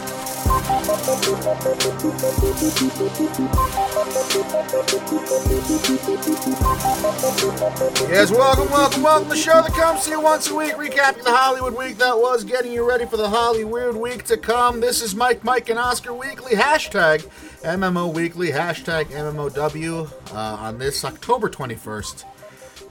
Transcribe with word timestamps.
Yes, 8.11 8.30
welcome, 8.30 8.70
welcome, 8.70 9.02
welcome. 9.02 9.29
To 9.30 9.34
the 9.34 9.40
show 9.40 9.62
that 9.62 9.72
comes 9.72 10.04
to 10.04 10.11
you 10.11 10.20
once 10.20 10.50
a 10.50 10.54
week, 10.54 10.72
recapping 10.74 11.24
the 11.24 11.34
Hollywood 11.34 11.74
week 11.74 11.96
that 11.96 12.18
was, 12.18 12.44
getting 12.44 12.72
you 12.72 12.86
ready 12.86 13.06
for 13.06 13.16
the 13.16 13.30
Hollywood 13.30 13.96
week 13.96 14.24
to 14.24 14.36
come. 14.36 14.80
This 14.80 15.00
is 15.00 15.14
Mike, 15.14 15.42
Mike, 15.42 15.70
and 15.70 15.79
Oscar 15.79 16.12
Weekly. 16.12 16.52
Hashtag 16.52 17.26
MMO 17.62 18.12
Weekly. 18.12 18.50
Hashtag 18.50 19.06
MMOW. 19.06 20.34
Uh, 20.34 20.36
on 20.36 20.76
this 20.76 21.02
October 21.02 21.48
21st, 21.48 22.24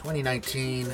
2019, 0.01 0.91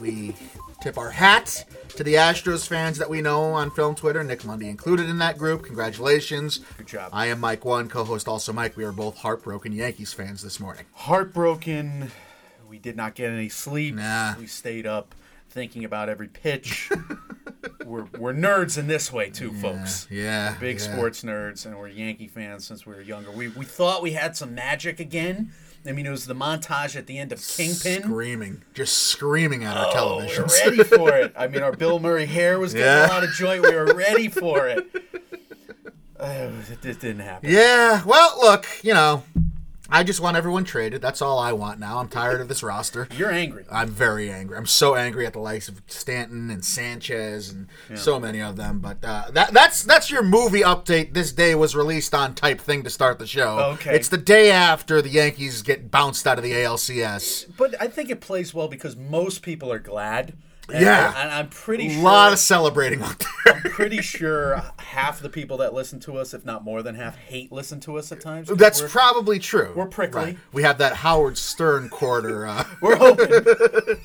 we 0.00 0.34
tip 0.80 0.96
our 0.96 1.10
hat 1.10 1.62
to 1.90 2.02
the 2.02 2.14
Astros 2.14 2.66
fans 2.66 2.96
that 2.96 3.10
we 3.10 3.20
know 3.20 3.42
on 3.52 3.70
film 3.70 3.94
Twitter. 3.94 4.24
Nick 4.24 4.46
Mundy 4.46 4.70
included 4.70 5.10
in 5.10 5.18
that 5.18 5.36
group. 5.36 5.62
Congratulations. 5.62 6.60
Good 6.78 6.86
job. 6.86 7.10
I 7.12 7.26
am 7.26 7.38
Mike 7.38 7.66
One, 7.66 7.86
co-host 7.90 8.28
also 8.28 8.54
Mike. 8.54 8.78
We 8.78 8.84
are 8.84 8.92
both 8.92 9.18
heartbroken 9.18 9.72
Yankees 9.72 10.14
fans 10.14 10.42
this 10.42 10.58
morning. 10.58 10.86
Heartbroken. 10.94 12.10
We 12.66 12.78
did 12.78 12.96
not 12.96 13.14
get 13.14 13.30
any 13.30 13.50
sleep. 13.50 13.96
Nah. 13.96 14.36
We 14.38 14.46
stayed 14.46 14.86
up 14.86 15.14
thinking 15.50 15.84
about 15.84 16.08
every 16.08 16.28
pitch. 16.28 16.90
we're, 17.84 18.06
we're 18.18 18.32
nerds 18.32 18.78
in 18.78 18.86
this 18.86 19.12
way 19.12 19.28
too, 19.28 19.52
folks. 19.52 20.06
Yeah, 20.10 20.56
Big 20.58 20.78
yeah. 20.80 20.94
sports 20.94 21.24
nerds, 21.24 21.66
and 21.66 21.78
we're 21.78 21.88
Yankee 21.88 22.28
fans 22.28 22.66
since 22.66 22.86
we 22.86 22.94
were 22.94 23.02
younger. 23.02 23.32
We, 23.32 23.48
we 23.48 23.66
thought 23.66 24.00
we 24.00 24.12
had 24.12 24.34
some 24.34 24.54
magic 24.54 24.98
again. 24.98 25.52
I 25.86 25.92
mean, 25.92 26.04
it 26.06 26.10
was 26.10 26.26
the 26.26 26.34
montage 26.34 26.94
at 26.94 27.06
the 27.06 27.18
end 27.18 27.32
of 27.32 27.38
Kingpin. 27.46 28.02
Screaming, 28.02 28.62
just 28.74 28.96
screaming 28.98 29.64
at 29.64 29.76
our 29.76 29.86
Oh, 29.94 30.18
we 30.18 30.38
were 30.38 30.46
ready 30.64 30.84
for 30.84 31.10
it. 31.16 31.32
I 31.36 31.46
mean, 31.48 31.62
our 31.62 31.72
Bill 31.72 31.98
Murray 31.98 32.26
hair 32.26 32.58
was 32.58 32.74
getting 32.74 32.86
Yeah. 32.86 33.06
a 33.06 33.08
lot 33.08 33.24
of 33.24 33.30
joint. 33.30 33.62
We 33.62 33.74
were 33.74 33.86
ready 33.94 34.28
for 34.28 34.68
it. 34.68 34.86
Uh, 36.18 36.50
it 36.70 36.82
just 36.82 37.00
didn't 37.00 37.20
happen. 37.20 37.50
yeah, 37.50 38.02
well, 38.04 38.36
look, 38.42 38.66
you 38.82 38.92
know, 38.92 39.22
I 39.90 40.04
just 40.04 40.20
want 40.20 40.36
everyone 40.36 40.64
traded. 40.64 41.02
That's 41.02 41.20
all 41.20 41.38
I 41.38 41.52
want 41.52 41.80
now. 41.80 41.98
I'm 41.98 42.08
tired 42.08 42.40
of 42.40 42.48
this 42.48 42.62
roster. 42.62 43.08
You're 43.16 43.32
angry. 43.32 43.64
I'm 43.70 43.88
very 43.88 44.30
angry. 44.30 44.56
I'm 44.56 44.66
so 44.66 44.94
angry 44.94 45.26
at 45.26 45.32
the 45.32 45.40
likes 45.40 45.68
of 45.68 45.82
Stanton 45.86 46.50
and 46.50 46.64
Sanchez 46.64 47.50
and 47.50 47.68
so 47.98 48.20
many 48.20 48.40
of 48.40 48.56
them. 48.56 48.78
But 48.78 49.04
uh, 49.04 49.24
that 49.32 49.52
that's 49.52 49.82
that's 49.82 50.10
your 50.10 50.22
movie 50.22 50.60
update. 50.60 51.14
This 51.14 51.32
day 51.32 51.54
was 51.54 51.74
released 51.74 52.14
on 52.14 52.34
type 52.34 52.60
thing 52.60 52.82
to 52.84 52.90
start 52.90 53.18
the 53.18 53.26
show. 53.26 53.58
Okay. 53.74 53.94
It's 53.94 54.08
the 54.08 54.18
day 54.18 54.50
after 54.50 55.02
the 55.02 55.08
Yankees 55.08 55.62
get 55.62 55.90
bounced 55.90 56.26
out 56.26 56.38
of 56.38 56.44
the 56.44 56.52
ALCS. 56.52 57.56
But 57.56 57.74
I 57.80 57.88
think 57.88 58.10
it 58.10 58.20
plays 58.20 58.54
well 58.54 58.68
because 58.68 58.96
most 58.96 59.42
people 59.42 59.72
are 59.72 59.78
glad. 59.78 60.34
And, 60.72 60.82
Yeah. 60.84 61.12
and 61.16 61.30
I'm 61.30 61.48
pretty 61.48 61.88
sure 61.90 62.00
A 62.00 62.02
lot 62.02 62.32
of 62.32 62.38
celebrating 62.38 63.02
out 63.02 63.18
there. 63.44 63.54
I'm 63.56 63.62
pretty 63.70 64.00
sure 64.02 64.62
half 64.78 65.20
the 65.20 65.28
people 65.28 65.56
that 65.58 65.74
listen 65.74 66.00
to 66.00 66.16
us, 66.18 66.34
if 66.34 66.44
not 66.44 66.64
more 66.64 66.82
than 66.82 66.94
half, 66.94 67.16
hate 67.16 67.52
listen 67.52 67.80
to 67.80 67.96
us 67.98 68.10
at 68.12 68.20
times. 68.20 68.48
That's 68.48 68.80
probably 68.82 69.38
true. 69.38 69.72
we're 69.74 69.86
prickly. 69.86 70.22
Right. 70.22 70.38
We 70.52 70.62
have 70.62 70.78
that 70.78 70.94
Howard 70.96 71.38
Stern 71.38 71.88
quarter. 71.88 72.46
Uh, 72.46 72.64
we're 72.80 72.96
hoping. 72.96 73.28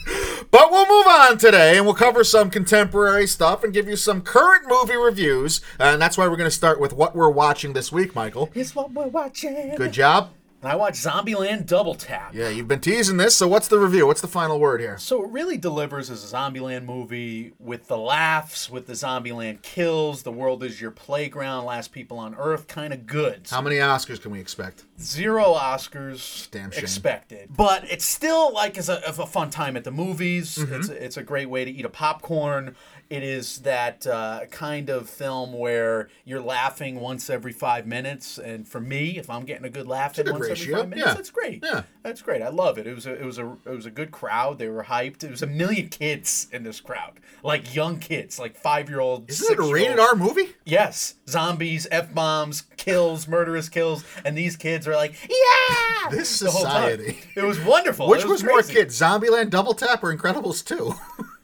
But 0.51 0.71
we'll 0.71 0.87
move 0.87 1.07
on 1.07 1.37
today 1.37 1.75
and 1.75 1.85
we'll 1.85 1.95
cover 1.95 2.23
some 2.23 2.49
contemporary 2.49 3.27
stuff 3.27 3.63
and 3.63 3.73
give 3.73 3.89
you 3.89 3.97
some 3.97 4.21
current 4.21 4.63
movie 4.69 4.95
reviews. 4.95 5.59
And 5.79 6.01
that's 6.01 6.17
why 6.17 6.27
we're 6.29 6.37
going 6.37 6.49
to 6.49 6.55
start 6.55 6.79
with 6.79 6.93
what 6.93 7.13
we're 7.15 7.29
watching 7.29 7.73
this 7.73 7.91
week, 7.91 8.15
Michael. 8.15 8.49
Here's 8.53 8.73
what 8.73 8.91
we're 8.93 9.07
watching. 9.07 9.75
Good 9.75 9.91
job. 9.91 10.29
And 10.65 10.71
I 10.71 10.77
watched 10.77 11.03
Zombieland 11.03 11.67
Double 11.67 11.93
Tap. 11.93 12.33
Yeah, 12.33 12.49
you've 12.49 12.67
been 12.67 12.79
teasing 12.79 13.17
this. 13.17 13.35
So 13.35 13.47
what's 13.47 13.67
the 13.67 13.77
review? 13.77 14.07
What's 14.07 14.21
the 14.21 14.27
final 14.27 14.59
word 14.59 14.81
here? 14.81 14.97
So 14.97 15.23
it 15.23 15.29
really 15.29 15.57
delivers 15.57 16.09
as 16.09 16.23
a 16.23 16.35
Zombieland 16.35 16.85
movie 16.85 17.53
with 17.59 17.85
the 17.85 17.99
laughs, 17.99 18.67
with 18.67 18.87
the 18.87 18.93
Zombieland 18.93 19.61
kills, 19.61 20.23
the 20.23 20.31
world 20.31 20.63
is 20.63 20.81
your 20.81 20.89
playground, 20.89 21.65
last 21.65 21.91
people 21.91 22.17
on 22.17 22.33
Earth, 22.33 22.67
kind 22.67 22.95
of 22.95 23.05
good. 23.05 23.45
How 23.47 23.61
many 23.61 23.75
Oscars 23.75 24.19
can 24.19 24.31
we 24.31 24.39
expect? 24.39 24.85
Zero 24.99 25.53
Oscars 25.53 26.49
Damn 26.49 26.71
shame. 26.71 26.81
expected, 26.81 27.49
but 27.55 27.83
it's 27.91 28.05
still 28.05 28.51
like 28.51 28.79
as 28.79 28.89
a, 28.89 29.07
of 29.07 29.19
a 29.19 29.27
fun 29.27 29.51
time 29.51 29.77
at 29.77 29.83
the 29.83 29.91
movies. 29.91 30.57
Mm-hmm. 30.57 30.73
It's 30.73 30.89
it's 30.89 31.17
a 31.17 31.23
great 31.23 31.47
way 31.47 31.63
to 31.63 31.69
eat 31.69 31.85
a 31.85 31.89
popcorn. 31.89 32.75
It 33.09 33.21
is 33.21 33.59
that 33.59 34.07
uh, 34.07 34.41
kind 34.49 34.89
of 34.89 35.07
film 35.09 35.53
where 35.53 36.09
you're 36.23 36.41
laughing 36.41 36.99
once 36.99 37.29
every 37.29 37.53
five 37.53 37.85
minutes, 37.85 38.37
and 38.39 38.67
for 38.67 38.81
me, 38.81 39.17
if 39.17 39.29
I'm 39.29 39.45
getting 39.45 39.65
a 39.65 39.69
good 39.69 39.87
laugh 39.87 40.15
good 40.15 40.29
once 40.29 40.49
ratio, 40.49 40.63
every 40.63 40.81
five 40.81 40.89
minutes, 40.89 41.07
yeah. 41.07 41.13
that's 41.13 41.29
great. 41.29 41.63
Yeah. 41.63 41.83
that's 42.01 42.21
great. 42.23 42.41
I 42.41 42.49
love 42.49 42.77
it. 42.79 42.87
It 42.87 42.95
was 42.95 43.05
a, 43.05 43.13
it 43.13 43.23
was 43.23 43.37
a 43.37 43.51
it 43.65 43.75
was 43.75 43.85
a 43.85 43.91
good 43.91 44.11
crowd. 44.11 44.57
They 44.57 44.69
were 44.69 44.83
hyped. 44.83 45.23
It 45.23 45.29
was 45.29 45.43
a 45.43 45.47
million 45.47 45.89
kids 45.89 46.47
in 46.51 46.63
this 46.63 46.81
crowd, 46.81 47.19
like 47.43 47.75
young 47.75 47.99
kids, 47.99 48.39
like 48.39 48.55
five 48.57 48.89
year 48.89 48.99
olds. 49.01 49.41
Isn't 49.41 49.59
it 49.59 49.63
a 49.63 49.71
rated 49.71 49.99
R 49.99 50.15
movie? 50.15 50.55
Yes, 50.65 51.15
zombies, 51.29 51.87
f 51.91 52.13
bombs, 52.13 52.63
kills, 52.77 53.27
murderous 53.27 53.69
kills, 53.69 54.03
and 54.23 54.35
these 54.37 54.55
kids 54.55 54.87
are 54.87 54.95
like, 54.95 55.13
yeah. 55.29 56.09
This 56.09 56.39
the 56.39 56.49
whole 56.51 56.63
time. 56.63 56.97
society. 56.99 57.19
It 57.35 57.43
was 57.43 57.59
wonderful. 57.59 58.07
Which 58.07 58.21
It 58.21 58.27
was, 58.27 58.43
more 58.43 58.61
crazy. 58.61 58.73
kids, 58.73 58.99
Zombieland 58.99 59.49
Double 59.49 59.73
Tap 59.73 60.03
or 60.03 60.15
Incredibles 60.15 60.63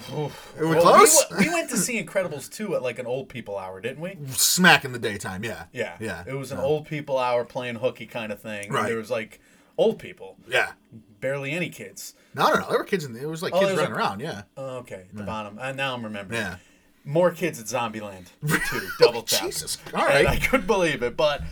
2? 0.00 0.14
Were 0.16 0.68
we 0.68 0.74
Well, 0.76 0.82
close? 0.82 1.24
We, 1.38 1.46
we 1.46 1.50
went 1.52 1.70
to 1.70 1.76
see 1.76 2.02
Incredibles 2.02 2.50
2 2.52 2.74
at 2.76 2.82
like 2.82 2.98
an 2.98 3.06
old 3.06 3.28
people 3.28 3.56
hour, 3.58 3.80
didn't 3.80 4.00
we? 4.00 4.16
Smack 4.28 4.84
in 4.84 4.92
the 4.92 4.98
daytime, 4.98 5.44
yeah. 5.44 5.64
Yeah. 5.72 5.96
Yeah. 6.00 6.24
It 6.26 6.34
was 6.34 6.52
an 6.52 6.58
old 6.58 6.86
people 6.86 7.18
hour 7.18 7.44
playing 7.44 7.76
hooky 7.76 8.06
kind 8.06 8.32
of 8.32 8.40
thing. 8.40 8.70
Right. 8.72 8.86
There 8.88 8.96
was 8.98 9.10
like 9.10 9.40
old 9.78 9.98
people, 9.98 10.36
Yeah. 10.48 10.72
barely 11.20 11.52
any 11.52 11.68
kids. 11.68 12.14
No, 12.34 12.48
no, 12.52 12.60
no. 12.60 12.68
There 12.68 12.78
were 12.78 12.84
kids 12.84 13.04
in 13.04 13.12
there. 13.14 13.22
It 13.24 13.28
was 13.28 13.42
like 13.42 13.52
Oh, 13.54 13.58
kids 13.60 13.72
was 13.72 13.80
running 13.80 13.96
around, 13.96 14.20
yeah. 14.20 14.42
Oh, 14.56 14.76
okay, 14.78 15.04
at 15.10 15.16
the 15.16 15.22
bottom. 15.22 15.58
And 15.60 15.76
now 15.76 15.94
I'm 15.94 16.04
remembering. 16.04 16.40
Yeah. 16.40 16.56
More 17.04 17.30
kids 17.30 17.60
at 17.60 17.66
Zombieland 17.66 18.26
2, 18.46 18.58
double 18.98 19.22
tap. 19.22 19.42
Jesus. 19.44 19.78
All 19.94 20.04
And. 20.04 20.26
I 20.26 20.36
couldn't 20.38 20.66
believe 20.66 21.02
it. 21.02 21.16
But 21.16 21.42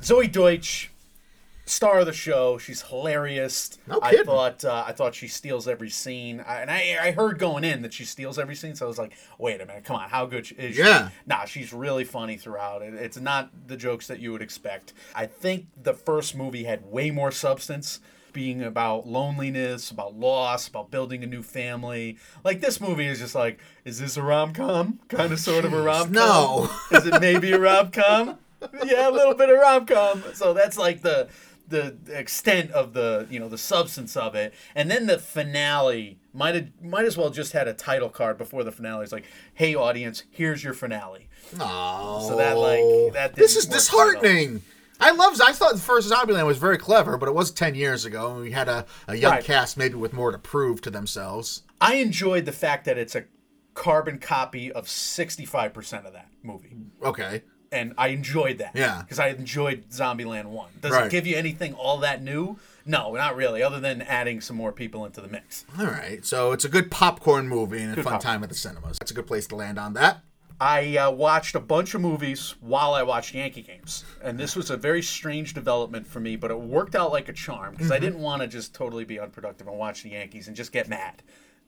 Zoey 0.00 0.30
Deutch, 0.30 0.90
star 1.66 2.00
of 2.00 2.06
the 2.06 2.12
show, 2.12 2.58
she's 2.58 2.82
hilarious. 2.82 3.78
No 3.86 4.00
kidding. 4.00 4.20
I 4.20 4.22
thought 4.24 4.64
uh, 4.64 4.84
I 4.86 4.92
thought 4.92 5.14
she 5.14 5.28
steals 5.28 5.66
every 5.66 5.90
scene, 5.90 6.44
I, 6.46 6.60
and 6.60 6.70
I 6.70 6.98
I 7.00 7.10
heard 7.12 7.38
going 7.38 7.64
in 7.64 7.82
that 7.82 7.92
she 7.92 8.04
steals 8.04 8.38
every 8.38 8.54
scene. 8.54 8.74
So 8.74 8.86
I 8.86 8.88
was 8.88 8.98
like, 8.98 9.14
wait 9.38 9.60
a 9.60 9.66
minute, 9.66 9.84
come 9.84 9.96
on, 9.96 10.08
how 10.08 10.26
good 10.26 10.50
is 10.52 10.76
she? 10.76 10.82
Yeah. 10.82 11.10
Nah, 11.26 11.44
she's 11.44 11.72
really 11.72 12.04
funny 12.04 12.36
throughout. 12.36 12.82
It, 12.82 12.94
it's 12.94 13.18
not 13.18 13.50
the 13.66 13.76
jokes 13.76 14.06
that 14.08 14.20
you 14.20 14.32
would 14.32 14.42
expect. 14.42 14.92
I 15.14 15.26
think 15.26 15.66
the 15.82 15.94
first 15.94 16.36
movie 16.36 16.64
had 16.64 16.84
way 16.86 17.10
more 17.10 17.30
substance. 17.30 18.00
Being 18.32 18.64
about 18.64 19.06
loneliness, 19.06 19.92
about 19.92 20.16
loss, 20.18 20.66
about 20.66 20.90
building 20.90 21.22
a 21.22 21.26
new 21.28 21.40
family. 21.44 22.18
Like 22.42 22.60
this 22.60 22.80
movie 22.80 23.06
is 23.06 23.20
just 23.20 23.36
like, 23.36 23.60
is 23.84 24.00
this 24.00 24.16
a 24.16 24.24
rom 24.24 24.52
com? 24.52 24.98
Kind 25.06 25.32
of, 25.32 25.38
sort 25.38 25.64
of 25.64 25.72
a 25.72 25.80
rom 25.80 26.06
com. 26.06 26.12
no. 26.14 26.70
Is 26.90 27.06
it 27.06 27.20
maybe 27.20 27.52
a 27.52 27.60
rom 27.60 27.92
com? 27.92 28.38
yeah, 28.84 29.08
a 29.08 29.12
little 29.12 29.34
bit 29.34 29.50
of 29.50 29.58
rom 29.60 29.86
com. 29.86 30.24
So 30.34 30.52
that's 30.52 30.76
like 30.76 31.02
the 31.02 31.28
the 31.68 31.96
extent 32.08 32.70
of 32.72 32.92
the 32.92 33.26
you 33.30 33.40
know 33.40 33.48
the 33.48 33.58
substance 33.58 34.16
of 34.16 34.34
it, 34.34 34.52
and 34.74 34.90
then 34.90 35.06
the 35.06 35.18
finale 35.18 36.18
might 36.32 36.54
have 36.54 36.68
might 36.82 37.04
as 37.04 37.16
well 37.16 37.30
just 37.30 37.52
had 37.52 37.68
a 37.68 37.72
title 37.74 38.08
card 38.08 38.36
before 38.38 38.64
the 38.64 38.72
finale. 38.72 39.02
It's 39.04 39.12
like, 39.12 39.24
hey 39.54 39.74
audience, 39.74 40.24
here's 40.30 40.62
your 40.62 40.74
finale. 40.74 41.28
Oh. 41.60 42.26
So 42.28 42.36
that, 42.36 42.56
like, 42.56 43.12
that 43.14 43.34
This 43.34 43.56
is 43.56 43.66
work 43.66 43.70
at 43.70 43.74
all. 43.74 43.78
disheartening. 44.22 44.62
I 45.00 45.10
love. 45.10 45.40
I 45.44 45.52
thought 45.52 45.74
the 45.74 45.80
first 45.80 46.10
Zombieland 46.10 46.46
was 46.46 46.58
very 46.58 46.78
clever, 46.78 47.16
but 47.18 47.28
it 47.28 47.34
was 47.34 47.50
ten 47.50 47.74
years 47.74 48.04
ago, 48.04 48.32
and 48.32 48.40
we 48.42 48.52
had 48.52 48.68
a, 48.68 48.86
a 49.08 49.16
young 49.16 49.32
Right. 49.32 49.44
cast, 49.44 49.76
maybe 49.76 49.94
with 49.96 50.12
more 50.12 50.30
to 50.32 50.38
prove 50.38 50.80
to 50.82 50.90
themselves. 50.90 51.62
I 51.80 51.96
enjoyed 51.96 52.44
the 52.44 52.52
fact 52.52 52.84
that 52.86 52.96
it's 52.96 53.14
a 53.14 53.24
carbon 53.74 54.18
copy 54.18 54.70
of 54.70 54.88
sixty 54.88 55.44
five 55.44 55.72
percent 55.74 56.06
of 56.06 56.12
that 56.12 56.28
movie. 56.42 56.76
Okay. 57.02 57.42
And 57.74 57.92
I 57.98 58.08
enjoyed 58.08 58.58
that. 58.58 58.72
Yeah. 58.74 59.02
because 59.02 59.18
I 59.18 59.28
enjoyed 59.28 59.90
Zombieland 59.90 60.46
One. 60.46 60.70
Does 60.80 60.92
Right. 60.92 61.06
it 61.06 61.10
give 61.10 61.26
you 61.26 61.36
anything 61.36 61.74
all 61.74 61.98
that 61.98 62.22
new? 62.22 62.56
No, 62.86 63.14
not 63.14 63.34
really. 63.36 63.62
Other 63.62 63.80
than 63.80 64.02
adding 64.02 64.40
some 64.40 64.56
more 64.56 64.70
people 64.72 65.04
into 65.06 65.20
the 65.20 65.28
mix. 65.28 65.64
All 65.78 65.86
right. 65.86 66.24
So 66.24 66.52
it's 66.52 66.64
a 66.64 66.68
good 66.68 66.90
popcorn 66.90 67.48
movie 67.48 67.80
and 67.80 67.92
a 67.92 67.96
fun 67.96 68.04
popcorn. 68.04 68.20
time 68.20 68.42
at 68.42 68.48
the 68.50 68.54
cinemas. 68.54 68.98
That's 68.98 69.10
a 69.10 69.14
good 69.14 69.26
place 69.26 69.46
to 69.48 69.56
land 69.56 69.78
on 69.78 69.94
that. 69.94 70.20
I 70.60 70.96
uh, 70.98 71.10
watched 71.10 71.56
a 71.56 71.60
bunch 71.60 71.94
of 71.94 72.00
movies 72.00 72.54
while 72.60 72.94
I 72.94 73.02
watched 73.02 73.34
Yankee 73.34 73.62
games, 73.62 74.04
and 74.22 74.38
this 74.38 74.54
was 74.54 74.70
a 74.70 74.76
very 74.76 75.02
strange 75.02 75.52
development 75.52 76.06
for 76.06 76.20
me. 76.20 76.36
But 76.36 76.52
it 76.52 76.60
worked 76.60 76.94
out 76.94 77.10
like 77.10 77.28
a 77.28 77.32
charm 77.32 77.72
because 77.72 77.86
Mm-hmm. 77.86 77.92
I 77.94 77.98
didn't 77.98 78.20
want 78.20 78.42
to 78.42 78.48
just 78.48 78.72
totally 78.72 79.04
be 79.04 79.18
unproductive 79.18 79.66
and 79.66 79.76
watch 79.76 80.04
the 80.04 80.10
Yankees 80.10 80.46
and 80.46 80.56
just 80.56 80.70
get 80.70 80.86
mad. 80.88 81.22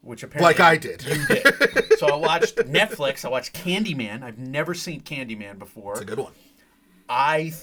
Which 0.07 0.23
apparently 0.23 0.49
Like 0.55 0.61
I 0.61 0.77
did. 0.77 1.05
You 1.05 1.27
did. 1.27 1.99
so 1.99 2.07
I 2.07 2.17
watched 2.17 2.57
Netflix. 2.57 3.25
I 3.25 3.29
watched 3.29 3.53
Candyman. 3.55 4.23
I've 4.23 4.39
never 4.39 4.73
seen 4.73 5.01
Candyman 5.01 5.59
before. 5.59 5.93
It's 5.95 6.03
a 6.03 6.05
good 6.05 6.19
one. 6.19 6.33
I 7.09 7.39
th- 7.43 7.55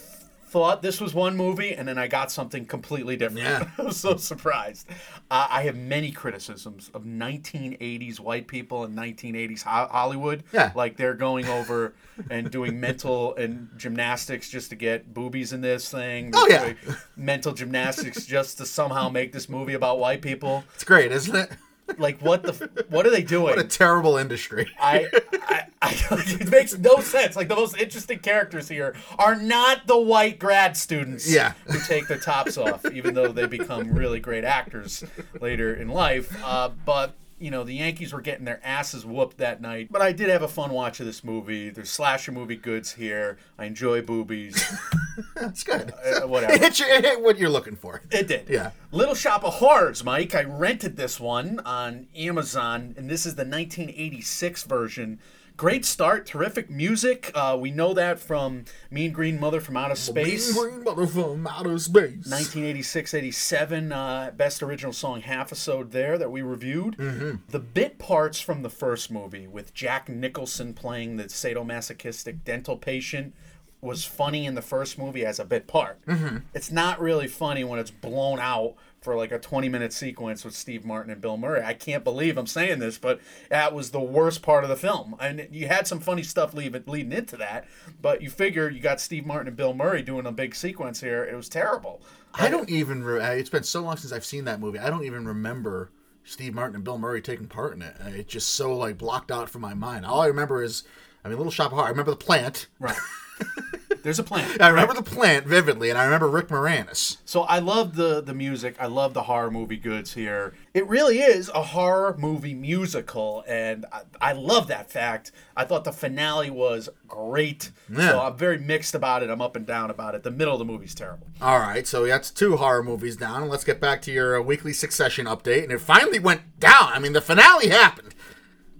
thought 0.48 0.82
this 0.84 1.02
was 1.02 1.14
one 1.16 1.36
movie, 1.36 1.74
and 1.74 1.88
then 1.88 1.98
I 1.98 2.08
got 2.08 2.32
something 2.32 2.66
completely 2.66 3.16
different. 3.18 3.44
Yeah. 3.46 3.68
I 3.78 3.82
was 3.84 3.98
so 3.98 4.18
surprised. 4.18 4.88
Uh, 5.32 5.48
I 5.50 5.64
have 5.64 5.76
many 5.76 6.12
criticisms 6.12 6.92
of 6.94 7.04
1980s 7.06 8.20
white 8.20 8.48
people 8.48 8.84
and 8.84 8.96
1980s 8.96 9.64
ho- 9.64 9.88
Hollywood. 9.90 10.44
Yeah. 10.52 10.72
Like 10.76 10.98
they're 10.98 11.16
going 11.16 11.48
over 11.48 11.94
and 12.30 12.52
doing 12.52 12.80
mental 12.80 13.36
and 13.36 13.70
gymnastics 13.78 14.50
just 14.50 14.70
to 14.70 14.76
get 14.76 15.14
boobies 15.14 15.54
in 15.54 15.62
this 15.62 15.90
thing. 15.90 16.32
Oh, 16.36 16.48
yeah. 16.50 16.74
Mental 17.16 17.54
gymnastics 17.54 18.26
just 18.26 18.58
to 18.60 18.66
somehow 18.66 19.10
make 19.10 19.32
this 19.32 19.50
movie 19.50 19.74
about 19.74 19.98
white 19.98 20.22
people. 20.22 20.64
It's 20.76 20.84
great, 20.84 21.12
isn't 21.12 21.36
it? 21.36 21.50
Like 21.98 22.20
what 22.22 22.44
the 22.44 22.86
what 22.90 23.06
are 23.06 23.10
they 23.12 23.24
doing? 23.24 23.44
What 23.44 23.60
a 23.60 23.64
terrible 23.64 24.18
industry. 24.18 24.70
I, 24.80 25.08
I, 25.48 25.66
I 25.82 25.96
it 26.12 26.50
makes 26.50 26.78
no 26.78 27.00
sense. 27.02 27.36
Like 27.36 27.48
the 27.48 27.56
most 27.56 27.78
interesting 27.78 28.20
characters 28.20 28.70
here 28.70 28.96
are 29.18 29.36
not 29.36 29.88
the 29.88 29.98
white 29.98 30.40
grad 30.40 30.76
students 30.78 31.32
Yeah. 31.32 31.54
who 31.66 31.80
take 31.80 32.08
their 32.08 32.18
tops 32.20 32.58
off, 32.58 32.86
even 32.92 33.14
though 33.14 33.30
they 33.32 33.46
become 33.48 33.94
really 33.94 34.20
great 34.20 34.44
actors 34.44 35.04
later 35.40 35.74
in 35.74 35.88
life. 35.90 36.36
Uh, 36.44 36.70
but 36.86 37.16
you 37.44 37.52
know, 37.52 37.66
the 37.66 37.74
Yankees 37.74 38.14
were 38.14 38.22
getting 38.22 38.46
their 38.46 38.62
asses 38.64 39.06
whooped 39.06 39.38
that 39.38 39.60
night. 39.60 39.90
But 39.92 40.02
I 40.02 40.14
did 40.14 40.30
have 40.30 40.44
a 40.44 40.48
fun 40.48 40.72
watch 40.72 41.02
of 41.02 41.06
this 41.06 41.26
movie. 41.26 41.70
There's 41.70 41.90
slasher 41.90 42.32
movie 42.32 42.56
goods 42.56 42.94
here. 42.94 43.38
I 43.60 43.66
enjoy 43.66 44.02
boobies. 44.02 44.64
That's 45.36 45.62
good. 45.62 45.92
Uh, 45.92 46.26
whatever. 46.26 46.54
It 46.54 46.62
hit, 46.62 46.80
you, 46.80 46.86
it 46.86 47.04
hit 47.04 47.22
what 47.22 47.38
you're 47.38 47.50
looking 47.50 47.76
for. 47.76 48.02
It 48.12 48.30
did. 48.30 48.48
Yeah. 48.48 48.72
Little 48.94 49.14
Shop 49.14 49.44
of 49.44 49.56
Horrors, 49.56 50.06
Mike. 50.06 50.34
I 50.34 50.44
rented 50.44 50.96
this 50.96 51.20
one 51.20 51.60
on 51.66 52.08
Amazon, 52.16 52.96
and 52.98 53.10
this 53.10 53.26
is 53.26 53.36
the 53.36 53.42
1986 53.44 54.64
version. 54.64 55.20
Great 55.56 55.86
start, 55.86 56.26
terrific 56.26 56.70
music. 56.70 57.32
Uh, 57.36 57.56
we 57.60 57.72
know 57.72 57.94
that 57.94 58.20
from 58.20 58.66
Mean 58.90 59.12
Green 59.12 59.40
Mother 59.40 59.62
from 59.62 59.78
Outer 59.78 59.96
Space. 59.96 60.54
Mean 60.56 60.72
green 60.72 60.84
mother 60.84 61.06
from 61.06 61.46
outer 61.48 61.78
space. 61.78 62.26
1986 62.26 63.14
87, 63.14 63.92
uh, 63.92 64.32
best 64.36 64.64
original 64.64 64.92
song 64.92 65.22
half 65.22 65.54
episode 65.54 65.92
there 65.92 66.18
that 66.18 66.32
we 66.32 66.42
reviewed. 66.42 66.98
Mm-hmm. 66.98 67.36
The 67.50 67.60
bit 67.60 68.00
parts 68.00 68.42
from 68.42 68.64
the 68.64 68.72
first 68.72 69.12
movie 69.12 69.46
with 69.46 69.72
Jack 69.76 70.10
Nicholson 70.10 70.74
playing 70.74 71.18
the 71.18 71.26
sadomasochistic 71.26 72.44
dental 72.44 72.76
patient 72.76 73.36
was 73.80 74.04
funny 74.04 74.48
in 74.48 74.56
the 74.56 74.64
first 74.64 74.98
movie 74.98 75.24
as 75.24 75.38
a 75.40 75.46
bit 75.46 75.68
part. 75.68 76.04
Mm-hmm. 76.08 76.38
It's 76.56 76.72
not 76.72 77.00
really 77.00 77.28
funny 77.28 77.64
when 77.64 77.78
it's 77.78 77.92
blown 77.92 78.40
out 78.40 78.74
for 79.04 79.16
like 79.16 79.32
a 79.32 79.40
20 79.40 79.70
minute 79.70 79.94
sequence 79.94 80.46
with 80.46 80.56
Steve 80.56 80.86
Martin 80.86 81.12
and 81.12 81.22
Bill 81.22 81.38
Murray. 81.38 81.62
I 81.64 81.74
can't 81.74 82.04
believe 82.04 82.38
I'm 82.38 82.48
saying 82.48 82.80
this, 82.80 82.98
but 82.98 83.20
that 83.50 83.74
was 83.74 83.92
the 83.92 84.00
worst 84.00 84.42
part 84.42 84.64
of 84.64 84.70
the 84.70 84.76
film. 84.76 85.16
And 85.20 85.48
you 85.52 85.68
had 85.68 85.88
some 85.88 86.00
funny 86.00 86.24
stuff 86.24 86.54
leading, 86.54 86.84
leading 86.88 87.12
into 87.12 87.38
that, 87.38 87.66
but 88.02 88.22
you 88.22 88.30
figure 88.30 88.70
you 88.70 88.80
got 88.80 89.02
Steve 89.02 89.26
Martin 89.26 89.48
and 89.48 89.58
Bill 89.58 89.74
Murray 89.74 90.02
doing 90.02 90.26
a 90.26 90.32
big 90.32 90.56
sequence 90.56 91.02
here. 91.02 91.24
It 91.24 91.36
was 91.36 91.50
terrible. 91.50 92.02
I 92.34 92.50
don't 92.50 92.70
even. 92.70 93.04
Re- 93.04 93.40
it's 93.40 93.50
been 93.50 93.64
so 93.64 93.82
long 93.82 93.98
since 93.98 94.12
I've 94.12 94.26
seen 94.26 94.46
that 94.46 94.60
movie. 94.60 94.80
I 94.80 94.90
don't 94.90 95.04
even 95.04 95.28
remember 95.28 95.92
Steve 96.24 96.54
Martin 96.54 96.76
and 96.76 96.84
Bill 96.84 96.98
Murray 96.98 97.22
taking 97.22 97.48
part 97.48 97.74
in 97.76 97.82
it. 97.82 97.96
It's 98.08 98.32
just 98.32 98.54
so 98.54 98.76
like 98.76 98.98
blocked 98.98 99.32
out 99.32 99.50
from 99.50 99.62
my 99.62 99.74
mind. 99.74 100.06
All 100.06 100.22
I 100.22 100.28
remember 100.28 100.64
is, 100.64 100.84
I 101.24 101.30
mean, 101.30 101.38
Little 101.38 101.52
Shop 101.52 101.68
of 101.68 101.74
Horrors. 101.74 101.88
I 101.88 101.92
remember 101.92 102.12
the 102.12 102.18
plant. 102.18 102.68
Right. 102.80 102.98
There's 104.04 104.20
a 104.20 104.24
plant. 104.24 104.62
I 104.62 104.68
remember 104.68 104.94
the 104.94 105.02
plant 105.02 105.48
vividly, 105.48 105.90
and 105.90 105.98
I 105.98 106.04
remember 106.04 106.28
Rick 106.28 106.50
Moranis. 106.50 107.18
So 107.26 107.42
I 107.44 107.60
love 107.60 107.96
the 107.96 108.22
the 108.22 108.34
music. 108.34 108.76
I 108.80 108.88
love 108.88 109.14
the 109.14 109.24
horror 109.24 109.50
movie 109.50 109.78
goods 109.78 110.14
here. 110.14 110.54
It 110.74 110.86
really 110.88 111.20
is 111.20 111.50
a 111.56 111.64
horror 111.64 112.16
movie 112.20 112.54
musical, 112.54 113.44
and 113.48 113.86
I, 113.92 114.02
I 114.22 114.34
love 114.34 114.68
that 114.68 114.92
fact. 114.92 115.32
I 115.56 115.64
thought 115.66 115.86
the 115.86 115.94
finale 115.94 116.50
was 116.50 116.90
great. 117.08 117.72
Yeah. 117.90 118.10
So 118.10 118.22
I'm 118.22 118.38
very 118.38 118.58
mixed 118.58 118.94
about 118.94 119.24
it. 119.24 119.30
I'm 119.30 119.42
up 119.42 119.56
and 119.56 119.66
down 119.66 119.90
about 119.90 120.16
it. 120.16 120.24
The 120.24 120.32
middle 120.32 120.54
of 120.54 120.60
the 120.60 120.66
movie's 120.66 120.94
terrible. 120.96 121.28
All 121.42 121.60
right, 121.60 121.88
so 121.88 122.06
that's 122.06 122.30
two 122.30 122.58
horror 122.58 122.84
movies 122.84 123.16
down. 123.16 123.48
Let's 123.48 123.64
get 123.64 123.80
back 123.80 124.02
to 124.04 124.12
your 124.12 124.40
uh, 124.40 124.44
weekly 124.44 124.74
Succession 124.74 125.26
update, 125.28 125.64
and 125.64 125.72
it 125.72 125.80
finally 125.80 126.20
went 126.20 126.60
down. 126.60 126.92
I 126.92 127.00
mean, 127.00 127.14
the 127.14 127.22
finale 127.22 127.70
happened. 127.70 128.16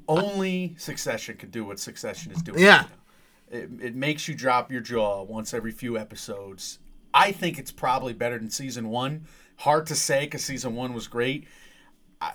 Only 0.08 0.76
Succession 0.78 1.38
could 1.38 1.52
do 1.52 1.64
what 1.64 1.80
Succession 1.80 2.34
is 2.34 2.42
doing. 2.42 2.60
Yeah. 2.60 2.80
right. 2.82 2.88
It, 3.54 3.70
it 3.82 3.96
makes 3.96 4.28
you 4.28 4.36
drop 4.36 4.72
your 4.72 4.82
jaw 4.82 5.24
once 5.24 5.54
every 5.54 5.72
few 5.72 5.98
episodes. 5.98 6.80
I 7.14 7.32
think 7.32 7.60
it's 7.60 7.72
probably 7.72 8.14
better 8.14 8.38
than 8.38 8.50
season 8.50 8.90
one. 8.90 9.28
Hard 9.58 9.86
to 9.88 9.96
say 9.96 10.22
because 10.22 10.44
season 10.44 10.76
one 10.76 10.94
was 10.94 11.08
great. 11.08 11.48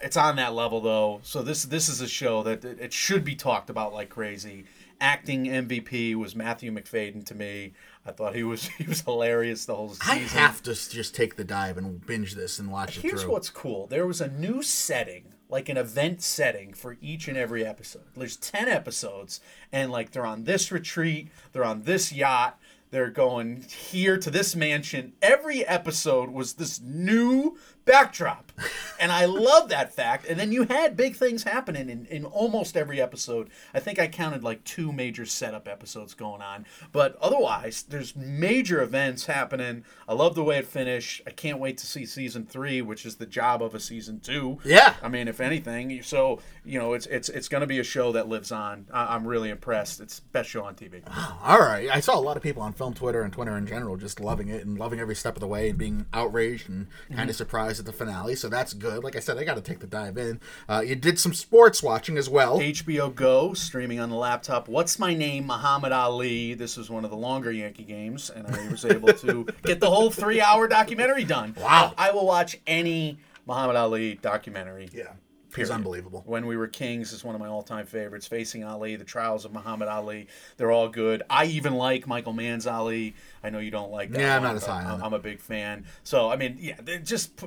It's 0.03 0.17
on 0.17 0.37
that 0.37 0.55
level 0.55 0.81
though, 0.81 1.21
so 1.23 1.43
this 1.43 1.65
this 1.65 1.89
is 1.89 2.01
a 2.01 2.09
show 2.09 2.43
that 2.43 2.65
it 2.65 2.93
should 2.93 3.25
be 3.25 3.35
talked 3.35 3.71
about 3.71 3.93
like 3.93 4.11
crazy. 4.11 4.65
Acting 5.01 5.47
MVP 5.47 6.15
was 6.15 6.35
Matthew 6.35 6.73
Macfadyen 6.73 7.25
to 7.27 7.35
me. 7.35 7.73
I 8.05 8.13
thought 8.13 8.35
he 8.35 8.43
was 8.43 8.67
he 8.79 8.85
was 8.85 9.01
hilarious 9.01 9.65
the 9.65 9.75
whole 9.75 9.91
season. 9.91 10.11
I 10.11 10.19
have 10.41 10.63
to 10.65 10.75
just 10.75 11.15
take 11.15 11.37
the 11.37 11.45
dive 11.45 11.79
and 11.79 12.05
binge 12.05 12.35
this 12.35 12.59
and 12.59 12.71
watch 12.71 12.99
it 12.99 13.03
Here's 13.03 13.27
what's 13.27 13.51
cool. 13.51 13.87
There 13.87 14.07
was 14.07 14.21
a 14.21 14.29
new 14.29 14.63
setting, 14.63 15.33
like 15.49 15.69
an 15.69 15.77
event 15.77 16.23
setting 16.23 16.75
for 16.75 16.97
each 17.01 17.29
and 17.29 17.37
every 17.37 17.65
episode. 17.65 18.03
There's 18.17 18.37
10 18.37 18.69
episodes 18.69 19.41
and 19.73 19.91
like 19.91 20.11
they're 20.11 20.27
on 20.27 20.45
this 20.45 20.71
retreat, 20.71 21.29
they're 21.53 21.65
on 21.65 21.83
this 21.83 22.13
yacht, 22.13 22.59
they're 22.91 23.11
going 23.11 23.63
here 23.63 24.19
to 24.19 24.31
this 24.31 24.57
mansion. 24.57 25.13
Every 25.21 25.67
episode 25.67 26.31
was 26.31 26.55
this 26.55 26.81
new 26.81 27.57
backdrop. 27.89 28.53
And 29.01 29.13
I 29.13 29.27
love 29.27 29.69
that 29.69 29.95
fact. 29.95 30.27
And 30.27 30.39
then 30.39 30.51
you 30.51 30.65
had 30.65 30.97
big 30.97 31.15
things 31.15 31.45
happening 31.45 31.89
in, 31.89 32.07
in 32.07 32.25
almost 32.25 32.77
every 32.77 33.01
episode. 33.01 33.49
I 33.73 33.81
think 33.81 33.99
I 33.99 34.09
counted 34.09 34.43
like 34.43 34.65
two 34.65 34.93
major 34.93 35.25
setup 35.25 35.69
episodes 35.69 36.15
going 36.15 36.43
on. 36.43 36.67
But 36.91 37.17
otherwise, 37.21 37.85
there's 37.89 38.17
major 38.17 38.83
events 38.83 39.27
happening. 39.27 39.85
I 40.09 40.15
love 40.15 40.35
the 40.35 40.43
way 40.43 40.59
it 40.59 40.67
finished. 40.67 41.23
I 41.27 41.31
can't 41.31 41.61
wait 41.61 41.79
to 41.79 41.87
see 41.87 42.07
season 42.07 42.45
three, 42.45 42.83
which 42.83 43.07
is 43.07 43.17
the 43.17 43.27
job 43.27 43.63
of 43.63 43.75
a 43.75 43.81
season 43.81 44.21
two. 44.21 44.59
Yeah. 44.65 44.95
I 45.03 45.09
mean, 45.09 45.29
if 45.29 45.41
anything, 45.41 46.03
so 46.03 46.41
you 46.65 46.79
know, 46.79 46.95
it's 46.95 47.07
it's 47.07 47.29
it's 47.29 47.49
going 47.49 47.61
to 47.61 47.67
be 47.67 47.79
a 47.79 47.85
show 47.85 48.13
that 48.13 48.29
lives 48.29 48.51
on. 48.51 48.87
I, 48.93 49.15
I'm 49.15 49.27
really 49.27 49.51
impressed. 49.51 50.01
It's 50.01 50.21
best 50.21 50.51
show 50.51 50.65
on 50.65 50.75
TV. 50.75 51.03
All 51.43 51.61
right. 51.61 51.89
I 51.89 52.01
saw 52.01 52.19
a 52.19 52.21
lot 52.21 52.37
of 52.37 52.43
people 52.43 52.63
on 52.63 52.73
film 52.73 52.95
Twitter 52.95 53.23
and 53.23 53.33
Twitter 53.33 53.57
in 53.57 53.67
general 53.67 53.97
just 53.97 54.19
loving 54.19 54.49
it 54.49 54.67
and 54.67 54.77
loving 54.79 54.99
every 54.99 55.15
step 55.15 55.37
of 55.37 55.41
the 55.41 55.47
way 55.47 55.71
and 55.71 55.79
being 55.79 56.07
outraged 56.13 56.69
and 56.69 56.89
kind 57.09 57.21
of 57.21 57.27
mm-hmm. 57.29 57.37
surprised 57.37 57.78
at 57.79 57.87
the 57.87 57.93
finale. 57.93 58.35
So 58.35 58.49
that's 58.49 58.73
good. 58.75 59.03
Like 59.05 59.17
I 59.17 59.21
said, 59.21 59.39
I 59.39 59.45
got 59.45 59.57
to 59.57 59.61
take 59.63 59.81
the 59.81 59.87
dive 59.87 60.17
in. 60.19 60.41
Uh, 60.69 60.83
you 60.87 60.95
did 60.95 61.19
some 61.19 61.33
sports 61.33 61.83
watching 61.83 62.17
as 62.17 62.29
well. 62.29 62.59
HBO 62.59 63.15
Go 63.15 63.55
streaming 63.55 64.01
on 64.01 64.11
the 64.11 64.17
laptop. 64.17 64.69
What's 64.69 64.99
my 64.99 65.15
name? 65.15 65.47
Muhammad 65.47 65.93
Ali. 65.93 66.55
This 66.55 66.77
was 66.77 66.91
one 66.91 67.05
of 67.05 67.11
the 67.11 67.17
longer 67.17 67.51
Yankee 67.51 67.85
games, 67.85 68.31
and 68.31 68.47
I 68.47 68.69
was 68.71 68.85
able 68.85 69.13
to 69.15 69.47
get 69.63 69.81
the 69.81 69.91
whole 69.91 70.11
three-hour 70.11 70.69
documentary 70.69 71.25
done. 71.25 71.55
Wow. 71.59 71.95
I 71.97 72.11
will 72.11 72.27
watch 72.27 72.59
any 72.67 73.19
Muhammad 73.47 73.77
Ali 73.77 74.15
documentary. 74.15 74.89
Yeah. 74.93 75.13
It's 75.57 75.71
unbelievable. 75.71 76.23
When 76.27 76.47
We 76.47 76.57
Were 76.57 76.69
Kings 76.69 77.13
is 77.13 77.25
one 77.25 77.35
of 77.35 77.41
my 77.41 77.49
all-time 77.49 77.87
favorites. 77.87 78.27
Facing 78.27 78.65
Ali, 78.65 78.97
The 78.97 79.05
Trials 79.05 79.45
of 79.45 79.53
Muhammad 79.53 79.89
Ali, 79.89 80.29
they're 80.57 80.71
all 80.71 80.89
good. 80.89 81.23
I 81.31 81.47
even 81.47 81.75
like 81.75 82.07
Michael 82.07 82.33
Mann's 82.33 82.67
Ali. 82.67 83.15
I 83.43 83.51
know 83.51 83.59
you 83.59 83.71
don't 83.71 83.91
like 83.91 84.11
that. 84.11 84.21
Yeah, 84.21 84.37
I'm 84.37 84.43
not 84.43 84.57
as 84.57 84.67
high 84.67 84.85
on 84.85 85.03
I'm. 85.03 85.13
A 85.13 85.19
big 85.19 85.41
fan. 85.41 85.87
So 86.05 86.31
I 86.31 86.37
mean, 86.37 86.59
yeah, 86.61 86.77
they 86.83 86.99
just 86.99 87.45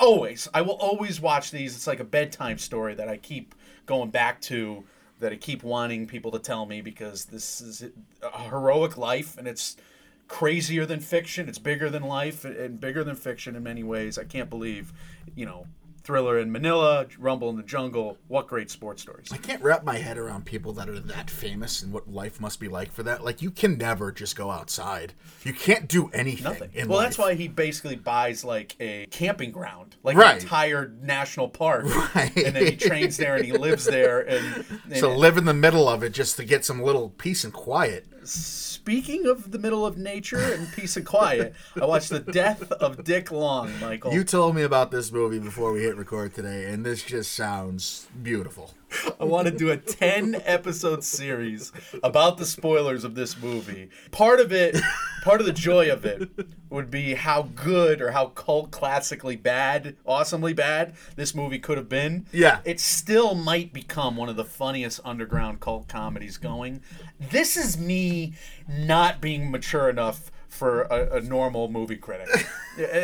always. 0.00 0.48
I 0.54 0.62
will 0.62 0.76
always 0.76 1.20
watch 1.20 1.50
these. 1.50 1.74
It's 1.74 1.86
like 1.86 2.00
a 2.00 2.04
bedtime 2.04 2.58
story 2.58 2.94
that 2.94 3.08
I 3.08 3.16
keep 3.16 3.54
going 3.86 4.10
back 4.10 4.40
to. 4.42 4.84
That 5.18 5.32
I 5.32 5.36
keep 5.36 5.62
wanting 5.62 6.06
people 6.06 6.30
to 6.30 6.38
tell 6.38 6.64
me 6.64 6.80
because 6.80 7.26
this 7.26 7.60
is 7.60 7.84
a 8.22 8.42
heroic 8.44 8.96
life 8.96 9.36
and 9.36 9.46
it's 9.46 9.76
crazier 10.28 10.86
than 10.86 11.00
fiction. 11.00 11.46
It's 11.46 11.58
bigger 11.58 11.90
than 11.90 12.04
life 12.04 12.46
and 12.46 12.80
bigger 12.80 13.04
than 13.04 13.16
fiction 13.16 13.54
in 13.54 13.62
many 13.62 13.82
ways. 13.82 14.16
I 14.16 14.24
can't 14.24 14.48
believe, 14.48 14.94
you 15.34 15.44
know, 15.44 15.66
Thrilla 16.10 16.42
in 16.42 16.50
Manila, 16.50 17.06
Rumble 17.18 17.50
in 17.50 17.56
the 17.56 17.62
Jungle. 17.62 18.18
What 18.26 18.48
great 18.48 18.68
sports 18.70 19.00
stories. 19.02 19.28
I 19.32 19.36
can't 19.36 19.62
wrap 19.62 19.84
my 19.84 19.96
head 19.98 20.18
around 20.18 20.44
people 20.44 20.72
that 20.74 20.88
are 20.88 20.98
that 20.98 21.30
famous 21.30 21.82
and 21.82 21.92
what 21.92 22.12
life 22.12 22.40
must 22.40 22.58
be 22.58 22.66
like 22.68 22.90
for 22.90 23.04
that. 23.04 23.24
Like, 23.24 23.40
you 23.42 23.50
can 23.52 23.78
never 23.78 24.10
just 24.10 24.34
go 24.34 24.50
outside. 24.50 25.12
You 25.44 25.52
can't 25.52 25.86
do 25.88 26.10
anything. 26.12 26.44
Nothing. 26.44 26.70
In 26.74 26.88
Well, 26.88 26.98
life. 26.98 27.06
that's 27.06 27.18
why 27.18 27.34
he 27.34 27.46
basically 27.46 27.94
buys 27.96 28.44
like 28.44 28.74
a 28.80 29.06
camping 29.06 29.52
ground, 29.52 29.96
like 30.02 30.16
Right. 30.16 30.36
an 30.36 30.42
entire 30.42 30.92
national 31.00 31.48
park, 31.48 31.84
Right. 32.14 32.36
and 32.36 32.56
then 32.56 32.66
he 32.66 32.76
trains 32.76 33.16
there 33.16 33.36
and 33.36 33.44
he 33.44 33.52
lives 33.52 33.84
there. 33.84 34.20
And, 34.20 34.64
and 34.90 34.96
So 34.96 35.14
live 35.16 35.36
in 35.36 35.44
the 35.44 35.54
middle 35.54 35.88
of 35.88 36.02
it 36.02 36.10
just 36.12 36.36
to 36.38 36.44
get 36.44 36.64
some 36.64 36.82
little 36.82 37.10
peace 37.10 37.44
and 37.44 37.52
quiet. 37.52 38.06
Speaking 38.24 39.26
of 39.26 39.50
the 39.50 39.58
middle 39.58 39.86
of 39.86 39.96
nature 39.96 40.40
and 40.40 40.72
peace 40.72 40.96
and 40.96 41.06
quiet, 41.06 41.54
I 41.80 41.84
watched 41.86 42.10
the 42.10 42.20
death 42.20 42.70
of 42.72 43.04
Dick 43.04 43.30
Long, 43.30 43.72
Michael. 43.80 44.12
You 44.12 44.24
told 44.24 44.54
me 44.54 44.62
about 44.62 44.90
this 44.90 45.12
movie 45.12 45.38
before 45.38 45.72
we 45.72 45.82
hit 45.82 45.96
record 45.96 46.34
today, 46.34 46.70
and 46.70 46.84
this 46.84 47.02
just 47.02 47.32
sounds 47.32 48.06
beautiful. 48.22 48.74
I 49.20 49.24
want 49.24 49.46
to 49.46 49.56
do 49.56 49.70
a 49.70 49.76
10 49.76 50.42
episode 50.44 51.04
series 51.04 51.72
about 52.02 52.38
the 52.38 52.46
spoilers 52.46 53.04
of 53.04 53.14
this 53.14 53.40
movie. 53.40 53.90
Part 54.10 54.40
of 54.40 54.52
it, 54.52 54.76
part 55.22 55.40
of 55.40 55.46
the 55.46 55.52
joy 55.52 55.90
of 55.90 56.04
it 56.04 56.28
would 56.70 56.90
be 56.90 57.14
how 57.14 57.42
good 57.54 58.00
or 58.00 58.10
how 58.12 58.26
cult 58.26 58.70
classically 58.70 59.36
bad, 59.36 59.96
awesomely 60.04 60.52
bad 60.52 60.94
this 61.16 61.34
movie 61.34 61.58
could 61.58 61.78
have 61.78 61.88
been. 61.88 62.26
Yeah. 62.32 62.60
It 62.64 62.80
still 62.80 63.34
might 63.34 63.72
become 63.72 64.16
one 64.16 64.28
of 64.28 64.36
the 64.36 64.44
funniest 64.44 65.00
underground 65.04 65.60
cult 65.60 65.88
comedies 65.88 66.36
going. 66.36 66.82
This 67.18 67.56
is 67.56 67.78
me 67.78 68.34
not 68.68 69.20
being 69.20 69.50
mature 69.50 69.88
enough 69.88 70.30
for 70.60 70.82
a, 70.82 71.16
a 71.16 71.20
normal 71.22 71.70
movie 71.70 71.96
critic. 71.96 72.28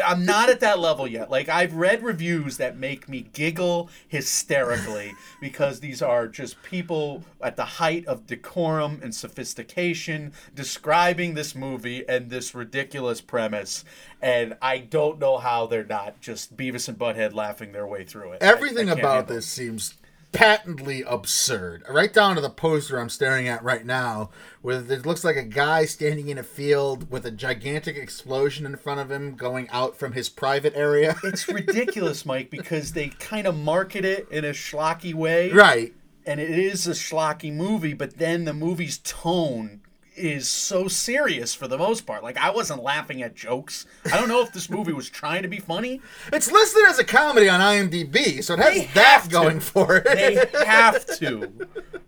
I'm 0.05 0.27
not 0.27 0.51
at 0.51 0.61
that 0.61 0.79
level 0.79 1.09
yet. 1.09 1.31
Like 1.31 1.49
I've 1.49 1.73
read 1.73 2.03
reviews 2.03 2.59
that 2.59 2.77
make 2.77 3.09
me 3.09 3.29
giggle 3.33 3.89
hysterically 4.07 5.15
because 5.41 5.81
these 5.81 6.03
are 6.03 6.29
just 6.29 6.63
people 6.63 7.25
at 7.41 7.57
the 7.57 7.65
height 7.65 8.05
of 8.05 8.27
decorum 8.27 9.01
and 9.03 9.15
sophistication 9.15 10.35
describing 10.55 11.33
this 11.33 11.55
movie 11.55 12.07
and 12.07 12.29
this 12.29 12.55
ridiculous 12.55 13.23
premise. 13.23 13.87
And 14.21 14.59
I 14.61 14.77
don't 14.77 15.19
know 15.19 15.39
how 15.39 15.67
they're 15.67 15.83
not 15.83 16.21
just 16.21 16.59
Beavis 16.59 16.91
and 16.91 16.99
Butthead 16.99 17.33
laughing 17.33 17.73
their 17.73 17.87
way 17.87 18.05
through 18.05 18.33
it. 18.33 18.43
Everything 18.43 18.91
I 18.91 18.97
can't 18.97 18.99
about 18.99 19.29
this 19.29 19.47
seems 19.47 19.95
patently 20.33 21.03
absurd. 21.03 21.83
Right 21.89 22.13
down 22.13 22.35
to 22.35 22.41
the 22.41 22.51
poster 22.51 22.99
I'm 22.99 23.09
staring 23.09 23.49
at 23.49 23.63
right 23.63 23.85
now, 23.85 24.31
where 24.63 24.81
it 24.81 25.07
looks 25.07 25.25
like 25.25 25.37
a 25.37 25.43
guy 25.43 25.85
standing 25.85 26.29
in 26.29 26.39
a 26.39 26.43
field 26.43 27.11
with 27.11 27.25
a 27.25 27.31
gigantic 27.31 27.97
explosion 27.97 28.67
in 28.67 28.77
front 28.77 29.01
of 29.01 29.11
him 29.11 29.35
going 29.35 29.69
out 29.71 29.97
from 29.97 30.13
his 30.13 30.29
private 30.29 30.75
area. 30.77 31.17
It's 31.25 31.49
ridiculous, 31.49 32.25
Mike, 32.25 32.51
because 32.51 32.93
they 32.93 33.09
kind 33.09 33.47
of 33.47 33.57
market 33.57 34.05
it 34.05 34.29
in 34.31 34.45
a 34.45 34.51
schlocky 34.51 35.15
way. 35.15 35.51
right. 35.51 35.93
and 36.27 36.41
it 36.41 36.51
is 36.51 36.87
a 36.87 36.93
schlocky 36.93 37.53
movie, 37.53 37.95
but 37.95 38.19
then 38.19 38.45
the 38.45 38.55
movie's 38.55 38.99
tone 38.99 39.81
is 40.17 40.49
so 40.49 40.89
serious 40.89 41.55
for 41.55 41.69
the 41.69 41.79
most 41.79 42.07
part. 42.07 42.23
Like 42.23 42.37
I 42.37 42.51
wasn't 42.51 42.83
laughing 42.83 43.23
at 43.23 43.35
jokes. 43.35 43.87
I 44.05 44.19
don't 44.19 44.29
know 44.29 44.43
if 44.43 44.53
this 44.53 44.71
movie 44.71 44.93
was 44.93 45.09
trying 45.09 45.43
to 45.43 45.49
be 45.49 45.59
funny. 45.59 46.01
It's 46.33 46.51
listed 46.51 46.85
as 46.89 46.99
a 46.99 47.05
comedy 47.05 47.49
on 47.49 47.61
IMDb, 47.61 48.43
so 48.43 48.55
it 48.55 48.61
has 48.61 48.95
that 48.95 49.27
going 49.31 49.61
for 49.61 49.97
it. 49.97 50.05
They 50.05 50.45
have 50.67 51.07
to. 51.19 51.53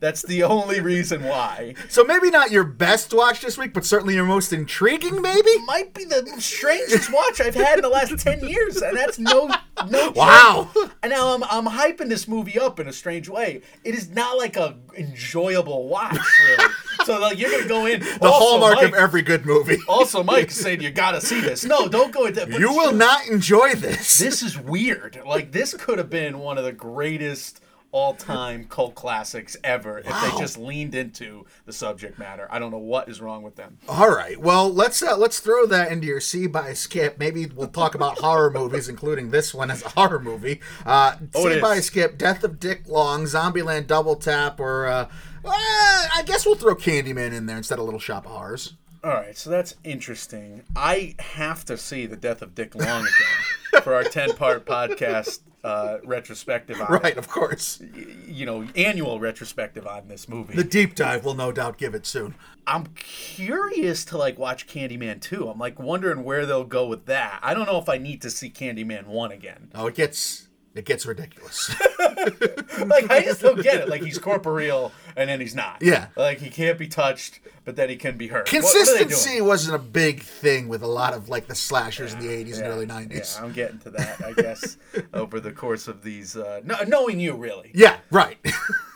That's 0.00 0.22
the 0.22 0.44
only 0.44 0.80
reason 0.80 1.24
why. 1.24 1.74
so 1.88 2.04
maybe 2.04 2.30
not 2.30 2.50
your 2.50 2.64
best 2.64 3.12
watch 3.12 3.40
this 3.40 3.58
week, 3.58 3.72
but 3.74 3.84
certainly 3.84 4.14
your 4.14 4.24
most 4.24 4.52
intriguing, 4.52 5.20
maybe? 5.20 5.58
Might 5.66 5.92
be 5.92 6.04
the 6.04 6.24
strangest 6.38 7.12
watch 7.12 7.40
I've 7.40 7.54
had 7.54 7.78
in 7.78 7.82
the 7.82 7.88
last 7.88 8.18
ten 8.18 8.46
years, 8.46 8.80
and 8.80 8.96
that's 8.96 9.18
no 9.18 9.48
no. 9.86 10.06
joke. 10.06 10.16
Wow. 10.16 10.70
And 11.02 11.10
now 11.10 11.34
I'm 11.34 11.44
I'm 11.44 11.66
hyping 11.66 12.08
this 12.08 12.28
movie 12.28 12.58
up 12.58 12.80
in 12.80 12.88
a 12.88 12.92
strange 12.92 13.28
way. 13.28 13.62
It 13.84 13.94
is 13.94 14.10
not 14.10 14.38
like 14.38 14.56
a 14.56 14.76
enjoyable 14.98 15.88
watch, 15.88 16.18
really. 16.46 16.72
so 17.04 17.20
like 17.20 17.38
you're 17.38 17.50
gonna 17.50 17.68
go 17.68 17.86
in 17.86 18.00
The 18.00 18.18
hallmark 18.22 18.82
of 18.82 18.94
every 18.94 19.22
good 19.22 19.46
movie. 19.46 19.78
Also, 19.88 20.22
Mike 20.22 20.50
saying 20.50 20.80
you 20.82 20.90
gotta 20.90 21.20
see 21.20 21.40
this. 21.40 21.64
No, 21.64 21.88
don't 21.88 22.12
go 22.12 22.26
into. 22.26 22.46
but 22.46 22.58
You 22.60 22.70
will 22.72 22.92
not 22.92 23.26
enjoy 23.28 23.74
this. 23.74 24.18
This 24.18 24.42
is 24.42 24.58
weird. 24.58 25.20
Like 25.24 25.52
this 25.52 25.74
could 25.74 25.98
have 25.98 26.10
been 26.10 26.38
one 26.38 26.58
of 26.58 26.64
the 26.64 26.72
greatest 26.72 27.60
all-time 27.90 28.64
cult 28.64 28.94
classics 28.94 29.56
ever 29.64 29.98
if 29.98 30.06
they 30.06 30.30
just 30.38 30.58
leaned 30.58 30.94
into 30.94 31.46
the 31.64 31.72
subject 31.72 32.18
matter. 32.18 32.46
I 32.50 32.58
don't 32.58 32.70
know 32.70 32.78
what 32.78 33.08
is 33.08 33.20
wrong 33.20 33.42
with 33.42 33.56
them. 33.56 33.78
All 33.88 34.10
right. 34.10 34.38
Well, 34.38 34.72
let's 34.72 35.02
uh, 35.02 35.16
let's 35.16 35.40
throw 35.40 35.66
that 35.66 35.90
into 35.90 36.06
your 36.06 36.20
see 36.20 36.46
buy 36.46 36.74
skip. 36.74 37.18
Maybe 37.18 37.46
we'll 37.46 37.68
talk 37.68 37.94
about 37.94 38.18
horror 38.20 38.50
movies, 38.50 38.88
including 38.88 39.30
this 39.30 39.54
one 39.54 39.70
as 39.70 39.82
a 39.82 39.88
horror 39.90 40.20
movie. 40.20 40.60
Uh, 40.84 41.16
Oh, 41.34 41.48
see 41.48 41.60
buy 41.60 41.76
is. 41.76 41.86
skip, 41.86 42.18
Death 42.18 42.44
of 42.44 42.60
Dick 42.60 42.86
Long, 42.88 43.24
Zombieland 43.24 43.86
Double 43.86 44.16
Tap, 44.16 44.60
or 44.60 44.86
uh, 44.86 45.08
uh, 45.44 45.50
I 46.14 46.22
guess 46.26 46.44
we'll 46.46 46.54
throw 46.56 46.74
Candyman 46.74 47.32
in 47.32 47.46
there 47.46 47.56
instead 47.56 47.78
of 47.78 47.84
Little 47.84 48.00
Shop 48.00 48.26
of 48.26 48.32
Horrors. 48.32 48.74
All 49.04 49.12
right, 49.12 49.36
so 49.36 49.48
that's 49.50 49.74
interesting. 49.84 50.62
I 50.74 51.14
have 51.20 51.64
to 51.66 51.76
see 51.76 52.06
the 52.06 52.16
death 52.16 52.42
of 52.42 52.54
Dick 52.54 52.74
Long 52.74 53.02
again 53.02 53.82
for 53.82 53.94
our 53.94 54.02
ten-part 54.02 54.66
podcast 54.66 55.40
uh, 55.62 55.98
retrospective. 56.04 56.80
On, 56.80 56.86
Right, 57.02 57.16
of 57.16 57.28
course. 57.28 57.80
You 58.26 58.46
know, 58.46 58.66
annual 58.74 59.20
retrospective 59.20 59.86
on 59.86 60.08
this 60.08 60.28
movie. 60.28 60.54
The 60.54 60.64
deep 60.64 60.94
dive 60.94 61.24
will 61.24 61.34
no 61.34 61.52
doubt 61.52 61.78
give 61.78 61.94
it 61.94 62.06
soon. 62.06 62.34
I'm 62.66 62.86
curious 62.96 64.04
to 64.06 64.18
like 64.18 64.38
watch 64.38 64.66
Candyman 64.66 65.20
2. 65.20 65.48
I'm 65.48 65.58
like 65.58 65.78
wondering 65.78 66.24
where 66.24 66.44
they'll 66.44 66.64
go 66.64 66.86
with 66.86 67.06
that. 67.06 67.38
I 67.42 67.54
don't 67.54 67.66
know 67.66 67.78
if 67.78 67.88
I 67.88 67.98
need 67.98 68.20
to 68.22 68.30
see 68.30 68.50
Candyman 68.50 69.06
1 69.06 69.32
again. 69.32 69.70
Oh, 69.74 69.86
it 69.86 69.94
gets 69.94 70.47
it 70.78 70.84
gets 70.84 71.04
ridiculous. 71.06 71.74
Like 72.86 73.10
I 73.10 73.22
just 73.22 73.40
don't 73.42 73.60
get 73.60 73.80
it. 73.80 73.88
Like 73.88 74.02
he's 74.02 74.18
corporeal 74.18 74.92
and 75.16 75.28
then 75.28 75.40
he's 75.40 75.54
not. 75.54 75.78
Yeah. 75.82 76.08
Like 76.16 76.38
he 76.38 76.48
can't 76.48 76.78
be 76.78 76.86
touched, 76.86 77.40
but 77.64 77.74
then 77.74 77.88
he 77.88 77.96
can 77.96 78.16
be 78.16 78.28
hurt. 78.28 78.50
What- 78.52 78.62
what 78.62 78.74
are 78.76 78.84
they 78.84 78.98
doing? 78.98 79.08
Consistency 79.08 79.40
wasn't 79.40 79.74
a 79.74 79.78
big 79.80 80.22
thing 80.22 80.68
with 80.68 80.82
a 80.82 80.86
lot 80.86 81.12
of 81.12 81.28
like 81.28 81.48
the 81.48 81.54
slashers 81.56 82.12
in 82.14 82.20
the 82.20 82.28
80s 82.28 82.58
and 82.58 82.66
early 82.68 82.86
90s. 82.86 83.36
Yeah, 83.36 83.44
I'm 83.44 83.52
getting 83.52 83.78
to 83.80 83.90
that, 83.90 84.24
I 84.24 84.32
guess, 84.32 84.76
over 85.12 85.40
the 85.40 85.50
course 85.52 85.88
of 85.88 86.02
these 86.04 86.36
uh 86.36 86.60
no, 86.64 86.76
knowing 86.86 87.18
you 87.18 87.34
really. 87.34 87.72
Yeah, 87.74 87.96
right. 88.12 88.38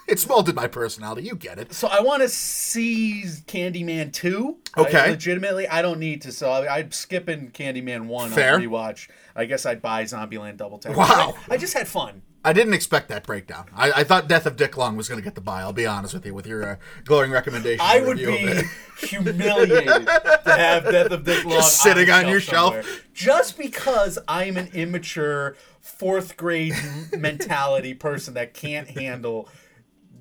it's 0.09 0.27
molded 0.29 0.55
my 0.55 0.67
personality. 0.67 1.23
You 1.23 1.35
get 1.35 1.59
it. 1.59 1.73
So 1.73 1.89
I 1.89 2.01
want 2.01 2.23
to 2.23 2.29
see 2.29 3.25
Candyman 3.47 4.13
2. 4.13 4.57
Okay. 4.79 4.99
I- 4.99 5.11
legitimately, 5.11 5.69
I 5.69 5.83
don't 5.83 6.01
need 6.01 6.23
to. 6.23 6.33
So 6.33 6.51
I, 6.51 6.79
I'm 6.79 6.93
skipping 6.93 7.51
Candyman 7.51 8.07
1 8.07 8.31
Fair. 8.31 8.55
on 8.55 8.63
rewatch. 8.63 9.09
I 9.35 9.45
guess 9.47 9.65
I'd 9.67 9.81
buy 9.81 10.05
Zombieland 10.05 10.57
Double 10.59 10.79
Tap. 10.79 10.97
Wow. 10.97 11.35
I, 11.51 11.55
I 11.55 11.57
just 11.57 11.75
had 11.75 11.89
fun. 11.89 12.23
I 12.45 12.53
didn't 12.53 12.75
expect 12.75 13.09
that 13.11 13.25
breakdown. 13.25 13.67
I, 13.73 13.93
I 13.93 14.05
thought 14.05 14.27
Death 14.29 14.47
of 14.47 14.57
Dick 14.57 14.77
Long 14.77 14.97
was 14.97 15.09
going 15.09 15.21
to 15.21 15.25
get 15.25 15.37
the 15.37 15.41
buy. 15.41 15.61
I'll 15.61 15.73
be 15.73 15.87
honest 15.87 16.13
with 16.13 16.27
you 16.27 16.35
with 16.35 16.45
your 16.45 16.71
uh, 16.73 16.77
glowing 17.05 17.31
recommendation. 17.31 17.81
I 17.81 18.01
would 18.01 18.17
be 18.17 18.63
humiliated 18.99 19.87
to 19.87 20.43
have 20.47 20.83
Death 20.85 21.13
of 21.13 21.25
Dick 21.25 21.45
Long 21.45 21.55
Just 21.55 21.79
sitting 21.81 22.11
on, 22.11 22.25
on 22.25 22.31
your 22.31 22.41
shelf. 22.41 22.75
somewhere. 22.75 22.93
just 23.15 23.57
because 23.57 24.19
I'm 24.27 24.57
an 24.57 24.69
immature 24.73 25.57
fourth 25.81 26.37
grade 26.37 26.75
mentality 27.17 27.95
person 27.95 28.35
that 28.35 28.55
can't 28.55 28.89
handle 28.89 29.49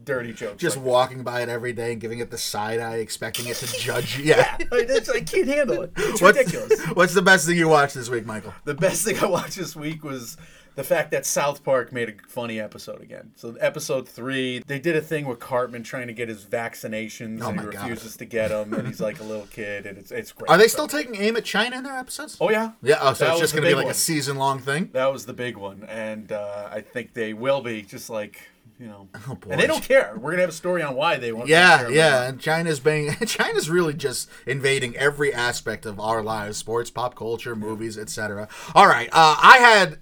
dirty 0.04 0.34
jokes. 0.34 0.62
just 0.62 0.78
like 0.78 0.86
walking 0.86 1.24
by 1.24 1.42
it 1.42 1.50
every 1.50 1.74
day 1.74 1.92
and 1.94 2.02
giving 2.02 2.20
it 2.20 2.32
the 2.32 2.38
side 2.38 2.80
eye, 2.80 2.98
expecting 2.98 3.48
it 3.48 3.56
to 3.58 3.68
judge 3.80 4.18
you. 4.18 4.24
Yeah. 4.32 4.58
that. 4.58 5.10
I, 5.16 5.18
I 5.18 5.22
can't 5.22 5.48
handle 5.48 5.82
it. 5.84 5.92
It's 5.98 6.22
What's, 6.22 6.38
ridiculous. 6.38 6.86
what's 6.94 7.14
the 7.14 7.22
best 7.22 7.46
thing 7.48 7.58
you 7.58 7.68
watched 7.68 7.96
this 7.96 8.10
week, 8.10 8.26
Michael? 8.26 8.54
The 8.66 8.74
best 8.76 9.04
thing 9.06 9.18
I 9.20 9.26
watched 9.26 9.56
this 9.58 9.76
week 9.76 10.04
was 10.04 10.38
the 10.76 10.84
fact 10.86 11.12
that 11.12 11.26
South 11.26 11.66
Park 11.66 11.92
made 11.92 12.08
a 12.10 12.14
funny 12.30 12.58
episode 12.60 13.02
again. 13.02 13.32
So 13.36 13.56
episode 13.60 14.08
three, 14.08 14.64
they 14.68 14.80
did 14.80 14.96
a 14.96 15.02
thing 15.02 15.26
with 15.26 15.40
Cartman 15.40 15.84
trying 15.84 16.08
to 16.08 16.14
get 16.14 16.30
his 16.30 16.46
vaccinations 16.46 17.42
Oh 17.44 17.50
and 17.50 17.60
he 17.60 17.66
my 17.66 17.72
God. 17.74 17.82
refuses 17.90 18.16
to 18.18 18.26
get 18.26 18.50
them, 18.50 18.74
and 18.74 18.88
he's 18.88 19.02
like 19.02 19.20
a 19.20 19.24
little 19.24 19.48
kid, 19.48 19.86
and 19.86 19.98
it's 19.98 20.12
it's 20.12 20.32
great. 20.32 20.50
Are 20.50 20.58
they 20.58 20.68
So- 20.70 20.86
still 20.86 20.88
taking 20.88 21.16
aim 21.16 21.36
at 21.36 21.44
China 21.44 21.76
in 21.78 21.84
their 21.84 21.98
episodes? 21.98 22.38
Oh 22.40 22.50
yeah, 22.50 22.72
yeah. 22.82 23.00
Oh, 23.02 23.14
so 23.14 23.26
That 23.26 23.32
it's 23.32 23.42
just 23.42 23.54
going 23.54 23.64
to 23.64 23.70
be 23.70 23.76
like 23.76 23.86
one. 23.86 23.92
a 23.92 23.96
season 23.96 24.38
long 24.38 24.60
thing. 24.60 24.90
That 24.94 25.12
was 25.12 25.26
the 25.26 25.34
big 25.34 25.58
one, 25.58 25.84
and 25.90 26.32
uh, 26.32 26.70
I 26.72 26.80
think 26.82 27.14
they 27.14 27.34
will 27.34 27.62
be 27.62 27.82
just 27.82 28.10
like 28.10 28.40
you 28.82 28.88
know, 28.88 29.08
Oh, 29.30 29.38
and 29.50 29.60
they 29.62 29.68
don't 29.68 29.84
care. 29.84 30.14
We're 30.18 30.32
gonna 30.32 30.42
have 30.42 30.50
a 30.50 30.54
story 30.54 30.82
on 30.82 30.96
why 30.96 31.18
they 31.18 31.32
want. 31.32 31.48
Yeah, 31.48 31.82
care 31.82 31.92
yeah, 31.92 32.28
and 32.28 32.40
China's 32.40 32.80
being 32.80 33.16
China's 33.28 33.70
really 33.70 33.94
just 33.94 34.30
invading 34.48 34.96
every 34.98 35.34
aspect 35.34 35.86
of 35.86 36.00
our 36.00 36.24
lives: 36.24 36.58
sports, 36.58 36.90
pop 36.90 37.16
culture, 37.16 37.56
movies, 37.56 37.98
etc. 37.98 38.48
All 38.74 38.88
right, 38.88 39.08
uh, 39.12 39.38
I 39.42 39.58
had. 39.60 40.00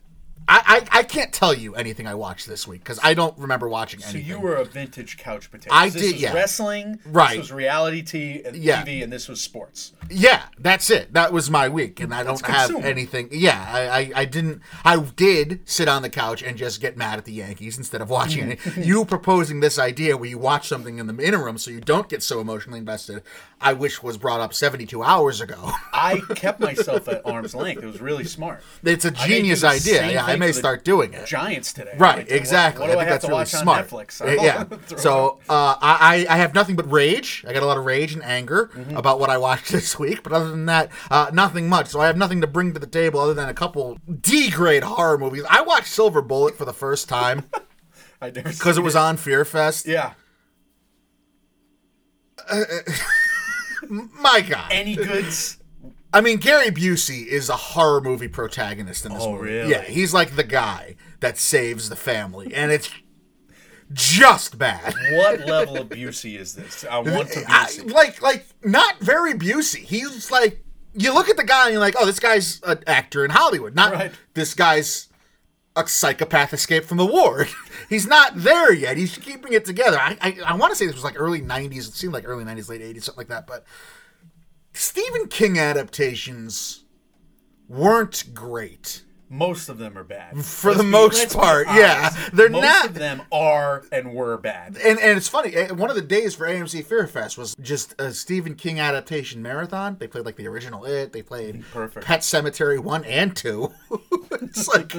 I, 0.49 0.81
I, 0.91 0.99
I 0.99 1.03
can't 1.03 1.31
tell 1.31 1.53
you 1.53 1.75
anything 1.75 2.07
I 2.07 2.15
watched 2.15 2.47
this 2.47 2.67
week 2.67 2.83
because 2.83 2.99
I 3.03 3.13
don't 3.13 3.37
remember 3.37 3.69
watching 3.69 4.01
anything. 4.03 4.23
So 4.23 4.27
you 4.27 4.39
were 4.39 4.55
a 4.55 4.65
vintage 4.65 5.17
couch 5.17 5.51
potato. 5.51 5.73
I 5.73 5.89
this 5.89 6.01
did, 6.01 6.13
was 6.13 6.21
yeah. 6.23 6.33
Wrestling, 6.33 6.99
Right. 7.05 7.29
This 7.31 7.37
was 7.37 7.51
reality 7.51 8.01
t- 8.01 8.41
and 8.43 8.55
Yeah. 8.55 8.83
TV, 8.83 9.03
and 9.03 9.13
this 9.13 9.27
was 9.27 9.39
sports. 9.41 9.93
Yeah, 10.09 10.41
that's 10.57 10.89
it. 10.89 11.13
That 11.13 11.31
was 11.31 11.51
my 11.51 11.69
week, 11.69 11.99
and 11.99 12.13
I 12.13 12.23
don't 12.23 12.43
have 12.47 12.75
anything. 12.83 13.29
Yeah, 13.31 13.63
I, 13.71 13.81
I, 13.99 14.11
I 14.15 14.25
didn't. 14.25 14.61
I 14.83 14.97
did 14.97 15.61
sit 15.69 15.87
on 15.87 16.01
the 16.01 16.09
couch 16.09 16.41
and 16.41 16.57
just 16.57 16.81
get 16.81 16.97
mad 16.97 17.19
at 17.19 17.25
the 17.25 17.33
Yankees 17.33 17.77
instead 17.77 18.01
of 18.01 18.09
watching 18.09 18.51
it. 18.51 18.59
You 18.89 19.05
proposing 19.05 19.59
this 19.59 19.77
idea 19.77 20.17
where 20.17 20.29
you 20.29 20.39
watch 20.39 20.67
something 20.67 20.97
in 20.97 21.05
the 21.05 21.23
interim 21.23 21.57
so 21.59 21.69
you 21.69 21.79
don't 21.81 22.09
get 22.09 22.23
so 22.23 22.39
emotionally 22.39 22.79
invested, 22.79 23.21
I 23.61 23.73
wish 23.73 24.01
was 24.01 24.17
brought 24.17 24.39
up 24.39 24.53
72 24.53 25.03
hours 25.03 25.41
ago. 25.41 25.71
I 25.93 26.21
kept 26.35 26.59
myself 26.59 27.07
at 27.07 27.23
arm's 27.25 27.53
length. 27.53 27.83
It 27.83 27.85
was 27.85 28.01
really 28.01 28.23
smart. 28.23 28.63
It's 28.83 29.05
a 29.05 29.11
genius 29.11 29.63
idea. 29.63 30.09
Yeah, 30.09 30.25
may 30.39 30.51
start 30.51 30.83
doing 30.83 31.13
it. 31.13 31.25
Giants 31.27 31.73
today. 31.73 31.93
Right, 31.97 32.17
Like, 32.19 32.31
exactly. 32.31 32.87
What, 32.87 32.93
do 32.93 32.93
I, 32.93 32.95
think 33.01 33.09
have 33.09 33.13
that's 33.15 33.25
to 33.25 33.27
really 33.29 33.39
watch 33.41 33.49
smart. 33.49 33.93
on 33.93 33.99
Netflix? 33.99 34.21
Uh, 34.39 34.41
yeah. 34.41 34.97
So 34.97 35.39
uh, 35.49 35.75
I 35.81 36.25
I 36.29 36.37
have 36.37 36.53
nothing 36.55 36.75
but 36.75 36.89
rage. 36.91 37.43
I 37.47 37.53
got 37.53 37.61
a 37.63 37.65
lot 37.65 37.77
of 37.77 37.85
rage 37.85 38.13
and 38.13 38.23
anger 38.23 38.71
Mm-hmm. 38.73 38.95
about 38.97 39.19
what 39.19 39.29
I 39.29 39.37
watched 39.37 39.71
this 39.71 39.99
week. 39.99 40.23
But 40.23 40.31
other 40.33 40.49
than 40.49 40.65
that, 40.67 40.89
uh, 41.11 41.29
nothing 41.33 41.69
much. 41.69 41.87
So 41.87 41.99
I 41.99 42.07
have 42.07 42.17
nothing 42.17 42.41
to 42.41 42.47
bring 42.47 42.73
to 42.73 42.79
the 42.79 42.87
table 42.87 43.19
other 43.19 43.33
than 43.35 43.49
a 43.49 43.53
couple 43.53 43.99
D 44.21 44.49
grade 44.49 44.83
horror 44.83 45.17
movies. 45.17 45.43
I 45.49 45.61
watched 45.61 45.87
Silver 45.87 46.21
Bullet 46.21 46.55
for 46.57 46.65
the 46.65 46.73
first 46.73 47.07
time 47.09 47.43
I 48.21 48.31
never 48.31 48.49
because 48.49 48.77
it 48.77 48.81
was 48.81 48.95
on 48.95 49.17
Fear 49.17 49.45
Fest. 49.45 49.85
Yeah. 49.87 50.13
My 54.19 54.41
God. 54.41 54.71
Any 54.71 54.95
goods? 54.95 55.57
I 56.13 56.21
mean, 56.21 56.37
Gary 56.37 56.71
Busey 56.71 57.25
is 57.27 57.49
a 57.49 57.55
horror 57.55 58.01
movie 58.01 58.27
protagonist 58.27 59.05
in 59.05 59.13
this 59.13 59.23
Oh, 59.23 59.33
movie. 59.33 59.49
really? 59.51 59.69
Yeah, 59.71 59.81
he's 59.83 60.13
like 60.13 60.35
the 60.35 60.43
guy 60.43 60.95
that 61.19 61.37
saves 61.37 61.89
the 61.89 61.95
family, 61.95 62.53
and 62.53 62.71
it's 62.71 62.89
just 63.93 64.57
bad. 64.57 64.93
What 65.11 65.45
level 65.47 65.77
of 65.77 65.89
Busey 65.89 66.37
is 66.37 66.53
this? 66.55 66.85
I 66.89 66.99
want 66.99 67.29
to 67.31 67.43
I- 67.47 67.69
like 67.85 68.21
like 68.21 68.45
not 68.63 68.99
very 68.99 69.33
Busey. 69.33 69.79
He's 69.79 70.31
like 70.31 70.63
you 70.93 71.13
look 71.13 71.29
at 71.29 71.37
the 71.37 71.43
guy 71.43 71.65
and 71.65 71.73
you're 71.73 71.79
like, 71.79 71.95
oh, 71.99 72.05
this 72.05 72.19
guy's 72.19 72.59
an 72.63 72.79
actor 72.87 73.23
in 73.23 73.29
Hollywood. 73.31 73.75
Not 73.75 73.93
Right. 73.93 74.11
this 74.33 74.53
guy's 74.55 75.07
a 75.75 75.85
psychopath 75.87 76.51
escaped 76.53 76.87
from 76.87 76.97
the 76.97 77.05
ward. 77.05 77.47
He's 77.89 78.07
not 78.07 78.33
there 78.35 78.73
yet. 78.73 78.97
He's 78.97 79.15
keeping 79.17 79.53
it 79.53 79.65
together. 79.65 79.97
I 79.99 80.17
I, 80.21 80.37
I 80.47 80.55
want 80.55 80.71
to 80.71 80.75
say 80.75 80.85
this 80.87 80.95
was 80.95 81.03
like 81.03 81.19
early 81.19 81.41
'90s. 81.41 81.87
It 81.87 81.93
seemed 81.93 82.13
like 82.13 82.27
early 82.27 82.43
'90s, 82.43 82.69
late 82.69 82.81
'80s, 82.81 83.03
something 83.03 83.19
like 83.21 83.27
that. 83.29 83.45
But 83.47 83.63
Stephen 84.79 85.27
King 85.27 85.59
adaptations 85.59 86.85
weren't 87.67 88.33
great. 88.33 89.03
Most 89.31 89.67
of 89.69 89.77
them 89.77 89.95
are 89.97 90.03
bad. 90.05 90.43
For 90.43 90.73
the 90.73 90.81
be- 90.83 90.89
most 90.89 91.35
part, 91.35 91.67
yeah. 91.67 92.09
They're 92.33 92.49
Most 92.49 92.63
not- 92.63 92.85
of 92.87 92.93
them 92.95 93.21
are 93.31 93.83
and 93.91 94.13
were 94.13 94.37
bad. 94.37 94.77
And 94.77 94.97
and 94.97 95.17
it's 95.17 95.27
funny. 95.27 95.53
eh, 95.53 95.71
One 95.71 95.89
of 95.89 95.95
the 95.97 96.01
days 96.01 96.33
for 96.33 96.47
AMC 96.47 96.83
Fear 96.85 97.05
Fest 97.07 97.37
was 97.37 97.55
just 97.61 97.93
a 98.01 98.11
Stephen 98.13 98.55
King 98.55 98.79
adaptation 98.79 99.41
marathon. 99.43 99.97
They 99.99 100.07
played 100.07 100.25
like 100.25 100.37
the 100.37 100.47
original 100.47 100.83
It. 100.85 101.11
They 101.13 101.21
played 101.21 101.63
Perfect. 101.73 102.05
Pet 102.07 102.21
Sematary 102.21 102.79
one 102.79 103.03
and 103.03 103.35
two. 103.35 103.71
it's 104.31 104.67
like, 104.69 104.95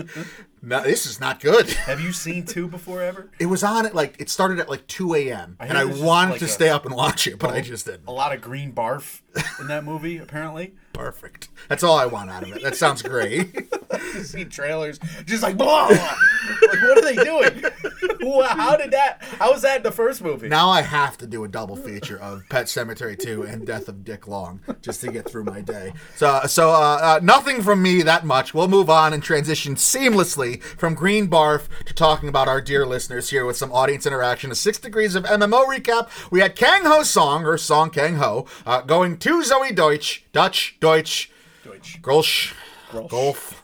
no, 0.63 0.83
this 0.83 1.07
is 1.07 1.21
not 1.21 1.41
good. 1.41 1.71
Have 1.87 2.01
you 2.01 2.13
seen 2.13 2.45
two 2.45 2.69
before 2.69 3.03
ever? 3.03 3.31
It 3.39 3.47
was 3.47 3.63
on 3.65 3.87
at 3.87 3.95
like 3.95 4.17
it 4.21 4.29
started 4.29 4.59
at 4.61 4.69
like 4.69 4.87
two 4.87 5.15
a.m. 5.15 5.57
and 5.61 5.77
I 5.77 5.85
wanted 5.85 6.33
like 6.33 6.39
to 6.41 6.45
a- 6.47 6.49
stay 6.49 6.69
up 6.69 6.85
and 6.87 6.95
watch 6.95 7.27
it, 7.27 7.39
but 7.39 7.51
I 7.51 7.61
just 7.61 7.87
didn't. 7.87 8.07
A 8.07 8.13
lot 8.13 8.35
of 8.35 8.41
green 8.41 8.73
barf 8.73 9.21
in 9.61 9.69
that 9.69 9.85
movie, 9.85 10.19
apparently. 10.19 10.75
Perfect. 10.93 11.49
That's 11.69 11.83
all 11.83 11.97
I 11.97 12.07
want 12.07 12.31
out 12.31 12.43
of 12.43 12.53
it. 12.55 12.63
That 12.63 12.77
sounds 12.77 13.01
great. 13.01 13.57
See 14.23 14.45
trailers, 14.45 14.99
just 15.25 15.43
like 15.43 15.57
blah. 15.57 15.87
like, 15.87 16.01
what 16.83 16.99
are 16.99 17.03
they 17.03 17.15
doing? 17.25 17.65
How 18.49 18.77
did 18.77 18.91
that? 18.91 19.19
How 19.39 19.53
was 19.53 19.63
that 19.63 19.79
in 19.79 19.83
the 19.83 19.93
first 19.93 20.21
movie? 20.23 20.49
now 20.49 20.69
I 20.69 20.83
have 20.83 21.17
to 21.19 21.27
do 21.27 21.45
a 21.45 21.49
double 21.49 21.77
feature 21.77 22.19
of 22.19 22.43
Pet 22.51 22.67
Sematary 22.67 23.19
2 23.19 23.43
and 23.45 23.67
Death 23.67 23.89
of 23.89 24.05
Dick 24.05 24.29
Long 24.29 24.61
just 24.83 25.01
to 25.03 25.11
get 25.11 25.29
through 25.29 25.45
my 25.45 25.61
day. 25.61 25.95
So, 26.17 26.41
so 26.47 26.71
uh, 26.71 26.99
uh, 27.03 27.21
nothing 27.23 27.63
from 27.63 27.83
me 27.83 28.03
that 28.03 28.27
much. 28.27 28.53
We'll 28.53 28.69
move 28.69 28.91
on 28.91 29.13
and 29.13 29.23
transition 29.23 29.75
seamlessly 29.75 30.50
from 30.57 30.95
Green 30.95 31.29
Barf 31.29 31.69
to 31.85 31.95
talking 31.95 32.29
about 32.29 32.49
our 32.49 32.61
dear 32.61 32.87
listeners 32.87 33.31
here 33.31 33.45
with 33.45 33.57
some 33.57 33.73
audience 33.73 34.07
interaction. 34.07 34.51
A 34.51 34.55
six 34.55 34.79
degrees 34.79 35.15
of 35.15 35.25
MMO 35.25 35.65
recap. 35.67 36.09
We 36.31 36.41
had 36.41 36.57
Kang 36.57 36.85
Ho 36.85 37.03
song 37.03 37.45
or 37.45 37.57
song 37.59 37.91
Kang 37.91 38.17
Ho 38.17 38.47
uh, 38.67 38.81
going 38.83 39.19
to 39.19 39.41
Zoey 39.43 39.75
Deutch, 39.75 40.25
Dutch, 40.33 40.77
Deutsch, 40.81 41.31
Deutsch. 41.65 42.01
Grolsch. 42.03 42.55
Golf. 43.09 43.63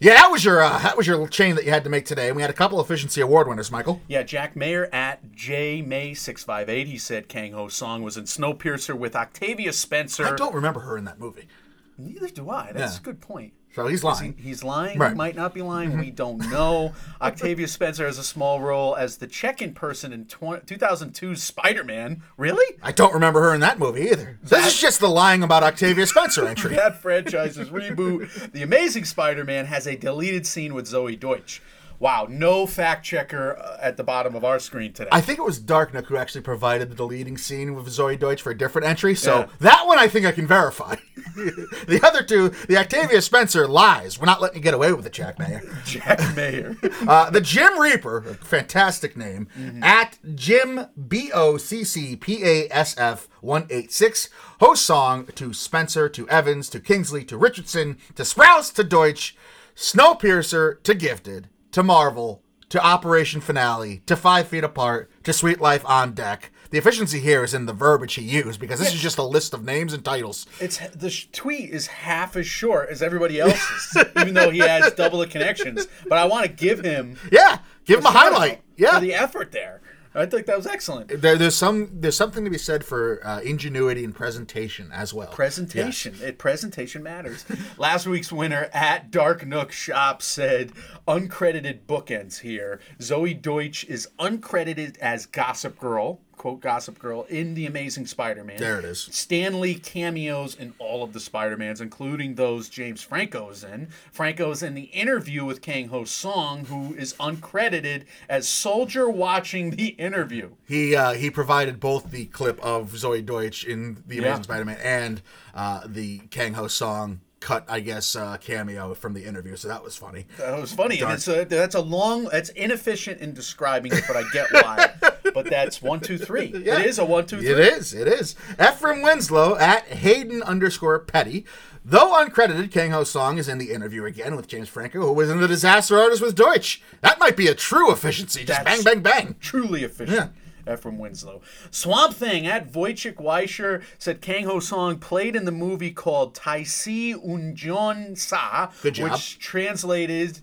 Yeah, 0.00 0.14
that 0.14 0.28
was 0.30 0.44
your 0.44 0.62
uh, 0.62 0.78
that 0.78 0.96
was 0.96 1.08
your 1.08 1.26
chain 1.26 1.56
that 1.56 1.64
you 1.64 1.70
had 1.70 1.82
to 1.82 1.90
make 1.90 2.04
today. 2.04 2.28
And 2.28 2.36
we 2.36 2.42
had 2.42 2.50
a 2.50 2.54
couple 2.54 2.80
efficiency 2.80 3.20
award 3.20 3.48
winners, 3.48 3.72
Michael. 3.72 4.00
Yeah, 4.06 4.22
Jack 4.22 4.54
Mayer 4.54 4.88
at 4.92 5.32
J 5.32 5.82
May 5.82 6.14
six 6.14 6.44
five 6.44 6.68
eight. 6.68 6.86
He 6.86 6.98
said 6.98 7.26
Kang 7.28 7.52
Ho's 7.52 7.74
song 7.74 8.02
was 8.02 8.16
in 8.16 8.24
Snowpiercer 8.24 8.96
with 8.96 9.16
Octavia 9.16 9.72
Spencer. 9.72 10.24
I 10.26 10.36
don't 10.36 10.54
remember 10.54 10.80
her 10.80 10.96
in 10.96 11.04
that 11.06 11.18
movie, 11.18 11.48
Neither 11.96 12.28
do 12.28 12.48
I. 12.48 12.70
That's 12.72 12.94
Yeah. 12.94 13.00
a 13.00 13.02
good 13.02 13.20
point. 13.20 13.54
So 13.78 13.86
he's 13.86 14.02
lying. 14.02 14.34
He's 14.36 14.64
lying. 14.64 14.98
Right. 14.98 15.10
He 15.10 15.14
might 15.14 15.36
not 15.36 15.54
be 15.54 15.62
lying. 15.62 15.98
We 15.98 16.06
mm-hmm. 16.06 16.14
don't 16.16 16.50
know. 16.50 16.94
Octavia 17.22 17.68
Spencer 17.68 18.06
has 18.06 18.18
a 18.18 18.24
small 18.24 18.60
role 18.60 18.96
as 18.96 19.18
the 19.18 19.28
check-in 19.28 19.72
person 19.72 20.12
in 20.12 20.24
20, 20.24 20.62
2002's 20.62 21.44
Spider-Man. 21.44 22.24
Really? 22.36 22.76
I 22.82 22.90
don't 22.90 23.14
remember 23.14 23.40
her 23.42 23.54
in 23.54 23.60
that 23.60 23.78
movie 23.78 24.10
either. 24.10 24.36
This 24.42 24.66
is 24.66 24.80
just 24.80 24.98
the 24.98 25.08
lying 25.08 25.44
about 25.44 25.62
Octavia 25.62 26.08
Spencer 26.08 26.44
entry. 26.48 26.74
That 26.74 27.00
franchise's 27.00 27.68
reboot, 27.68 28.50
The 28.50 28.64
Amazing 28.64 29.04
Spider-Man, 29.04 29.66
has 29.66 29.86
a 29.86 29.94
deleted 29.94 30.44
scene 30.44 30.74
with 30.74 30.86
Zoey 30.86 31.18
Deutch. 31.18 31.62
Wow, 32.00 32.26
no 32.30 32.64
fact 32.66 33.04
checker 33.04 33.58
uh, 33.58 33.76
at 33.80 33.96
the 33.96 34.04
bottom 34.04 34.36
of 34.36 34.44
our 34.44 34.58
screen 34.60 34.92
today. 34.92 35.08
I 35.10 35.20
think 35.20 35.38
it 35.38 35.44
was 35.44 35.58
Darknook 35.58 36.06
who 36.06 36.16
actually 36.16 36.42
provided 36.42 36.90
the 36.90 36.94
deleting 36.94 37.36
scene 37.36 37.74
with 37.74 37.86
Zoey 37.88 38.18
Deutch 38.18 38.40
for 38.40 38.50
a 38.52 38.56
different 38.56 38.86
entry, 38.86 39.14
so 39.16 39.40
Yeah. 39.40 39.46
that 39.60 39.86
one 39.86 39.98
I 39.98 40.06
think 40.06 40.24
I 40.24 40.30
can 40.32 40.46
verify. 40.46 40.94
the 41.34 42.00
other 42.04 42.22
two, 42.22 42.50
the 42.68 42.76
Octavia 42.76 43.20
Spencer 43.20 43.66
lies. 43.66 44.18
We're 44.18 44.26
not 44.26 44.40
letting 44.40 44.58
you 44.58 44.62
get 44.62 44.74
away 44.74 44.92
with 44.92 45.06
it, 45.06 45.12
Jack 45.12 45.38
Mayer. 45.40 45.60
Jack 45.84 46.36
Mayer. 46.36 46.76
Uh, 47.06 47.30
the 47.30 47.40
Jim 47.40 47.78
Reaper, 47.80 48.18
a 48.18 48.34
fantastic 48.34 49.16
name, 49.16 49.48
at 49.82 50.18
Jim 50.36 50.86
B 51.08 51.30
O 51.34 51.56
C 51.56 51.82
C 51.84 52.14
P 52.16 52.44
A 52.44 52.68
S 52.70 52.96
F 52.96 53.28
186, 53.40 54.28
host 54.60 54.84
song 54.86 55.26
to 55.34 55.52
Spencer, 55.52 56.08
to 56.08 56.28
Evans, 56.28 56.68
to 56.70 56.80
Kingsley, 56.80 57.24
to 57.24 57.36
Richardson, 57.36 57.98
to 58.14 58.22
Sprouse, 58.22 58.72
to 58.74 58.84
Deutch, 58.84 59.36
Snowpiercer, 59.76 60.82
to 60.82 60.94
Gifted, 60.94 61.48
to 61.78 61.84
Marvel, 61.84 62.42
to 62.70 62.84
Operation 62.84 63.40
Finale, 63.40 64.02
to 64.06 64.16
Five 64.16 64.48
Feet 64.48 64.64
Apart, 64.64 65.08
to 65.22 65.32
Suite 65.32 65.60
Life 65.60 65.84
on 65.86 66.12
Deck. 66.12 66.50
The 66.70 66.78
efficiency 66.78 67.20
here 67.20 67.44
is 67.44 67.54
in 67.54 67.66
the 67.66 67.72
verbiage 67.72 68.14
he 68.14 68.22
used 68.22 68.58
because 68.58 68.80
this 68.80 68.92
is 68.92 69.00
just 69.00 69.16
a 69.16 69.22
list 69.22 69.54
of 69.54 69.62
names 69.64 69.92
and 69.92 70.04
titles. 70.04 70.44
It's 70.58 70.78
the 70.88 71.08
sh- 71.08 71.28
tweet 71.30 71.70
is 71.70 71.86
half 71.86 72.34
as 72.34 72.48
short 72.48 72.88
as 72.88 73.00
everybody 73.00 73.38
else's, 73.38 73.96
even 74.20 74.34
though 74.34 74.50
he 74.50 74.58
has 74.58 74.92
double 74.94 75.20
the 75.20 75.28
connections. 75.28 75.86
But 76.08 76.18
I 76.18 76.24
want 76.24 76.46
to 76.46 76.52
give 76.52 76.80
him 76.84 77.16
Yeah, 77.30 77.58
give 77.84 78.00
him 78.00 78.06
a 78.06 78.10
highlight. 78.10 78.56
for 78.56 78.62
Yeah, 78.76 78.98
the 78.98 79.14
effort 79.14 79.52
there. 79.52 79.80
I 80.18 80.26
think 80.26 80.46
that 80.46 80.56
was 80.56 80.66
excellent. 80.66 81.20
there, 81.20 81.36
there's 81.36 81.54
some 81.54 81.88
there's 81.92 82.16
something 82.16 82.44
to 82.44 82.50
be 82.50 82.58
said 82.58 82.84
for 82.84 83.24
uh, 83.24 83.40
ingenuity 83.40 84.04
and 84.04 84.14
presentation 84.14 84.90
as 84.92 85.14
well. 85.14 85.28
Presentation. 85.28 86.14
It 86.22 86.38
presentation 86.38 87.02
matters. 87.02 87.44
Last 87.78 88.06
week's 88.06 88.32
winner 88.32 88.68
at 88.72 89.10
Dark 89.10 89.46
Nook 89.46 89.72
Shop 89.72 90.22
said 90.22 90.72
uncredited 91.06 91.80
bookends 91.86 92.40
here. 92.40 92.80
Zoey 92.98 93.40
Deutch 93.40 93.84
is 93.84 94.08
uncredited 94.18 94.98
as 94.98 95.26
Gossip 95.26 95.78
Girl, 95.78 96.20
quote 96.38 96.60
Gossip 96.60 96.98
Girl, 96.98 97.24
in 97.28 97.54
The 97.54 97.66
Amazing 97.66 98.06
Spider-Man. 98.06 98.56
There 98.58 98.78
it 98.78 98.84
is. 98.84 99.08
Stanley 99.10 99.74
cameos 99.74 100.54
in 100.54 100.72
all 100.78 101.02
of 101.02 101.12
the 101.12 101.20
Spider-Mans, 101.20 101.80
including 101.80 102.36
those 102.36 102.68
James 102.68 103.02
Franco 103.02 103.50
is 103.50 103.64
in. 103.64 103.88
Franco 104.12 104.50
is 104.50 104.62
in 104.62 104.74
the 104.74 104.84
interview 104.84 105.44
with 105.44 105.60
Kang 105.60 105.88
Ho 105.88 106.04
Song, 106.04 106.64
who 106.66 106.94
is 106.94 107.12
uncredited 107.14 108.04
as 108.28 108.48
Soldier 108.48 109.08
watching 109.08 109.70
the 109.70 109.88
interview. 109.88 110.50
He 110.66 110.94
uh, 110.96 111.12
he 111.14 111.30
provided 111.30 111.80
both 111.80 112.10
the 112.10 112.26
clip 112.26 112.58
of 112.60 112.92
Zoey 112.92 113.24
Deutch 113.24 113.64
in 113.64 114.02
The 114.06 114.18
Amazing 114.18 114.24
Yeah. 114.36 114.42
Spider-Man 114.42 114.78
and 114.82 115.22
uh, 115.54 115.82
the 115.86 116.18
Kang 116.30 116.54
Ho 116.54 116.68
song 116.68 117.20
cut, 117.40 117.64
I 117.68 117.80
guess, 117.80 118.16
uh, 118.16 118.36
cameo 118.38 118.94
from 118.94 119.14
the 119.14 119.24
interview. 119.24 119.56
So 119.56 119.68
that 119.68 119.82
was 119.82 119.96
funny. 119.96 120.26
That 120.38 120.60
was 120.60 120.72
funny. 120.72 121.00
And 121.00 121.12
it's 121.12 121.28
a, 121.28 121.44
that's 121.44 121.74
a 121.74 121.80
long. 121.80 122.24
That's 122.24 122.50
inefficient 122.50 123.20
in 123.20 123.34
describing 123.34 123.92
it, 123.92 124.04
but 124.06 124.16
I 124.16 124.24
get 124.32 124.50
why. 124.52 124.92
but 125.34 125.46
that's 125.46 125.80
one, 125.80 126.00
two, 126.00 126.18
three. 126.18 126.52
Yeah. 126.64 126.80
It 126.80 126.86
is 126.86 126.98
a 126.98 127.04
one, 127.04 127.26
two, 127.26 127.38
three. 127.38 127.50
It 127.50 127.58
is. 127.58 127.94
It 127.94 128.08
is. 128.08 128.34
Ephraim 128.60 129.02
Winslow 129.02 129.56
at 129.56 129.84
Hayden 129.86 130.42
underscore 130.42 130.98
Petty. 130.98 131.44
Though 131.84 132.12
uncredited, 132.22 132.70
Kang 132.70 132.90
Ho's 132.90 133.10
song 133.10 133.38
is 133.38 133.48
in 133.48 133.56
the 133.58 133.72
interview 133.72 134.04
again 134.04 134.36
with 134.36 134.46
James 134.46 134.68
Franco, 134.68 135.00
who 135.00 135.12
was 135.12 135.30
in 135.30 135.40
the 135.40 135.48
Disaster 135.48 135.96
Artist 135.98 136.20
with 136.20 136.34
Deutch. 136.34 136.82
That 137.00 137.18
might 137.18 137.36
be 137.36 137.46
a 137.46 137.54
true 137.54 137.90
efficiency. 137.90 138.44
Just 138.44 138.64
That's- 138.64 138.84
bang, 138.84 139.02
bang, 139.02 139.26
bang. 139.26 139.36
Truly 139.40 139.84
efficient. 139.84 140.32
Ephraim 140.72 140.98
Winslow. 140.98 141.40
Swamp 141.70 142.14
Thing 142.14 142.46
at 142.46 142.72
Wojciech 142.72 143.16
Weischer 143.16 143.82
said 143.98 144.20
Kang 144.20 144.44
Ho 144.44 144.60
Song 144.60 144.98
played 144.98 145.34
in 145.34 145.44
the 145.44 145.52
movie 145.52 145.90
called 145.90 146.34
Taisi 146.34 147.14
Unjon 147.14 148.16
Sa, 148.16 148.70
which 148.82 149.38
translated 149.38 150.40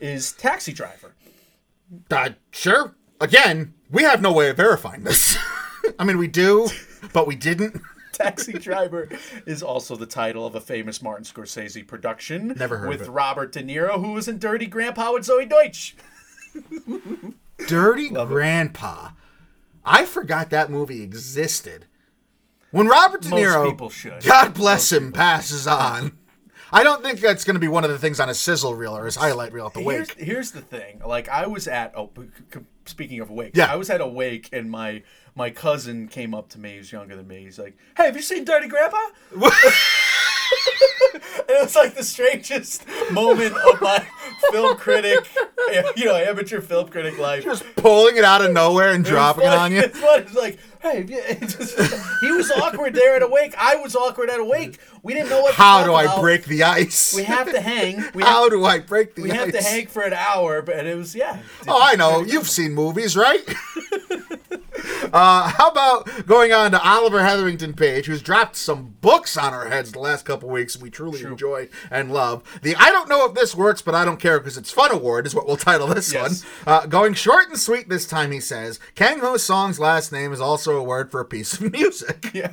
is 0.00 0.32
taxi 0.32 0.72
driver. 0.72 1.14
Uh, 2.10 2.30
sure. 2.50 2.94
Again, 3.20 3.74
we 3.90 4.02
have 4.02 4.20
no 4.20 4.32
way 4.32 4.48
of 4.50 4.56
verifying 4.56 5.04
this. 5.04 5.36
I 5.98 6.04
mean, 6.04 6.18
we 6.18 6.28
do, 6.28 6.68
but 7.12 7.26
we 7.26 7.36
didn't. 7.36 7.80
Taxi 8.12 8.52
Driver 8.52 9.08
is 9.44 9.62
also 9.62 9.96
the 9.96 10.06
title 10.06 10.46
of 10.46 10.54
a 10.54 10.60
famous 10.60 11.02
Martin 11.02 11.24
Scorsese 11.24 11.84
production. 11.86 12.54
Never 12.56 12.78
heard 12.78 12.88
with 12.88 13.02
it. 13.02 13.10
Robert 13.10 13.52
De 13.52 13.62
Niro, 13.62 14.00
who 14.00 14.12
was 14.12 14.28
in 14.28 14.38
Dirty 14.38 14.66
Grandpa 14.66 15.12
with 15.12 15.26
Zoey 15.26 15.48
Deutch. 15.48 15.96
Dirty 17.66 18.10
Grandpa. 18.10 19.10
I 19.84 20.04
forgot 20.06 20.50
that 20.50 20.70
movie 20.70 21.02
existed. 21.02 21.86
When 22.70 22.86
Robert 22.88 23.22
De 23.22 23.28
Most 23.28 23.40
Niro, 23.40 23.68
people 23.70 23.90
should. 23.90 24.22
God 24.24 24.54
bless 24.54 24.90
him, 24.90 25.12
passes 25.12 25.66
on. 25.66 26.18
I 26.72 26.82
don't 26.82 27.02
think 27.04 27.20
that's 27.20 27.44
going 27.44 27.54
to 27.54 27.60
be 27.60 27.68
one 27.68 27.84
of 27.84 27.90
the 27.90 27.98
things 27.98 28.18
on 28.18 28.26
his 28.26 28.38
sizzle 28.40 28.74
reel 28.74 28.96
or 28.96 29.04
his 29.04 29.14
highlight 29.14 29.52
reel 29.52 29.66
at 29.66 29.74
the 29.74 29.80
Here's, 29.80 30.08
wake. 30.08 30.18
here's 30.18 30.50
the 30.50 30.60
thing. 30.60 31.00
Like 31.06 31.28
I 31.28 31.46
was 31.46 31.68
at 31.68 31.96
oh, 31.96 32.10
speaking 32.84 33.20
of 33.20 33.30
wake, 33.30 33.52
Yeah. 33.56 33.72
I 33.72 33.76
was 33.76 33.90
at 33.90 34.00
a 34.00 34.06
wake 34.08 34.48
and 34.52 34.70
my 34.70 35.02
my 35.36 35.50
cousin 35.50 36.08
came 36.08 36.34
up 36.34 36.48
to 36.50 36.58
me. 36.58 36.76
He's 36.76 36.90
younger 36.90 37.14
than 37.14 37.28
me. 37.28 37.44
He's 37.44 37.58
like, 37.60 37.76
"Hey, 37.96 38.06
have 38.06 38.16
you 38.16 38.22
seen 38.22 38.44
Dirty 38.44 38.66
Grandpa?" 38.66 38.96
and 41.14 41.22
it 41.48 41.62
was 41.62 41.76
like 41.76 41.94
the 41.94 42.02
strangest 42.04 42.84
moment 43.10 43.54
of 43.56 43.80
my 43.80 44.04
film 44.50 44.76
critic, 44.76 45.28
you 45.96 46.04
know, 46.04 46.14
amateur 46.16 46.60
film 46.60 46.88
critic 46.88 47.18
life. 47.18 47.44
Just 47.44 47.64
pulling 47.76 48.16
it 48.16 48.24
out 48.24 48.44
of 48.44 48.52
nowhere 48.52 48.92
and 48.92 49.06
It 49.06 49.10
dropping 49.10 49.44
it 49.44 49.52
on 49.52 49.72
you. 49.72 49.80
It's 49.80 49.98
fun. 49.98 50.22
It's 50.22 50.34
like, 50.34 50.58
hey, 50.80 51.04
it's 51.08 51.54
just- 51.54 52.20
he 52.20 52.30
was 52.32 52.50
awkward 52.50 52.94
there 52.94 53.16
at 53.16 53.22
a 53.22 53.28
wake. 53.28 53.54
I 53.58 53.76
was 53.76 53.94
awkward 53.96 54.30
at 54.30 54.40
a 54.40 54.44
wake. 54.44 54.78
We 55.02 55.12
didn't 55.14 55.28
know 55.30 55.42
what. 55.42 55.50
to 55.54 55.56
How 55.56 55.84
do 55.84 55.92
I 55.94 56.18
break 56.20 56.44
the 56.44 56.62
ice? 56.64 57.14
We 57.14 57.24
have 57.24 57.50
to 57.52 57.60
hang. 57.60 58.02
We 58.14 58.22
How 58.22 58.42
have, 58.44 58.50
do 58.52 58.64
I 58.64 58.78
break 58.78 59.14
the 59.14 59.22
we 59.22 59.30
ice? 59.30 59.34
We 59.34 59.38
have 59.38 59.52
to 59.52 59.62
hang 59.62 59.86
for 59.86 60.02
an 60.02 60.12
hour, 60.14 60.62
but 60.62 60.86
it 60.86 60.96
was 60.96 61.14
yeah. 61.14 61.38
Oh, 61.68 61.80
I 61.82 61.94
know. 61.96 62.22
You've 62.22 62.48
seen 62.48 62.74
movies, 62.74 63.16
right? 63.16 63.40
uh, 65.14 65.48
how 65.48 65.68
about 65.68 66.26
going 66.26 66.52
on 66.52 66.72
to 66.72 66.82
Oliver 66.86 67.22
Hetherington 67.22 67.72
Page, 67.72 68.06
who's 68.06 68.20
dropped 68.20 68.56
some 68.56 68.96
books 69.00 69.36
on 69.36 69.54
our 69.54 69.68
heads 69.68 69.92
the 69.92 69.98
last 70.00 70.24
couple 70.26 70.48
weeks 70.50 70.76
we 70.76 70.90
truly 70.90 71.22
enjoy 71.22 71.68
and 71.90 72.12
love. 72.12 72.42
The 72.62 72.74
I 72.76 72.90
don't 72.90 73.08
know 73.08 73.24
if 73.26 73.34
this 73.34 73.54
works, 73.54 73.80
but 73.80 73.94
I 73.94 74.04
don't 74.04 74.20
care 74.20 74.38
because 74.40 74.58
it's 74.58 74.70
fun 74.70 74.92
award 74.92 75.26
is 75.26 75.34
what 75.34 75.46
we'll 75.46 75.56
title 75.56 75.86
this 75.86 76.12
Yes. 76.12 76.44
one. 76.64 76.74
Uh, 76.74 76.86
going 76.86 77.14
short 77.14 77.48
and 77.48 77.58
sweet 77.58 77.88
this 77.88 78.06
time, 78.06 78.32
he 78.32 78.40
says. 78.40 78.80
Kang 78.94 79.20
Ho's 79.20 79.42
song's 79.42 79.78
last 79.80 80.12
name 80.12 80.32
is 80.32 80.40
also 80.40 80.76
a 80.76 80.82
word 80.82 81.10
for 81.10 81.20
a 81.20 81.24
piece 81.24 81.54
of 81.54 81.72
music. 81.72 82.26
Yeah. 82.34 82.52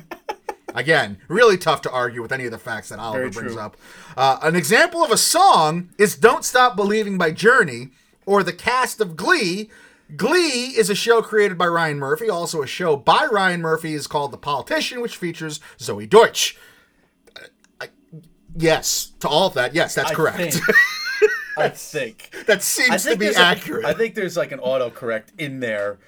Again, 0.74 1.18
really 1.28 1.58
tough 1.58 1.82
to 1.82 1.90
argue 1.90 2.22
with 2.22 2.32
any 2.32 2.46
of 2.46 2.50
the 2.50 2.56
facts 2.58 2.88
that 2.88 2.98
Oliver 2.98 3.28
brings 3.28 3.52
true. 3.52 3.60
up. 3.60 3.76
Uh, 4.16 4.38
an 4.42 4.56
example 4.56 5.04
of 5.04 5.10
a 5.10 5.18
song 5.18 5.90
is 5.98 6.16
Don't 6.16 6.46
Stop 6.46 6.76
Believing 6.76 7.18
by 7.18 7.30
Journey 7.30 7.90
or 8.24 8.42
the 8.42 8.54
cast 8.54 8.98
of 9.00 9.14
Glee. 9.14 9.68
Glee 10.16 10.74
is 10.76 10.90
a 10.90 10.94
show 10.94 11.22
created 11.22 11.56
by 11.56 11.66
Ryan 11.66 11.98
Murphy. 11.98 12.28
Also, 12.28 12.62
a 12.62 12.66
show 12.66 12.96
by 12.96 13.26
Ryan 13.30 13.60
Murphy 13.60 13.94
is 13.94 14.06
called 14.06 14.32
The 14.32 14.38
Politician, 14.38 15.00
which 15.00 15.16
features 15.16 15.60
Zoey 15.78 16.08
Deutch. 16.08 16.56
I- 17.80 17.88
yes, 18.56 19.12
to 19.20 19.28
all 19.28 19.46
of 19.48 19.54
that, 19.54 19.74
yes, 19.74 19.94
that's 19.94 20.10
I 20.10 20.14
correct. 20.14 20.36
think- 20.38 20.56
I 21.58 21.68
think. 21.68 22.30
that 22.46 22.58
I 22.58 22.60
seems 22.60 23.04
to 23.04 23.16
be 23.16 23.28
accurate. 23.28 23.84
I 23.84 23.92
think 23.92 24.14
there's 24.14 24.36
like 24.36 24.52
an 24.52 24.58
autocorrect 24.58 25.28
in 25.38 25.60
there. 25.60 25.98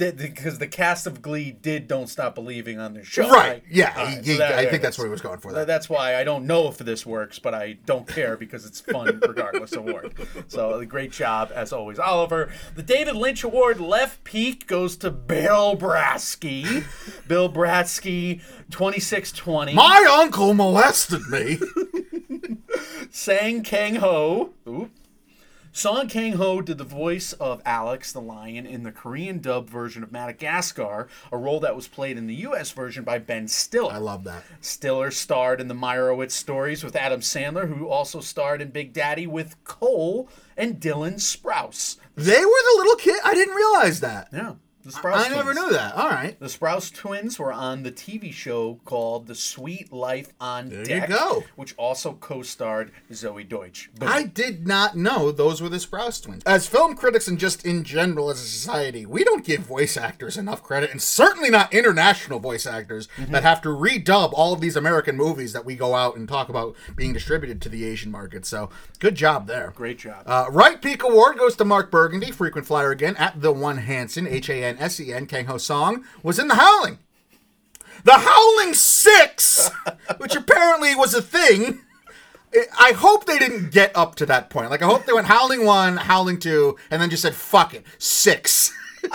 That- 0.00 0.16
Because 0.18 0.58
the 0.58 0.66
cast 0.66 1.06
of 1.06 1.22
Glee 1.22 1.52
did 1.52 1.86
"Don't 1.88 2.08
Stop 2.08 2.34
Believing" 2.34 2.78
on 2.80 2.92
their 2.94 3.04
show, 3.04 3.30
right. 3.30 3.62
Yeah, 3.70 3.94
All 3.96 4.06
he- 4.06 4.16
right, 4.16 4.24
he- 4.24 4.32
so 4.32 4.38
that- 4.38 4.58
I 4.58 4.66
think 4.66 4.82
that's 4.82 4.98
what 4.98 5.04
he 5.04 5.10
was 5.10 5.20
going 5.20 5.38
for. 5.38 5.48
Th- 5.50 5.54
There. 5.56 5.64
That's 5.64 5.88
why 5.88 6.16
I 6.16 6.24
don't 6.24 6.46
know 6.46 6.66
if 6.68 6.78
this 6.78 7.06
works, 7.06 7.38
but 7.38 7.54
I 7.54 7.78
don't 7.86 8.06
care 8.08 8.36
because 8.36 8.66
it's 8.66 8.80
fun 8.80 9.20
regardless 9.26 9.72
of 9.72 9.78
award. 9.86 10.14
So 10.48 10.84
great 10.84 11.12
job 11.12 11.52
as 11.54 11.72
always, 11.72 11.98
Oliver. 11.98 12.50
The 12.74 12.82
David 12.82 13.14
Lynch 13.14 13.44
Award 13.44 13.80
left 13.80 14.24
peak 14.24 14.66
goes 14.66 14.96
to 14.98 15.10
Bill 15.10 15.76
Bratsky. 15.76 16.84
Bill 17.28 17.50
Bratsky, 17.52 18.40
twenty 18.70 18.98
six 19.00 19.30
twenty. 19.32 19.74
My 19.74 20.06
uncle 20.20 20.52
molested 20.54 21.22
me. 21.28 21.58
Sang 23.10 23.62
Kang 23.62 23.96
Ho. 23.96 24.50
Oop. 24.68 24.90
Song 25.72 26.08
Kang 26.08 26.32
Ho 26.32 26.60
did 26.60 26.78
the 26.78 26.84
voice 26.84 27.32
of 27.34 27.62
Alex 27.64 28.10
the 28.12 28.20
Lion 28.20 28.66
in 28.66 28.82
the 28.82 28.90
Korean 28.90 29.38
dub 29.38 29.70
version 29.70 30.02
of 30.02 30.10
Madagascar, 30.10 31.06
a 31.30 31.36
role 31.36 31.60
that 31.60 31.76
was 31.76 31.86
played 31.86 32.18
in 32.18 32.26
the 32.26 32.34
US 32.46 32.72
version 32.72 33.04
by 33.04 33.20
Ben 33.20 33.46
Stiller. 33.46 33.92
I 33.92 33.98
love 33.98 34.24
that. 34.24 34.42
Stiller 34.60 35.12
starred 35.12 35.60
in 35.60 35.68
the 35.68 35.74
Meyerowitz 35.74 36.32
stories 36.32 36.82
with 36.82 36.96
Adam 36.96 37.20
Sandler, 37.20 37.68
who 37.68 37.88
also 37.88 38.18
starred 38.18 38.60
in 38.60 38.70
Big 38.70 38.92
Daddy 38.92 39.28
with 39.28 39.62
Cole 39.62 40.28
and 40.56 40.80
Dylan 40.80 41.20
Sprouse. 41.20 41.98
They 42.16 42.44
were 42.44 42.62
the 42.64 42.74
little 42.76 42.96
kid. 42.96 43.20
I 43.24 43.34
didn't 43.34 43.54
realize 43.54 44.00
that. 44.00 44.28
Yeah, 44.32 44.54
the 44.82 44.90
Sprouse 44.90 45.26
I 45.26 45.28
never 45.28 45.52
twins. 45.52 45.58
knew 45.58 45.70
that. 45.72 45.94
All 45.94 46.08
right. 46.08 46.38
The 46.40 46.46
Sprouse 46.46 46.92
twins 46.94 47.38
were 47.38 47.52
on 47.52 47.82
the 47.82 47.92
TV 47.92 48.32
show 48.32 48.80
called 48.84 49.26
The 49.26 49.34
Suite 49.34 49.92
Life 49.92 50.28
on 50.40 50.70
you 50.70 50.84
Deck, 50.84 51.08
go. 51.08 51.44
which 51.56 51.74
also 51.76 52.14
co-starred 52.14 52.90
Zoey 53.12 53.46
Deutch. 53.48 53.90
Boom. 53.98 54.08
I 54.08 54.22
did 54.24 54.66
not 54.66 54.96
know 54.96 55.30
those 55.30 55.60
were 55.60 55.68
the 55.68 55.76
Sprouse 55.76 56.22
twins. 56.22 56.42
As 56.46 56.66
film 56.66 56.94
critics 56.94 57.28
and 57.28 57.38
just 57.38 57.64
in 57.66 57.84
general 57.84 58.30
as 58.30 58.40
a 58.40 58.44
society, 58.44 59.04
we 59.04 59.22
don't 59.24 59.44
give 59.44 59.60
voice 59.60 59.96
actors 59.96 60.36
enough 60.36 60.62
credit, 60.62 60.90
and 60.90 61.02
certainly 61.02 61.50
not 61.50 61.72
international 61.74 62.38
voice 62.38 62.66
actors 62.66 63.08
that 63.28 63.42
have 63.42 63.60
to 63.62 63.68
redub 63.68 64.32
all 64.34 64.52
of 64.54 64.60
these 64.60 64.76
American 64.76 65.16
movies 65.16 65.52
that 65.52 65.64
we 65.64 65.76
go 65.76 65.94
out 65.94 66.16
and 66.16 66.28
talk 66.28 66.48
about 66.48 66.74
being 66.96 67.12
distributed 67.12 67.60
to 67.62 67.68
the 67.68 67.84
Asian 67.84 68.10
market. 68.10 68.46
So, 68.46 68.70
good 68.98 69.14
job 69.14 69.46
there. 69.46 69.72
Great 69.74 69.98
job. 69.98 70.22
Uh, 70.26 70.46
right 70.50 70.80
Peak 70.80 71.02
Award 71.02 71.38
goes 71.38 71.54
to 71.56 71.64
Mark 71.64 71.90
Burgundy, 71.90 72.30
frequent 72.30 72.66
flyer 72.66 72.90
again, 72.90 73.16
at 73.16 73.40
the 73.40 73.52
one 73.52 73.78
Hanson, 73.78 74.26
H 74.26 74.48
A 74.48 74.64
N 74.64 74.69
S 74.78 75.00
E 75.00 75.12
N, 75.12 75.26
Kang 75.26 75.46
Ho 75.46 75.58
Song, 75.58 76.04
was 76.22 76.38
in 76.38 76.48
The 76.48 76.54
Howling. 76.56 76.98
The 78.04 78.18
Howling 78.18 78.74
Six, 78.74 79.70
which 80.18 80.34
apparently 80.34 80.94
was 80.94 81.14
a 81.14 81.22
thing. 81.22 81.80
I- 82.54 82.66
I 82.78 82.92
hope 82.92 83.26
they 83.26 83.38
didn't 83.38 83.70
get 83.70 83.96
up 83.96 84.16
to 84.16 84.26
that 84.26 84.50
point. 84.50 84.70
Like, 84.70 84.82
I 84.82 84.86
hope 84.86 85.04
they 85.06 85.12
went 85.12 85.28
Howling 85.28 85.64
1, 85.64 85.96
Howling 85.98 86.40
2, 86.40 86.76
and 86.90 87.00
then 87.00 87.08
just 87.10 87.22
said, 87.22 87.34
fuck 87.34 87.74
it, 87.74 87.84
6. 87.98 88.72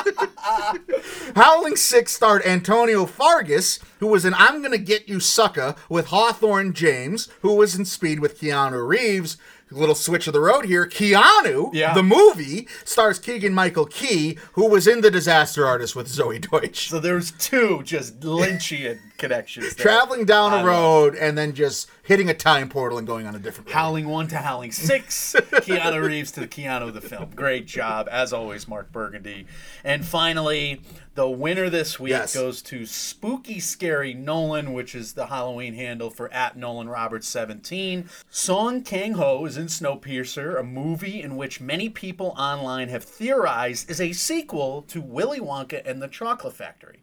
Howling 1.36 1.76
6 1.76 2.12
starred 2.12 2.46
Antonio 2.46 3.06
Fargas, 3.06 3.80
who 4.00 4.08
was 4.08 4.26
in 4.26 4.34
I'm 4.34 4.62
Gonna 4.62 4.78
Get 4.78 5.10
You 5.10 5.20
Sucker 5.20 5.76
with 5.89 6.08
Hawthorne 6.08 6.74
James, 6.74 7.30
who 7.41 7.56
was 7.56 7.76
in 7.76 7.86
Speed 7.86 8.20
with 8.20 8.39
Keanu 8.39 8.88
Reeves. 8.88 9.38
Little 9.71 9.95
switch 9.95 10.28
of 10.28 10.34
the 10.34 10.39
road 10.39 10.65
here. 10.65 10.86
Keanu, 10.88 11.71
Yeah. 11.73 11.93
the 11.93 12.04
movie, 12.04 12.67
stars 12.84 13.17
Keegan 13.19 13.54
Michael 13.54 13.86
Key, 13.88 14.38
who 14.54 14.69
was 14.69 14.88
in 14.88 15.01
The 15.01 15.10
Disaster 15.12 15.65
Artist 15.65 15.95
with 15.95 16.08
Zoey 16.08 16.39
Deutch. 16.49 16.89
so 16.89 16.99
there's 16.99 17.32
two 17.32 17.82
just 17.84 18.19
Lynchian 18.21 18.99
connections. 19.17 19.75
There. 19.75 19.84
Traveling 19.86 20.25
down 20.25 20.54
I 20.54 20.62
a 20.62 20.65
road 20.65 21.15
and 21.15 21.38
then 21.38 21.54
just 21.54 21.89
hitting 22.04 22.30
a 22.30 22.34
time 22.34 22.69
portal 22.69 22.97
and 22.97 23.08
going 23.08 23.25
on 23.25 23.36
a 23.36 23.39
different 23.39 23.67
road. 23.69 23.73
Howling 23.73 24.08
1 24.08 24.28
to 24.30 24.38
Howling 24.38 24.71
6. 24.71 25.36
Keanu 25.39 26.06
Reeves 26.06 26.32
to 26.32 26.41
the 26.41 26.47
Keanu 26.47 26.88
of 26.89 26.93
the 26.93 27.01
film. 27.01 27.32
Great 27.36 27.65
job, 27.65 28.08
as 28.12 28.32
always, 28.34 28.67
Mark 28.67 28.91
Burgundy. 28.91 29.47
And 29.84 30.06
finally, 30.06 30.82
the 31.15 31.30
winner 31.30 31.69
this 31.69 31.99
week 31.99 32.12
Yes. 32.12 32.34
goes 32.36 32.62
to 32.63 32.86
Spooky 32.86 33.60
Scary 33.60 34.13
Nolan, 34.13 34.73
which 34.73 34.93
is 34.93 35.13
the 35.13 35.28
Halloween 35.28 35.73
handle 35.73 36.10
for 36.10 36.32
at 36.34 36.58
Nolan 36.58 36.89
Roberts 36.89 37.28
17. 37.28 38.10
Song 38.30 38.82
Kang 38.84 39.13
Ho 39.13 39.45
is 39.45 39.58
in 39.58 39.67
Snowpiercer, 39.67 40.60
a 40.60 40.63
movie 40.63 41.21
in 41.21 41.36
which 41.38 41.60
many 41.62 41.89
people 41.89 42.36
online 42.38 42.89
have 42.89 43.04
theorized 43.04 43.89
is 43.89 43.99
a 44.01 44.12
sequel 44.12 44.84
to 44.84 45.01
Willy 45.01 45.39
Wonka 45.39 45.82
and 45.89 46.01
the 46.01 46.08
Chocolate 46.08 46.54
Factory. 46.54 46.99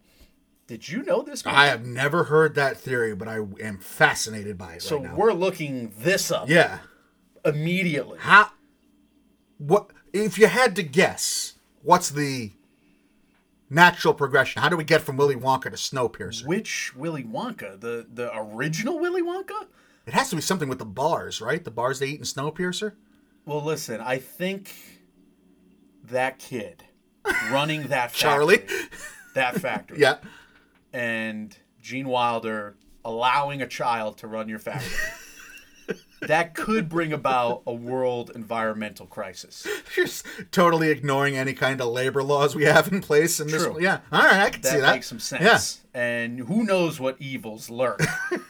Did 0.73 0.89
you 0.89 1.03
know 1.03 1.21
this? 1.21 1.43
I 1.45 1.67
have 1.67 1.85
never 1.85 2.25
heard 2.25 2.55
that 2.55 2.79
theory, 2.79 3.15
but 3.15 3.29
I 3.29 3.41
am 3.61 3.77
fascinated 3.77 4.57
by 4.57 4.77
it 4.77 4.83
so 4.83 4.97
right 4.97 5.05
now. 5.05 5.17
we're 5.17 5.35
looking 5.35 5.93
this 5.99 6.31
up 6.31 6.49
yeah. 6.49 6.79
immediately. 7.45 8.17
How? 8.19 8.53
What? 9.59 9.91
If 10.15 10.39
you 10.39 10.47
had 10.47 10.75
to 10.77 10.83
guess, 10.83 11.57
what's 11.83 12.09
the 12.09 12.53
natural 13.69 14.15
progression? 14.15 14.63
How 14.63 14.71
do 14.71 14.79
we 14.79 14.85
get 14.85 15.03
from 15.03 15.19
Willy 15.19 15.37
Wonka 15.37 15.65
to 15.65 15.73
Snowpiercer? 15.73 16.47
Which 16.47 16.97
Willy 16.97 17.23
Wonka? 17.23 17.79
The 17.79 18.07
the 18.11 18.35
original 18.35 18.99
Willy 18.99 19.23
Wonka? 19.23 19.67
It 20.07 20.15
has 20.15 20.31
to 20.31 20.37
be 20.37 20.43
something 20.43 20.71
with 20.71 20.79
the 20.79 20.87
bars, 20.87 21.43
right? 21.43 21.63
The 21.63 21.71
bars 21.71 21.99
they 21.99 22.07
eat 22.07 22.19
in 22.19 22.25
Snowpiercer. 22.25 22.95
Well, 23.45 23.63
listen, 23.63 24.01
I 24.01 24.17
think 24.17 24.75
that 26.05 26.39
kid 26.39 26.83
running 27.51 27.89
that 27.89 28.13
factory, 28.13 28.21
Charlie. 28.21 28.63
that 29.35 29.61
factory, 29.61 29.99
Yeah. 30.01 30.17
And 30.93 31.57
Gene 31.81 32.09
Wilder 32.09 32.77
allowing 33.05 33.61
a 33.63 33.67
child 33.67 34.19
to 34.19 34.27
run 34.27 34.49
your 34.49 34.59
factory. 34.59 34.97
that 36.23 36.55
could 36.55 36.89
bring 36.89 37.13
about 37.13 37.63
a 37.67 37.73
world 37.75 38.31
environmental 38.35 39.07
crisis. 39.07 39.67
Just 39.95 40.25
totally 40.53 40.91
ignoring 40.91 41.37
any 41.37 41.53
kind 41.53 41.81
of 41.81 41.89
labor 41.89 42.23
laws 42.23 42.55
we 42.55 42.65
have 42.65 42.93
in 42.93 43.01
place 43.01 43.41
in 43.41 43.49
this. 43.49 43.65
True. 43.65 43.81
Yeah. 43.81 44.01
All 44.13 44.21
right, 44.23 44.41
I 44.41 44.51
can 44.51 44.63
That, 44.63 44.73
see 44.73 44.81
that. 44.81 44.93
makes 44.95 45.09
some 45.09 45.19
sense. 45.19 45.83
Yeah. 45.95 46.01
And 46.01 46.39
who 46.41 46.63
knows 46.65 47.01
what 47.01 47.17
evils 47.21 47.69
lurk 47.71 48.01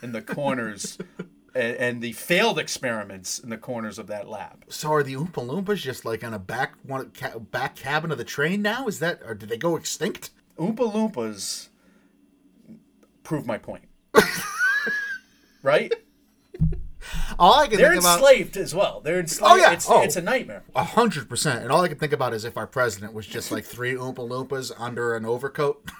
in 0.02 0.12
the 0.12 0.20
corners 0.22 0.98
and, 1.54 1.76
and 1.76 2.02
the 2.02 2.12
failed 2.12 2.58
experiments 2.58 3.38
in 3.38 3.48
the 3.48 3.56
corners 3.56 3.98
of 3.98 4.06
that 4.08 4.28
lab. 4.28 4.66
So 4.68 4.92
are 4.92 5.02
the 5.02 5.14
Oompa 5.14 5.32
Loompas 5.46 5.76
just 5.76 6.04
like 6.04 6.22
on 6.22 6.34
a 6.34 6.38
back 6.38 6.74
one 6.82 7.10
ca- 7.10 7.38
back 7.38 7.74
cabin 7.76 8.12
of 8.12 8.18
the 8.18 8.24
train 8.24 8.60
now? 8.60 8.86
Is 8.86 8.98
that 8.98 9.20
or 9.24 9.34
did 9.34 9.48
they 9.48 9.56
go 9.58 9.76
extinct? 9.76 10.30
Oompa 10.58 10.92
Loompas 10.92 11.68
prove 13.22 13.46
my 13.46 13.58
point. 13.58 13.84
right? 15.62 15.92
All 17.38 17.54
I 17.60 17.66
can 17.66 17.78
They're 17.78 17.90
think 17.90 18.02
about 18.02 18.18
enslaved 18.18 18.56
as 18.56 18.74
well. 18.74 19.00
They're 19.00 19.20
enslaved. 19.20 19.52
Oh, 19.52 19.56
yeah. 19.56 19.72
It's, 19.72 19.88
Oh. 19.88 20.02
it's 20.02 20.16
a 20.16 20.22
nightmare. 20.22 20.62
a 20.74 20.84
hundred 20.84 21.28
percent, 21.28 21.62
and 21.62 21.72
all 21.72 21.80
I 21.82 21.88
can 21.88 21.98
think 21.98 22.12
about 22.12 22.32
is 22.34 22.44
if 22.44 22.56
our 22.56 22.66
president 22.66 23.12
was 23.12 23.26
just 23.26 23.50
like 23.50 23.64
three 23.64 23.94
Oompa 23.94 24.16
Loompas 24.16 24.72
under 24.78 25.14
an 25.16 25.24
overcoat. 25.24 25.90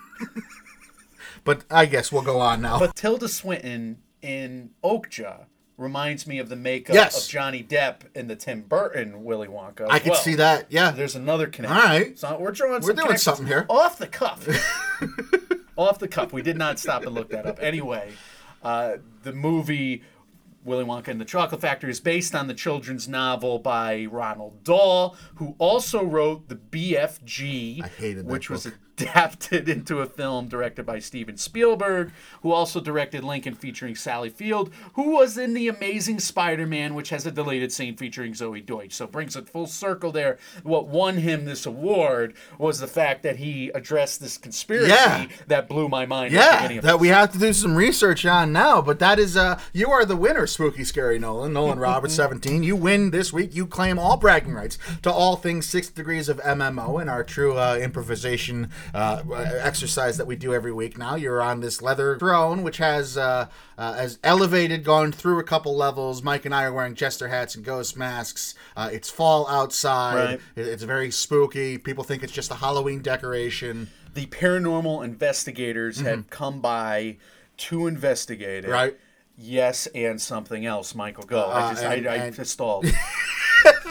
but 1.45 1.65
I 1.71 1.87
guess 1.87 2.13
we'll 2.13 2.23
go 2.23 2.39
on 2.41 2.61
now. 2.63 2.79
But 2.79 2.95
Tilda 2.95 3.29
Swinton 3.29 3.99
in 4.21 4.71
Okja 4.85 5.47
reminds 5.77 6.27
me 6.27 6.39
of 6.39 6.49
the 6.49 6.55
makeup 6.57 6.95
Yes. 6.95 7.25
of 7.25 7.31
Johnny 7.31 7.65
Depp 7.65 8.03
in 8.15 8.29
the 8.29 8.37
Tim 8.37 8.61
Burton 8.63 9.25
Willy 9.25 9.49
Wonka. 9.49 9.87
I 9.91 9.99
can 9.99 10.11
well. 10.11 10.21
see 10.21 10.37
that. 10.37 10.67
Yeah. 10.71 10.93
There's 10.93 11.17
another 11.17 11.49
connection. 11.49 11.77
All 11.77 11.85
right. 11.85 12.17
So 12.19 12.39
we're 12.39 12.53
drawing 12.53 12.83
We're 12.83 12.93
doing 12.93 13.17
something 13.17 13.47
here. 13.47 13.67
Off 13.69 13.99
the 13.99 14.07
cuff. 14.07 14.47
Off 15.77 15.99
the 15.99 16.09
cuff. 16.09 16.33
We 16.33 16.43
did 16.43 16.57
not 16.57 16.79
stop 16.79 17.05
and 17.05 17.15
look 17.15 17.31
that 17.31 17.47
up. 17.47 17.59
Anyway, 17.63 18.13
uh, 18.63 18.97
the 19.23 19.33
movie 19.33 20.03
Willy 20.65 20.85
Wonka 20.85 21.09
and 21.09 21.21
the 21.21 21.25
Chocolate 21.25 21.61
Factory 21.61 21.91
is 21.91 22.01
based 22.01 22.35
on 22.35 22.47
the 22.47 22.55
children's 22.55 23.09
novel 23.09 23.59
by 23.59 24.07
Roald 24.07 24.63
Dahl, 24.63 25.17
who 25.37 25.55
also 25.59 26.05
wrote 26.05 26.49
the 26.49 26.57
BFG, 26.57 27.83
I 27.83 27.89
hated 27.89 28.27
that 28.27 28.31
which 28.31 28.49
was 28.49 28.65
book. 28.65 28.75
Adapted 28.99 29.69
into 29.69 30.01
a 30.01 30.07
film 30.07 30.47
directed 30.49 30.85
by 30.87 30.99
Steven 30.99 31.37
Spielberg, 31.37 32.13
who 32.43 32.53
also 32.53 32.79
directed 32.81 33.25
Lincoln 33.25 33.55
featuring 33.55 33.97
Sally 33.97 34.29
Field, 34.29 34.71
who 34.95 35.11
was 35.11 35.37
in 35.39 35.55
The 35.55 35.67
Amazing 35.69 36.21
Spider-Man, 36.21 36.95
which 36.95 37.09
has 37.09 37.27
a 37.27 37.33
deleted 37.33 37.73
scene 37.73 37.97
featuring 37.97 38.33
Zoey 38.33 38.65
Deutch. 38.65 38.93
So 38.93 39.07
brings 39.07 39.35
it 39.35 39.49
full 39.49 39.67
circle 39.67 40.13
there. 40.13 40.39
What 40.63 40.87
won 40.89 41.17
him 41.17 41.47
this 41.47 41.67
award 41.67 42.35
was 42.59 42.79
the 42.79 42.87
fact 42.87 43.23
that 43.25 43.37
he 43.37 43.71
addressed 43.71 44.21
this 44.21 44.39
conspiracy 44.39 44.91
Yeah. 44.91 45.27
that 45.49 45.69
blew 45.69 45.89
my 45.89 46.07
mind. 46.07 46.33
Yeah, 46.33 46.81
that 46.83 47.01
we 47.01 47.09
have 47.09 47.33
to 47.33 47.39
do 47.39 47.53
some 47.53 47.75
research 47.75 48.25
on 48.25 48.53
now. 48.53 48.83
But 48.83 48.99
that 49.01 49.19
is, 49.19 49.37
uh, 49.37 49.59
you 49.73 49.91
are 49.91 50.05
the 50.05 50.17
winner, 50.17 50.47
Spooky 50.47 50.85
Scary 50.85 51.19
Nolan. 51.19 51.53
Nolan 51.53 51.79
Roberts, 51.81 52.15
17. 52.15 52.63
You 52.63 52.77
win 52.77 53.11
this 53.11 53.33
week. 53.33 53.55
You 53.55 53.67
claim 53.67 53.99
all 53.99 54.17
bragging 54.17 54.53
rights 54.55 54.79
to 55.03 55.11
all 55.11 55.37
things 55.37 55.67
Six 55.67 55.89
Degrees 55.89 56.29
of 56.29 56.39
MMO 56.43 57.01
and 57.01 57.11
our 57.11 57.25
true 57.25 57.57
uh, 57.59 57.77
improvisation 57.81 58.71
uh, 58.95 59.23
exercise 59.61 60.17
that 60.17 60.27
we 60.27 60.37
do 60.37 60.53
every 60.55 60.73
week. 60.73 60.97
Now 60.99 61.15
you're 61.17 61.41
on 61.43 61.61
this 61.61 61.81
leather 61.83 62.19
throne, 62.19 62.63
which 62.63 62.79
has 62.79 63.17
uh, 63.17 63.49
uh, 63.79 63.93
has 63.95 64.19
elevated, 64.23 64.85
gone 64.85 65.13
through 65.13 65.39
a 65.39 65.45
couple 65.45 65.77
levels. 65.77 66.23
Mike 66.23 66.45
and 66.45 66.55
I 66.55 66.65
are 66.65 66.73
wearing 66.73 66.95
jester 66.95 67.29
hats 67.29 67.55
and 67.55 67.65
ghost 67.65 67.97
masks. 67.97 68.55
Uh, 68.77 68.91
it's 68.93 69.11
fall 69.11 69.47
outside. 69.49 70.15
Right. 70.15 70.41
It- 70.57 70.67
it's 70.69 70.83
very 70.83 71.11
spooky. 71.11 71.79
People 71.79 72.05
think 72.05 72.23
it's 72.23 72.33
just 72.33 72.51
a 72.51 72.55
Halloween 72.55 73.03
decoration. 73.03 73.89
The 74.15 74.27
paranormal 74.27 75.05
investigators 75.05 76.01
had 76.01 76.29
come 76.31 76.61
by 76.61 77.17
to 77.59 77.87
investigate 77.87 78.65
it. 78.65 78.69
Mm-hmm. 78.69 78.73
Right. 78.73 78.97
Yes, 79.39 79.87
and 79.89 80.21
something 80.21 80.67
else. 80.67 80.95
Michael, 80.95 81.25
go. 81.25 81.41
Uh, 81.41 81.49
I 81.49 81.71
just, 81.73 81.83
and- 81.85 82.07
I, 82.09 82.13
I 82.13 82.17
and- 82.17 82.37
just 82.37 82.59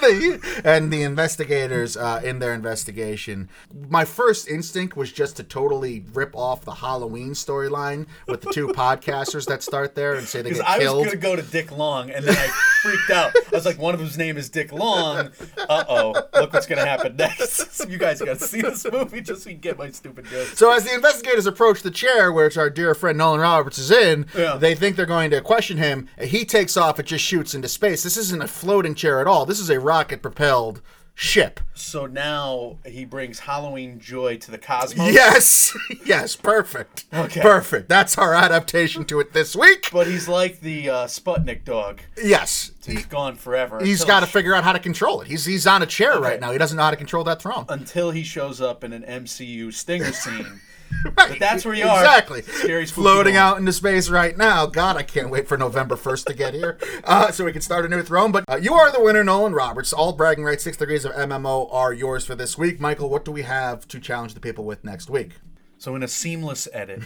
stalled. 0.01 0.65
and 0.65 0.91
the 0.91 1.03
investigators 1.03 1.95
uh, 1.97 2.21
in 2.23 2.39
their 2.39 2.53
investigation 2.53 3.49
my 3.89 4.05
first 4.05 4.47
instinct 4.47 4.95
was 4.97 5.11
just 5.11 5.37
to 5.37 5.43
totally 5.43 6.03
rip 6.13 6.35
off 6.35 6.61
the 6.65 6.73
halloween 6.75 7.31
storyline 7.31 8.05
with 8.27 8.41
the 8.41 8.51
two 8.51 8.67
podcasters 8.81 9.45
that 9.47 9.63
start 9.63 9.95
there 9.95 10.15
and 10.15 10.27
say 10.27 10.41
they 10.41 10.49
Because 10.49 10.59
get 10.65 10.69
I 10.69 10.77
was 10.79 10.93
going 10.93 11.09
to 11.11 11.17
go 11.17 11.35
to 11.35 11.41
Dick 11.41 11.71
Long, 11.71 12.09
and 12.09 12.25
then 12.25 12.35
I 12.37 12.47
freaked 12.81 13.09
out. 13.09 13.33
I 13.35 13.55
was 13.55 13.65
like, 13.65 13.77
one 13.77 13.93
of 13.93 13.99
them's 13.99 14.17
name 14.17 14.37
is 14.37 14.49
Dick 14.49 14.71
Long. 14.71 15.29
Uh 15.57 15.83
oh, 15.87 16.11
look 16.33 16.53
what's 16.53 16.65
going 16.67 16.79
to 16.79 16.85
happen 16.85 17.15
next. 17.15 17.85
you 17.89 17.97
guys 17.97 18.19
got 18.21 18.39
to 18.39 18.45
see 18.45 18.61
this 18.61 18.85
movie 18.91 19.21
just 19.21 19.43
so 19.43 19.49
you 19.49 19.55
get 19.55 19.77
my 19.77 19.89
stupid 19.91 20.25
jokes. 20.25 20.57
so 20.57 20.71
as 20.71 20.83
the 20.85 20.93
investigators 20.93 21.45
approach 21.45 21.81
the 21.81 21.91
chair 21.91 22.31
which 22.31 22.57
our 22.57 22.69
dear 22.69 22.93
friend 22.95 23.17
nolan 23.17 23.39
roberts 23.41 23.77
is 23.77 23.91
in 23.91 24.25
Yeah. 24.35 24.55
they 24.57 24.75
think 24.75 24.95
they're 24.95 25.05
going 25.05 25.31
to 25.31 25.41
question 25.41 25.77
him 25.77 26.07
he 26.21 26.45
takes 26.45 26.77
off 26.77 26.99
it 26.99 27.05
just 27.07 27.23
shoots 27.23 27.53
into 27.53 27.67
space 27.67 28.03
this 28.03 28.17
isn't 28.17 28.41
a 28.41 28.47
floating 28.47 28.95
chair 28.95 29.19
at 29.19 29.27
all 29.27 29.45
this 29.45 29.59
is 29.59 29.69
a 29.69 29.79
rocket 29.91 30.21
propelled 30.21 30.81
ship 31.13 31.59
So 31.73 32.05
now 32.05 32.77
he 32.85 33.03
brings 33.03 33.39
Halloween 33.39 33.99
joy 33.99 34.37
to 34.37 34.49
the 34.49 34.57
cosmos. 34.57 35.13
yes 35.13 35.75
yes 36.05 36.37
perfect 36.37 37.03
Okay. 37.13 37.41
perfect 37.41 37.89
that's 37.89 38.17
our 38.17 38.33
adaptation 38.33 39.03
to 39.05 39.19
it 39.19 39.33
this 39.33 39.53
week 39.53 39.89
But 39.91 40.07
he's 40.07 40.29
like 40.29 40.61
the 40.61 40.89
uh, 40.89 41.05
Sputnik 41.07 41.65
dog. 41.65 41.99
yes 42.23 42.71
He's 42.85 43.05
gone 43.05 43.35
forever. 43.35 43.83
He's 43.83 44.03
got 44.05 44.21
to 44.21 44.25
figure 44.25 44.55
out 44.55 44.63
how 44.63 44.73
to 44.73 44.79
control 44.79 45.21
it. 45.21 45.27
He's 45.27 45.45
he's 45.45 45.67
on 45.67 45.83
a 45.83 45.85
chair 45.85 46.19
right 46.19 46.39
now. 46.39 46.51
He 46.51 46.57
doesn't 46.57 46.75
know 46.77 46.83
how 46.83 46.89
to 46.91 46.97
control 46.97 47.23
that 47.25 47.39
throne. 47.41 47.65
until 47.69 48.09
he 48.11 48.23
shows 48.23 48.59
up 48.61 48.83
in 48.83 48.91
an 48.93 49.03
MCU 49.03 49.71
stinger 49.73 50.11
scene. 50.23 50.61
But 51.15 51.39
that's 51.39 51.65
where 51.65 51.73
you 51.73 51.85
are. 51.85 51.99
Exactly. 51.99 52.41
Scary 52.43 52.85
Floating 52.85 53.33
ball. 53.33 53.41
out 53.53 53.57
into 53.57 53.73
space 53.73 54.09
right 54.09 54.37
now. 54.37 54.65
God, 54.65 54.97
I 54.97 55.03
can't 55.03 55.29
wait 55.29 55.47
for 55.47 55.57
November 55.57 55.95
1st 55.95 56.25
to 56.25 56.33
get 56.33 56.53
here 56.53 56.77
uh, 57.03 57.31
so 57.31 57.45
we 57.45 57.51
can 57.51 57.61
start 57.61 57.85
a 57.85 57.89
new 57.89 58.03
throne. 58.03 58.31
But 58.31 58.43
uh, 58.47 58.57
you 58.61 58.73
are 58.73 58.91
the 58.91 59.01
winner, 59.01 59.23
Nolan 59.23 59.53
Roberts. 59.53 59.93
All 59.93 60.13
bragging 60.13 60.43
rights, 60.43 60.63
six 60.63 60.77
degrees 60.77 61.03
of 61.05 61.11
MMO 61.13 61.73
are 61.73 61.91
yours 61.93 62.25
for 62.25 62.35
this 62.35 62.57
week. 62.57 62.79
Michael, 62.79 63.09
what 63.09 63.25
do 63.25 63.31
we 63.31 63.41
have 63.41 63.87
to 63.89 63.99
challenge 63.99 64.33
the 64.35 64.39
people 64.39 64.63
with 64.63 64.83
next 64.83 65.09
week? 65.09 65.31
So 65.77 65.95
in 65.95 66.03
a 66.03 66.07
seamless 66.07 66.67
edit, 66.71 67.01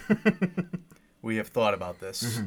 we 1.22 1.36
have 1.36 1.48
thought 1.48 1.72
about 1.72 1.98
this, 2.00 2.40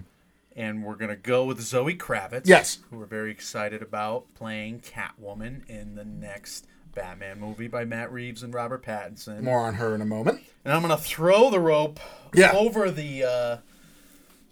and 0.55 0.83
we're 0.83 0.95
gonna 0.95 1.15
go 1.15 1.43
with 1.45 1.59
Zoe 1.59 1.95
Kravitz. 1.95 2.41
Mm-hmm. 2.41 2.49
Yes. 2.49 2.79
who 2.91 2.99
we're 2.99 3.05
very 3.05 3.31
excited 3.31 3.81
about 3.81 4.31
playing 4.35 4.81
Catwoman 4.81 5.67
in 5.67 5.95
the 5.95 6.05
next 6.05 6.67
Batman 6.93 7.39
movie 7.39 7.67
by 7.67 7.85
Matt 7.85 8.11
Reeves 8.11 8.43
and 8.43 8.53
Robert 8.53 8.83
Pattinson. 8.83 9.41
More 9.41 9.59
on 9.59 9.75
her 9.75 9.93
in 9.95 10.01
a 10.01 10.05
moment. 10.05 10.41
And 10.65 10.73
I'm 10.73 10.81
gonna 10.81 10.97
throw 10.97 11.49
the 11.49 11.59
rope 11.59 11.99
Yeah. 12.33 12.51
over 12.53 12.91
the 12.91 13.23
uh, 13.23 13.57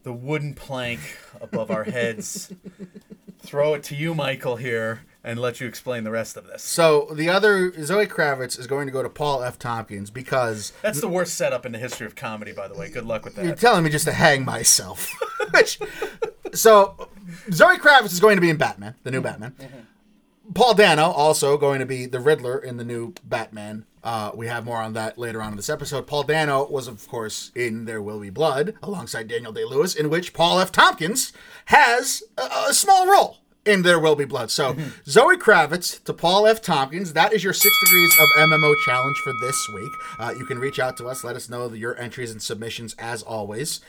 the 0.03 0.13
wooden 0.13 0.53
plank 0.53 0.99
above 1.41 1.69
our 1.71 1.83
heads. 1.83 2.51
throw 3.39 3.73
it 3.75 3.83
to 3.83 3.95
you, 3.95 4.13
Michael, 4.15 4.55
here, 4.57 5.01
and 5.23 5.39
let 5.39 5.61
you 5.61 5.67
explain 5.67 6.03
the 6.03 6.11
rest 6.11 6.35
of 6.37 6.47
this. 6.47 6.63
So 6.63 7.07
the 7.13 7.29
other, 7.29 7.71
Zoe 7.83 8.05
Kravitz, 8.07 8.59
is 8.59 8.67
going 8.67 8.87
to 8.87 8.91
go 8.91 9.03
to 9.03 9.09
Paul 9.09 9.43
F. 9.43 9.57
Tompkins 9.59 10.09
because 10.09 10.73
That's 10.81 10.99
the 11.01 11.07
worst 11.07 11.35
setup 11.35 11.65
in 11.65 11.71
the 11.71 11.77
history 11.77 12.07
of 12.07 12.15
comedy, 12.15 12.51
by 12.51 12.67
the 12.67 12.73
way. 12.73 12.89
Good 12.89 13.05
luck 13.05 13.23
with 13.25 13.35
that. 13.35 13.45
You're 13.45 13.55
telling 13.55 13.83
me 13.83 13.89
just 13.89 14.05
to 14.05 14.11
hang 14.13 14.43
myself. 14.43 15.13
So, 16.53 17.09
Zoe 17.51 17.77
Kravitz 17.77 18.13
is 18.13 18.19
going 18.19 18.37
to 18.37 18.41
be 18.41 18.49
in 18.49 18.57
Batman, 18.57 18.95
the 19.03 19.11
new 19.11 19.21
Batman. 19.21 19.53
Paul 20.53 20.73
Dano 20.75 21.11
also 21.11 21.57
going 21.57 21.79
to 21.79 21.85
be 21.85 22.05
the 22.05 22.19
Riddler 22.19 22.57
in 22.57 22.77
the 22.77 22.83
new 22.83 23.13
Batman. 23.23 23.85
Uh, 24.03 24.31
we 24.33 24.47
have 24.47 24.63
more 24.65 24.77
on 24.77 24.93
that 24.93 25.17
later 25.17 25.41
on 25.41 25.51
in 25.51 25.57
this 25.57 25.69
episode. 25.69 26.07
Paul 26.07 26.23
Dano 26.23 26.67
was, 26.69 26.87
of 26.87 27.05
course, 27.07 27.51
in 27.55 27.85
There 27.85 28.01
Will 28.01 28.19
Be 28.19 28.29
Blood 28.29 28.75
alongside 28.81 29.27
Daniel 29.27 29.51
Day 29.51 29.65
Lewis, 29.65 29.95
in 29.95 30.09
which 30.09 30.33
Paul 30.33 30.59
F. 30.59 30.71
Tompkins 30.71 31.33
has 31.65 32.23
a, 32.37 32.69
a 32.69 32.73
small 32.73 33.05
role 33.07 33.39
in 33.65 33.81
There 33.81 33.99
Will 33.99 34.15
Be 34.15 34.23
Blood. 34.23 34.49
So, 34.49 34.77
Zoe 35.05 35.35
Kravitz 35.35 36.01
to 36.05 36.13
Paul 36.13 36.47
F. 36.47 36.61
Tompkins. 36.61 37.11
That 37.11 37.33
is 37.33 37.43
your 37.43 37.51
six 37.51 37.77
degrees 37.83 38.13
of 38.17 38.29
MMO 38.49 38.73
challenge 38.85 39.17
for 39.17 39.33
this 39.41 39.67
week. 39.75 39.91
Uh, 40.17 40.33
you 40.37 40.45
can 40.45 40.59
reach 40.59 40.79
out 40.79 40.95
to 40.97 41.07
us. 41.07 41.25
Let 41.25 41.35
us 41.35 41.49
know 41.49 41.71
your 41.73 41.97
entries 41.99 42.31
and 42.31 42.41
submissions 42.41 42.95
as 42.97 43.21
always. 43.23 43.81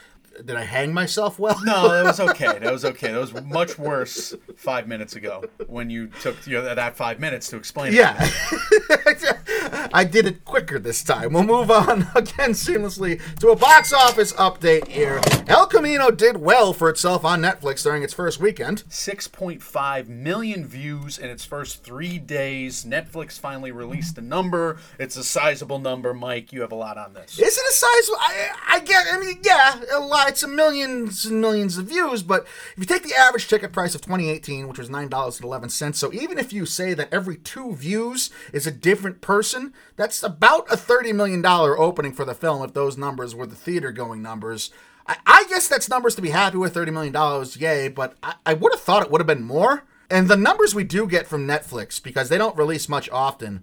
Did 0.45 0.57
I 0.57 0.65
hang 0.65 0.93
myself 0.93 1.39
well? 1.39 1.59
No, 1.65 1.89
that 1.91 2.05
was 2.05 2.21
okay. 2.21 2.47
That 2.59 2.73
was 2.73 2.85
okay. 2.85 3.13
That 3.13 3.21
was 3.21 3.35
much 3.45 3.79
worse 3.79 4.35
five 4.57 4.89
minutes 4.89 5.17
ago 5.17 5.45
when 5.67 5.91
you 5.91 6.09
took 6.21 6.47
you 6.47 6.55
know, 6.55 6.75
that 6.75 6.97
five 6.97 7.21
minutes 7.21 7.49
to 7.49 7.57
explain 7.57 7.93
it. 7.93 7.97
Yeah. 7.97 8.17
I 9.93 10.05
did 10.05 10.27
it 10.27 10.45
quicker 10.45 10.79
this 10.79 11.03
time. 11.03 11.33
We'll 11.33 11.45
move 11.45 11.71
on 11.71 12.03
again 12.15 12.51
seamlessly 12.51 13.21
to 13.41 13.51
a 13.51 13.57
box 13.57 13.93
office 13.93 14.33
update 14.35 14.89
here. 14.89 15.21
El 15.47 15.67
Camino 15.67 16.11
did 16.11 16.37
well 16.37 16.73
for 16.73 16.91
itself 16.91 17.25
on 17.25 17.41
Netflix 17.41 17.83
during 17.83 18.03
its 18.03 18.13
first 18.13 18.41
weekend. 18.41 18.85
6.5 18.89 20.09
million 20.09 20.67
views 20.67 21.19
in 21.19 21.31
its 21.31 21.45
first 21.45 21.83
three 21.85 22.19
days. 22.19 22.85
Netflix 22.85 23.39
finally 23.39 23.73
released 23.73 24.19
a 24.19 24.23
number. 24.23 24.79
It's 24.99 25.17
a 25.17 25.25
sizable 25.25 25.79
number. 25.79 26.13
Mike, 26.13 26.53
you 26.53 26.61
have 26.61 26.73
a 26.73 26.77
lot 26.77 26.99
on 26.99 27.15
this. 27.15 27.39
Is 27.39 27.57
it 27.57 27.65
a 27.69 27.73
sizable? 27.73 28.19
I, 28.21 28.51
I 28.69 28.81
get. 28.81 29.07
I 29.11 29.19
mean, 29.19 29.41
yeah, 29.43 29.81
a 29.95 30.01
lot. 30.01 30.28
It's 30.29 30.43
a 30.43 30.49
millions 30.49 31.25
and 31.25 31.41
millions 31.41 31.79
of 31.79 31.87
views. 31.87 32.23
But 32.23 32.47
if 32.73 32.79
you 32.79 32.85
take 32.85 33.03
the 33.03 33.15
average 33.15 33.49
ticket 33.49 33.73
price 33.73 33.95
of 33.95 34.03
2018, 34.03 34.69
which 34.69 34.79
was 34.79 34.91
nine 34.91 35.09
dollars 35.09 35.37
and 35.37 35.45
eleven 35.45 35.71
cents, 35.71 35.99
so 35.99 36.13
even 36.13 36.39
if 36.39 36.53
you 36.53 36.67
say 36.67 36.95
that 36.95 37.13
every 37.13 37.37
two 37.37 37.75
views 37.75 38.31
is 38.53 38.67
a 38.67 38.71
different 38.71 39.21
person, 39.23 39.73
that's 39.97 40.23
about 40.23 40.71
a 40.71 40.77
30 40.77 41.13
million 41.15 41.43
dollar 41.43 41.79
opening 41.79 42.13
for 42.13 42.25
the 42.27 42.35
film. 42.35 42.63
If 42.63 42.75
those 42.75 42.99
numbers 42.99 43.35
were 43.35 43.47
the 43.47 43.57
theater 43.57 43.91
going 43.91 44.23
numbers. 44.23 44.71
I, 45.07 45.17
I 45.27 45.45
guess 45.49 45.67
that's 45.67 45.89
numbers 45.89 46.15
to 46.17 46.23
be 46.23 46.31
happy 46.31 46.59
with. 46.59 46.75
$30 46.75 46.93
million, 46.93 47.47
yay, 47.59 47.89
but 47.89 48.17
I, 48.23 48.35
I 48.45 48.55
would 48.55 48.73
have 48.75 48.83
thought 48.83 49.03
it 49.03 49.11
would 49.11 49.23
have 49.23 49.27
been 49.27 49.43
more. 49.43 49.85
And 50.11 50.29
the 50.29 50.37
numbers 50.37 50.75
we 50.75 50.85
do 50.85 51.07
get 51.07 51.27
from 51.27 51.47
Netflix, 51.47 52.03
because 52.03 52.29
they 52.29 52.39
don't 52.39 52.57
release 52.57 52.89
much 52.89 53.09
often, 53.11 53.63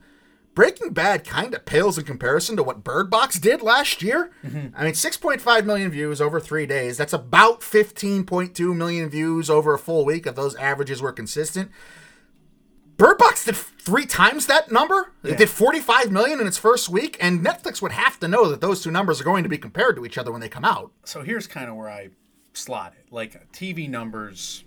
Breaking 0.56 0.92
Bad 0.92 1.26
kind 1.26 1.54
of 1.54 1.66
pales 1.66 1.98
in 1.98 2.06
comparison 2.06 2.56
to 2.56 2.64
what 2.64 2.84
Bird 2.84 3.10
Box 3.10 3.38
did 3.38 3.62
last 3.62 4.02
year. 4.02 4.32
Mm-hmm. 4.44 4.68
I 4.76 4.86
mean, 4.86 4.94
6.5 4.94 5.66
million 5.66 5.92
views 5.92 6.22
over 6.22 6.40
three 6.40 6.66
days. 6.66 6.98
That's 6.98 7.14
about 7.14 7.60
15.2 7.60 8.76
million 8.76 9.10
views 9.10 9.50
over 9.50 9.74
a 9.74 9.80
full 9.80 10.06
week 10.06 10.26
if 10.26 10.36
those 10.36 10.56
averages 10.56 11.02
were 11.02 11.12
consistent. 11.12 11.70
Bird 12.96 13.18
Box 13.18 13.44
did 13.44 13.58
three 13.58 14.06
times 14.06 14.46
that 14.48 14.72
number. 14.72 15.12
It 15.24 15.38
did 15.38 15.50
45 15.50 16.14
million 16.14 16.40
in 16.40 16.48
its 16.48 16.58
first 16.58 16.88
week, 16.88 17.18
and 17.20 17.46
Netflix 17.46 17.82
would 17.82 17.92
have 17.92 18.18
to 18.22 18.28
know 18.30 18.48
that 18.48 18.62
those 18.62 18.82
two 18.82 18.92
numbers 18.92 19.20
are 19.20 19.26
going 19.26 19.44
to 19.44 19.50
be 19.50 19.58
compared 19.58 19.98
to 19.98 20.06
each 20.06 20.18
other 20.18 20.32
when 20.32 20.40
they 20.40 20.48
come 20.48 20.64
out. 20.64 20.94
So 21.04 21.22
here's 21.22 21.46
kind 21.46 21.70
of 21.70 21.76
where 21.76 21.90
I 21.90 22.12
slot 22.54 22.94
it. 22.98 23.12
Like 23.12 23.52
TV 23.52 23.90
numbers 23.90 24.64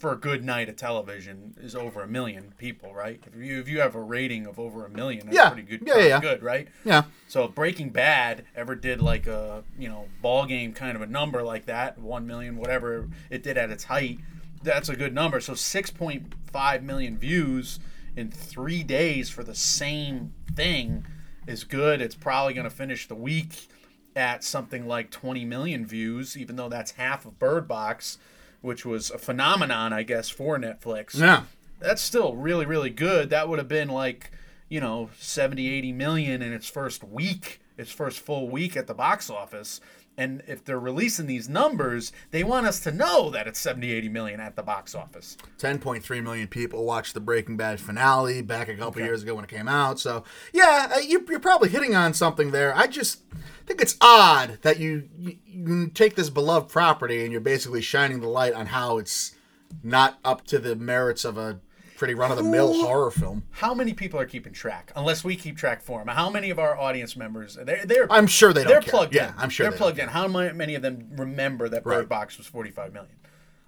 for 0.00 0.12
a 0.12 0.16
good 0.16 0.42
night 0.42 0.68
of 0.68 0.76
television 0.76 1.54
is 1.60 1.76
over 1.76 2.02
a 2.02 2.08
million 2.08 2.54
people, 2.58 2.94
right? 2.94 3.22
If 3.26 3.36
you 3.44 3.60
if 3.60 3.68
you 3.68 3.80
have 3.80 3.94
a 3.94 4.00
rating 4.02 4.46
of 4.46 4.58
over 4.58 4.84
a 4.86 4.90
million, 4.90 5.26
that's 5.26 5.36
Yeah. 5.36 5.50
pretty 5.50 5.68
good. 5.68 5.86
Yeah, 5.86 5.98
yeah, 5.98 6.06
yeah. 6.06 6.20
Good, 6.20 6.42
right? 6.42 6.66
Yeah. 6.84 7.02
So 7.28 7.44
if 7.44 7.54
Breaking 7.54 7.90
Bad 7.90 8.44
ever 8.56 8.74
did 8.74 9.00
like 9.02 9.26
a 9.26 9.62
you 9.78 9.88
know 9.88 10.08
ball 10.22 10.46
game 10.46 10.72
kind 10.72 10.96
of 10.96 11.02
a 11.02 11.06
number 11.06 11.42
like 11.42 11.66
that, 11.66 11.98
one 11.98 12.26
million, 12.26 12.56
whatever 12.56 13.08
it 13.28 13.42
did 13.42 13.56
at 13.58 13.70
its 13.70 13.84
height, 13.84 14.18
that's 14.62 14.88
a 14.88 14.96
good 14.96 15.14
number. 15.14 15.38
So 15.38 15.54
six 15.54 15.90
point 15.90 16.34
five 16.50 16.82
million 16.82 17.18
views 17.18 17.78
in 18.16 18.30
three 18.30 18.82
days 18.82 19.28
for 19.30 19.44
the 19.44 19.54
same 19.54 20.32
thing 20.56 21.04
is 21.46 21.62
good. 21.64 22.00
It's 22.00 22.14
probably 22.14 22.54
going 22.54 22.64
to 22.64 22.74
finish 22.74 23.06
the 23.06 23.14
week 23.14 23.68
at 24.16 24.42
something 24.42 24.86
like 24.88 25.10
20 25.10 25.44
million 25.44 25.86
views, 25.86 26.36
even 26.36 26.56
though 26.56 26.68
that's 26.68 26.90
half 26.92 27.24
of 27.24 27.38
Bird 27.38 27.68
Box, 27.68 28.18
which 28.60 28.84
was 28.84 29.10
a 29.10 29.18
phenomenon, 29.18 29.92
I 29.92 30.02
guess, 30.02 30.28
for 30.28 30.58
Netflix. 30.58 31.18
Yeah. 31.18 31.44
that's 31.78 32.02
still 32.02 32.36
really 32.36 32.66
really 32.66 32.90
good. 32.90 33.30
That 33.30 33.48
would 33.48 33.58
have 33.58 33.68
been 33.68 33.88
like 33.88 34.30
you 34.68 34.80
know 34.80 35.10
70 35.18 35.68
80 35.68 35.92
million 35.92 36.42
in 36.42 36.52
its 36.52 36.68
first 36.68 37.02
week 37.04 37.60
its 37.76 37.90
first 37.90 38.20
full 38.20 38.48
week 38.48 38.76
at 38.76 38.86
the 38.86 38.94
box 38.94 39.30
office 39.30 39.80
and 40.20 40.42
if 40.46 40.64
they're 40.64 40.78
releasing 40.78 41.26
these 41.26 41.48
numbers 41.48 42.12
they 42.30 42.44
want 42.44 42.66
us 42.66 42.80
to 42.80 42.92
know 42.92 43.30
that 43.30 43.46
it's 43.46 43.58
70 43.58 43.90
80 43.92 44.08
million 44.08 44.40
at 44.40 44.56
the 44.56 44.62
box 44.62 44.94
office 44.94 45.36
10.3 45.58 46.22
million 46.22 46.48
people 46.48 46.84
watched 46.84 47.14
the 47.14 47.20
Breaking 47.20 47.56
Bad 47.56 47.80
finale 47.80 48.42
back 48.42 48.68
a 48.68 48.76
couple 48.76 49.02
years 49.02 49.22
ago 49.22 49.34
when 49.34 49.44
it 49.44 49.50
came 49.50 49.68
out. 49.68 50.00
So, 50.00 50.24
yeah, 50.52 50.90
uh, 50.96 50.98
you, 50.98 51.24
you're 51.28 51.40
probably 51.40 51.68
hitting 51.68 51.94
on 51.94 52.14
something 52.14 52.50
there. 52.50 52.74
I 52.76 52.86
just 52.86 53.22
think 53.66 53.80
it's 53.80 53.96
odd 54.00 54.58
that 54.62 54.78
you, 54.80 55.08
you, 55.18 55.36
you 55.46 55.86
take 55.88 56.16
this 56.16 56.30
beloved 56.30 56.68
property 56.68 57.22
and 57.22 57.32
you're 57.32 57.40
basically 57.40 57.82
shining 57.82 58.20
the 58.20 58.28
light 58.28 58.54
on 58.54 58.66
how 58.66 58.98
it's 58.98 59.36
not 59.82 60.18
up 60.24 60.44
to 60.46 60.58
the 60.58 60.74
merits 60.74 61.24
of 61.24 61.38
a 61.38 61.60
pretty 62.00 62.14
run 62.14 62.30
of 62.32 62.38
the 62.38 62.42
mill 62.42 62.72
horror 62.82 63.10
film. 63.10 63.42
How 63.50 63.74
many 63.74 63.92
people 63.92 64.18
are 64.18 64.24
keeping 64.24 64.54
track? 64.54 64.90
Unless 64.96 65.22
we 65.22 65.36
keep 65.36 65.56
track 65.58 65.82
for 65.82 65.98
them. 66.00 66.08
How 66.08 66.30
many 66.30 66.48
of 66.48 66.58
our 66.58 66.76
audience 66.76 67.14
members? 67.14 67.58
They're, 67.62 67.84
they're 67.84 68.10
I'm 68.10 68.26
sure 68.26 68.52
they 68.54 68.62
don't 68.62 68.70
They're 68.72 68.80
care. 68.80 68.90
plugged 68.90 69.14
Yeah, 69.14 69.28
in. 69.28 69.34
I'm 69.36 69.50
sure 69.50 69.64
they're 69.64 69.72
they 69.72 69.76
plugged 69.76 69.98
in. 69.98 70.08
How 70.08 70.26
many 70.26 70.74
of 70.74 70.80
them 70.82 71.10
remember 71.16 71.68
that 71.68 71.84
Right. 71.84 72.08
Box 72.08 72.38
was 72.38 72.46
45 72.46 72.94
million? 72.94 73.12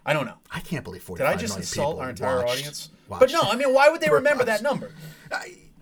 I 0.07 0.15
don't 0.15 0.25
know. 0.25 0.39
I 0.51 0.61
can't 0.61 0.83
believe 0.83 1.03
Did 1.03 1.07
45 1.19 1.29
I 1.29 1.37
just 1.39 1.51
million 1.53 1.61
insult 1.63 2.01
our 2.01 2.09
entire 2.11 2.37
watched- 2.39 2.51
audience? 2.53 2.89
watched 3.07 3.21
But 3.21 3.33
no, 3.33 3.43
I 3.43 3.55
mean, 3.55 3.73
why 3.75 3.91
would 3.91 4.01
they 4.01 4.09
Bird 4.09 4.15
remember 4.17 4.45
that 4.45 4.63
number? 4.63 4.93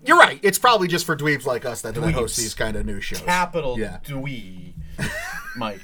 You're 0.05 0.17
right. 0.19 0.39
It's 0.43 0.59
probably 0.59 0.89
just 0.89 1.05
for 1.05 1.15
dweebs 1.15 1.45
like 1.45 1.63
us 1.63 1.81
that, 1.83 1.95
that 1.95 2.11
host 2.11 2.35
these 2.35 2.53
kind 2.53 2.75
of 2.75 2.85
new 2.85 2.99
shows. 2.99 3.21
Capital 3.21 3.79
Yeah. 3.79 3.99
Dwee, 4.03 4.73
Mike. 5.55 5.79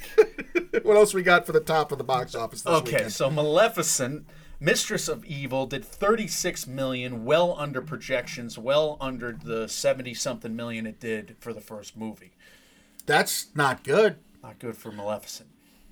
What 0.83 0.97
else 0.97 1.13
we 1.13 1.23
got 1.23 1.45
for 1.45 1.53
the 1.53 1.59
top 1.61 1.91
of 1.93 1.97
the 1.97 2.03
box 2.03 2.35
office 2.35 2.61
this 2.63 2.73
Okay, 2.73 2.91
weekend? 2.93 3.13
so 3.13 3.29
Maleficent, 3.29 4.27
Mistress 4.59 5.07
of 5.07 5.23
Evil, 5.25 5.67
did 5.67 5.85
36 5.85 6.65
million, 6.67 7.25
well 7.25 7.55
under 7.59 7.81
projections, 7.81 8.57
well 8.57 8.97
under 8.99 9.31
the 9.31 9.67
70 9.67 10.13
something 10.15 10.55
million 10.55 10.87
it 10.87 10.99
did 10.99 11.35
for 11.39 11.53
the 11.53 11.61
first 11.61 11.95
movie. 11.95 12.31
That's 13.05 13.47
not 13.55 13.83
good. 13.83 14.17
Not 14.41 14.59
good 14.59 14.75
for 14.75 14.91
Maleficent. 14.91 15.49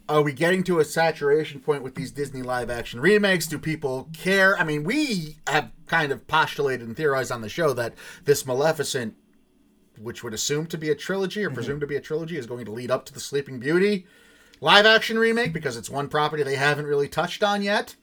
Are 0.08 0.21
we 0.21 0.34
getting 0.34 0.63
to 0.63 0.80
a 0.80 0.86
saturation 0.86 1.60
point 1.60 1.82
with 1.82 1.95
these 1.95 2.12
Disney 2.12 2.41
live 2.41 2.69
action 2.69 2.99
remakes? 2.99 3.47
Do 3.47 3.58
people 3.58 4.10
care? 4.13 4.58
I 4.58 4.63
mean, 4.63 4.84
we 4.84 5.38
have 5.47 5.71
kind 5.88 6.12
of 6.12 6.28
postulated 6.28 6.88
and 6.88 6.95
theorized 6.95 7.32
on 7.32 7.41
the 7.41 7.49
show 7.49 7.73
that 7.73 7.93
this 8.23 8.45
Maleficent, 8.45 9.15
which 9.99 10.23
would 10.23 10.34
assume 10.34 10.67
to 10.67 10.78
be 10.78 10.89
a 10.89 10.95
trilogy 10.95 11.43
or 11.43 11.47
mm-hmm. 11.47 11.56
presumed 11.56 11.82
to 11.82 11.88
be 11.88 11.95
a 11.95 12.01
trilogy, 12.01 12.38
is 12.38 12.45
going 12.45 12.65
to 12.65 12.71
lead 12.71 12.91
up 12.91 13.06
to 13.06 13.13
the 13.13 13.19
Sleeping 13.19 13.60
Beauty 13.60 14.06
live 14.62 14.86
action 14.86 15.17
remake 15.17 15.54
because 15.54 15.78
it's 15.78 15.89
one 15.89 16.08
property 16.08 16.43
they 16.43 16.56
haven't 16.56 16.86
really 16.86 17.08
touched 17.08 17.43
on 17.43 17.62
yet. 17.62 17.95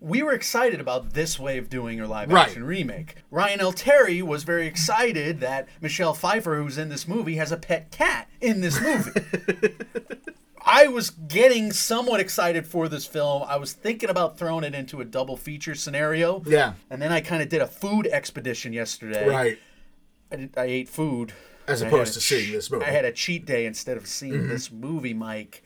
We 0.00 0.22
were 0.22 0.32
excited 0.32 0.80
about 0.80 1.12
this 1.12 1.38
way 1.38 1.58
of 1.58 1.68
doing 1.68 2.00
a 2.00 2.06
live 2.08 2.30
Right. 2.32 2.46
action 2.48 2.64
remake. 2.64 3.16
Ryan 3.30 3.60
L. 3.60 3.72
Terry 3.72 4.22
was 4.22 4.44
very 4.44 4.66
excited 4.66 5.40
that 5.40 5.68
Michelle 5.80 6.14
Pfeiffer, 6.14 6.56
who's 6.56 6.78
in 6.78 6.88
this 6.88 7.06
movie, 7.06 7.36
has 7.36 7.52
a 7.52 7.56
pet 7.58 7.90
cat 7.90 8.28
in 8.40 8.60
this 8.62 8.80
movie. 8.80 9.10
I 10.64 10.88
was 10.88 11.10
getting 11.10 11.72
somewhat 11.72 12.20
excited 12.20 12.66
for 12.66 12.88
this 12.88 13.06
film. 13.06 13.42
I 13.46 13.56
was 13.56 13.72
thinking 13.72 14.10
about 14.10 14.38
throwing 14.38 14.62
it 14.64 14.74
into 14.74 15.00
a 15.00 15.04
double 15.04 15.36
feature 15.36 15.74
scenario. 15.74 16.42
Yeah. 16.46 16.74
And 16.90 17.00
then 17.00 17.12
I 17.12 17.20
kind 17.22 17.42
of 17.42 17.48
did 17.48 17.62
a 17.62 17.66
food 17.66 18.06
expedition 18.06 18.72
yesterday. 18.72 19.34
I, 19.34 19.56
did, 20.36 20.50
I 20.56 20.64
ate 20.64 20.88
food. 20.88 21.32
As 21.66 21.80
And 21.80 21.88
I 21.88 21.90
had 21.90 21.94
opposed 22.00 22.14
to 22.14 22.20
seeing 22.20 22.52
this 22.52 22.70
movie. 22.70 22.84
I 22.84 22.90
had 22.90 23.04
a 23.04 23.12
cheat 23.12 23.46
day 23.46 23.64
instead 23.66 23.96
of 23.96 24.06
seeing 24.06 24.32
Mm-hmm. 24.34 24.48
this 24.48 24.70
movie, 24.70 25.14
Mike. 25.14 25.62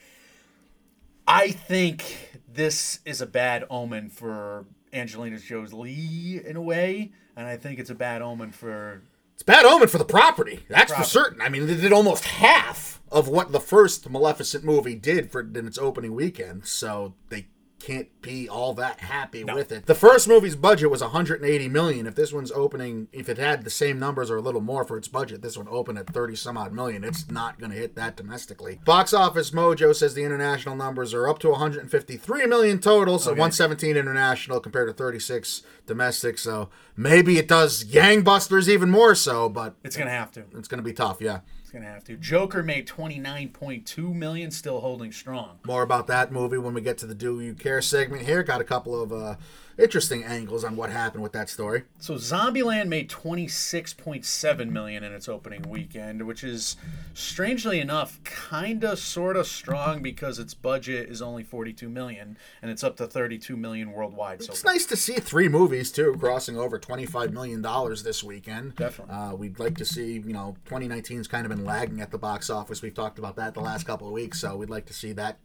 I 1.27 1.51
think 1.51 2.41
this 2.49 3.01
is 3.05 3.21
a 3.21 3.27
bad 3.27 3.65
omen 3.71 4.11
for 4.11 4.67
Angelina 4.93 5.39
Jolie 5.39 6.45
in 6.45 6.57
a 6.57 6.63
way, 6.63 7.13
and 7.37 7.47
I 7.47 7.57
think 7.57 7.79
it's 7.79 7.91
a 7.91 7.95
bad 7.95 8.23
omen 8.23 8.53
for. 8.53 9.03
It's 9.35 9.43
bad 9.43 9.65
omen 9.65 9.89
for 9.89 9.99
the 9.99 10.05
property. 10.05 10.65
That's 10.69 10.93
for 10.93 11.03
certain. 11.03 11.41
I 11.41 11.49
mean, 11.49 11.67
they 11.67 11.75
did 11.75 11.93
almost 11.93 12.25
half 12.25 13.03
of 13.11 13.27
what 13.27 13.53
the 13.53 13.61
first 13.61 14.09
Maleficent 14.09 14.65
movie 14.65 14.95
did 14.95 15.33
for 15.33 15.41
in 15.41 15.67
its 15.67 15.79
opening 15.79 16.15
weekend, 16.15 16.67
so 16.67 17.15
they 17.31 17.47
can't 17.85 18.09
be 18.23 18.49
all 18.49 18.73
that 18.75 19.01
happy 19.01 19.45
with 19.45 19.71
it. 19.71 19.85
The 19.85 19.95
first 19.95 20.27
movie's 20.27 20.57
budget 20.57 20.91
was 20.91 21.03
180 21.03 21.69
million. 21.69 22.07
If 22.07 22.15
this 22.15 22.33
one's 22.33 22.51
opening, 22.53 23.09
if 23.13 23.29
it 23.29 23.37
had 23.37 23.63
the 23.65 23.71
same 23.71 23.99
numbers 23.99 24.31
or 24.31 24.37
a 24.37 24.41
little 24.41 24.63
more 24.63 24.85
for 24.85 24.97
its 24.97 25.07
budget, 25.09 25.43
this 25.43 25.59
one 25.59 25.69
opened 25.69 25.99
at 25.99 26.07
30 26.07 26.35
some 26.37 26.57
odd 26.57 26.73
million. 26.73 27.05
It's 27.05 27.31
not 27.31 27.59
going 27.59 27.73
to 27.73 27.77
hit 27.77 27.95
that 27.97 28.17
domestically. 28.17 28.81
Box 28.85 29.13
Office 29.13 29.51
Mojo 29.51 29.95
says 29.95 30.15
the 30.15 30.25
international 30.25 30.77
numbers 30.77 31.13
are 31.13 31.29
up 31.29 31.39
to 31.41 31.51
153 31.51 32.47
million 32.47 32.79
total, 32.79 33.19
so 33.19 33.33
117 33.33 33.97
international 33.97 34.61
compared 34.61 34.89
to 34.89 34.95
36 34.95 35.63
domestic. 35.87 36.39
So 36.39 36.71
maybe 36.97 37.37
it 37.39 37.49
does 37.49 37.85
gangbusters 37.85 38.69
even 38.69 38.91
more 38.91 39.15
so, 39.15 39.49
but 39.51 39.75
It's 39.85 39.97
gonna 39.97 40.11
have 40.11 40.31
to. 40.33 40.45
it's 40.57 40.69
going 40.69 40.79
to 40.79 40.83
be 40.83 40.93
tough. 40.95 41.21
Yeah. 41.21 41.41
Gonna 41.75 41.87
have 41.87 42.05
to. 42.05 42.17
Joker 42.17 42.63
made 42.63 42.87
twenty 42.87 43.19
nine 43.19 43.49
point 43.49 43.85
two 43.85 44.15
million, 44.15 44.53
still 44.53 44.81
holding 44.81 45.11
strong. 45.11 45.59
More 45.67 45.83
about 45.83 46.07
that 46.07 46.31
movie 46.31 46.57
when 46.57 46.73
we 46.73 46.81
get 46.81 46.99
to 46.99 47.07
the 47.07 47.17
Do 47.17 47.41
You 47.41 47.53
Care 47.53 47.83
segment 47.83 48.23
here. 48.23 48.45
Got 48.45 48.61
a 48.61 48.65
couple 48.65 49.03
of 49.03 49.13
uh, 49.13 49.35
interesting 49.79 50.25
angles 50.25 50.65
on 50.65 50.77
what 50.77 50.91
happened 50.91 51.23
with 51.23 51.33
that 51.33 51.49
story. 51.49 51.85
So 51.99 52.15
Zombieland 52.15 52.89
made 52.89 53.09
26.7 53.11 54.69
million 54.71 55.05
in 55.05 55.13
its 55.13 55.29
opening 55.29 55.63
weekend, 55.69 56.27
which 56.27 56.45
is 56.45 56.77
strangely 57.13 57.81
enough 57.81 58.23
kind 58.25 58.85
of 58.85 58.99
sort 58.99 59.37
of 59.37 59.47
strong 59.47 60.03
because 60.03 60.39
its 60.39 60.55
budget 60.55 61.09
is 61.09 61.21
only 61.23 61.43
42 61.43 61.89
million 61.89 62.37
and 62.63 62.71
it's 62.71 62.85
up 62.85 62.97
to 62.97 63.07
32 63.07 63.57
million 63.57 63.93
worldwide 63.93 64.43
so 64.43 64.53
It's 64.53 64.63
far. 64.63 64.73
nice 64.73 64.87
to 64.87 64.97
see 64.97 65.15
three 65.15 65.49
movies 65.49 65.91
too 65.93 66.17
crossing 66.19 66.57
over 66.59 66.79
twenty-five 66.79 67.33
million 67.33 67.63
dollars 67.63 68.03
this 68.03 68.23
weekend. 68.23 68.75
Definitely. 68.77 69.15
uh, 69.15 69.35
we'd 69.35 69.59
like 69.59 69.77
to 69.79 69.85
see. 69.85 70.15
You 70.15 70.33
know, 70.33 70.57
2019's 70.67 71.29
kind 71.29 71.45
of 71.47 71.51
been 71.51 71.65
lagging 71.65 72.01
at 72.01 72.11
the 72.11 72.19
box 72.19 72.51
office. 72.51 72.83
We've 72.83 72.95
talked 72.95 73.19
about 73.19 73.37
that 73.37 73.55
the 73.55 73.61
last 73.61 73.87
couple 73.87 74.07
of 74.07 74.13
weeks, 74.13 74.41
so 74.41 74.57
we'd 74.57 74.71
like 74.71 74.87
to 74.87 74.95
see 74.95 75.13
that 75.13 75.39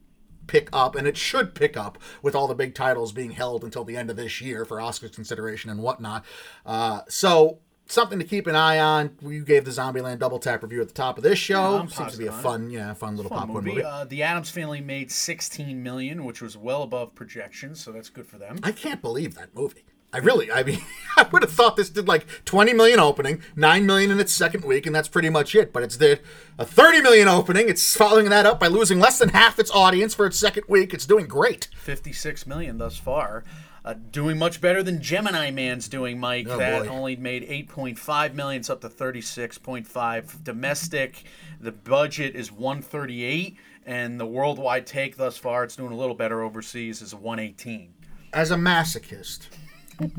pick 0.49 0.67
up, 0.73 0.95
and 0.95 1.07
it 1.07 1.15
should 1.15 1.55
pick 1.55 1.77
up 1.77 1.97
with 2.21 2.35
all 2.35 2.47
the 2.47 2.55
big 2.55 2.75
titles 2.75 3.13
being 3.13 3.31
held 3.31 3.63
until 3.63 3.85
the 3.85 3.95
end 3.95 4.09
of 4.09 4.17
this 4.17 4.41
year 4.41 4.65
for 4.65 4.77
Oscars 4.77 5.13
consideration 5.13 5.69
and 5.69 5.81
whatnot. 5.81 6.25
Uh, 6.65 7.01
so. 7.07 7.59
Something 7.91 8.19
to 8.19 8.25
keep 8.25 8.45
an 8.45 8.55
eye 8.55 8.77
on. 8.77 9.17
You 9.19 9.43
gave 9.43 9.65
the 9.65 9.71
Zombieland 9.71 10.19
double 10.19 10.37
tap 10.37 10.61
review 10.61 10.79
at 10.79 10.89
the 10.89 10.93
top 10.93 11.17
of 11.17 11.23
this 11.23 11.39
show. 11.39 11.79
I'm 11.79 11.89
Seems 11.89 12.11
to 12.11 12.19
be 12.19 12.27
a 12.27 12.31
fun, 12.31 12.69
yeah, 12.69 12.93
fun 12.93 13.15
little 13.15 13.29
Fun 13.29 13.39
popcorn 13.47 13.63
movie. 13.63 13.77
movie. 13.77 13.83
Uh, 13.83 14.05
the 14.05 14.21
Addams 14.21 14.51
Family 14.51 14.79
made 14.79 15.11
16 15.11 15.81
million, 15.81 16.23
which 16.23 16.39
was 16.39 16.55
well 16.55 16.83
above 16.83 17.15
projections, 17.15 17.83
so 17.83 17.91
that's 17.91 18.09
good 18.09 18.27
for 18.27 18.37
them. 18.37 18.59
I 18.61 18.73
can't 18.73 19.01
believe 19.01 19.33
that 19.37 19.55
movie. 19.55 19.85
I 20.11 20.17
really, 20.17 20.51
I 20.51 20.63
mean, 20.63 20.81
I 21.17 21.27
would 21.31 21.43
have 21.43 21.51
thought 21.51 21.75
this 21.75 21.89
did 21.89 22.07
like 22.07 22.25
20 22.45 22.73
million 22.73 22.99
opening, 22.99 23.41
9 23.55 23.85
million 23.85 24.11
in 24.11 24.19
its 24.19 24.31
second 24.31 24.63
week, 24.65 24.85
and 24.85 24.95
that's 24.95 25.07
pretty 25.07 25.29
much 25.29 25.53
it. 25.53 25.71
But 25.71 25.83
it's 25.83 25.97
did 25.97 26.21
a 26.57 26.65
30 26.65 27.01
million 27.01 27.27
opening. 27.27 27.69
It's 27.69 27.95
following 27.95 28.29
that 28.29 28.45
up 28.45 28.59
by 28.59 28.67
losing 28.67 28.99
less 28.99 29.19
than 29.19 29.29
half 29.29 29.59
its 29.59 29.71
audience 29.71 30.13
for 30.13 30.25
its 30.25 30.37
second 30.37 30.63
week. 30.67 30.93
It's 30.93 31.05
doing 31.05 31.27
great. 31.27 31.67
56 31.75 32.47
million 32.47 32.77
thus 32.77 32.97
far. 32.97 33.43
Uh, 33.85 33.95
doing 34.11 34.37
much 34.37 34.59
better 34.59 34.83
than 34.83 35.01
Gemini 35.01 35.51
Man's 35.51 35.87
doing, 35.87 36.19
Mike. 36.19 36.47
Oh, 36.49 36.57
that 36.57 36.83
boy. 36.83 36.89
only 36.89 37.15
made 37.15 37.47
8.5 37.47 38.33
million. 38.33 38.59
It's 38.59 38.69
up 38.69 38.81
to 38.81 38.89
36.5 38.89 40.43
domestic. 40.43 41.23
The 41.61 41.71
budget 41.71 42.35
is 42.35 42.51
138, 42.51 43.57
and 43.85 44.19
the 44.19 44.25
worldwide 44.25 44.85
take 44.85 45.15
thus 45.15 45.37
far, 45.37 45.63
it's 45.63 45.75
doing 45.77 45.93
a 45.93 45.95
little 45.95 46.15
better 46.15 46.41
overseas, 46.41 47.01
is 47.01 47.15
118. 47.15 47.93
As 48.33 48.51
a 48.51 48.55
masochist, 48.55 49.47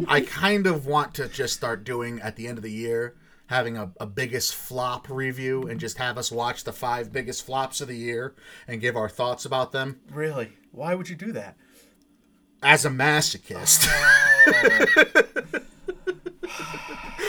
I 0.06 0.20
kind 0.20 0.66
of 0.66 0.86
want 0.86 1.14
to 1.14 1.28
just 1.28 1.54
start 1.54 1.84
doing 1.84 2.20
at 2.20 2.36
the 2.36 2.46
end 2.46 2.58
of 2.58 2.62
the 2.62 2.72
year 2.72 3.16
having 3.46 3.76
a, 3.76 3.90
a 3.98 4.06
biggest 4.06 4.54
flop 4.54 5.08
review 5.08 5.66
and 5.66 5.80
just 5.80 5.98
have 5.98 6.16
us 6.16 6.30
watch 6.30 6.62
the 6.62 6.72
five 6.72 7.12
biggest 7.12 7.44
flops 7.44 7.80
of 7.80 7.88
the 7.88 7.96
year 7.96 8.34
and 8.68 8.80
give 8.80 8.96
our 8.96 9.08
thoughts 9.08 9.44
about 9.44 9.72
them. 9.72 10.00
Really? 10.08 10.52
Why 10.70 10.94
would 10.94 11.08
you 11.08 11.16
do 11.16 11.32
that? 11.32 11.56
as 12.62 12.84
a 12.84 12.90
masochist. 12.90 13.86
Oh. 13.88 15.60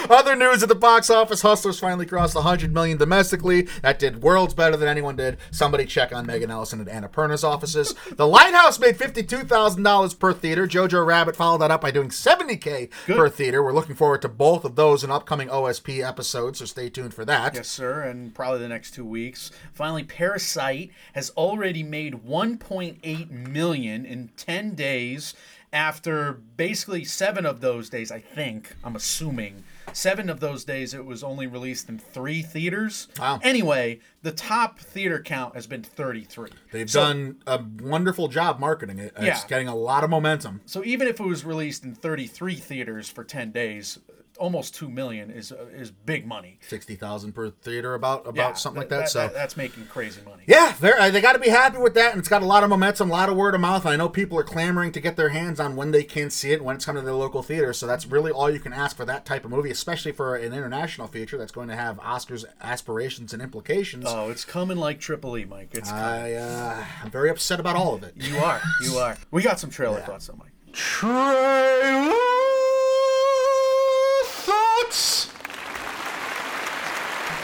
Other 0.10 0.36
news 0.36 0.63
at 0.63 0.69
the 0.69 0.75
box 0.75 1.10
office: 1.10 1.41
Hustlers 1.41 1.79
finally 1.79 2.05
crossed 2.05 2.36
100 2.36 2.73
million 2.73 2.97
domestically. 2.97 3.67
That 3.81 3.99
did 3.99 4.23
worlds 4.23 4.53
better 4.53 4.75
than 4.75 4.88
anyone 4.88 5.15
did. 5.15 5.38
Somebody 5.51 5.86
check 5.86 6.13
on 6.13 6.25
Megan 6.25 6.51
Ellison 6.51 6.81
at 6.81 6.88
Annapurna's 6.88 7.43
offices. 7.43 7.93
The 8.12 8.27
Lighthouse 8.27 8.79
made 8.79 8.97
$52,000 8.97 10.19
per 10.19 10.34
theater. 10.34 10.67
Jojo 10.67 11.05
Rabbit 11.05 11.36
followed 11.36 11.60
that 11.60 11.71
up 11.71 11.81
by 11.81 11.91
doing 11.91 12.10
70k 12.10 12.89
per 13.05 13.29
theater. 13.29 13.63
We're 13.63 13.73
looking 13.73 13.95
forward 13.95 14.21
to 14.23 14.29
both 14.29 14.65
of 14.65 14.75
those 14.75 15.03
in 15.03 15.12
upcoming 15.12 15.49
OSP 15.49 16.05
episodes, 16.05 16.60
so 16.60 16.65
stay 16.65 16.89
tuned 16.89 17.13
for 17.13 17.25
that. 17.25 17.53
Yes, 17.53 17.67
sir, 17.67 18.01
and 18.01 18.34
probably 18.34 18.60
the 18.60 18.69
next 18.69 18.91
two 18.91 19.05
weeks. 19.05 19.51
Finally, 19.73 20.03
Parasite 20.03 20.91
has 21.13 21.29
already 21.31 21.84
made 21.84 22.25
1.8 22.25 23.29
million 23.29 24.05
in 24.05 24.29
10 24.38 24.75
days 24.75 25.34
after 25.73 26.34
basically 26.57 27.03
seven 27.05 27.45
of 27.45 27.62
those 27.62 27.89
days, 27.89 28.12
I 28.12 28.19
think, 28.19 28.75
I'm 28.84 28.95
assuming. 28.95 29.63
Seven 29.93 30.29
of 30.29 30.39
those 30.39 30.63
days 30.63 30.93
it 30.93 31.05
was 31.05 31.23
only 31.23 31.47
released 31.47 31.89
in 31.89 31.97
three 31.97 32.41
theaters. 32.41 33.07
Wow. 33.19 33.39
Anyway, 33.43 33.99
the 34.21 34.31
top 34.31 34.79
theater 34.79 35.21
count 35.21 35.55
has 35.55 35.67
been 35.67 35.84
33. 35.84 36.49
They've 36.71 36.89
So- 36.89 37.01
done 37.01 37.38
a 37.47 37.62
wonderful 37.81 38.27
job 38.27 38.60
marketing 38.60 38.99
it. 38.99 39.13
It's 39.17 39.25
Yeah. 39.43 39.47
getting 39.47 39.67
a 39.67 39.75
lot 39.75 40.03
of 40.03 40.10
momentum. 40.10 40.62
So 40.65 40.84
even 40.86 41.07
if 41.07 41.19
it 41.19 41.25
was 41.25 41.43
released 41.45 41.84
in 41.84 41.95
33 41.95 42.55
theaters 42.55 43.10
for 43.10 43.23
10 43.23 43.51
days, 43.51 43.99
almost 44.41 44.75
2 44.75 44.89
million 44.89 45.30
is 45.30 45.54
is 45.73 45.91
big 45.91 46.25
money. 46.25 46.58
60,000 46.67 47.32
per 47.34 47.49
theater, 47.51 47.93
about 47.93 48.25
about 48.27 48.36
Yeah, 48.36 48.54
something 48.54 48.82
like 48.82 48.89
th- 48.89 49.01
that. 49.01 49.10
so 49.10 49.27
that's 49.34 49.56
making 49.56 49.86
crazy 49.86 50.21
money. 50.25 50.43
Yeah, 50.47 50.73
they're, 50.80 50.99
uh, 50.99 51.10
they 51.12 51.21
got 51.21 51.34
to 51.34 51.39
be 51.39 51.49
happy 51.49 51.77
with 51.77 51.93
that, 51.93 52.12
and 52.12 52.19
it's 52.19 52.27
got 52.27 52.41
a 52.41 52.45
lot 52.45 52.63
of 52.63 52.69
momentum, 52.69 53.10
a 53.10 53.13
lot 53.13 53.30
of 53.30 53.38
word 53.38 53.54
of 53.56 53.62
mouth. 53.62 53.86
I 53.86 53.95
know 53.95 54.10
people 54.10 54.38
are 54.39 54.43
clamoring 54.43 54.91
to 54.93 54.99
get 54.99 55.15
their 55.15 55.30
hands 55.30 55.59
on 55.59 55.76
when 55.76 55.91
they 55.91 56.03
can 56.03 56.30
see 56.30 56.51
it, 56.51 56.63
when 56.63 56.76
it's 56.76 56.86
coming 56.86 57.01
to 57.03 57.05
their 57.05 57.13
local 57.15 57.43
theater. 57.43 57.72
So 57.74 57.86
that's 57.88 58.05
really 58.07 58.32
all 58.32 58.49
you 58.49 58.59
can 58.59 58.74
ask 58.74 58.97
for 58.97 59.05
that 59.05 59.26
type 59.26 59.45
of 59.45 59.51
movie, 59.51 59.70
especially 59.72 60.11
for 60.11 60.36
an 60.36 60.53
international 60.53 61.07
feature 61.07 61.38
that's 61.38 61.51
going 61.51 61.68
to 61.70 61.76
have 61.76 61.97
Oscars 61.99 62.43
aspirations 62.61 63.34
and 63.34 63.41
implications. 63.41 64.05
Oh, 64.07 64.30
it's 64.30 64.43
coming 64.43 64.78
like 64.78 64.99
Triple 64.99 65.38
E, 65.38 65.45
Mike. 65.45 65.70
It's 65.74 65.89
coming. 65.89 66.03
I, 66.03 66.34
uh, 66.34 66.86
I'm 67.03 67.11
very 67.11 67.30
upset 67.30 67.59
about 67.59 67.76
all 67.76 67.93
of 67.93 68.03
it. 68.03 68.13
You 68.18 68.38
are. 68.38 68.61
You 68.84 68.97
are. 68.97 69.18
We 69.30 69.43
got 69.43 69.59
some 69.59 69.70
trailer 69.70 70.01
thoughts 70.01 70.28
on 70.30 70.38
Mike. 70.39 70.47
Trailer 70.74 72.11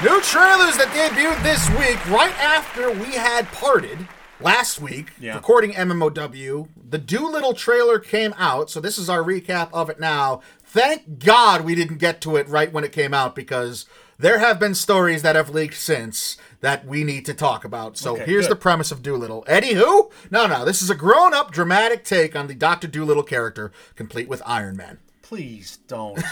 New 0.04 0.22
trailers 0.22 0.78
that 0.78 0.90
debuted 0.94 1.42
this 1.42 1.68
week, 1.72 1.98
right 2.12 2.34
after 2.40 2.92
we 2.92 3.14
had 3.16 3.52
parted 3.52 4.08
last 4.40 4.80
week, 4.80 5.08
Yeah. 5.20 5.34
recording 5.34 5.74
MMOW. 5.74 6.68
The 6.88 7.00
Dolittle 7.00 7.56
trailer 7.56 7.98
came 7.98 8.36
out, 8.38 8.70
so 8.70 8.80
this 8.80 9.00
is 9.00 9.10
our 9.10 9.24
recap 9.24 9.70
of 9.74 9.90
it 9.90 10.00
now. 10.00 10.42
Thank 10.64 11.18
God 11.18 11.62
we 11.62 11.74
didn't 11.74 11.98
get 11.98 12.22
to 12.22 12.36
it 12.36 12.48
right 12.48 12.72
when 12.72 12.84
it 12.84 12.92
came 12.92 13.12
out 13.16 13.36
because 13.36 13.88
there 14.20 14.38
have 14.38 14.60
been 14.60 14.76
stories 14.76 15.24
that 15.24 15.36
have 15.36 15.50
leaked 15.50 15.74
since 15.78 16.38
that 16.62 16.86
we 16.86 17.04
need 17.04 17.26
to 17.26 17.34
talk 17.34 17.66
about. 17.66 17.98
So 17.98 18.14
Okay, 18.14 18.26
here's 18.26 18.46
good. 18.46 18.52
the 18.52 18.62
premise 18.62 18.92
of 18.92 19.02
Dolittle. 19.02 19.44
Eddie 19.48 19.74
who? 19.74 20.12
No, 20.30 20.46
no, 20.46 20.64
this 20.64 20.84
is 20.84 20.92
a 20.92 20.96
grown-up 20.96 21.52
dramatic 21.52 22.04
take 22.04 22.36
on 22.36 22.46
the 22.46 22.54
Dr. 22.54 22.88
Dolittle 22.88 23.24
character, 23.24 23.72
complete 23.96 24.28
with 24.28 24.44
Iron 24.46 24.78
Man. 24.78 25.00
Please 25.24 25.80
don't 25.88 26.24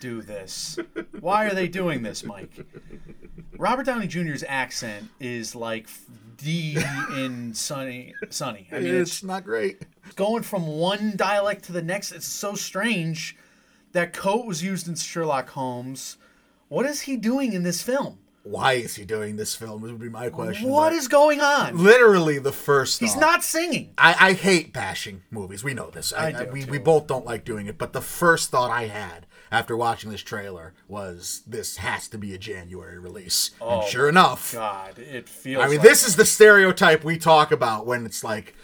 do 0.00 0.22
this. 0.22 0.78
Why 1.20 1.46
are 1.46 1.54
they 1.54 1.68
doing 1.68 2.02
this, 2.02 2.24
Mike? 2.24 2.50
Robert 3.56 3.86
Downey 3.86 4.06
Jr.'s 4.06 4.42
accent 4.48 5.08
is 5.20 5.54
like 5.54 5.86
D 6.38 6.78
in 7.16 7.54
Sunny. 7.54 8.14
Sunny. 8.30 8.68
I 8.72 8.80
mean, 8.80 8.94
it's 8.94 9.10
it's 9.10 9.22
not 9.22 9.44
great. 9.44 9.82
going 10.16 10.42
from 10.42 10.66
one 10.66 11.12
dialect 11.16 11.64
to 11.64 11.72
the 11.72 11.82
next. 11.82 12.12
It's 12.12 12.26
so 12.26 12.54
strange. 12.54 13.36
That 13.92 14.12
coat 14.12 14.46
was 14.46 14.62
used 14.62 14.86
in 14.88 14.94
Sherlock 14.94 15.50
Holmes. 15.50 16.16
What 16.68 16.86
is 16.86 17.02
he 17.02 17.16
doing 17.16 17.52
in 17.52 17.64
this 17.64 17.82
film? 17.82 18.18
Why 18.42 18.74
is 18.74 18.94
he 18.94 19.04
doing 19.04 19.36
this 19.36 19.54
film? 19.54 19.82
Would 19.82 19.98
be 19.98 20.08
my 20.08 20.30
question. 20.30 20.70
What 20.70 20.90
but- 20.90 20.92
is 20.94 21.08
going 21.08 21.40
on? 21.40 21.76
literally 21.76 22.38
the 22.38 22.52
first? 22.52 23.00
He's 23.00 23.14
thought. 23.14 23.20
not 23.20 23.44
singing. 23.44 23.92
I, 23.98 24.28
I 24.28 24.32
hate 24.32 24.72
bashing 24.72 25.22
movies. 25.30 25.62
We 25.62 25.74
know 25.74 25.90
this. 25.90 26.12
I, 26.12 26.28
I 26.28 26.32
do, 26.32 26.50
we, 26.52 26.62
too. 26.62 26.70
we 26.70 26.78
both 26.78 27.06
don't 27.06 27.26
like 27.26 27.44
doing 27.44 27.66
it. 27.66 27.76
But 27.76 27.92
the 27.92 28.00
first 28.00 28.50
thought 28.50 28.70
I 28.70 28.86
had 28.86 29.26
after 29.52 29.76
watching 29.76 30.10
this 30.10 30.22
trailer 30.22 30.74
was 30.88 31.42
this 31.46 31.78
has 31.78 32.08
to 32.08 32.18
be 32.18 32.32
a 32.34 32.38
January 32.38 32.98
release. 32.98 33.50
and 33.60 33.84
sure 33.88 34.08
enough, 34.08 34.54
Oh 34.54 34.58
God, 34.58 34.98
it 34.98 35.28
feels. 35.28 35.62
I 35.64 35.68
mean, 35.68 35.78
like 35.78 35.88
this 35.88 36.06
is 36.06 36.16
the 36.16 36.24
stereotype 36.24 37.04
we 37.04 37.18
talk 37.18 37.50
about 37.52 37.86
when 37.86 38.06
it's 38.06 38.22
like 38.24 38.54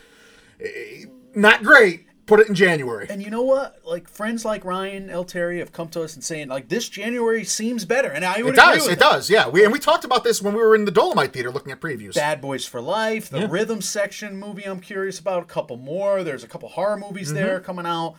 eh, 0.61 1.05
not 1.35 1.63
great. 1.63 2.05
Put 2.27 2.41
it 2.41 2.49
in 2.49 2.57
January. 2.57 3.07
And 3.09 3.23
you 3.23 3.31
know 3.31 3.43
what? 3.43 3.83
Like 3.85 4.09
friends 4.09 4.45
like 4.45 4.65
Ryan 4.65 5.11
L. 5.11 5.23
Terry 5.23 5.61
have 5.61 5.71
come 5.73 5.87
to 5.91 6.03
us 6.03 6.17
and 6.17 6.25
saying 6.25 6.49
like 6.49 6.69
this 6.69 6.89
January 6.89 7.45
seems 7.45 7.85
better, 7.85 8.09
and 8.11 8.25
I 8.25 8.43
would 8.43 8.55
It 8.55 8.59
agree 8.59 8.75
does. 8.79 8.89
It 8.89 8.99
does. 8.99 9.31
Yeah. 9.31 9.47
We 9.49 9.63
and 9.63 9.73
we 9.73 9.79
talked 9.79 10.05
about 10.05 10.25
this 10.25 10.43
when 10.43 10.53
we 10.53 10.61
were 10.61 10.75
in 10.75 10.87
the 10.87 10.91
Dolomite 10.91 11.33
Theater 11.33 11.53
looking 11.53 11.71
at 11.71 11.81
previews. 11.81 12.15
Bad 12.17 12.41
Boys 12.41 12.67
for 12.67 12.81
Life, 12.81 13.31
the 13.31 13.47
Rhythm 13.47 13.81
Section 13.81 14.37
movie. 14.39 14.65
I'm 14.65 14.81
curious 14.81 15.21
about 15.21 15.45
a 15.45 15.47
couple 15.47 15.77
more. 15.77 16.25
There's 16.25 16.43
a 16.43 16.49
couple 16.49 16.69
horror 16.69 16.97
movies 16.97 17.29
Mm-hmm. 17.29 17.37
there 17.37 17.61
coming 17.61 17.87
out. 17.87 18.17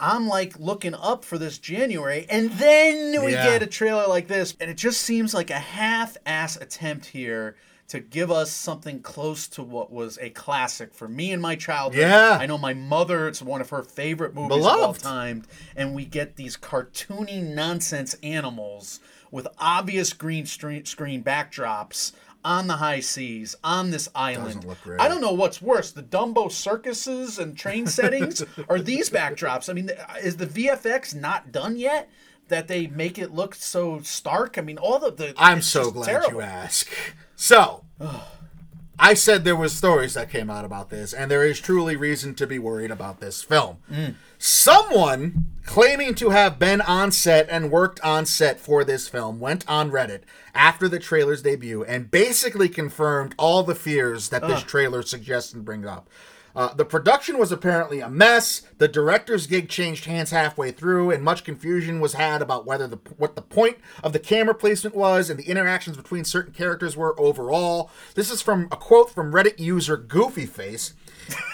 I'm 0.00 0.26
like 0.26 0.58
looking 0.58 0.94
up 0.94 1.24
for 1.24 1.36
this 1.36 1.58
January, 1.58 2.26
and 2.30 2.50
then 2.52 3.22
we 3.22 3.32
Yeah. 3.32 3.44
get 3.44 3.62
a 3.62 3.66
trailer 3.66 4.06
like 4.08 4.28
this, 4.28 4.56
and 4.58 4.70
it 4.70 4.78
just 4.78 5.02
seems 5.02 5.34
like 5.34 5.50
a 5.50 5.58
half-ass 5.58 6.56
attempt 6.56 7.06
here 7.06 7.54
to 7.88 8.00
give 8.00 8.30
us 8.30 8.50
something 8.50 9.00
close 9.02 9.46
to 9.48 9.62
what 9.62 9.92
was 9.92 10.16
a 10.22 10.30
classic 10.30 10.94
for 10.94 11.06
me 11.08 11.32
in 11.32 11.40
my 11.40 11.54
childhood. 11.56 12.00
Yeah. 12.00 12.38
I 12.40 12.46
know 12.46 12.56
my 12.56 12.72
mother; 12.72 13.28
it's 13.28 13.42
one 13.42 13.60
of 13.60 13.68
her 13.70 13.82
favorite 13.82 14.34
movies 14.34 14.64
of 14.64 14.72
all 14.80 14.94
time, 14.94 15.44
and 15.76 15.94
we 15.94 16.06
get 16.06 16.36
these 16.36 16.56
cartoony 16.56 17.42
nonsense 17.42 18.14
animals 18.22 19.00
with 19.30 19.46
obvious 19.58 20.12
green 20.12 20.46
screen, 20.46 20.84
screen 20.86 21.22
backdrops 21.22 22.12
on 22.44 22.66
the 22.66 22.76
high 22.76 23.00
seas 23.00 23.54
on 23.62 23.90
this 23.90 24.08
island. 24.14 24.54
Doesn't 24.54 24.68
look 24.68 24.82
great. 24.82 25.00
I 25.00 25.08
don't 25.08 25.20
know 25.20 25.32
what's 25.32 25.60
worse, 25.60 25.92
the 25.92 26.02
Dumbo 26.02 26.50
circuses 26.50 27.38
and 27.38 27.56
train 27.56 27.86
settings 27.86 28.44
or 28.68 28.80
these 28.80 29.10
backdrops. 29.10 29.68
I 29.68 29.72
mean, 29.72 29.90
is 30.22 30.36
the 30.36 30.46
VFX 30.46 31.14
not 31.14 31.52
done 31.52 31.76
yet? 31.76 32.10
That 32.48 32.66
they 32.66 32.88
make 32.88 33.16
it 33.16 33.32
look 33.32 33.54
so 33.54 34.00
stark. 34.00 34.58
I 34.58 34.62
mean, 34.62 34.76
all 34.76 34.98
the. 34.98 35.12
the 35.12 35.34
I'm 35.36 35.62
so 35.62 35.92
glad 35.92 36.06
terrible. 36.06 36.32
you 36.32 36.40
ask. 36.40 36.90
So, 37.36 37.84
I 38.98 39.14
said 39.14 39.44
there 39.44 39.54
was 39.54 39.72
stories 39.72 40.14
that 40.14 40.30
came 40.30 40.50
out 40.50 40.64
about 40.64 40.90
this, 40.90 41.12
and 41.12 41.30
there 41.30 41.44
is 41.44 41.60
truly 41.60 41.94
reason 41.94 42.34
to 42.34 42.46
be 42.48 42.58
worried 42.58 42.90
about 42.90 43.20
this 43.20 43.42
film. 43.42 43.78
Mm. 43.90 44.16
Someone 44.36 45.46
claiming 45.64 46.14
to 46.16 46.30
have 46.30 46.58
been 46.58 46.80
on 46.80 47.12
set 47.12 47.48
and 47.48 47.70
worked 47.70 48.00
on 48.00 48.26
set 48.26 48.58
for 48.58 48.82
this 48.82 49.08
film 49.08 49.38
went 49.38 49.64
on 49.68 49.90
Reddit 49.90 50.22
after 50.54 50.88
the 50.88 50.98
trailer's 50.98 51.42
debut 51.42 51.84
and 51.84 52.10
basically 52.10 52.68
confirmed 52.68 53.34
all 53.38 53.62
the 53.62 53.74
fears 53.74 54.28
that 54.30 54.46
this 54.46 54.62
trailer 54.62 55.02
suggests 55.02 55.52
and 55.52 55.64
brings 55.64 55.86
up. 55.86 56.08
Uh, 56.54 56.74
the 56.74 56.84
production 56.84 57.38
was 57.38 57.52
apparently 57.52 58.00
a 58.00 58.08
mess. 58.08 58.62
The 58.78 58.88
director's 58.88 59.46
gig 59.46 59.68
changed 59.68 60.04
hands 60.04 60.30
halfway 60.30 60.72
through, 60.72 61.10
and 61.10 61.22
much 61.22 61.44
confusion 61.44 62.00
was 62.00 62.14
had 62.14 62.42
about 62.42 62.66
whether 62.66 62.86
the 62.86 62.98
what 63.16 63.36
the 63.36 63.42
point 63.42 63.78
of 64.02 64.12
the 64.12 64.18
camera 64.18 64.54
placement 64.54 64.96
was 64.96 65.30
and 65.30 65.38
the 65.38 65.48
interactions 65.48 65.96
between 65.96 66.24
certain 66.24 66.52
characters 66.52 66.96
were 66.96 67.18
overall. 67.20 67.90
This 68.14 68.30
is 68.30 68.42
from 68.42 68.68
a 68.72 68.76
quote 68.76 69.10
from 69.10 69.32
Reddit 69.32 69.58
user 69.58 69.96
Goofyface. 69.96 70.94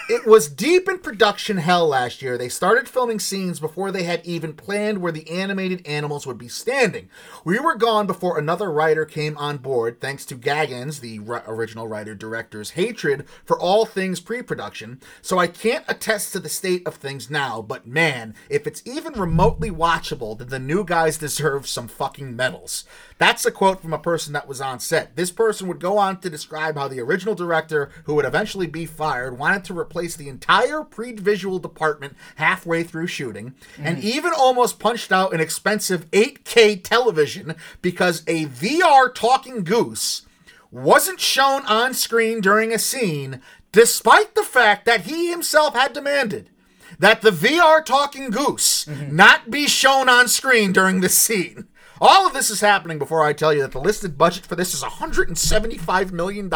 It 0.08 0.24
was 0.24 0.46
deep 0.46 0.88
in 0.88 1.00
production 1.00 1.56
hell 1.56 1.88
last 1.88 2.22
year. 2.22 2.38
They 2.38 2.48
started 2.48 2.88
filming 2.88 3.18
scenes 3.18 3.58
before 3.58 3.90
they 3.90 4.04
had 4.04 4.24
even 4.24 4.52
planned 4.52 4.98
where 4.98 5.10
the 5.10 5.28
animated 5.28 5.84
animals 5.84 6.28
would 6.28 6.38
be 6.38 6.46
standing. 6.46 7.08
We 7.44 7.58
were 7.58 7.74
gone 7.74 8.06
before 8.06 8.38
another 8.38 8.70
writer 8.70 9.04
came 9.04 9.36
on 9.36 9.56
board, 9.56 10.00
thanks 10.00 10.24
to 10.26 10.36
Gaghan's, 10.36 11.00
the 11.00 11.18
ri- 11.18 11.40
original 11.48 11.88
writer 11.88 12.14
director's 12.14 12.70
hatred 12.70 13.26
for 13.44 13.58
all 13.58 13.84
things 13.84 14.20
pre 14.20 14.42
production. 14.42 15.00
So 15.22 15.38
I 15.38 15.48
can't 15.48 15.84
attest 15.88 16.32
to 16.34 16.38
the 16.38 16.48
state 16.48 16.86
of 16.86 16.94
things 16.94 17.28
now, 17.28 17.60
but 17.60 17.84
man, 17.84 18.36
if 18.48 18.64
it's 18.68 18.82
even 18.86 19.14
remotely 19.14 19.72
watchable, 19.72 20.38
then 20.38 20.50
the 20.50 20.60
new 20.60 20.84
guys 20.84 21.18
deserve 21.18 21.66
some 21.66 21.88
fucking 21.88 22.36
medals. 22.36 22.84
That's 23.18 23.44
a 23.44 23.50
quote 23.50 23.80
from 23.80 23.92
a 23.92 23.98
person 23.98 24.34
that 24.34 24.46
was 24.46 24.60
on 24.60 24.78
set. 24.78 25.16
This 25.16 25.32
person 25.32 25.66
would 25.66 25.80
go 25.80 25.98
on 25.98 26.20
to 26.20 26.30
describe 26.30 26.76
how 26.76 26.86
the 26.86 27.00
original 27.00 27.34
director, 27.34 27.90
who 28.04 28.14
would 28.14 28.24
eventually 28.24 28.68
be 28.68 28.86
fired, 28.86 29.36
wanted 29.36 29.55
to 29.64 29.78
replace 29.78 30.16
the 30.16 30.28
entire 30.28 30.82
pre 30.82 31.12
visual 31.12 31.58
department 31.58 32.16
halfway 32.36 32.82
through 32.82 33.06
shooting, 33.06 33.54
and 33.78 33.98
mm-hmm. 33.98 34.06
even 34.06 34.32
almost 34.32 34.78
punched 34.78 35.12
out 35.12 35.34
an 35.34 35.40
expensive 35.40 36.10
8K 36.10 36.82
television 36.82 37.54
because 37.82 38.22
a 38.26 38.46
VR 38.46 39.14
talking 39.14 39.64
goose 39.64 40.22
wasn't 40.70 41.20
shown 41.20 41.64
on 41.66 41.94
screen 41.94 42.40
during 42.40 42.72
a 42.72 42.78
scene, 42.78 43.40
despite 43.72 44.34
the 44.34 44.42
fact 44.42 44.84
that 44.84 45.02
he 45.02 45.30
himself 45.30 45.74
had 45.74 45.92
demanded 45.92 46.50
that 46.98 47.22
the 47.22 47.30
VR 47.30 47.84
talking 47.84 48.30
goose 48.30 48.84
mm-hmm. 48.84 49.14
not 49.14 49.50
be 49.50 49.66
shown 49.66 50.08
on 50.08 50.28
screen 50.28 50.72
during 50.72 51.00
the 51.00 51.08
scene. 51.08 51.66
All 52.00 52.26
of 52.26 52.34
this 52.34 52.50
is 52.50 52.60
happening 52.60 52.98
before 52.98 53.22
I 53.24 53.32
tell 53.32 53.54
you 53.54 53.62
that 53.62 53.72
the 53.72 53.80
listed 53.80 54.18
budget 54.18 54.44
for 54.44 54.54
this 54.54 54.74
is 54.74 54.82
$175 54.82 56.12
million, 56.12 56.52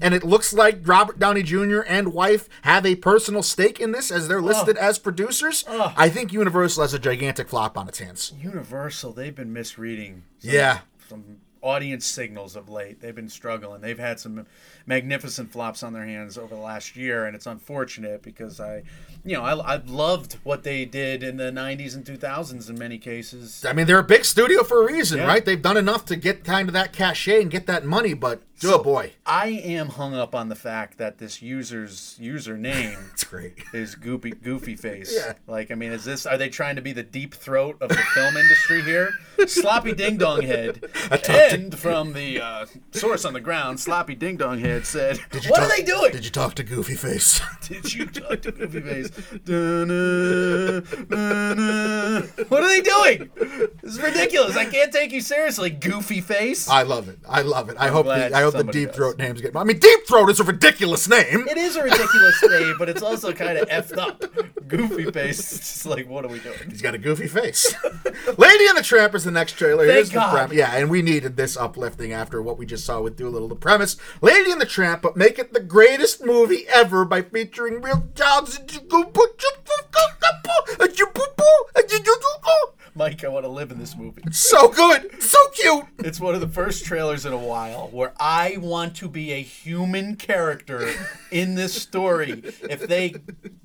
and 0.00 0.14
it 0.14 0.22
looks 0.24 0.52
like 0.52 0.80
Robert 0.86 1.18
Downey 1.18 1.42
Jr. 1.42 1.80
and 1.86 2.12
wife 2.12 2.48
have 2.62 2.84
a 2.84 2.96
personal 2.96 3.42
stake 3.42 3.80
in 3.80 3.92
this 3.92 4.10
as 4.10 4.28
they're 4.28 4.42
listed 4.42 4.76
as 4.76 4.98
producers. 4.98 5.64
I 5.68 6.08
think 6.10 6.32
Universal 6.32 6.82
has 6.82 6.94
a 6.94 6.98
gigantic 6.98 7.48
flop 7.48 7.78
on 7.78 7.88
its 7.88 7.98
hands. 8.00 8.32
Universal, 8.40 9.12
they've 9.14 9.34
been 9.34 9.52
misreading 9.52 10.24
some, 10.40 10.50
Yeah. 10.50 10.78
some 11.08 11.24
audience 11.62 12.06
signals 12.06 12.56
of 12.56 12.68
late. 12.68 13.00
They've 13.00 13.14
been 13.14 13.28
struggling. 13.28 13.80
They've 13.80 13.98
had 13.98 14.18
some 14.20 14.46
magnificent 14.90 15.50
flops 15.52 15.82
on 15.82 15.92
their 15.94 16.04
hands 16.04 16.36
over 16.36 16.54
the 16.54 16.60
last 16.60 16.96
year, 16.96 17.24
and 17.24 17.34
it's 17.36 17.46
unfortunate 17.46 18.22
because 18.22 18.60
I, 18.60 18.82
you 19.24 19.34
know, 19.36 19.42
I, 19.44 19.54
I 19.54 19.76
loved 19.86 20.34
what 20.42 20.64
they 20.64 20.84
did 20.84 21.22
in 21.22 21.36
the 21.38 21.44
'90s 21.50 21.94
and 21.94 22.04
2000s 22.04 22.68
in 22.68 22.76
many 22.78 22.98
cases. 22.98 23.64
I 23.64 23.72
mean, 23.72 23.86
they're 23.86 24.00
a 24.00 24.04
big 24.04 24.24
studio 24.24 24.62
for 24.64 24.82
a 24.82 24.92
reason, 24.92 25.18
Yeah. 25.18 25.26
right? 25.26 25.44
They've 25.44 25.62
done 25.62 25.76
enough 25.76 26.04
to 26.06 26.16
get 26.16 26.44
kind 26.44 26.68
of 26.68 26.74
that 26.74 26.92
cachet 26.92 27.40
and 27.40 27.50
get 27.50 27.66
that 27.66 27.84
money, 27.84 28.12
but 28.14 28.42
oh 28.64 28.82
boy, 28.82 29.12
I 29.24 29.48
am 29.48 29.88
hung 29.90 30.14
up 30.14 30.34
on 30.34 30.48
the 30.50 30.54
fact 30.56 30.98
that 30.98 31.16
this 31.18 31.40
user's 31.40 32.18
username 32.20 33.10
it's 33.12 33.24
great. 33.24 33.54
is 33.72 33.94
goofy 33.94 34.32
goofy 34.32 34.74
face. 34.76 35.14
Yeah. 35.16 35.34
Like, 35.46 35.70
I 35.70 35.76
mean, 35.76 35.92
is 35.92 36.04
this 36.04 36.26
are 36.26 36.36
they 36.36 36.48
trying 36.48 36.74
to 36.76 36.82
be 36.82 36.92
the 36.92 37.02
deep 37.04 37.32
throat 37.34 37.78
of 37.80 37.88
the 37.90 37.94
film 38.14 38.36
industry 38.36 38.82
here? 38.82 39.12
Sloppy 39.46 39.92
Ding 39.94 40.18
Dong 40.18 40.42
Head. 40.42 40.84
And 41.30 41.76
from 41.78 42.12
the 42.12 42.40
uh, 42.40 42.66
source 42.92 43.24
on 43.24 43.32
the 43.32 43.40
ground, 43.40 43.78
Sloppy 43.80 44.14
Ding 44.14 44.36
Dong 44.36 44.58
Head 44.58 44.79
said, 44.86 45.18
Did 45.30 45.44
you 45.44 45.50
"What 45.50 45.60
talk- 45.60 45.70
are 45.70 45.76
they 45.76 45.82
doing? 45.82 46.12
Did 46.12 46.24
you 46.24 46.30
talk 46.30 46.54
to 46.54 46.62
Goofy 46.62 46.94
Face? 46.94 47.40
Did 47.68 47.92
you 47.94 48.06
talk 48.06 48.42
to 48.42 48.52
Goofy 48.52 48.80
Face? 48.80 49.10
Dun-na, 49.44 50.80
dun-na. 51.08 52.20
What 52.48 52.62
are 52.62 52.68
they 52.68 52.80
doing? 52.80 53.30
This 53.82 53.92
is 53.94 54.00
ridiculous. 54.02 54.56
I 54.56 54.64
can't 54.66 54.92
take 54.92 55.12
you 55.12 55.20
seriously, 55.20 55.70
Goofy 55.70 56.20
Face. 56.20 56.68
I 56.68 56.82
love 56.82 57.08
it. 57.08 57.18
I 57.28 57.42
love 57.42 57.68
it. 57.70 57.76
I 57.78 57.88
hope 57.88 58.04
glad 58.06 58.32
the, 58.32 58.36
I 58.36 58.42
hope 58.42 58.52
the 58.52 58.58
somebody 58.58 58.80
deep 58.80 58.88
does. 58.88 58.96
throat 58.96 59.18
names 59.18 59.40
get. 59.40 59.54
I 59.56 59.64
mean, 59.64 59.78
deep 59.78 60.06
throat 60.06 60.28
is 60.30 60.40
a 60.40 60.44
ridiculous 60.44 61.08
name. 61.08 61.46
It 61.48 61.56
is 61.56 61.76
a 61.76 61.82
ridiculous 61.82 62.42
name, 62.48 62.76
but 62.78 62.88
it's 62.88 63.02
also 63.02 63.32
kind 63.32 63.58
of 63.58 63.68
effed 63.68 63.96
up. 63.98 64.22
Goofy 64.68 65.10
Face. 65.10 65.38
It's 65.40 65.58
just 65.58 65.86
like, 65.86 66.08
what 66.08 66.24
are 66.24 66.28
we 66.28 66.38
doing? 66.40 66.56
He's 66.68 66.82
got 66.82 66.94
a 66.94 66.98
goofy 66.98 67.26
face. 67.26 67.74
Lady 68.38 68.66
and 68.68 68.76
the 68.78 68.82
Tramp 68.82 69.14
is 69.14 69.24
the 69.24 69.30
next 69.30 69.52
trailer. 69.52 69.84
Thank 69.84 69.94
Here's 69.96 70.08
the 70.10 70.14
God. 70.16 70.32
premise. 70.32 70.56
Yeah, 70.56 70.70
and 70.76 70.88
we 70.90 71.02
needed 71.02 71.36
this 71.36 71.56
uplifting 71.56 72.12
after 72.12 72.40
what 72.42 72.58
we 72.58 72.66
just 72.66 72.84
saw 72.84 73.00
with 73.00 73.16
Dolittle. 73.16 73.48
The 73.48 73.56
premise: 73.56 73.96
Lady 74.20 74.50
and 74.52 74.59
the 74.59 74.59
Tramp, 74.66 75.02
but 75.02 75.16
make 75.16 75.38
it 75.38 75.52
the 75.52 75.60
greatest 75.60 76.24
movie 76.24 76.66
ever 76.68 77.04
by 77.04 77.22
featuring 77.22 77.80
real 77.82 78.08
dogs. 78.14 78.58
Mike, 83.00 83.24
I 83.24 83.28
want 83.28 83.46
to 83.46 83.48
live 83.48 83.70
in 83.70 83.78
this 83.78 83.96
movie. 83.96 84.22
So 84.30 84.68
good, 84.68 85.22
so 85.22 85.38
cute. 85.54 85.86
It's 86.00 86.20
one 86.20 86.34
of 86.34 86.42
the 86.42 86.48
first 86.48 86.84
trailers 86.84 87.24
in 87.24 87.32
a 87.32 87.38
while 87.38 87.88
where 87.88 88.12
I 88.20 88.58
want 88.58 88.94
to 88.96 89.08
be 89.08 89.32
a 89.32 89.40
human 89.40 90.16
character 90.16 90.92
in 91.30 91.54
this 91.54 91.80
story. 91.80 92.42
If 92.68 92.86
they 92.86 93.14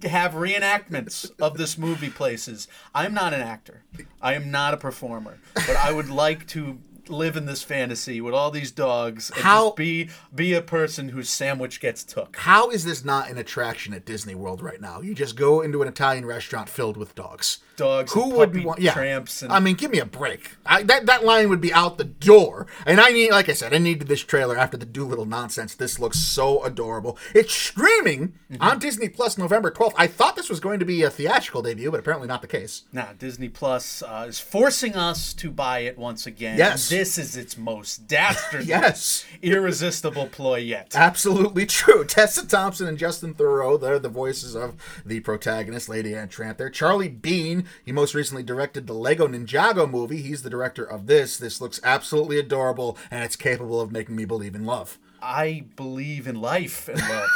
have 0.04 0.36
reenactments 0.36 1.32
of 1.42 1.58
this 1.58 1.78
movie 1.78 2.10
places, 2.10 2.70
I'm 2.94 3.14
not 3.14 3.34
an 3.34 3.42
actor. 3.42 3.84
I 4.22 4.36
am 4.36 4.52
not 4.52 4.74
a 4.74 4.78
performer, 4.78 5.38
but 5.54 5.76
I 5.76 5.92
would 5.92 6.10
like 6.10 6.48
to 6.48 6.80
live 7.10 7.36
in 7.38 7.46
this 7.46 7.64
fantasy 7.64 8.20
with 8.22 8.34
all 8.34 8.52
these 8.52 8.72
dogs 8.72 9.30
and 9.32 9.42
How- 9.42 9.66
just 9.68 9.78
be 9.78 10.10
be 10.34 10.54
a 10.54 10.62
person 10.62 11.10
whose 11.10 11.30
sandwich 11.30 11.80
gets 11.80 12.04
took. 12.04 12.36
How 12.38 12.70
is 12.70 12.84
this 12.86 13.04
not 13.06 13.30
an 13.30 13.38
attraction 13.38 13.94
at 13.94 14.06
Disney 14.06 14.36
World 14.36 14.62
right 14.62 14.82
now? 14.82 15.02
You 15.02 15.14
just 15.16 15.36
go 15.36 15.62
into 15.62 15.82
an 15.82 15.88
Italian 15.88 16.26
restaurant 16.26 16.70
filled 16.70 16.98
with 16.98 17.16
dogs. 17.16 17.60
Dogs 17.78 18.14
Who 18.14 18.30
would 18.36 18.64
want? 18.64 18.80
Yeah, 18.80 18.94
tramps 18.94 19.42
and 19.42 19.52
I 19.52 19.60
mean, 19.60 19.76
give 19.76 19.92
me 19.92 20.00
a 20.00 20.06
break. 20.06 20.52
I, 20.66 20.84
that 20.84 21.06
that 21.08 21.24
line 21.26 21.50
would 21.50 21.62
be 21.62 21.74
out 21.74 21.98
the 21.98 22.04
door. 22.06 22.68
And 22.86 23.00
I 23.02 23.10
need, 23.10 23.32
like 23.32 23.50
I 23.50 23.54
said, 23.54 23.74
I 23.74 23.78
needed 23.78 24.08
this 24.08 24.22
trailer 24.24 24.58
after 24.58 24.78
the 24.78 24.86
Dolittle 24.86 25.26
nonsense. 25.26 25.76
This 25.76 26.00
looks 26.00 26.20
so 26.20 26.64
adorable. 26.64 27.18
It's 27.34 27.54
streaming 27.54 28.34
Mm-hmm. 28.52 28.62
on 28.62 28.78
Disney 28.78 29.10
Plus 29.10 29.40
November 29.40 29.72
twelfth. 29.72 29.96
I 29.98 30.06
thought 30.06 30.36
this 30.36 30.50
was 30.50 30.60
going 30.60 30.78
to 30.80 30.86
be 30.86 31.02
a 31.02 31.10
theatrical 31.10 31.64
debut, 31.64 31.90
but 31.90 32.00
apparently 32.00 32.28
not 32.28 32.42
the 32.44 32.48
case. 32.48 32.84
Now, 32.94 33.10
Disney 33.18 33.50
Plus 33.50 34.04
uh, 34.04 34.26
is 34.30 34.40
forcing 34.40 34.96
us 34.96 35.34
to 35.34 35.50
buy 35.50 35.80
it 35.80 35.98
once 35.98 36.28
again. 36.28 36.56
Yes. 36.58 36.88
This 36.88 37.18
is 37.18 37.36
its 37.36 37.58
most 37.58 38.08
dastardly, 38.08 38.68
Yes. 38.70 39.26
irresistible 39.42 40.28
ploy 40.28 40.58
yet. 40.60 40.92
Absolutely 40.96 41.66
true. 41.66 42.06
Tessa 42.08 42.48
Thompson 42.48 42.88
and 42.88 42.98
Justin 43.00 43.34
Theroux, 43.34 43.82
they're 43.82 43.98
the 44.00 44.10
voices 44.10 44.56
of 44.56 44.76
the 45.06 45.20
protagonist, 45.22 45.90
Lady 45.90 46.14
Anne 46.16 46.30
Tramp. 46.30 46.58
There. 46.60 46.70
Charlie 46.70 47.10
Bean, 47.10 47.65
he 47.84 47.92
most 47.92 48.14
recently 48.14 48.44
directed 48.44 48.88
the 48.88 48.94
Lego 48.94 49.28
Ninjago 49.28 49.90
movie. 49.90 50.22
He's 50.22 50.44
the 50.44 50.50
director 50.50 50.84
of 50.84 51.08
this. 51.08 51.38
This 51.38 51.62
looks 51.62 51.80
absolutely 51.84 52.40
adorable, 52.40 52.98
and 53.12 53.24
it's 53.24 53.36
capable 53.36 53.80
of 53.82 53.92
making 53.92 54.16
me 54.16 54.26
believe 54.26 54.56
in 54.56 54.66
love. 54.66 54.98
I 55.22 55.66
believe 55.76 56.28
in 56.28 56.40
life 56.40 56.88
and 56.88 57.00
love. 57.00 57.30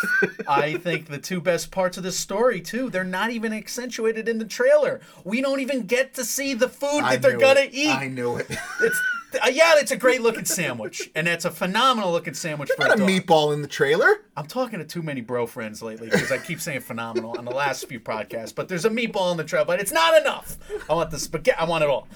I 0.48 0.74
think 0.76 1.08
the 1.08 1.18
two 1.18 1.42
best 1.42 1.72
parts 1.72 1.98
of 1.98 2.04
this 2.04 2.18
story, 2.18 2.62
too, 2.62 2.92
they're 2.92 3.04
not 3.04 3.32
even 3.32 3.52
accentuated 3.52 4.30
in 4.30 4.38
the 4.38 4.46
trailer. 4.46 5.00
We 5.24 5.42
don't 5.42 5.60
even 5.60 5.88
get 5.88 6.14
to 6.16 6.24
see 6.24 6.54
the 6.54 6.70
food 6.70 7.02
I 7.04 7.16
that 7.16 7.24
they're 7.24 7.38
gonna 7.40 7.62
it. 7.62 7.74
eat. 7.74 7.90
I 7.90 8.08
knew 8.08 8.36
it. 8.36 8.46
It's 8.50 9.02
uh, 9.36 9.48
yeah, 9.50 9.74
it's 9.78 9.92
a 9.92 9.98
great 9.98 10.22
looking 10.22 10.46
sandwich, 10.46 11.12
and 11.16 11.28
it's 11.28 11.46
a 11.46 11.52
phenomenal 11.52 12.12
looking 12.12 12.34
sandwich 12.34 12.70
for 12.76 12.84
Not 12.88 12.96
a 12.96 13.00
dog. 13.00 13.08
meatball 13.10 13.54
in 13.54 13.62
the 13.62 13.68
trailer. 13.68 14.22
I'm 14.36 14.48
talking 14.48 14.80
to 14.80 14.86
too 14.86 15.02
many 15.02 15.22
bro 15.22 15.46
friends 15.46 15.82
lately 15.82 16.10
because 16.10 16.32
I 16.32 16.38
keep 16.38 16.60
saying 16.62 16.82
phenomenal 16.82 17.36
on 17.38 17.46
the 17.46 17.52
last 17.52 17.88
few 17.88 18.00
podcasts. 18.00 18.54
But 18.56 18.68
there's 18.68 18.86
a 18.86 18.90
meatball 18.90 19.32
in 19.32 19.38
the 19.38 19.44
trailer, 19.44 19.66
but 19.66 19.80
it's 19.80 19.92
not 19.92 20.20
enough. 20.20 20.58
I 20.90 20.94
want 20.94 21.12
the 21.12 21.20
spaghetti. 21.20 21.58
I 21.60 21.66
want 21.66 21.84
it 21.84 21.90
all. 21.90 22.08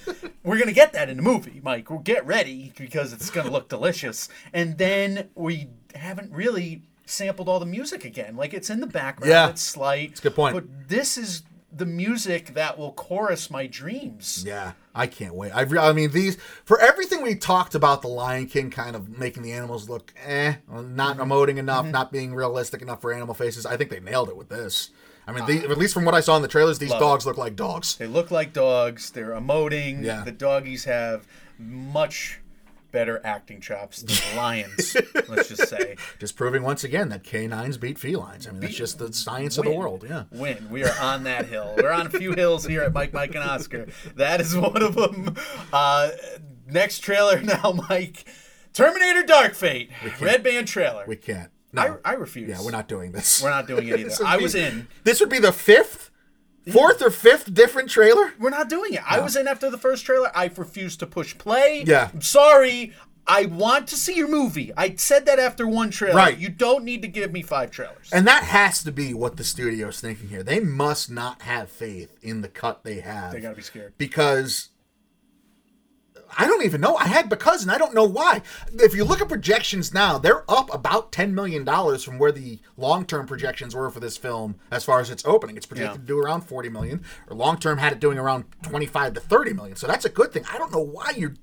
We're 0.43 0.57
gonna 0.57 0.72
get 0.72 0.93
that 0.93 1.09
in 1.09 1.18
the 1.18 1.24
movie, 1.24 1.61
Mike. 1.64 1.89
We'll 1.89 1.99
get 1.99 2.26
ready 2.26 2.74
because 2.78 3.14
it's 3.14 3.30
gonna 3.30 3.51
look 3.51 3.70
delicious. 3.70 4.30
And 4.53 4.78
then 4.78 5.30
we 5.36 5.68
haven't 5.95 6.32
really 6.32 6.82
sampled 7.05 7.47
all 7.49 7.59
the 7.59 7.66
music 7.66 8.05
again. 8.05 8.36
Like 8.36 8.53
it's 8.53 8.70
in 8.70 8.80
the 8.80 8.88
background. 8.88 9.30
Yeah. 9.30 9.49
it's 9.49 9.61
slight. 9.61 10.11
It's 10.11 10.20
a 10.20 10.24
good 10.24 10.36
point. 10.36 10.53
But 10.55 10.89
this 10.89 11.18
is 11.18 11.43
the 11.76 11.86
music 11.86 12.53
that 12.53 12.78
will 12.78 12.91
chorus 12.91 13.49
my 13.49 13.65
dreams. 13.67 14.43
Yeah, 14.45 14.74
I 14.93 15.07
can't 15.07 15.34
wait. 15.34 15.51
I, 15.51 15.61
I 15.89 15.93
mean, 15.93 16.11
these 16.11 16.38
for 16.65 16.80
everything 16.80 17.21
we 17.24 17.36
talked 17.36 17.74
about 17.76 18.01
the 18.01 18.07
Lion 18.07 18.45
King 18.47 18.69
kind 18.69 18.95
of 18.95 19.17
making 19.17 19.43
the 19.43 19.53
animals 19.53 19.89
look 19.89 20.13
eh, 20.26 20.55
not 20.71 21.17
Mm-hmm. 21.17 21.32
emoting 21.32 21.57
enough, 21.57 21.86
not 21.86 22.11
being 22.11 22.34
realistic 22.36 22.82
enough 22.82 23.01
for 23.01 23.11
animal 23.11 23.34
faces. 23.34 23.65
I 23.65 23.78
think 23.78 23.89
they 23.89 23.99
nailed 23.99 24.30
it 24.30 24.38
with 24.38 24.49
this. 24.49 24.91
I 25.26 25.32
mean, 25.32 25.45
the, 25.45 25.59
at 25.69 25.78
least 25.78 25.93
from 25.93 26.03
what 26.03 26.13
I 26.13 26.19
saw 26.19 26.36
in 26.36 26.41
the 26.41 26.49
trailers, 26.49 26.80
these 26.80 26.89
Love 26.89 26.99
dogs 26.99 27.26
look 27.26 27.38
like 27.38 27.55
dogs. 27.55 27.95
They 27.95 28.07
look 28.07 28.30
like 28.30 28.51
dogs. 28.51 29.09
They're 29.09 29.32
emoting. 29.32 30.03
Yeah. 30.03 30.24
The 30.24 30.34
doggies 30.34 30.84
have 30.84 31.26
much 31.57 32.41
better 32.94 33.20
acting 33.26 33.60
chops 33.60 34.02
than 34.04 34.16
lions. 34.38 34.96
let's 35.28 35.50
just 35.50 35.68
say. 35.68 35.98
Just 36.20 36.38
proving 36.38 36.64
once 36.64 36.86
again 36.86 37.10
that 37.10 37.26
canines 37.26 37.78
beat 37.78 38.00
felines. 38.00 38.48
I 38.48 38.52
mean, 38.52 38.62
that's 38.62 38.76
just 38.76 39.00
the 39.00 39.12
science 39.12 39.58
of 39.58 39.66
the 39.66 39.72
world. 39.72 40.06
Yeah. 40.08 40.24
Win. 40.32 40.70
We 40.70 40.86
are 40.86 40.96
on 41.02 41.24
that 41.26 41.48
hill. 41.48 41.74
We're 41.76 41.91
on 41.91 42.08
a 42.08 42.10
few 42.10 42.32
hills 42.32 42.66
here 42.66 42.84
at 42.84 42.94
Mike, 42.94 43.12
Mike, 43.12 43.36
and 43.36 43.44
Oscar. 43.44 43.88
That 44.16 44.39
is 44.39 44.56
one 44.56 44.82
of 44.82 44.96
them. 44.96 45.36
Uh, 45.74 46.12
next 46.68 47.00
trailer 47.00 47.41
now, 47.41 47.74
Mike. 47.89 48.24
Terminator 48.72 49.24
Dark 49.24 49.54
Fate. 49.56 49.89
Red 50.22 50.41
Band 50.44 50.68
trailer. 50.70 51.04
We 51.06 51.18
can't. 51.18 51.50
No. 51.76 52.00
I, 52.06 52.12
I 52.12 52.14
refuse. 52.14 52.50
yeah, 52.50 52.62
we're 52.64 52.70
not 52.72 52.88
doing 52.88 53.12
this. 53.12 53.41
We're 53.41 53.50
not 53.50 53.68
doing 53.68 53.88
it 53.88 54.00
either. 54.00 54.04
This 54.10 54.22
I 54.22 54.38
be- 54.38 54.44
was 54.44 54.54
in. 54.56 54.88
This 55.04 55.20
would 55.20 55.30
be 55.30 55.39
the 55.39 55.52
fifth, 55.52 56.12
fourth 56.72 57.01
or 57.01 57.09
fifth 57.09 57.53
different 57.53 57.89
trailer. 57.89 58.34
We're 58.39 58.49
not 58.49 58.70
doing 58.70 58.93
it. 58.93 59.01
I 59.09 59.20
was 59.20 59.36
in 59.36 59.47
after 59.47 59.70
the 59.70 59.78
first 59.78 60.05
trailer. 60.05 60.32
I 60.36 60.49
refused 60.55 60.99
to 61.01 61.07
push 61.07 61.38
play. 61.38 61.84
Yeah. 61.86 62.09
I'm 62.14 62.22
sorry. 62.22 62.93
I 63.26 63.45
want 63.45 63.88
to 63.88 63.95
see 63.95 64.16
your 64.16 64.28
movie. 64.28 64.72
I 64.76 64.95
said 64.95 65.26
that 65.28 65.39
after 65.39 65.66
one 65.66 65.91
trailer. 65.91 66.16
Right. 66.16 66.38
You 66.38 66.49
don't 66.49 66.84
need 66.84 67.01
to 67.03 67.07
give 67.07 67.32
me 67.32 67.41
five 67.41 67.72
trailers. 67.72 68.09
And 68.11 68.28
that 68.28 68.43
has 68.43 68.84
to 68.84 68.91
be 68.91 69.14
what 69.14 69.38
the 69.38 69.45
studio's 69.45 70.01
thinking 70.01 70.28
here. 70.28 70.43
They 70.43 70.59
must 70.59 71.09
not 71.09 71.43
have 71.43 71.70
faith 71.70 72.18
in 72.22 72.41
the 72.41 72.49
cut 72.49 72.84
they 72.84 72.99
have. 72.99 73.32
They 73.32 73.39
gotta 73.39 73.55
be 73.55 73.61
scared. 73.61 73.93
Because 73.97 74.70
I 76.38 76.46
don't 76.48 76.64
even 76.66 76.82
know. 76.82 76.96
I 76.96 77.08
had 77.08 77.30
because 77.30 77.62
and 77.64 77.72
I 77.72 77.78
don't 77.78 77.94
know 77.94 78.04
why. 78.06 78.42
If 78.74 78.96
you 78.96 79.04
look 79.04 79.22
at 79.22 79.30
projections 79.30 79.94
now, 79.94 80.18
they're 80.18 80.50
up 80.50 80.74
about 80.74 81.12
ten 81.12 81.34
million 81.36 81.64
dollars 81.64 82.04
from 82.04 82.18
where 82.20 82.32
the 82.32 82.60
long 82.78 83.06
term 83.06 83.26
projections 83.28 83.76
were 83.76 83.90
for 83.90 84.00
this 84.00 84.18
film 84.18 84.56
as 84.72 84.84
far 84.84 85.00
as 85.00 85.10
its 85.10 85.26
opening. 85.26 85.58
It's 85.58 85.66
projected 85.66 85.96
Yeah. 85.96 86.02
to 86.02 86.08
do 86.08 86.20
around 86.20 86.42
forty 86.42 86.70
million, 86.70 87.04
or 87.30 87.36
long 87.36 87.58
term 87.58 87.78
had 87.78 87.94
it 87.94 88.00
doing 88.00 88.18
around 88.18 88.46
twenty 88.62 88.86
five 88.86 89.14
to 89.14 89.20
thirty 89.20 89.54
million. 89.54 89.76
So 89.76 89.88
that's 89.88 90.06
a 90.06 90.10
good 90.10 90.32
thing. 90.32 90.44
I 90.52 90.58
don't 90.58 90.72
know 90.72 90.80
why 90.82 91.14
you're 91.16 91.36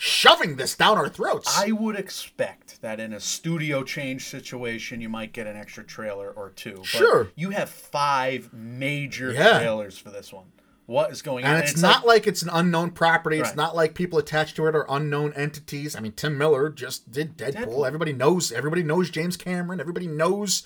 shoving 0.00 0.56
this 0.56 0.76
down 0.76 0.96
our 0.96 1.08
throats. 1.08 1.58
I 1.58 1.72
would 1.72 1.96
expect 1.96 2.80
that 2.82 3.00
in 3.00 3.12
a 3.12 3.18
studio 3.20 3.82
change 3.82 4.28
situation, 4.28 5.00
you 5.00 5.08
might 5.08 5.32
get 5.32 5.46
an 5.48 5.56
extra 5.56 5.82
trailer 5.82 6.30
or 6.30 6.50
two. 6.50 6.76
But 6.76 6.86
Sure. 6.86 7.28
You 7.34 7.50
have 7.50 7.68
five 7.68 8.52
major 8.52 9.32
Yeah. 9.32 9.58
trailers 9.58 9.98
for 9.98 10.10
this 10.10 10.32
one. 10.32 10.46
What 10.88 11.10
is 11.12 11.20
going 11.20 11.44
on? 11.44 11.56
And 11.56 11.64
it's, 11.64 11.76
not 11.82 12.06
like, 12.06 12.26
it's 12.26 12.40
an 12.40 12.48
unknown 12.50 12.92
property. 12.92 13.36
It's 13.38 13.50
Right. 13.50 13.56
not 13.58 13.76
like 13.76 13.94
people 13.94 14.18
attached 14.18 14.56
to 14.56 14.66
it 14.68 14.74
are 14.74 14.86
unknown 14.88 15.34
entities. 15.34 15.94
I 15.94 16.00
mean, 16.00 16.12
Tim 16.12 16.38
Miller 16.38 16.70
just 16.70 17.12
did 17.12 17.36
Deadpool. 17.36 17.66
Deadpool. 17.66 17.86
Everybody 17.86 18.14
knows. 18.14 18.50
Everybody 18.52 18.82
knows 18.82 19.10
James 19.10 19.36
Cameron. 19.36 19.80
Everybody 19.80 20.06
knows 20.06 20.62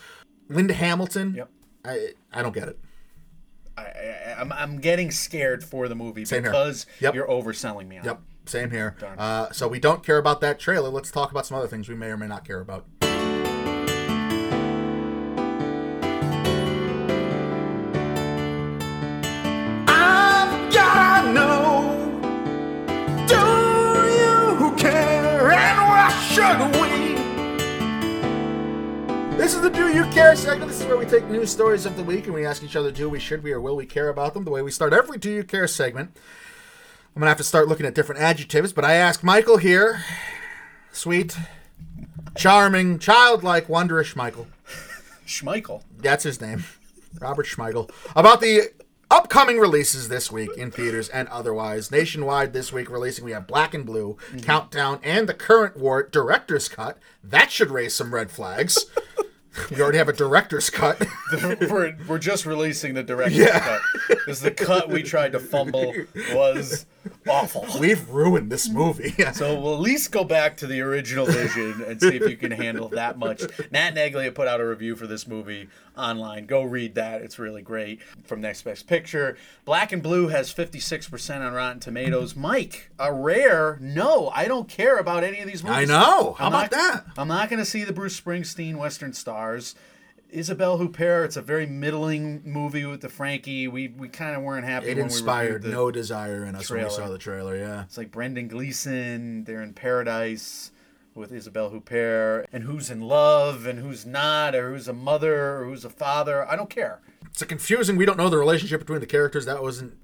Linda 0.48 0.74
Hamilton. 0.74 1.34
Yep. 1.34 1.50
I 1.84 2.08
I 2.32 2.40
don't 2.40 2.54
get 2.54 2.68
it. 2.68 2.78
I, 3.76 3.82
I, 3.82 4.36
I'm, 4.38 4.52
I'm 4.52 4.78
getting 4.78 5.10
scared 5.10 5.64
for 5.64 5.88
the 5.88 5.96
movie 5.96 6.24
Same 6.24 6.44
because 6.44 6.86
Yep. 7.00 7.16
you're 7.16 7.26
overselling 7.26 7.88
me 7.88 7.98
on 7.98 8.04
Yep. 8.04 8.20
Same 8.46 8.70
here. 8.70 8.94
Uh, 9.18 9.50
so 9.50 9.66
we 9.66 9.80
don't 9.80 10.04
care 10.04 10.18
about 10.18 10.40
that 10.42 10.60
trailer. 10.60 10.88
Let's 10.88 11.10
talk 11.10 11.32
about 11.32 11.46
some 11.46 11.56
other 11.56 11.66
things 11.68 11.88
we 11.88 11.96
may 11.96 12.06
or 12.06 12.16
may 12.16 12.28
not 12.28 12.44
care 12.44 12.60
about. 12.60 12.86
Why 26.38 26.42
should 26.68 26.80
we? 26.80 26.88
This 29.36 29.54
is 29.54 29.60
the 29.60 29.70
Do 29.70 29.92
You 29.92 30.04
Care 30.10 30.36
segment. 30.36 30.70
This 30.70 30.80
is 30.80 30.86
where 30.86 30.96
we 30.96 31.04
take 31.04 31.24
news 31.26 31.50
stories 31.50 31.84
of 31.84 31.96
the 31.96 32.02
week 32.02 32.26
and 32.26 32.34
we 32.34 32.46
ask 32.46 32.62
each 32.62 32.76
other, 32.76 32.90
do 32.90 33.08
we, 33.08 33.18
should 33.18 33.42
we, 33.42 33.52
or 33.52 33.60
will 33.60 33.76
we 33.76 33.86
care 33.86 34.08
about 34.08 34.34
them? 34.34 34.44
The 34.44 34.50
way 34.50 34.62
we 34.62 34.70
start 34.70 34.92
every 34.92 35.18
Do 35.18 35.30
You 35.30 35.44
Care 35.44 35.66
segment. 35.66 36.16
I'm 37.14 37.20
gonna 37.20 37.30
have 37.30 37.38
to 37.38 37.44
start 37.44 37.68
looking 37.68 37.84
at 37.84 37.94
different 37.94 38.22
adjectives, 38.22 38.72
but 38.72 38.84
I 38.84 38.94
ask 38.94 39.22
Michael 39.22 39.58
here, 39.58 40.02
sweet, 40.92 41.36
charming, 42.34 42.98
childlike, 42.98 43.68
wondrous 43.68 44.16
Michael. 44.16 44.46
Schmeichel. 45.26 45.82
That's 45.98 46.24
his 46.24 46.40
name, 46.40 46.64
Robert 47.20 47.46
Schmeichel. 47.46 47.90
About 48.16 48.40
the 48.40 48.70
upcoming 49.12 49.58
releases 49.58 50.08
this 50.08 50.32
week 50.32 50.50
in 50.56 50.70
theaters 50.70 51.08
and 51.10 51.28
otherwise. 51.28 51.90
Nationwide 51.90 52.54
this 52.54 52.72
week 52.72 52.90
releasing, 52.90 53.24
we 53.24 53.32
have 53.32 53.46
Black 53.46 53.74
and 53.74 53.84
Blue, 53.84 54.16
mm-hmm. 54.28 54.38
Countdown, 54.40 55.00
and 55.02 55.28
the 55.28 55.34
current 55.34 55.76
war 55.76 56.02
director's 56.02 56.68
cut. 56.68 56.98
That 57.22 57.50
should 57.50 57.70
raise 57.70 57.94
some 57.94 58.14
red 58.14 58.30
flags. 58.30 58.86
we 59.70 59.82
already 59.82 59.98
have 59.98 60.08
a 60.08 60.14
director's 60.14 60.70
cut. 60.70 61.06
we're, 61.60 61.94
we're 62.08 62.18
just 62.18 62.46
releasing 62.46 62.94
the 62.94 63.02
director's 63.02 63.36
Yeah. 63.36 63.60
cut. 63.60 63.80
Because 64.08 64.40
the 64.40 64.50
cut 64.50 64.88
we 64.88 65.02
tried 65.02 65.32
to 65.32 65.40
fumble 65.40 65.92
was 66.32 66.86
awful. 67.28 67.66
We've 67.78 68.08
ruined 68.08 68.50
this 68.50 68.68
movie. 68.68 69.14
So 69.32 69.58
we'll 69.58 69.74
at 69.74 69.80
least 69.80 70.12
go 70.12 70.24
back 70.24 70.56
to 70.58 70.66
the 70.66 70.80
original 70.80 71.26
vision 71.26 71.82
and 71.86 72.00
see 72.00 72.16
if 72.16 72.28
you 72.28 72.36
can 72.36 72.50
handle 72.50 72.88
that 72.88 73.18
much. 73.18 73.42
Matt 73.70 73.94
Neglia 73.94 74.34
put 74.34 74.46
out 74.46 74.60
a 74.60 74.66
review 74.66 74.94
for 74.94 75.06
this 75.06 75.26
movie 75.26 75.68
online. 75.96 76.46
Go 76.46 76.62
read 76.62 76.94
that. 76.94 77.22
It's 77.22 77.38
really 77.38 77.62
great. 77.62 78.00
From 78.24 78.40
Next 78.40 78.62
Best 78.62 78.86
Picture. 78.86 79.36
Black 79.64 79.92
and 79.92 80.02
Blue 80.02 80.28
has 80.28 80.52
56% 80.52 81.40
on 81.46 81.52
Rotten 81.52 81.80
Tomatoes. 81.80 82.32
Mm-hmm. 82.32 82.42
Mike, 82.42 82.90
a 82.98 83.12
rare 83.12 83.78
no. 83.80 84.30
I 84.34 84.46
don't 84.46 84.68
care 84.68 84.98
about 84.98 85.24
any 85.24 85.40
of 85.40 85.46
these 85.46 85.62
movies. 85.62 85.78
I 85.78 85.84
know. 85.84 86.34
How 86.34 86.46
I'm 86.46 86.52
about 86.52 86.70
not- 86.70 86.70
that? 86.70 87.04
I'm 87.16 87.28
not 87.28 87.48
going 87.48 87.58
to 87.60 87.64
see 87.66 87.84
the 87.84 87.92
Bruce 87.92 88.18
Springsteen 88.20 88.76
Western 88.76 89.12
Stars. 89.12 89.74
Isabelle 90.30 90.78
Huppert. 90.78 91.26
It's 91.26 91.36
a 91.36 91.42
very 91.42 91.66
middling 91.66 92.40
movie 92.44 92.86
with 92.86 93.02
the 93.02 93.10
Frankie. 93.10 93.68
We 93.68 93.88
we 93.88 94.08
kind 94.08 94.34
of 94.34 94.42
weren't 94.42 94.64
happy. 94.64 94.88
It 94.88 94.96
when 94.96 95.04
inspired 95.04 95.62
we 95.62 95.70
no 95.70 95.90
desire 95.90 96.44
in 96.46 96.54
us 96.54 96.70
when 96.70 96.82
we 96.82 96.88
saw 96.90 97.08
the 97.10 97.18
trailer. 97.18 97.54
Yeah. 97.54 97.82
It's 97.82 97.98
like 97.98 98.10
Brendan 98.10 98.48
Gleeson. 98.48 99.44
They're 99.44 99.62
in 99.62 99.74
paradise 99.74 100.71
with 101.14 101.32
Isabelle 101.32 101.70
Huppert, 101.70 102.46
and 102.52 102.64
who's 102.64 102.90
in 102.90 103.00
love 103.00 103.66
and 103.66 103.78
who's 103.78 104.06
not, 104.06 104.54
or 104.54 104.70
who's 104.70 104.88
a 104.88 104.92
mother 104.92 105.58
or 105.58 105.64
who's 105.64 105.84
a 105.84 105.90
father. 105.90 106.48
I 106.48 106.56
don't 106.56 106.70
care. 106.70 107.00
It's 107.26 107.42
a 107.42 107.46
confusing. 107.46 107.96
We 107.96 108.04
don't 108.04 108.18
know 108.18 108.28
the 108.28 108.38
relationship 108.38 108.80
between 108.80 109.00
the 109.00 109.06
characters. 109.06 109.46
That 109.46 109.62
wasn't. 109.62 109.94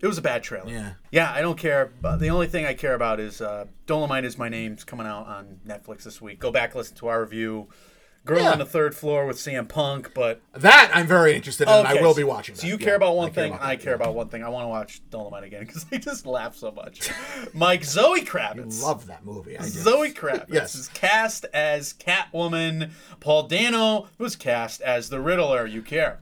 It 0.00 0.06
was 0.06 0.18
a 0.18 0.22
bad 0.22 0.42
trailer. 0.44 0.70
Yeah. 0.70 0.92
Yeah, 1.10 1.32
I 1.32 1.40
don't 1.40 1.58
care. 1.58 1.92
But 2.00 2.18
the 2.18 2.30
only 2.30 2.46
thing 2.46 2.64
I 2.64 2.74
care 2.74 2.94
about 2.94 3.18
is 3.18 3.40
uh, 3.40 3.66
Dolomite 3.86 4.24
is 4.24 4.38
my 4.38 4.48
name's 4.48 4.84
coming 4.84 5.06
out 5.06 5.26
on 5.26 5.60
Netflix 5.66 6.04
this 6.04 6.20
week. 6.20 6.38
Go 6.38 6.52
back 6.52 6.74
listen 6.74 6.96
to 6.98 7.08
our 7.08 7.20
review. 7.20 7.68
Girl 8.24 8.42
Yeah. 8.42 8.50
on 8.52 8.58
the 8.58 8.66
third 8.66 8.94
floor 8.94 9.24
with 9.24 9.38
CM 9.38 9.66
Punk, 9.68 10.12
but 10.14 10.42
That 10.52 10.90
I'm 10.92 11.06
very 11.06 11.34
interested 11.34 11.66
in. 11.66 11.72
and 11.74 11.88
I 11.88 11.94
will 11.94 12.14
be 12.14 12.24
watching. 12.24 12.54
That. 12.56 12.60
So 12.60 12.66
you 12.66 12.74
Yeah, 12.78 12.84
care 12.84 12.94
about 12.96 13.16
one 13.16 13.28
I 13.28 13.30
care 13.30 13.44
thing, 13.44 13.52
about 13.54 13.66
I 13.66 13.76
care 13.76 13.94
about 13.94 14.14
one 14.14 14.28
thing. 14.28 14.44
I 14.44 14.48
want 14.50 14.64
to 14.64 14.68
watch 14.68 15.00
Dolomite 15.10 15.44
again 15.44 15.64
because 15.64 15.86
I 15.90 15.96
just 15.96 16.26
laugh 16.26 16.54
so 16.54 16.70
much. 16.70 17.10
Mike 17.54 17.84
Zoe 17.84 18.22
Kravitz. 18.22 18.82
Love 18.82 19.06
that 19.06 19.24
movie. 19.24 19.56
Zoe 19.62 20.12
Kravitz 20.12 20.46
Yes. 20.52 20.74
is 20.74 20.88
cast 20.88 21.46
as 21.54 21.94
Catwoman. 21.94 22.90
Paul 23.20 23.44
Dano 23.44 24.08
was 24.18 24.36
cast 24.36 24.80
as 24.82 25.08
the 25.08 25.20
Riddler. 25.20 25.64
You 25.66 25.80
care? 25.80 26.20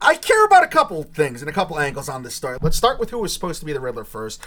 I 0.00 0.14
care 0.14 0.44
about 0.44 0.62
a 0.62 0.68
couple 0.68 1.02
things 1.02 1.42
and 1.42 1.48
a 1.48 1.52
couple 1.52 1.76
angles 1.78 2.08
on 2.08 2.22
this 2.22 2.34
story. 2.34 2.56
Let's 2.62 2.76
start 2.76 3.00
with 3.00 3.10
who 3.10 3.18
was 3.18 3.32
supposed 3.32 3.58
to 3.60 3.66
be 3.66 3.72
the 3.72 3.80
Riddler 3.80 4.04
first. 4.04 4.40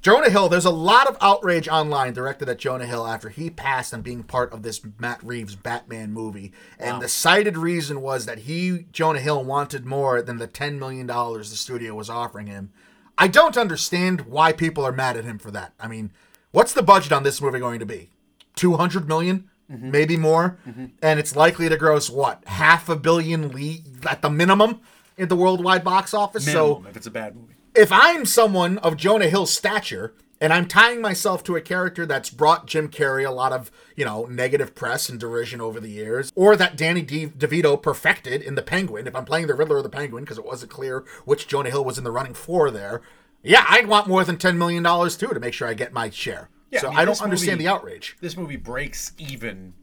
Jonah 0.00 0.30
Hill, 0.30 0.48
there's 0.48 0.64
a 0.64 0.70
lot 0.70 1.08
of 1.08 1.16
outrage 1.20 1.68
online 1.68 2.12
directed 2.12 2.48
at 2.48 2.58
Jonah 2.58 2.86
Hill 2.86 3.06
after 3.06 3.30
he 3.30 3.50
passed 3.50 3.92
on 3.92 4.02
being 4.02 4.22
part 4.22 4.52
of 4.52 4.62
this 4.62 4.80
Matt 4.98 5.22
Reeves 5.24 5.56
Batman 5.56 6.12
movie. 6.12 6.52
And 6.78 7.02
the 7.02 7.08
cited 7.08 7.56
reason 7.56 8.00
was 8.00 8.24
that 8.26 8.40
he, 8.40 8.86
Jonah 8.92 9.18
Hill, 9.18 9.42
wanted 9.44 9.84
more 9.84 10.22
than 10.22 10.38
the 10.38 10.46
$10 10.46 10.78
million 10.78 11.06
the 11.06 11.44
studio 11.44 11.94
was 11.94 12.08
offering 12.08 12.46
him. 12.46 12.70
I 13.16 13.26
don't 13.26 13.56
understand 13.56 14.22
why 14.22 14.52
people 14.52 14.84
are 14.84 14.92
mad 14.92 15.16
at 15.16 15.24
him 15.24 15.38
for 15.38 15.50
that. 15.50 15.72
I 15.80 15.88
mean, 15.88 16.12
what's 16.52 16.72
the 16.72 16.82
budget 16.82 17.12
on 17.12 17.24
this 17.24 17.42
movie 17.42 17.58
going 17.58 17.80
to 17.80 17.86
be? 17.86 18.10
200 18.54 19.08
million? 19.08 19.50
Mm-hmm. 19.70 19.90
Maybe 19.90 20.16
more? 20.16 20.58
Mm-hmm. 20.66 20.86
And 21.02 21.18
it's 21.18 21.34
likely 21.34 21.68
to 21.68 21.76
gross 21.76 22.08
what? 22.08 22.44
Half 22.46 22.88
a 22.88 22.96
billion 22.96 23.48
le- 23.48 24.08
at 24.08 24.22
the 24.22 24.30
minimum 24.30 24.80
in 25.16 25.28
the 25.28 25.36
worldwide 25.36 25.82
box 25.82 26.14
office? 26.14 26.50
So 26.50 26.84
if 26.88 26.96
it's 26.96 27.08
a 27.08 27.10
bad 27.10 27.34
movie. 27.34 27.54
If 27.74 27.90
I'm 27.92 28.24
someone 28.24 28.78
of 28.78 28.96
Jonah 28.96 29.28
Hill's 29.28 29.52
stature 29.52 30.14
and 30.40 30.52
I'm 30.52 30.66
tying 30.66 31.00
myself 31.00 31.42
to 31.44 31.56
a 31.56 31.60
character 31.60 32.06
that's 32.06 32.30
brought 32.30 32.66
Jim 32.66 32.88
Carrey 32.88 33.26
a 33.26 33.30
lot 33.30 33.52
of, 33.52 33.70
you 33.96 34.04
know, 34.04 34.26
negative 34.26 34.74
press 34.74 35.08
and 35.08 35.18
derision 35.18 35.60
over 35.60 35.80
the 35.80 35.88
years, 35.90 36.32
or 36.36 36.54
that 36.56 36.76
Danny 36.76 37.02
De- 37.02 37.26
DeVito 37.26 37.80
perfected 37.80 38.40
in 38.42 38.54
The 38.54 38.62
Penguin, 38.62 39.06
if 39.08 39.16
I'm 39.16 39.24
playing 39.24 39.48
the 39.48 39.54
Riddler 39.54 39.78
or 39.78 39.82
the 39.82 39.88
Penguin, 39.88 40.22
because 40.24 40.38
it 40.38 40.44
wasn't 40.46 40.70
clear 40.70 41.04
which 41.24 41.48
Jonah 41.48 41.70
Hill 41.70 41.84
was 41.84 41.98
in 41.98 42.04
the 42.04 42.12
running 42.12 42.34
for 42.34 42.70
there, 42.70 43.02
yeah, 43.42 43.64
I'd 43.68 43.86
want 43.88 44.06
more 44.06 44.24
than 44.24 44.36
$10 44.36 44.56
million 44.56 44.84
too 44.84 45.28
to 45.28 45.40
make 45.40 45.54
sure 45.54 45.66
I 45.66 45.74
get 45.74 45.92
my 45.92 46.10
share. 46.10 46.50
Yeah, 46.70 46.80
so 46.80 46.86
I 46.88 46.90
mean, 46.90 46.98
I, 47.00 47.04
don't 47.04 47.22
understand 47.22 47.58
movie- 47.58 47.64
the 47.64 47.70
outrage. 47.72 48.16
This 48.20 48.36
movie 48.36 48.56
breaks 48.56 49.12
even 49.18 49.74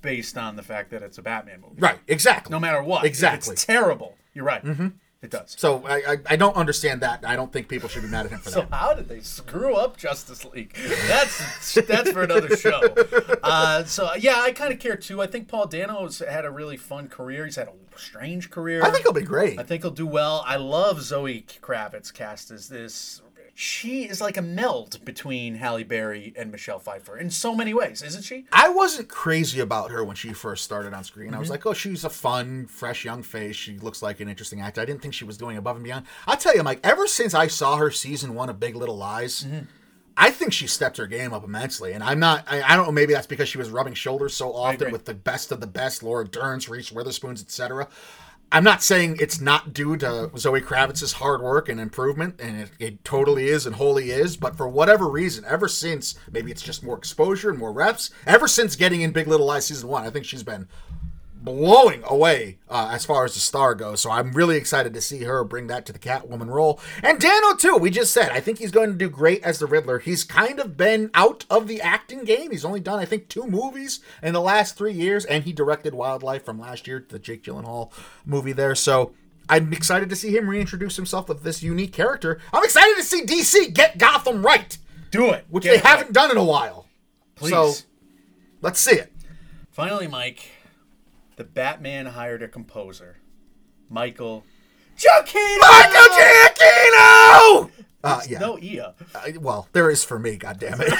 based 0.00 0.38
on 0.38 0.56
the 0.56 0.62
fact 0.62 0.90
that 0.90 1.02
it's 1.02 1.18
a 1.18 1.22
Batman 1.22 1.60
movie. 1.60 1.76
Right, 1.78 1.98
exactly. 2.08 2.50
No 2.50 2.58
matter 2.58 2.82
what. 2.82 3.04
Exactly. 3.04 3.52
It's 3.52 3.64
terrible. 3.64 4.16
You're 4.34 4.44
right. 4.44 4.64
Mm-hmm. 4.64 4.88
It 5.22 5.30
does. 5.30 5.54
So 5.58 5.84
I, 5.86 6.12
I, 6.12 6.16
I 6.30 6.36
don't 6.36 6.56
understand 6.56 7.02
that. 7.02 7.24
I 7.26 7.36
don't 7.36 7.52
think 7.52 7.68
people 7.68 7.90
should 7.90 8.02
be 8.02 8.08
mad 8.08 8.24
at 8.24 8.32
him 8.32 8.38
for 8.38 8.48
So 8.48 8.60
that. 8.60 8.70
So 8.70 8.74
how 8.74 8.94
did 8.94 9.06
they 9.06 9.20
screw 9.20 9.74
up 9.74 9.98
Justice 9.98 10.46
League? 10.46 10.74
That's 11.08 11.74
that's 11.86 12.10
for 12.10 12.22
another 12.22 12.56
show. 12.56 12.80
Uh, 13.42 13.84
so 13.84 14.14
yeah, 14.18 14.40
I 14.40 14.52
kind 14.52 14.72
of 14.72 14.78
care 14.78 14.96
too. 14.96 15.20
I 15.20 15.26
think 15.26 15.46
Paul 15.46 15.66
Dano's 15.66 16.20
had 16.20 16.46
a 16.46 16.50
really 16.50 16.78
fun 16.78 17.08
career. 17.08 17.44
He's 17.44 17.56
had 17.56 17.68
a 17.68 17.72
strange 17.98 18.50
career. 18.50 18.82
I 18.82 18.90
think 18.90 19.02
he'll 19.02 19.12
be 19.12 19.20
great. 19.20 19.58
I 19.58 19.62
think 19.62 19.82
he'll 19.82 19.90
do 19.90 20.06
well. 20.06 20.42
I 20.46 20.56
love 20.56 21.02
Zoe 21.02 21.44
Kravitz 21.60 22.12
cast 22.12 22.50
as 22.50 22.68
this. 22.68 23.20
She 23.62 24.04
is 24.08 24.22
like 24.22 24.38
a 24.38 24.42
meld 24.42 25.04
between 25.04 25.56
Halle 25.56 25.84
Berry 25.84 26.32
and 26.34 26.50
Michelle 26.50 26.78
Pfeiffer 26.78 27.18
in 27.18 27.28
so 27.28 27.54
many 27.54 27.74
ways, 27.74 28.00
isn't 28.02 28.24
she? 28.24 28.46
I 28.50 28.70
wasn't 28.70 29.08
crazy 29.10 29.60
about 29.60 29.90
her 29.90 30.02
when 30.02 30.16
she 30.16 30.32
first 30.32 30.64
started 30.64 30.94
on 30.94 31.04
screen. 31.04 31.28
I 31.28 31.32
Mm-hmm. 31.32 31.40
was 31.40 31.50
like, 31.50 31.66
oh, 31.66 31.74
she's 31.74 32.02
a 32.02 32.08
fun, 32.08 32.66
fresh 32.68 33.04
young 33.04 33.22
face. 33.22 33.56
She 33.56 33.76
looks 33.78 34.00
like 34.00 34.18
an 34.20 34.30
interesting 34.30 34.62
actor. 34.62 34.80
I 34.80 34.86
didn't 34.86 35.02
think 35.02 35.12
she 35.12 35.26
was 35.26 35.36
doing 35.36 35.58
above 35.58 35.76
and 35.76 35.84
beyond. 35.84 36.06
I'll 36.26 36.38
tell 36.38 36.56
you, 36.56 36.62
Mike, 36.62 36.80
ever 36.82 37.06
since 37.06 37.34
I 37.34 37.48
saw 37.48 37.76
her 37.76 37.90
season 37.90 38.34
one 38.34 38.48
of 38.48 38.58
Big 38.58 38.74
Little 38.76 38.96
Lies, 38.96 39.44
Mm-hmm. 39.44 39.64
I 40.16 40.30
think 40.32 40.52
she 40.52 40.66
stepped 40.66 40.98
her 40.98 41.06
game 41.06 41.32
up 41.32 41.44
immensely. 41.44 41.92
And 41.92 42.02
I'm 42.04 42.18
not, 42.18 42.44
I, 42.46 42.60
I 42.62 42.76
don't 42.76 42.84
know, 42.86 42.92
maybe 42.92 43.14
that's 43.14 43.28
because 43.28 43.48
she 43.48 43.56
was 43.56 43.70
rubbing 43.70 43.94
shoulders 43.94 44.34
so 44.34 44.52
often 44.52 44.90
with 44.92 45.06
the 45.06 45.14
best 45.14 45.50
of 45.50 45.60
the 45.60 45.66
best, 45.66 46.02
Laura 46.02 46.26
Dern's, 46.28 46.68
Reese 46.68 46.92
Witherspoon's, 46.92 47.40
etc. 47.40 47.88
I'm 48.52 48.64
not 48.64 48.82
saying 48.82 49.18
it's 49.20 49.40
not 49.40 49.72
due 49.72 49.96
to 49.98 50.28
Zoe 50.36 50.60
Kravitz's 50.60 51.14
hard 51.14 51.40
work 51.40 51.68
and 51.68 51.78
improvement, 51.78 52.40
and 52.40 52.62
it, 52.62 52.70
it 52.80 53.04
totally 53.04 53.46
is 53.46 53.64
and 53.64 53.76
wholly 53.76 54.10
is. 54.10 54.36
But 54.36 54.56
for 54.56 54.66
whatever 54.66 55.08
reason, 55.08 55.44
ever 55.46 55.68
since 55.68 56.16
maybe 56.32 56.50
it's 56.50 56.62
just 56.62 56.82
more 56.82 56.98
exposure 56.98 57.50
and 57.50 57.58
more 57.58 57.72
reps, 57.72 58.10
ever 58.26 58.48
since 58.48 58.74
getting 58.74 59.02
in 59.02 59.12
Big 59.12 59.28
Little 59.28 59.46
Lies 59.46 59.66
season 59.66 59.88
one, 59.88 60.04
I 60.04 60.10
think 60.10 60.24
she's 60.24 60.42
been 60.42 60.66
blowing 61.42 62.02
away 62.06 62.58
uh, 62.68 62.90
as 62.92 63.04
far 63.06 63.24
as 63.24 63.34
the 63.34 63.40
star 63.40 63.74
goes. 63.74 64.00
So 64.00 64.10
I'm 64.10 64.32
really 64.32 64.56
excited 64.56 64.92
to 64.94 65.00
see 65.00 65.24
her 65.24 65.42
bring 65.44 65.66
that 65.68 65.86
to 65.86 65.92
the 65.92 65.98
Catwoman 65.98 66.48
role. 66.48 66.80
And 67.02 67.18
Dano 67.18 67.54
too. 67.54 67.76
We 67.76 67.90
just 67.90 68.12
said 68.12 68.30
I 68.30 68.40
think 68.40 68.58
he's 68.58 68.70
going 68.70 68.90
to 68.90 68.96
do 68.96 69.08
great 69.08 69.42
as 69.42 69.58
the 69.58 69.66
Riddler. 69.66 69.98
He's 69.98 70.24
kind 70.24 70.60
of 70.60 70.76
been 70.76 71.10
out 71.14 71.46
of 71.48 71.66
the 71.66 71.80
acting 71.80 72.24
game. 72.24 72.50
He's 72.50 72.64
only 72.64 72.80
done 72.80 72.98
I 72.98 73.04
think 73.04 73.28
two 73.28 73.46
movies 73.46 74.00
in 74.22 74.34
the 74.34 74.40
last 74.40 74.76
three 74.76 74.92
years, 74.92 75.24
and 75.24 75.44
he 75.44 75.52
directed 75.52 75.94
Wildlife 75.94 76.44
from 76.44 76.60
last 76.60 76.86
year, 76.86 77.04
the 77.08 77.18
Jake 77.18 77.42
Gyllenhaal 77.44 77.90
movie 78.24 78.52
there. 78.52 78.74
So. 78.74 79.12
I'm 79.48 79.72
excited 79.72 80.08
to 80.10 80.14
see 80.14 80.36
him 80.36 80.48
reintroduce 80.48 80.94
himself 80.94 81.28
with 81.28 81.42
this 81.42 81.60
unique 81.60 81.92
character. 81.92 82.38
I'm 82.52 82.62
excited 82.62 82.94
to 82.98 83.02
see 83.02 83.22
DC 83.22 83.74
get 83.74 83.98
Gotham 83.98 84.46
right, 84.46 84.78
Do 85.10 85.30
it. 85.32 85.44
which 85.48 85.64
Get 85.64 85.70
they 85.70 85.76
it 85.78 85.84
haven't 85.84 86.12
done 86.12 86.30
in 86.30 86.36
a 86.36 86.44
while. 86.44 86.86
Please. 87.34 87.50
So 87.50 87.72
let's 88.62 88.78
see 88.78 88.94
it. 88.94 89.12
Finally, 89.72 90.06
Mike, 90.06 90.48
the 91.40 91.44
Batman 91.44 92.04
hired 92.04 92.42
a 92.42 92.48
composer, 92.48 93.16
Michael 93.88 94.44
Giacchino. 94.94 95.58
Michael 95.58 96.14
Giacchino! 96.14 97.70
Uh, 98.04 98.20
yeah. 98.28 98.38
No 98.40 98.58
Ia. 98.58 98.94
I- 99.14 99.38
well, 99.40 99.66
there 99.72 99.88
is 99.88 100.04
for 100.04 100.18
me, 100.18 100.36
goddammit. 100.36 100.94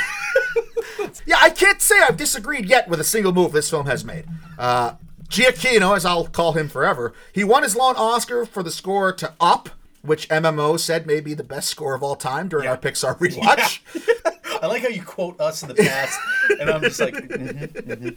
yeah, 1.26 1.36
I 1.42 1.50
can't 1.50 1.82
say 1.82 2.00
I've 2.00 2.16
disagreed 2.16 2.64
yet 2.64 2.88
with 2.88 3.00
a 3.00 3.04
single 3.04 3.34
move 3.34 3.52
this 3.52 3.68
film 3.68 3.84
has 3.84 4.02
made. 4.02 4.24
Uh, 4.58 4.94
Giacchino, 5.28 5.94
as 5.94 6.06
I'll 6.06 6.24
call 6.24 6.52
him 6.52 6.70
forever, 6.70 7.12
he 7.34 7.44
won 7.44 7.62
his 7.62 7.76
lone 7.76 7.96
Oscar 7.96 8.46
for 8.46 8.62
the 8.62 8.70
score 8.70 9.12
to 9.12 9.34
Up, 9.40 9.68
which 10.02 10.28
MMO 10.28 10.78
said 10.78 11.06
may 11.06 11.20
be 11.20 11.34
the 11.34 11.44
best 11.44 11.68
score 11.68 11.94
of 11.94 12.02
all 12.02 12.16
time 12.16 12.48
during 12.48 12.68
our 12.68 12.76
Pixar 12.78 13.18
rewatch. 13.18 13.80
I 14.62 14.66
like 14.66 14.82
how 14.82 14.88
you 14.88 15.02
quote 15.02 15.40
us 15.40 15.62
in 15.62 15.68
the 15.68 15.74
past, 15.74 16.18
and 16.60 16.68
I'm 16.68 16.82
just 16.82 17.00
like, 17.00 17.14
mhm. 17.14 18.14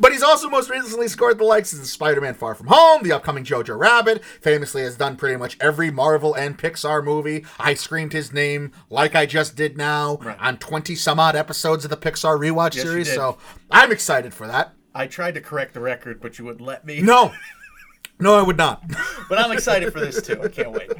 But 0.00 0.12
he's 0.12 0.22
also 0.22 0.48
most 0.48 0.70
recently 0.70 1.06
scored 1.06 1.36
the 1.38 1.44
likes 1.44 1.74
of 1.74 1.84
Spider-Man 1.86 2.32
Far 2.32 2.54
From 2.54 2.68
Home, 2.68 3.02
the 3.02 3.12
upcoming 3.12 3.44
Jojo 3.44 3.78
Rabbit, 3.78 4.24
famously 4.40 4.82
has 4.82 4.96
done 4.96 5.16
pretty 5.16 5.36
much 5.36 5.58
every 5.60 5.90
Marvel 5.90 6.32
and 6.32 6.56
Pixar 6.58 7.04
movie. 7.04 7.44
I 7.58 7.74
screamed 7.74 8.14
his 8.14 8.32
name 8.32 8.72
like 8.88 9.14
I 9.14 9.26
just 9.26 9.54
did 9.54 9.76
now 9.76 10.16
Right. 10.22 10.38
on 10.40 10.56
20 10.56 10.94
some 10.94 11.20
odd 11.20 11.36
episodes 11.36 11.84
of 11.84 11.90
the 11.90 11.96
Pixar 11.98 12.38
rewatch 12.38 12.74
Yes, 12.74 12.84
series, 12.84 13.12
so 13.12 13.36
I'm 13.70 13.92
excited 13.92 14.32
for 14.32 14.46
that. 14.46 14.72
I 14.94 15.06
tried 15.08 15.34
to 15.34 15.40
correct 15.42 15.74
the 15.74 15.80
record, 15.80 16.20
but 16.22 16.38
you 16.38 16.46
wouldn't 16.46 16.64
let 16.66 16.86
me. 16.86 17.02
No. 17.02 17.32
No, 18.22 18.34
I 18.34 18.42
would 18.42 18.56
not. 18.56 18.82
But 19.28 19.38
I'm 19.38 19.52
excited 19.52 19.90
for 19.94 20.00
this 20.00 20.20
too. 20.20 20.42
I 20.42 20.48
can't 20.48 20.72
wait. 20.72 20.90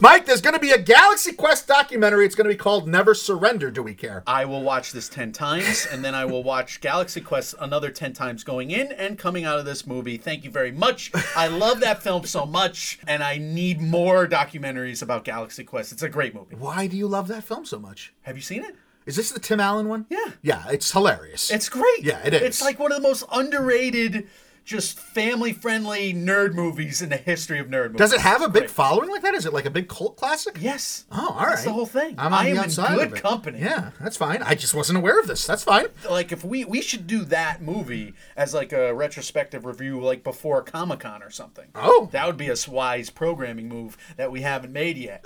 Mike, 0.00 0.24
there's 0.24 0.40
going 0.40 0.54
to 0.54 0.60
be 0.60 0.70
a 0.70 0.78
Galaxy 0.78 1.32
Quest 1.32 1.66
documentary. 1.66 2.24
It's 2.24 2.34
going 2.34 2.46
to 2.46 2.54
be 2.54 2.56
called 2.56 2.88
Never 2.88 3.12
Surrender. 3.12 3.70
Do 3.70 3.82
we 3.82 3.92
care? 3.92 4.22
I 4.26 4.46
will 4.46 4.62
watch 4.62 4.92
this 4.92 5.06
10 5.10 5.32
times, 5.32 5.86
and 5.92 6.02
then 6.02 6.14
I 6.14 6.24
will 6.24 6.42
watch 6.42 6.80
Galaxy 6.80 7.20
Quest 7.20 7.54
another 7.60 7.90
10 7.90 8.14
times 8.14 8.42
going 8.42 8.70
in 8.70 8.90
and 8.92 9.18
coming 9.18 9.44
out 9.44 9.58
of 9.58 9.66
this 9.66 9.86
movie. 9.86 10.16
Thank 10.16 10.44
you 10.44 10.50
very 10.50 10.72
much. 10.72 11.12
I 11.36 11.48
love 11.48 11.80
that 11.80 12.02
film 12.02 12.24
so 12.24 12.46
much, 12.46 12.98
and 13.06 13.22
I 13.22 13.36
need 13.36 13.82
more 13.82 14.26
documentaries 14.26 15.02
about 15.02 15.24
Galaxy 15.24 15.64
Quest. 15.64 15.92
It's 15.92 16.02
a 16.02 16.08
great 16.08 16.34
movie. 16.34 16.56
Why 16.56 16.86
do 16.86 16.96
you 16.96 17.06
love 17.06 17.28
that 17.28 17.44
film 17.44 17.66
so 17.66 17.78
much? 17.78 18.14
Have 18.22 18.36
you 18.36 18.42
seen 18.42 18.64
it? 18.64 18.76
Is 19.04 19.16
this 19.16 19.30
the 19.30 19.40
Tim 19.40 19.60
Allen 19.60 19.88
one? 19.88 20.06
Yeah. 20.08 20.30
Yeah, 20.40 20.64
it's 20.70 20.90
hilarious. 20.90 21.50
It's 21.50 21.68
great. 21.68 22.02
Yeah, 22.02 22.20
it 22.24 22.32
is. 22.32 22.40
It's 22.42 22.62
like 22.62 22.78
one 22.78 22.90
of 22.92 22.96
the 22.96 23.06
most 23.06 23.24
underrated, 23.30 24.26
just 24.64 24.98
family 24.98 25.52
friendly 25.52 26.14
nerd 26.14 26.54
movies 26.54 27.02
in 27.02 27.10
the 27.10 27.16
history 27.16 27.58
of 27.58 27.66
nerd 27.66 27.88
movies. 27.92 27.98
Does 27.98 28.12
it 28.12 28.20
have 28.20 28.42
a 28.42 28.48
big 28.48 28.62
Great. 28.62 28.70
following 28.70 29.10
like 29.10 29.22
that? 29.22 29.34
Is 29.34 29.44
it 29.46 29.52
like 29.52 29.66
a 29.66 29.70
big 29.70 29.88
cult 29.88 30.16
classic? 30.16 30.56
Yes. 30.60 31.04
Oh, 31.12 31.28
all 31.38 31.40
right. 31.46 31.50
That's 31.50 31.64
the 31.64 31.72
whole 31.72 31.86
thing. 31.86 32.14
I'm 32.18 32.32
on 32.32 32.40
I 32.40 32.44
the 32.44 32.50
am 32.50 32.56
in 32.56 32.62
outside 32.64 33.10
good 33.10 33.22
company. 33.22 33.58
Yeah, 33.60 33.90
that's 34.00 34.16
fine. 34.16 34.42
I 34.42 34.54
just 34.54 34.74
wasn't 34.74 34.98
aware 34.98 35.20
of 35.20 35.26
this. 35.26 35.46
That's 35.46 35.64
fine. 35.64 35.86
like 36.08 36.32
if 36.32 36.44
we 36.44 36.64
we 36.64 36.80
should 36.80 37.06
do 37.06 37.24
that 37.26 37.60
movie 37.62 38.14
as 38.36 38.54
like 38.54 38.72
a 38.72 38.94
retrospective 38.94 39.64
review 39.64 40.00
like 40.00 40.24
before 40.24 40.62
comic-con 40.62 41.22
or 41.22 41.30
something 41.30 41.66
Oh. 41.74 42.08
that 42.12 42.26
would 42.26 42.36
be 42.36 42.48
a 42.48 42.54
wise 42.68 43.10
programming 43.10 43.68
move 43.68 43.96
that 44.16 44.30
we 44.32 44.40
haven't 44.42 44.72
made 44.72 44.96
yet 44.96 45.24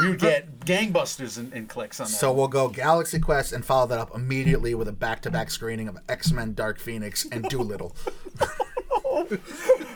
we 0.00 0.08
would 0.08 0.18
get 0.20 0.60
gangbusters 0.64 1.36
and, 1.36 1.52
and 1.52 1.68
clicks 1.68 1.98
on 2.00 2.06
that 2.06 2.12
So 2.12 2.32
we'll 2.32 2.48
go 2.48 2.68
Galaxy 2.68 3.18
Quest 3.18 3.52
and 3.52 3.64
follow 3.64 3.86
that 3.88 3.98
up 3.98 4.14
immediately 4.14 4.74
with 4.74 4.88
a 4.88 4.92
back-to-back 4.92 5.50
screening 5.50 5.88
of 5.88 5.98
X-Men: 6.08 6.54
Dark 6.54 6.78
Phoenix 6.78 7.26
and 7.30 7.44
Dolittle. 7.44 7.94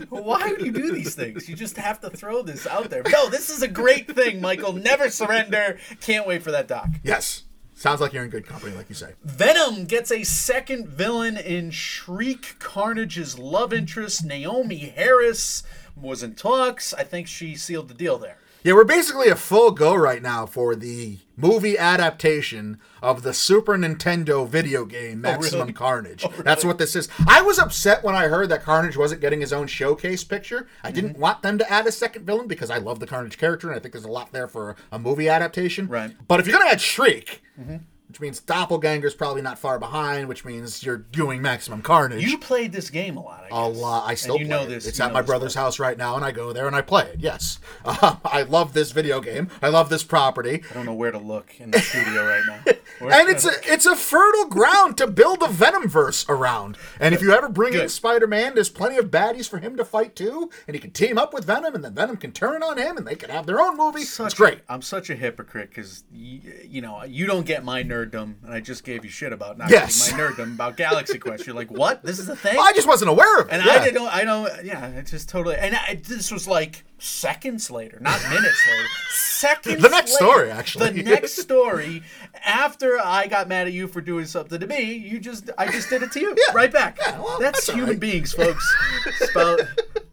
Why 0.09 0.51
would 0.51 0.63
you 0.63 0.73
do 0.73 0.93
these 0.93 1.15
things? 1.15 1.49
You 1.49 1.57
just 1.57 1.77
have 1.77 2.01
to 2.01 2.11
throw 2.11 2.43
this 2.43 2.67
out 2.67 2.91
there. 2.91 3.03
No, 3.11 3.29
this 3.29 3.51
is 3.51 3.63
a 3.63 3.69
great 3.69 4.15
thing, 4.15 4.41
Michael. 4.41 4.73
Never 4.73 5.11
surrender. 5.11 5.79
Can't 6.01 6.27
wait 6.27 6.43
for 6.43 6.51
that 6.51 6.69
doc. 6.69 6.89
Yes. 7.03 7.45
Sounds 7.75 8.01
like 8.01 8.13
you're 8.13 8.23
in 8.23 8.31
good 8.31 8.47
company, 8.47 8.77
like 8.77 8.89
you 8.89 8.95
say. 8.95 9.15
Venom 9.25 9.87
gets 9.87 10.13
a 10.13 10.23
second 10.23 10.87
villain 10.87 11.37
in 11.37 11.71
Shriek 11.71 12.57
Carnage's 12.59 13.39
love 13.39 13.73
interest. 13.73 14.27
Naomie 14.27 14.93
Harris 14.93 15.65
was 15.97 16.23
in 16.23 16.35
talks. 16.35 16.95
I 16.95 17.03
think 17.03 17.27
she 17.27 17.57
sealed 17.57 17.89
the 17.89 17.95
deal 17.95 18.19
there. 18.19 18.39
Yeah, 18.65 18.75
we're 18.75 18.85
basically 18.85 19.29
a 19.29 19.35
full 19.35 19.73
go 19.73 19.93
right 19.93 20.23
now 20.23 20.47
for 20.47 20.77
the 20.77 21.19
movie 21.37 21.77
adaptation 21.77 22.79
of 23.03 23.23
the 23.23 23.35
Super 23.35 23.77
Nintendo 23.77 24.47
video 24.47 24.85
game 24.85 25.19
oh, 25.19 25.33
Maximum 25.33 25.61
really? 25.63 25.73
Carnage. 25.73 26.25
Oh, 26.25 26.43
That's 26.45 26.65
what 26.65 26.79
this 26.79 26.95
is. 26.95 27.09
I 27.27 27.43
was 27.43 27.59
upset 27.59 28.05
when 28.05 28.15
I 28.15 28.29
heard 28.29 28.49
that 28.51 28.63
Carnage 28.63 28.97
wasn't 28.97 29.21
getting 29.21 29.41
his 29.41 29.53
own 29.53 29.67
showcase 29.67 30.23
picture. 30.23 30.69
I 30.85 30.93
didn't 30.93 31.15
mm-hmm. 31.15 31.23
want 31.23 31.43
them 31.43 31.59
to 31.59 31.69
add 31.69 31.89
a 31.89 31.93
second 31.93 32.25
villain 32.25 32.47
because 32.47 32.71
I 32.71 32.79
love 32.79 33.01
the 33.01 33.07
Carnage 33.07 33.37
character 33.37 33.69
and 33.69 33.77
I 33.77 33.81
think 33.81 33.95
there's 33.95 34.05
a 34.05 34.11
lot 34.11 34.31
there 34.31 34.47
for 34.47 34.77
a 34.93 34.99
movie 34.99 35.29
adaptation. 35.29 35.89
Right. 35.89 36.15
But 36.29 36.39
if 36.39 36.47
you're 36.47 36.57
going 36.57 36.69
to 36.69 36.73
add 36.73 36.81
Shriek, 36.81 37.43
mm-hmm. 37.61 37.79
Which 38.13 38.21
means 38.21 38.43
Doppelganger's 38.43 39.15
probably 39.15 39.41
not 39.41 39.59
far 39.59 39.79
behind, 39.79 40.29
which 40.29 40.45
means 40.45 40.83
you're 40.85 40.99
doing 40.99 41.41
Maximum 41.41 41.81
Carnage. 41.81 42.23
You 42.23 42.37
played 42.37 42.71
this 42.71 42.91
game 42.91 43.17
a 43.17 43.23
lot. 43.23 43.45
I 43.45 43.47
A 43.47 43.49
guess. 43.49 43.79
A 43.79 43.81
lot. 43.81 44.05
I 44.07 44.15
still 44.17 44.35
And 44.35 44.41
you 44.43 44.47
play 44.49 44.57
know 44.59 44.63
it. 44.65 44.69
this. 44.69 44.87
It's 44.87 45.01
at 45.01 45.15
my 45.15 45.23
brother's 45.23 45.55
house 45.55 45.79
right 45.79 45.97
now, 45.97 46.15
and 46.17 46.23
I 46.23 46.31
go 46.31 46.53
there 46.53 46.67
and 46.67 46.77
I 46.77 46.83
play 46.83 47.05
it. 47.05 47.21
Yes, 47.21 47.59
uh, 47.87 48.17
I 48.27 48.43
love 48.43 48.75
this 48.75 48.91
video 48.93 49.23
game. 49.23 49.49
I 49.63 49.69
love 49.71 49.89
this 49.89 50.05
property, 50.05 50.63
I 50.71 50.75
don't 50.75 50.85
know 50.85 50.93
where 50.93 51.11
to 51.11 51.17
look 51.17 51.59
in 51.59 51.71
the 51.71 51.79
studio 51.81 52.27
right 52.27 52.43
now. 52.47 52.59
Where- 52.99 53.19
and 53.19 53.31
it's 53.31 53.47
a 53.47 53.53
it's 53.65 53.87
a 53.87 53.97
fertile 53.97 54.45
ground 54.47 54.99
to 54.99 55.07
build 55.07 55.43
a 55.43 55.47
Venomverse 55.47 56.29
around. 56.29 56.77
And 57.01 57.15
if 57.15 57.23
you 57.23 57.33
ever 57.33 57.49
bring 57.49 57.73
in 57.73 57.89
Spider-Man, 57.89 58.55
there's 58.55 58.69
plenty 58.69 58.99
of 58.99 59.07
baddies 59.11 59.49
for 59.49 59.59
him 59.59 59.77
to 59.79 59.85
fight 59.87 60.15
too, 60.15 60.51
and 60.69 60.75
he 60.77 60.81
can 60.81 60.91
team 60.91 61.17
up 61.17 61.33
with 61.33 61.47
Venom, 61.47 61.75
and 61.75 61.83
then 61.83 61.95
Venom 61.95 62.19
can 62.19 62.33
turn 62.33 62.63
on 62.63 62.77
him, 62.77 62.99
and 62.99 63.07
they 63.07 63.15
can 63.15 63.31
have 63.31 63.47
their 63.47 63.61
own 63.61 63.77
movie. 63.79 64.03
such 64.03 64.27
it's 64.27 64.35
great. 64.35 64.61
I'm 64.69 64.83
such 64.83 65.09
a 65.09 65.15
hypocrite 65.17 65.71
because 65.71 66.05
you 66.13 66.83
know 66.83 67.03
you 67.05 67.27
don't 67.27 67.47
get 67.47 67.65
my 67.65 67.83
nerddom, 68.07 68.35
and 68.45 68.53
I 68.53 68.61
just 68.61 68.85
gave 68.85 69.05
you 69.05 69.11
shit 69.11 69.33
about 69.33 69.59
not 69.59 69.71
Yes. 69.71 70.11
getting 70.11 70.19
my 70.25 70.31
nerddom 70.31 70.55
about 70.55 70.77
Galaxy 70.77 71.19
Quest. 71.19 71.47
You're 71.47 71.57
like, 71.57 71.71
what? 71.71 72.03
This 72.03 72.19
is 72.19 72.29
a 72.29 72.37
thing? 72.37 72.57
Well, 72.57 72.67
I 72.69 72.73
just 72.73 72.89
wasn't 72.89 73.11
aware 73.11 73.41
of 73.41 73.49
it. 73.49 73.53
and 73.53 73.65
yeah. 73.65 73.73
I 73.73 73.85
didn't. 73.85 74.03
I 74.09 74.25
don't. 74.25 74.65
Yeah, 74.65 74.87
it's 74.89 75.11
just 75.11 75.29
totally. 75.29 75.57
And 75.57 75.75
I, 75.77 76.01
this 76.07 76.31
was 76.31 76.47
like 76.49 76.85
seconds 76.99 77.71
later, 77.71 77.99
not 78.01 78.21
minutes 78.31 78.67
later. 78.69 78.89
Seconds. 79.11 79.83
The 79.83 79.89
next 79.89 80.13
later. 80.21 80.25
story, 80.33 80.51
actually. 80.51 80.91
The 80.91 81.03
next 81.03 81.37
story. 81.37 82.03
After 82.45 82.99
I 83.03 83.27
got 83.27 83.49
mad 83.49 83.67
at 83.67 83.73
you 83.73 83.89
for 83.89 84.01
doing 84.01 84.25
something 84.27 84.59
to 84.61 84.67
me, 84.67 84.95
you 84.95 85.19
just. 85.19 85.51
I 85.59 85.71
just 85.71 85.91
did 85.91 86.03
it 86.03 86.13
to 86.13 86.21
you. 86.21 86.37
Yeah. 86.49 86.55
Right 86.55 86.73
back. 86.73 86.99
Yeah, 87.01 87.21
well, 87.21 87.39
that's, 87.39 87.67
that's 87.67 87.71
human 87.77 87.91
right. 87.91 88.01
beings, 88.01 88.33
folks. 88.33 88.75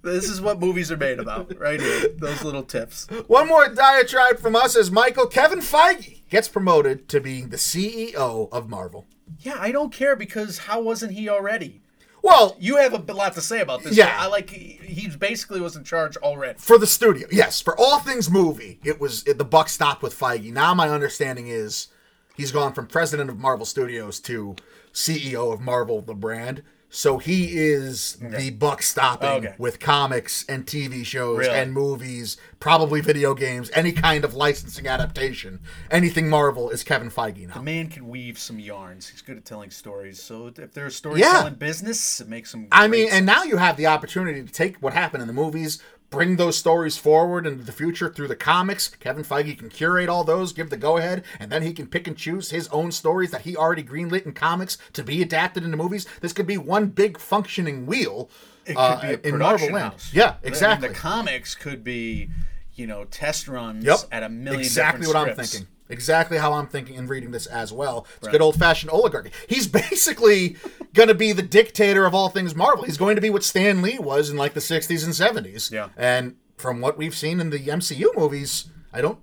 This 0.01 0.29
is 0.29 0.39
what 0.41 0.59
movies 0.59 0.91
are 0.91 0.97
made 0.97 1.19
about, 1.19 1.57
right 1.59 1.79
here. 1.79 2.09
Those 2.17 2.43
little 2.43 2.63
tips. 2.63 3.07
One 3.27 3.47
more 3.47 3.67
diatribe 3.67 4.39
from 4.39 4.55
us 4.55 4.75
is 4.75 4.89
Michael 4.91 5.27
Kevin 5.27 5.59
Feige 5.59 6.18
gets 6.29 6.47
promoted 6.47 7.07
to 7.09 7.19
being 7.19 7.49
the 7.49 7.57
CEO 7.57 8.49
of 8.51 8.69
Marvel. 8.69 9.07
Yeah, 9.39 9.57
I 9.59 9.71
don't 9.71 9.91
care 9.93 10.15
because 10.15 10.59
how 10.59 10.81
wasn't 10.81 11.13
he 11.13 11.29
already? 11.29 11.81
Well, 12.21 12.57
You 12.59 12.75
have 12.77 12.93
a 12.93 13.13
lot 13.13 13.33
to 13.35 13.41
say 13.41 13.61
about 13.61 13.83
this. 13.83 13.95
Yeah. 13.95 14.13
I 14.19 14.27
like. 14.27 14.49
He, 14.49 14.79
he 14.83 15.07
basically 15.09 15.61
was 15.61 15.75
in 15.75 15.83
charge 15.83 16.17
already. 16.17 16.59
for 16.59 16.77
the 16.77 16.87
studio, 16.87 17.27
yes, 17.31 17.61
for 17.61 17.79
all 17.79 17.99
things 17.99 18.29
movie, 18.29 18.79
it 18.83 18.99
was 18.99 19.23
it, 19.25 19.37
the 19.37 19.45
buck 19.45 19.69
stopped 19.69 20.01
with 20.01 20.17
Feige. 20.17 20.51
Now 20.51 20.73
my 20.73 20.89
understanding 20.89 21.47
is 21.47 21.87
he's 22.35 22.51
gone 22.51 22.73
from 22.73 22.87
president 22.87 23.29
of 23.29 23.37
Marvel 23.39 23.65
Studios 23.65 24.19
to 24.21 24.55
CEO 24.93 25.53
of 25.53 25.61
Marvel, 25.61 26.01
the 26.01 26.13
brand. 26.13 26.61
So 26.91 27.19
he 27.19 27.55
is 27.55 28.17
the 28.19 28.49
buck 28.49 28.81
stopping 28.81 29.29
Okay. 29.45 29.53
with 29.59 29.79
comics 29.79 30.43
and 30.49 30.65
TV 30.65 31.05
shows 31.05 31.37
Really? 31.37 31.55
and 31.55 31.71
movies, 31.71 32.35
probably 32.59 32.99
video 32.99 33.35
games, 33.35 33.69
any 33.75 33.91
kind 33.91 34.25
of 34.25 34.33
licensing 34.33 34.87
adaptation. 34.87 35.59
Anything 35.91 36.29
Marvel 36.29 36.71
is 36.71 36.83
Kevin 36.83 37.11
Feige 37.11 37.47
now. 37.47 37.53
The 37.53 37.61
man 37.61 37.89
can 37.89 38.07
weave 38.07 38.39
some 38.39 38.57
yarns. 38.59 39.07
He's 39.09 39.21
good 39.21 39.37
at 39.37 39.45
telling 39.45 39.69
stories. 39.69 40.19
So 40.21 40.47
if 40.47 40.73
there's 40.73 40.93
a 41.05 41.17
Yeah. 41.17 41.27
storytelling 41.27 41.55
business, 41.55 42.21
it 42.21 42.27
makes 42.27 42.53
him. 42.53 42.67
I 42.71 42.87
mean, 42.87 43.07
and 43.11 43.23
now 43.25 43.43
you 43.43 43.57
have 43.57 43.77
the 43.77 43.85
opportunity 43.85 44.41
to 44.43 44.51
take 44.51 44.77
what 44.77 44.93
happened 44.93 45.21
in 45.21 45.27
the 45.27 45.33
movies, 45.33 45.79
bring 46.09 46.35
those 46.37 46.57
stories 46.57 46.97
forward 46.97 47.45
into 47.45 47.63
the 47.63 47.71
future 47.71 48.09
through 48.09 48.27
the 48.27 48.35
comics. 48.35 48.87
Kevin 48.87 49.23
Feige 49.23 49.57
can 49.57 49.69
curate 49.69 50.09
all 50.09 50.23
those, 50.23 50.53
give 50.53 50.69
the 50.69 50.77
go 50.77 50.97
ahead, 50.97 51.23
and 51.39 51.51
then 51.51 51.61
he 51.61 51.73
can 51.73 51.87
pick 51.87 52.07
and 52.07 52.17
choose 52.17 52.49
his 52.49 52.67
own 52.69 52.91
stories 52.91 53.31
that 53.31 53.41
he 53.41 53.55
already 53.55 53.83
greenlit 53.83 54.25
in 54.25 54.33
comics 54.33 54.77
to 54.93 55.03
be 55.03 55.21
adapted 55.21 55.63
into 55.63 55.77
movies. 55.77 56.05
This 56.21 56.33
could 56.33 56.47
be 56.47 56.57
one 56.57 56.87
big 56.87 57.17
functioning 57.19 57.85
wheel 57.85 58.29
it 58.65 58.73
could 58.75 58.77
uh, 58.79 59.01
be 59.01 59.07
a 59.07 59.33
in 59.33 59.37
Marvel 59.39 59.71
Land. 59.71 59.95
Yeah, 60.11 60.25
I 60.25 60.27
mean, 60.27 60.37
exactly. 60.43 60.87
the 60.89 60.93
comics 60.93 61.55
could 61.55 61.83
be, 61.83 62.29
you 62.75 62.87
know, 62.87 63.05
test 63.05 63.47
runs 63.47 63.83
Yep. 63.83 63.97
at 64.11 64.23
a 64.23 64.29
million. 64.29 64.61
Exactly 64.61 65.07
what 65.07 65.13
different 65.13 65.39
I'm 65.39 65.45
thinking. 65.45 65.67
Exactly 65.89 66.37
how 66.37 66.53
I'm 66.53 66.67
thinking 66.67 66.97
and 66.97 67.09
reading 67.09 67.31
this 67.31 67.45
as 67.47 67.73
well. 67.73 68.05
It's 68.17 68.27
Right. 68.27 68.31
good 68.33 68.41
old 68.41 68.55
fashioned 68.57 68.91
oligarchy. 68.91 69.31
He's 69.47 69.67
basically 69.83 70.55
going 70.93 71.09
to 71.09 71.15
be 71.15 71.31
the 71.31 71.41
dictator 71.41 72.05
of 72.05 72.13
all 72.13 72.29
things 72.29 72.55
Marvel. 72.55 72.83
He's 72.85 72.97
going 72.97 73.15
to 73.15 73.21
be 73.21 73.29
what 73.29 73.43
Stan 73.43 73.81
Lee 73.81 73.97
was 73.99 74.29
in 74.29 74.37
like 74.37 74.53
the 74.53 74.59
60s 74.59 75.03
and 75.03 75.13
70s. 75.45 75.71
Yeah. 75.71 75.89
And 75.97 76.35
from 76.57 76.79
what 76.81 76.97
we've 76.97 77.15
seen 77.15 77.39
in 77.39 77.49
the 77.49 77.59
MCU 77.59 78.15
movies, 78.15 78.69
I 78.93 79.01
don't 79.01 79.19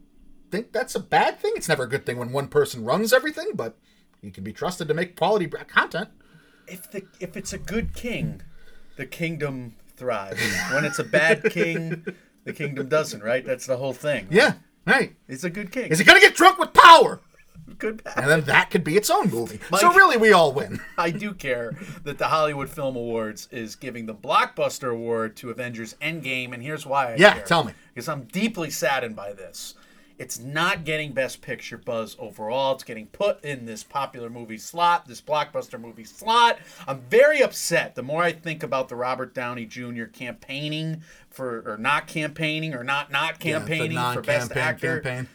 think 0.51 0.73
that's 0.73 0.95
a 0.95 1.01
bad 1.01 1.39
thing. 1.39 1.53
It's 1.57 1.69
never 1.69 1.85
a 1.85 1.89
good 1.89 2.05
thing 2.05 2.19
when 2.19 2.33
one 2.33 2.49
person 2.49 2.85
runs 2.85 3.13
everything, 3.13 3.51
but 3.55 3.77
he 4.21 4.31
can 4.31 4.43
be 4.43 4.53
trusted 4.53 4.89
to 4.89 4.95
make 4.95 5.17
quality 5.17 5.47
content. 5.47 6.09
If 6.67 6.91
the 6.91 7.03
if 7.21 7.37
it's 7.37 7.53
a 7.53 7.59
good 7.59 7.95
king, 7.95 8.43
the 8.97 9.07
kingdom 9.07 9.77
thrives. 9.97 10.41
when 10.73 10.85
it's 10.85 10.99
a 10.99 11.05
bad 11.05 11.45
king, 11.45 12.05
the 12.45 12.53
kingdom 12.53 12.89
doesn't. 12.89 13.23
Right? 13.23 13.45
That's 13.47 13.67
the 13.67 13.77
whole 13.77 13.93
thing. 13.93 14.27
Yeah, 14.31 14.55
right. 14.87 15.15
It's 15.29 15.45
a 15.45 15.51
good 15.51 15.73
king. 15.73 15.91
Is 15.91 15.99
he 15.99 16.05
going 16.05 16.21
to 16.21 16.27
get 16.27 16.37
drunk 16.37 16.59
with 16.59 16.73
power? 16.73 17.21
good? 17.79 18.03
Bad. 18.05 18.15
And 18.17 18.31
then 18.31 18.41
that 18.43 18.71
could 18.71 18.85
be 18.85 18.97
its 18.97 19.11
own 19.11 19.29
movie. 19.31 19.61
so 19.79 19.93
really, 19.93 20.17
we 20.17 20.33
all 20.33 20.53
win. 20.53 20.81
I 20.99 21.11
do 21.11 21.35
care 21.35 21.77
that 22.05 22.17
the 22.17 22.29
Hollywood 22.29 22.71
Film 22.71 22.97
Awards 22.97 23.49
is 23.51 23.77
giving 23.77 24.07
the 24.07 24.15
Blockbuster 24.15 24.91
Award 24.93 25.37
to 25.37 25.51
Avengers 25.51 25.95
Endgame, 26.01 26.55
and 26.55 26.63
here's 26.63 26.87
why 26.87 27.13
I 27.13 27.17
Yeah, 27.17 27.35
care. 27.35 27.45
tell 27.45 27.65
me. 27.65 27.73
Because 27.93 28.09
I'm 28.09 28.23
deeply 28.25 28.71
saddened 28.71 29.15
by 29.17 29.33
this. 29.35 29.75
It's 30.19 30.39
not 30.39 30.85
getting 30.87 31.13
Best 31.13 31.43
Picture 31.43 31.77
buzz 31.77 32.17
overall. 32.19 32.73
It's 32.75 32.85
getting 32.85 33.09
put 33.09 33.45
in 33.45 33.67
this 33.67 33.85
popular 33.85 34.31
movie 34.31 34.57
slot, 34.57 35.07
this 35.07 35.21
blockbuster 35.21 35.79
movie 35.79 36.05
slot. 36.05 36.59
I'm 36.89 37.03
very 37.11 37.43
upset. 37.43 37.95
The 37.95 38.03
more 38.03 38.23
I 38.23 38.33
think 38.33 38.63
about 38.63 38.89
the 38.89 38.97
Robert 38.97 39.35
Downey 39.35 39.67
Jr. 39.67 40.05
campaigning 40.05 41.03
for, 41.37 41.63
or 41.67 41.77
not 41.79 42.07
campaigning, 42.07 42.75
or 42.75 42.83
not 42.83 43.13
not 43.13 43.45
Yeah, 43.45 43.59
campaigning 43.59 43.99
for 44.15 44.23
Best 44.23 44.57
Actor 44.57 45.01
campaign. 45.01 45.29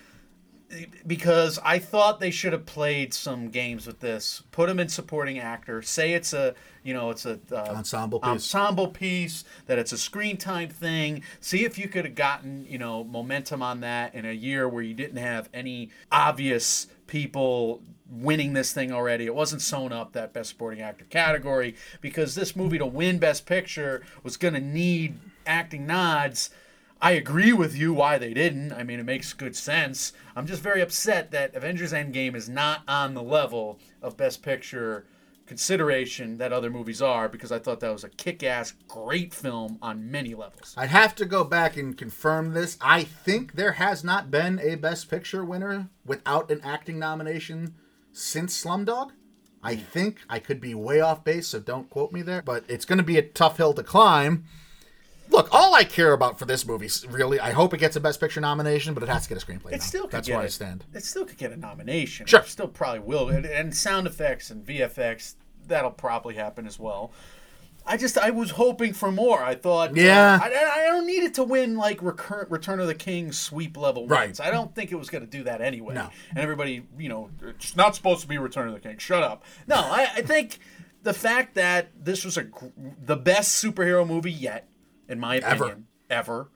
because 1.06 1.60
I 1.64 1.80
thought 1.80 2.20
they 2.20 2.32
should 2.32 2.54
have 2.54 2.66
played 2.66 3.14
some 3.14 3.49
games 3.49 3.86
with 3.86 3.99
this. 3.99 4.41
Put 4.52 4.70
him 4.70 4.80
in 4.80 4.89
supporting 4.89 5.38
actor. 5.39 5.82
Say 5.82 6.14
it's 6.14 6.34
a 6.34 6.56
you 6.84 6.93
know 6.93 7.10
it's 7.12 7.26
a 7.26 7.39
uh, 7.52 7.74
Ensemble 7.76 8.20
piece. 8.20 8.30
ensemble 8.30 8.88
piece. 8.88 9.43
That 9.68 9.78
it's 9.80 9.91
a 9.91 9.97
screen 9.97 10.38
time 10.38 10.70
thing. 10.70 11.24
See 11.39 11.64
if 11.66 11.78
you 11.78 11.88
could 11.88 12.06
have 12.06 12.16
gotten 12.16 12.66
you 12.68 12.78
know 12.78 13.04
momentum 13.04 13.62
on 13.62 13.82
that 13.82 14.16
in 14.16 14.26
a 14.26 14.34
year 14.34 14.68
where 14.68 14.84
you 14.84 14.93
didn't 14.93 15.18
have 15.18 15.49
any 15.54 15.89
obvious 16.12 16.88
people 17.08 17.82
winning 18.10 18.54
this 18.54 18.74
thing 18.74 18.91
already. 18.91 19.26
It 19.26 19.36
wasn't 19.36 19.62
sewn 19.62 19.93
up 19.93 20.14
that 20.14 20.34
best 20.34 20.49
supporting 20.49 20.82
actor 20.82 21.06
category 21.06 21.76
because 22.02 22.36
this 22.36 22.56
movie 22.58 22.78
to 22.78 22.86
win 22.86 23.20
best 23.20 23.45
picture 23.45 24.04
was 24.24 24.36
going 24.36 24.54
to 24.54 24.60
need 24.60 25.18
acting 25.46 25.86
nods. 25.86 26.50
I 27.02 27.12
agree 27.12 27.52
with 27.52 27.76
you 27.76 27.94
why 27.94 28.18
they 28.18 28.34
didn't. 28.34 28.74
I 28.74 28.84
mean, 28.84 29.00
it 29.00 29.06
makes 29.06 29.34
good 29.34 29.56
sense. 29.56 30.14
I'm 30.36 30.46
just 30.46 30.62
very 30.62 30.82
upset 30.82 31.32
that 31.32 31.56
Avengers 31.56 31.94
Endgame 31.94 32.36
is 32.36 32.48
not 32.48 32.84
on 32.88 33.16
the 33.16 33.24
level 33.24 33.80
of 34.02 34.18
Best 34.18 34.44
Picture 34.44 35.06
consideration 35.52 36.38
that 36.38 36.54
other 36.54 36.70
movies 36.70 37.02
are 37.02 37.28
because 37.28 37.52
I 37.52 37.60
thought 37.60 37.82
that 37.82 37.92
was 37.92 38.06
a 38.06 38.10
kick 38.10 38.42
ass, 38.42 38.74
great 38.88 39.34
film 39.34 39.80
on 39.82 40.10
many 40.10 40.34
levels. 40.34 40.74
I'd 40.78 40.92
have 40.92 41.14
to 41.16 41.26
go 41.26 41.44
back 41.44 41.76
and 41.76 41.98
confirm 41.98 42.54
this. 42.54 42.78
I 42.80 43.04
think 43.04 43.56
there 43.56 43.74
has 43.74 44.02
not 44.04 44.32
been 44.32 44.60
a 44.60 44.76
Best 44.76 45.10
Picture 45.10 45.44
winner 45.44 45.89
without 46.06 46.52
an 46.52 46.62
acting 46.64 47.00
nomination 47.00 47.74
since 48.14 48.64
Slumdog. 48.64 49.12
I 49.64 49.76
hmm. 49.76 49.82
think 49.82 50.20
I 50.30 50.39
could 50.39 50.62
be 50.62 50.74
way 50.74 51.02
off 51.02 51.24
base, 51.24 51.50
so 51.50 51.60
don't 51.60 51.89
quote 51.89 52.12
me 52.12 52.22
there. 52.22 52.42
But 52.42 52.64
it's 52.68 52.86
going 52.86 53.00
to 53.00 53.04
be 53.04 53.18
a 53.18 53.22
tough 53.22 53.58
hill 53.58 53.74
to 53.74 53.84
climb. 53.84 54.46
Look, 55.32 55.50
all 55.52 55.74
I 55.74 55.84
care 55.86 56.14
about 56.14 56.38
for 56.38 56.46
this 56.46 56.66
movie, 56.66 56.90
really, 57.10 57.40
I 57.40 57.52
hope 57.52 57.74
it 57.74 57.78
gets 57.78 57.96
a 57.96 58.00
Best 58.00 58.20
Picture 58.20 58.42
nomination, 58.42 58.94
but 58.94 59.02
it 59.02 59.10
has 59.10 59.24
to 59.24 59.30
get 59.30 59.42
a 59.42 59.46
screenplay. 59.46 59.68
It 59.74 59.78
now. 59.80 59.86
still 59.86 60.02
could 60.04 60.12
That's 60.12 60.28
get 60.28 60.36
where 60.36 60.44
I 60.44 60.48
stand. 60.50 60.86
It 60.94 61.04
still 61.06 61.26
could 61.26 61.38
get 61.38 61.52
a 61.52 61.58
nomination. 61.58 62.26
Sure. 62.26 62.42
It 62.42 62.48
still 62.48 62.68
probably 62.68 63.00
will. 63.00 63.30
And, 63.30 63.46
and 63.46 63.76
sound 63.76 64.08
effects 64.08 64.50
and 64.52 64.66
VFX, 64.66 65.36
that'll 65.68 65.92
probably 65.92 66.36
happen 66.36 66.68
as 66.68 66.78
well. 66.78 67.12
I 67.84 67.98
just 67.98 68.16
I 68.18 68.30
was 68.30 68.52
hoping 68.52 68.94
for 68.94 69.12
more. 69.12 69.42
I 69.44 69.56
thought, 69.56 69.96
Yeah. 69.96 70.38
uh, 70.40 70.46
I, 70.46 70.82
I 70.82 70.86
don't 70.88 71.08
need 71.08 71.24
it 71.24 71.34
to 71.36 71.44
win 71.44 71.76
like 71.78 72.00
recurrent 72.04 72.52
Return 72.52 72.80
of 72.80 72.86
the 72.86 72.94
King 72.94 73.32
sweep 73.32 73.76
level 73.76 74.06
Right. 74.08 74.28
wins. 74.28 74.40
I 74.40 74.52
don't 74.52 74.76
think 74.76 74.92
it 74.92 74.96
was 74.96 75.10
going 75.10 75.24
to 75.24 75.30
do 75.30 75.44
that 75.46 75.62
anyway. 75.62 75.96
No. 75.96 76.10
And 76.30 76.38
everybody, 76.40 76.84
you 77.00 77.10
know, 77.10 77.32
it's 77.42 77.76
not 77.76 77.96
supposed 77.96 78.22
to 78.22 78.28
be 78.28 78.38
Return 78.38 78.68
of 78.68 78.74
the 78.76 78.80
King. 78.80 79.00
Shut 79.00 79.24
up. 79.24 79.44
No, 79.66 79.78
I, 79.78 80.10
I 80.18 80.22
think 80.22 80.60
the 81.02 81.14
fact 81.14 81.56
that 81.56 81.88
this 82.00 82.24
was 82.24 82.38
a 82.38 82.44
gr- 82.44 82.68
the 83.04 83.16
best 83.18 83.64
superhero 83.64 84.06
movie 84.08 84.32
yet, 84.32 84.68
in 85.12 85.20
my 85.20 85.38
Ever. 85.38 85.66
opinion, 85.66 85.88
ever. 86.09 86.49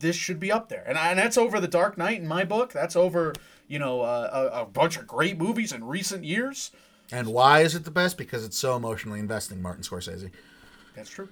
This 0.00 0.16
should 0.16 0.40
be 0.40 0.50
up 0.50 0.68
there, 0.68 0.82
and, 0.86 0.98
I, 0.98 1.10
and 1.10 1.18
that's 1.18 1.38
over 1.38 1.60
the 1.60 1.68
Dark 1.68 1.96
Knight 1.96 2.20
in 2.20 2.26
my 2.26 2.44
book. 2.44 2.72
That's 2.72 2.96
over 2.96 3.32
you 3.68 3.78
know 3.78 4.00
uh, 4.00 4.50
a, 4.52 4.62
a 4.62 4.66
bunch 4.66 4.96
of 4.96 5.06
great 5.06 5.38
movies 5.38 5.72
in 5.72 5.84
recent 5.84 6.24
years. 6.24 6.72
And 7.12 7.28
why 7.28 7.60
is 7.60 7.74
it 7.74 7.84
the 7.84 7.90
best? 7.90 8.18
Because 8.18 8.44
it's 8.44 8.58
so 8.58 8.76
emotionally 8.76 9.20
investing, 9.20 9.62
Martin 9.62 9.82
Scorsese. 9.82 10.30
That's 10.94 11.08
true. 11.08 11.28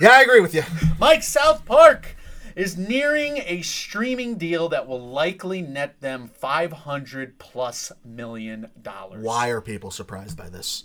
Yeah, 0.00 0.10
I 0.10 0.22
agree 0.22 0.40
with 0.40 0.54
you. 0.54 0.64
Mike 0.98 1.22
South 1.22 1.64
Park 1.64 2.16
is 2.56 2.76
nearing 2.76 3.38
a 3.46 3.62
streaming 3.62 4.36
deal 4.36 4.68
that 4.68 4.86
will 4.86 5.00
likely 5.00 5.62
net 5.62 6.00
them 6.00 6.28
500 6.28 7.38
plus 7.38 7.92
million 8.04 8.70
dollars. 8.82 9.24
Why 9.24 9.48
are 9.48 9.60
people 9.60 9.90
surprised 9.92 10.36
by 10.36 10.48
this? 10.48 10.84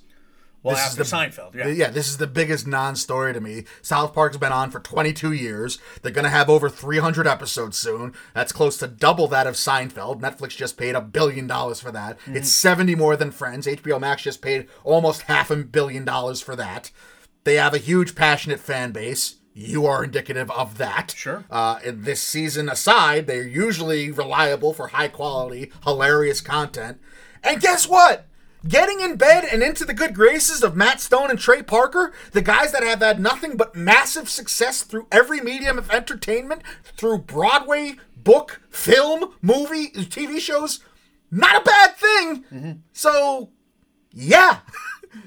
Well, 0.61 0.75
This 0.75 0.89
is 0.89 0.95
the- 0.97 1.03
Seinfeld, 1.03 1.55
yeah. 1.55 1.67
Yeah, 1.67 1.89
this 1.89 2.09
is 2.09 2.17
the 2.17 2.27
biggest 2.27 2.67
non-story 2.67 3.33
to 3.33 3.39
me. 3.39 3.63
South 3.81 4.13
Park's 4.13 4.35
been 4.37 4.51
on 4.51 4.71
for 4.71 4.79
22 4.79 5.31
years. 5.31 5.79
They're 6.01 6.11
going 6.11 6.25
to 6.25 6.29
have 6.29 6.49
over 6.49 6.69
300 6.69 7.25
episodes 7.25 7.77
soon. 7.77 8.13
That's 8.33 8.51
close 8.51 8.75
to 8.77 8.87
double 8.87 9.27
that 9.29 9.47
of 9.47 9.55
Seinfeld. 9.55 10.19
Netflix 10.19 10.57
just 10.57 10.77
paid 10.77 10.95
a 10.95 11.01
billion 11.01 11.47
dollars 11.47 11.79
for 11.79 11.91
that. 11.91 12.19
Mm-hmm. 12.19 12.35
It's 12.37 12.51
70 12.51 12.95
more 12.95 13.15
than 13.15 13.31
Friends. 13.31 13.67
HBO 13.67 13.99
Max 14.01 14.23
just 14.23 14.41
paid 14.41 14.67
almost 14.83 15.23
half 15.23 15.49
a 15.49 15.55
billion 15.57 16.03
dollars 16.03 16.41
for 16.41 16.55
that. 16.57 16.91
They 17.45 17.55
have 17.55 17.73
a 17.73 17.77
huge 17.77 18.13
passionate 18.15 18.59
fan 18.59 18.91
base. 18.91 19.37
You 19.53 19.85
are 19.87 20.03
indicative 20.03 20.51
of 20.51 20.77
that. 20.77 21.13
Sure. 21.17 21.43
Uh, 21.49 21.79
and 21.85 22.03
this 22.05 22.21
season 22.21 22.69
aside, 22.69 23.27
they're 23.27 23.47
usually 23.47 24.11
reliable 24.11 24.73
for 24.73 24.87
high 24.89 25.07
quality, 25.07 25.71
hilarious 25.85 26.39
content. 26.41 26.99
And 27.43 27.59
guess 27.61 27.87
what? 27.87 28.25
Getting 28.67 28.99
in 28.99 29.15
bed 29.15 29.45
and 29.49 29.63
into 29.63 29.85
the 29.85 29.93
good 29.93 30.13
graces 30.13 30.63
of 30.63 30.75
Matt 30.75 30.99
Stone 30.99 31.29
and 31.29 31.39
Trey 31.39 31.63
Parker, 31.63 32.11
the 32.33 32.41
guys 32.41 32.71
that 32.73 32.83
have 32.83 32.99
had 32.99 33.19
nothing 33.19 33.55
but 33.55 33.75
massive 33.75 34.29
success 34.29 34.83
through 34.83 35.07
every 35.11 35.39
medium 35.39 35.77
of 35.77 35.89
entertainment, 35.91 36.61
through 36.97 37.19
Broadway, 37.19 37.95
book, 38.17 38.61
film, 38.69 39.33
movie, 39.41 39.89
TV 39.89 40.39
shows, 40.39 40.81
not 41.31 41.61
a 41.61 41.63
bad 41.63 41.95
thing. 41.95 42.43
Mm-hmm. 42.51 42.71
So, 42.91 43.51
yeah, 44.11 44.59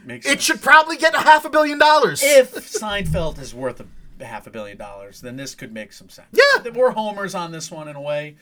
Makes 0.05 0.26
it 0.30 0.43
should 0.43 0.61
probably 0.61 0.97
get 0.97 1.14
a 1.14 1.20
half 1.20 1.45
a 1.45 1.51
billion 1.51 1.78
dollars. 1.78 2.22
if 2.22 2.55
Seinfeld 2.55 3.39
is 3.39 3.55
worth 3.55 3.80
a 3.80 4.24
half 4.24 4.47
a 4.47 4.51
billion 4.51 4.76
dollars, 4.76 5.20
then 5.20 5.37
this 5.37 5.55
could 5.55 5.72
make 5.72 5.93
some 5.93 6.09
sense. 6.09 6.28
Yeah. 6.33 6.70
We're 6.70 6.91
homers 6.91 7.35
on 7.35 7.51
this 7.53 7.70
one 7.70 7.89
in 7.89 7.97
a 7.97 8.01
way. 8.01 8.37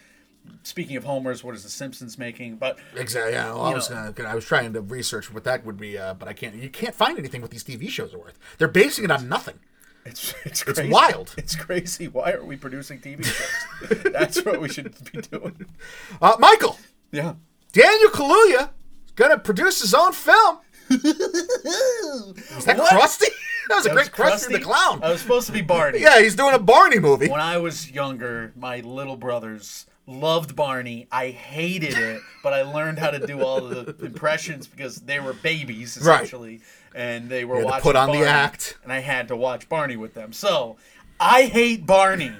Speaking 0.62 0.96
of 0.96 1.04
homers, 1.04 1.42
what 1.42 1.54
is 1.54 1.62
The 1.62 1.70
Simpsons 1.70 2.18
making? 2.18 2.56
But 2.56 2.78
Exactly. 2.96 3.32
Yeah. 3.32 3.52
Well, 3.52 3.62
I 3.62 3.74
was 3.74 3.88
gonna, 3.88 4.12
I 4.28 4.34
was 4.34 4.44
trying 4.44 4.72
to 4.74 4.80
research 4.80 5.32
what 5.32 5.44
that 5.44 5.64
would 5.64 5.78
be, 5.78 5.96
uh, 5.98 6.14
but 6.14 6.28
I 6.28 6.32
can't. 6.32 6.54
You 6.54 6.68
can't 6.68 6.94
find 6.94 7.18
anything 7.18 7.40
what 7.40 7.50
these 7.50 7.64
TV 7.64 7.88
shows 7.88 8.12
are 8.14 8.18
worth. 8.18 8.38
They're 8.58 8.68
basing 8.68 9.04
it 9.04 9.10
on 9.10 9.28
nothing. 9.28 9.58
it's 10.04 10.34
it's 10.44 10.62
crazy. 10.62 10.88
wild. 10.90 11.34
It's 11.38 11.54
crazy. 11.54 12.08
Why 12.08 12.32
are 12.32 12.44
we 12.44 12.56
producing 12.56 13.00
TV 13.00 13.24
shows? 13.24 14.02
That's 14.12 14.44
what 14.44 14.60
we 14.60 14.68
should 14.68 14.94
be 15.12 15.20
doing. 15.22 15.66
Uh, 16.22 16.36
Michael 16.38 16.78
Yeah. 17.12 17.34
Daniel 17.72 18.10
Kaluuya 18.10 18.70
is 19.06 19.12
gonna 19.14 19.38
produce 19.38 19.80
his 19.80 19.94
own 19.94 20.12
film. 20.12 20.58
Is 20.90 22.64
that 22.64 22.76
What? 22.78 22.92
Krusty? 22.92 23.28
that 23.68 23.76
was 23.76 23.86
a 23.86 23.90
great 23.90 24.16
was 24.18 24.32
Krusty, 24.44 24.52
the 24.52 24.60
Clown. 24.60 25.00
I 25.02 25.10
was 25.12 25.20
supposed 25.20 25.46
to 25.46 25.52
be 25.52 25.62
Barney. 25.62 26.00
yeah, 26.00 26.20
he's 26.20 26.34
doing 26.34 26.54
a 26.54 26.58
Barney 26.58 26.98
movie. 26.98 27.28
When 27.28 27.40
I 27.40 27.58
was 27.58 27.90
younger, 27.90 28.52
my 28.56 28.80
little 28.80 29.16
brothers 29.16 29.86
loved 30.06 30.56
Barney. 30.56 31.06
I 31.12 31.28
hated 31.28 31.96
it, 31.96 32.20
but 32.42 32.52
I 32.52 32.62
learned 32.62 32.98
how 32.98 33.10
to 33.10 33.26
do 33.26 33.42
all 33.42 33.60
the 33.60 33.94
impressions 34.04 34.66
because 34.66 34.96
they 34.96 35.20
were 35.20 35.32
babies 35.34 35.98
Right. 36.02 36.16
essentially, 36.16 36.60
and 36.94 37.28
they 37.28 37.44
were 37.44 37.64
watching 37.64 37.82
put 37.82 37.96
on 37.96 38.10
the 38.12 38.26
act. 38.26 38.76
and 38.82 38.92
I 38.92 39.00
had 39.00 39.28
to 39.28 39.36
watch 39.36 39.68
Barney 39.68 39.96
with 39.96 40.14
them. 40.14 40.32
So 40.32 40.76
I 41.20 41.44
hate 41.44 41.86
Barney. 41.86 42.32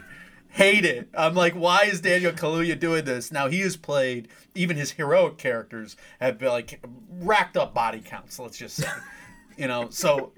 Hate 0.53 0.85
it. 0.85 1.09
I'm 1.15 1.35
like, 1.37 1.53
why 1.55 1.85
is 1.85 2.01
Daniel 2.01 2.33
Kaluuya 2.33 2.77
doing 2.79 3.05
this? 3.05 3.31
Now 3.31 3.47
he 3.49 3.61
has 3.61 3.77
played 3.77 4.27
even 4.57 4.77
his 4.77 4.91
heroic 4.91 5.39
characters 5.39 5.97
have 6.21 6.39
been 6.39 6.49
like 6.49 6.85
racked 7.21 7.57
up 7.57 7.73
body 7.73 8.01
counts. 8.01 8.37
Let's 8.41 8.59
just 8.59 8.77
say, 8.79 8.89
you 9.61 9.69
know. 9.69 9.91
So 9.91 10.33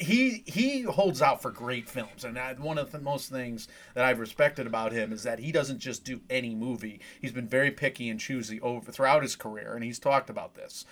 he 0.00 0.42
he 0.46 0.82
holds 0.82 1.22
out 1.22 1.40
for 1.40 1.52
great 1.52 1.88
films, 1.88 2.24
and 2.24 2.36
that, 2.36 2.58
one 2.58 2.76
of 2.76 2.90
the 2.90 2.98
most 2.98 3.30
things 3.30 3.68
that 3.94 4.04
I've 4.04 4.18
respected 4.18 4.66
about 4.66 4.92
him 4.92 5.12
is 5.12 5.22
that 5.22 5.38
he 5.38 5.52
doesn't 5.52 5.78
just 5.78 6.04
do 6.04 6.20
any 6.28 6.54
movie. 6.56 7.00
He's 7.20 7.32
been 7.32 7.46
very 7.46 7.70
picky 7.70 8.10
and 8.10 8.18
choosy 8.18 8.60
over 8.60 8.90
throughout 8.90 9.22
his 9.22 9.36
career, 9.36 9.74
and 9.74 9.84
he's 9.84 10.00
talked 10.00 10.28
about 10.28 10.56
this. 10.56 10.84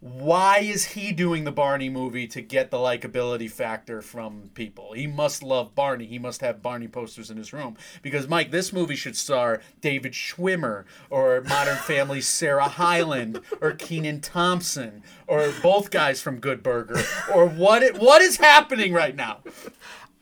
Why 0.00 0.58
is 0.58 0.84
he 0.84 1.10
doing 1.10 1.42
the 1.42 1.50
Barney 1.50 1.88
movie 1.88 2.28
to 2.28 2.40
get 2.40 2.70
the 2.70 2.76
likability 2.76 3.50
factor 3.50 4.00
from 4.00 4.50
people? 4.54 4.92
He 4.92 5.08
must 5.08 5.42
love 5.42 5.74
Barney. 5.74 6.06
He 6.06 6.20
must 6.20 6.40
have 6.40 6.62
Barney 6.62 6.86
posters 6.86 7.30
in 7.30 7.36
his 7.36 7.52
room. 7.52 7.76
Because, 8.00 8.28
Mike, 8.28 8.52
this 8.52 8.72
movie 8.72 8.94
should 8.94 9.16
star 9.16 9.60
David 9.80 10.12
Schwimmer 10.12 10.84
or 11.10 11.40
Modern 11.48 11.76
Family's 11.78 12.28
Sarah 12.28 12.68
Hyland 12.68 13.40
or 13.60 13.72
Kenan 13.72 14.20
Thompson 14.20 15.02
or 15.26 15.52
both 15.62 15.90
guys 15.90 16.22
from 16.22 16.38
Good 16.38 16.62
Burger. 16.62 17.00
Or 17.34 17.48
what, 17.48 17.82
it, 17.82 17.98
what 17.98 18.22
is 18.22 18.36
happening 18.36 18.92
right 18.92 19.16
now? 19.16 19.40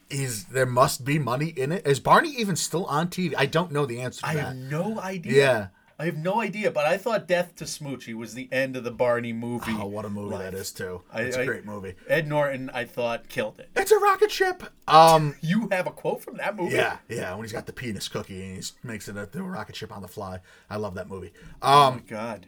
Is 0.09 0.45
there 0.45 0.67
must 0.67 1.05
be 1.05 1.19
money 1.19 1.49
in 1.49 1.71
it? 1.73 1.87
Is 1.87 2.01
Barney 2.01 2.31
even 2.31 2.57
still 2.57 2.87
on 2.87 3.09
TV? 3.09 3.35
I 3.37 3.45
don't 3.45 3.73
know 3.73 3.85
the 3.85 4.01
answer 4.01 4.23
to 4.23 4.27
I 4.27 4.35
that. 4.37 4.41
have 4.47 4.57
no 4.57 5.01
idea. 5.01 5.33
Yeah. 5.35 5.67
I 5.99 6.05
have 6.05 6.17
no 6.19 6.43
idea, 6.43 6.71
but 6.71 6.85
I 6.85 6.99
thought 6.99 7.27
Death 7.27 7.57
to 7.57 7.65
Smoochy 7.65 8.13
was 8.15 8.35
the 8.35 8.51
end 8.53 8.77
of 8.77 8.85
the 8.85 8.91
Barney 8.91 9.33
movie. 9.33 9.75
Oh, 9.79 9.87
what 9.87 10.05
a 10.05 10.11
movie 10.11 10.37
that 10.37 10.53
is 10.53 10.71
too. 10.71 11.01
I- 11.11 11.23
It's 11.23 11.37
a 11.39 11.43
I- 11.43 11.47
great 11.47 11.65
movie. 11.65 11.95
Ed 12.07 12.29
Norton, 12.29 12.71
I 12.75 12.85
thought, 12.85 13.29
killed 13.29 13.59
it. 13.61 13.71
It's 13.75 13.91
a 13.93 13.99
rocket 13.99 14.31
ship. 14.31 14.63
Um. 14.87 15.37
You 15.43 15.69
have 15.73 15.87
a 15.87 15.91
quote 15.91 16.23
from 16.23 16.37
that 16.37 16.55
movie? 16.57 16.75
Yeah, 16.77 16.99
yeah. 17.09 17.35
When 17.35 17.45
he's 17.45 17.53
got 17.53 17.65
the 17.67 17.73
penis 17.73 18.09
cookie 18.09 18.43
and 18.43 18.57
he 18.63 18.63
makes 18.83 19.09
it 19.09 19.17
a, 19.17 19.27
the 19.27 19.43
rocket 19.43 19.75
ship 19.77 19.91
on 19.95 20.03
the 20.03 20.09
fly. 20.09 20.41
I 20.69 20.77
love 20.77 20.95
that 20.97 21.09
movie. 21.09 21.33
Oh 21.63 21.83
Um, 21.89 21.95
my 21.95 22.01
god. 22.01 22.47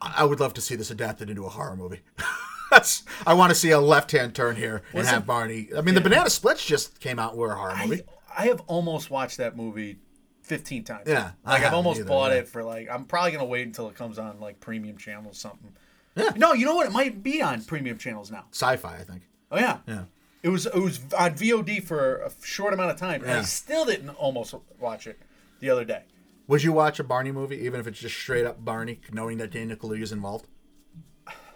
I 0.00 0.14
I 0.18 0.24
would 0.24 0.40
love 0.40 0.54
to 0.54 0.60
see 0.60 0.74
this 0.74 0.90
adapted 0.90 1.28
into 1.30 1.44
a 1.44 1.48
horror 1.50 1.76
movie. 1.76 2.00
That's. 2.70 3.02
I 3.26 3.34
want 3.34 3.50
to 3.50 3.54
see 3.54 3.70
a 3.70 3.78
left-hand 3.80 4.34
turn 4.34 4.56
here 4.56 4.76
and 4.92 5.00
Listen- 5.00 5.12
have 5.14 5.26
Barney. 5.26 5.68
I 5.76 5.82
mean, 5.82 5.94
the 5.94 6.00
Banana 6.00 6.30
Splits 6.30 6.64
just 6.64 7.00
came 7.00 7.18
out. 7.18 7.32
and 7.32 7.38
Were 7.40 7.52
a 7.52 7.56
horror 7.56 7.72
I, 7.72 7.86
movie. 7.86 8.02
I 8.36 8.46
have 8.46 8.62
almost 8.66 9.10
watched 9.10 9.36
that 9.36 9.56
movie 9.56 9.98
15 10.42 10.84
times. 10.84 11.04
Yeah, 11.06 11.32
Like 11.44 11.56
I've 11.56 11.60
haven't 11.62 11.76
almost 11.76 12.00
either, 12.00 12.08
bought 12.08 12.32
yeah. 12.32 12.38
it 12.38 12.48
for 12.48 12.62
like 12.62 12.88
I'm 12.90 13.04
probably 13.04 13.30
going 13.32 13.44
to 13.44 13.48
wait 13.48 13.66
until 13.66 13.88
it 13.88 13.94
comes 13.94 14.18
on 14.18 14.40
like 14.40 14.60
premium 14.60 14.96
channels 14.96 15.38
something. 15.38 15.72
Yeah. 16.16 16.30
No, 16.36 16.52
you 16.52 16.66
know 16.66 16.74
what? 16.74 16.86
It 16.86 16.92
might 16.92 17.22
be 17.22 17.40
on 17.40 17.62
premium 17.64 17.96
channels 17.98 18.30
now. 18.30 18.44
Sci-fi, 18.50 18.96
I 18.96 19.02
think. 19.04 19.22
Oh 19.50 19.58
yeah. 19.58 19.78
Yeah. 19.86 20.04
It 20.42 20.48
was 20.48 20.66
it 20.66 20.74
was 20.74 21.00
on 21.16 21.34
VOD 21.34 21.84
for 21.84 22.16
a 22.16 22.32
short 22.42 22.74
amount 22.74 22.90
of 22.90 22.96
time 22.98 23.22
and 23.22 23.30
I 23.30 23.42
still 23.42 23.84
didn't 23.84 24.10
almost 24.10 24.54
watch 24.80 25.06
it 25.06 25.18
the 25.60 25.70
other 25.70 25.84
day. 25.84 26.02
Would 26.48 26.64
you 26.64 26.72
watch 26.72 26.98
a 26.98 27.04
Barney 27.04 27.30
movie, 27.30 27.56
even 27.64 27.78
if 27.80 27.86
it's 27.86 28.00
just 28.00 28.16
straight 28.16 28.44
up 28.44 28.64
Barney, 28.64 29.00
knowing 29.12 29.38
that 29.38 29.52
Daniel 29.52 29.76
Kaluuya 29.78 30.02
is 30.02 30.12
involved? 30.12 30.46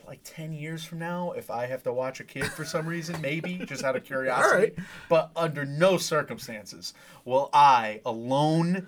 Like 0.07 0.21
10 0.25 0.53
years 0.53 0.85
from 0.85 0.99
now 0.99 1.33
if 1.33 1.51
I 1.51 1.67
have 1.67 1.83
to 1.85 1.93
watch 1.93 2.21
a 2.21 2.25
kid 2.25 2.47
for 2.47 2.65
some 2.65 2.87
reason, 2.87 3.21
maybe 3.21 3.59
just 3.59 3.85
out 3.85 3.97
of 3.97 4.05
curiosity. 4.05 4.75
Right. 4.77 4.87
But 5.09 5.31
under 5.37 5.65
no 5.65 5.97
circumstances 5.97 6.95
will 7.25 7.51
I, 7.53 8.01
alone 8.05 8.87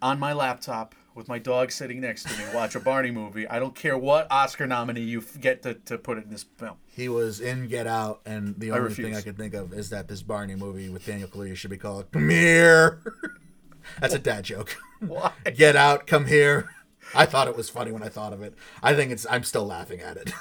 on 0.00 0.18
my 0.18 0.32
laptop 0.32 0.94
with 1.14 1.28
my 1.28 1.38
dog 1.38 1.72
sitting 1.72 2.00
next 2.00 2.24
to 2.24 2.36
me, 2.36 2.44
watch 2.54 2.74
a 2.74 2.80
Barney 2.80 3.10
movie. 3.10 3.48
I 3.48 3.58
don't 3.58 3.74
care 3.74 3.96
what 3.96 4.30
Oscar 4.30 4.66
nominee 4.66 5.00
you 5.00 5.24
get 5.40 5.62
to, 5.62 5.74
to 5.74 5.96
put 5.96 6.18
in 6.18 6.28
this 6.28 6.44
film. 6.58 6.76
He 6.86 7.08
was 7.08 7.40
in 7.40 7.68
Get 7.68 7.86
Out, 7.86 8.20
and 8.26 8.54
the 8.58 8.70
only 8.72 8.92
thing. 8.92 9.16
I 9.16 9.22
could 9.22 9.36
think 9.36 9.54
of 9.54 9.72
is 9.72 9.90
that 9.90 10.08
this 10.08 10.22
Barney 10.22 10.54
movie 10.54 10.90
with 10.90 11.06
Daniel 11.06 11.28
Kaluuya 11.28 11.56
should 11.56 11.70
be 11.70 11.78
called 11.78 12.12
"Come 12.12 12.28
Here." 12.28 13.00
That's 14.00 14.14
a 14.14 14.18
dad 14.18 14.44
joke. 14.44 14.76
Why? 15.00 15.32
Get 15.54 15.76
out, 15.76 16.06
come 16.06 16.26
here. 16.26 16.70
I 17.16 17.26
thought 17.26 17.48
it 17.48 17.56
was 17.56 17.68
funny 17.68 17.92
when 17.92 18.02
I 18.02 18.08
thought 18.08 18.32
of 18.32 18.42
it. 18.42 18.54
I 18.82 18.94
think 18.94 19.10
it's. 19.10 19.26
I'm 19.28 19.42
still 19.42 19.64
laughing 19.66 20.00
at 20.00 20.16
it. 20.16 20.32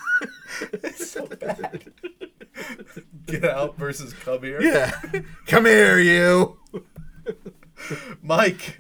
It's 0.83 1.09
so 1.11 1.25
bad. 1.27 1.91
Get 3.25 3.43
out 3.43 3.77
versus 3.77 4.13
come 4.13 4.43
here. 4.43 4.61
yeah, 4.61 4.91
come 5.47 5.65
here, 5.65 5.99
you. 5.99 6.57
Mike, 8.23 8.77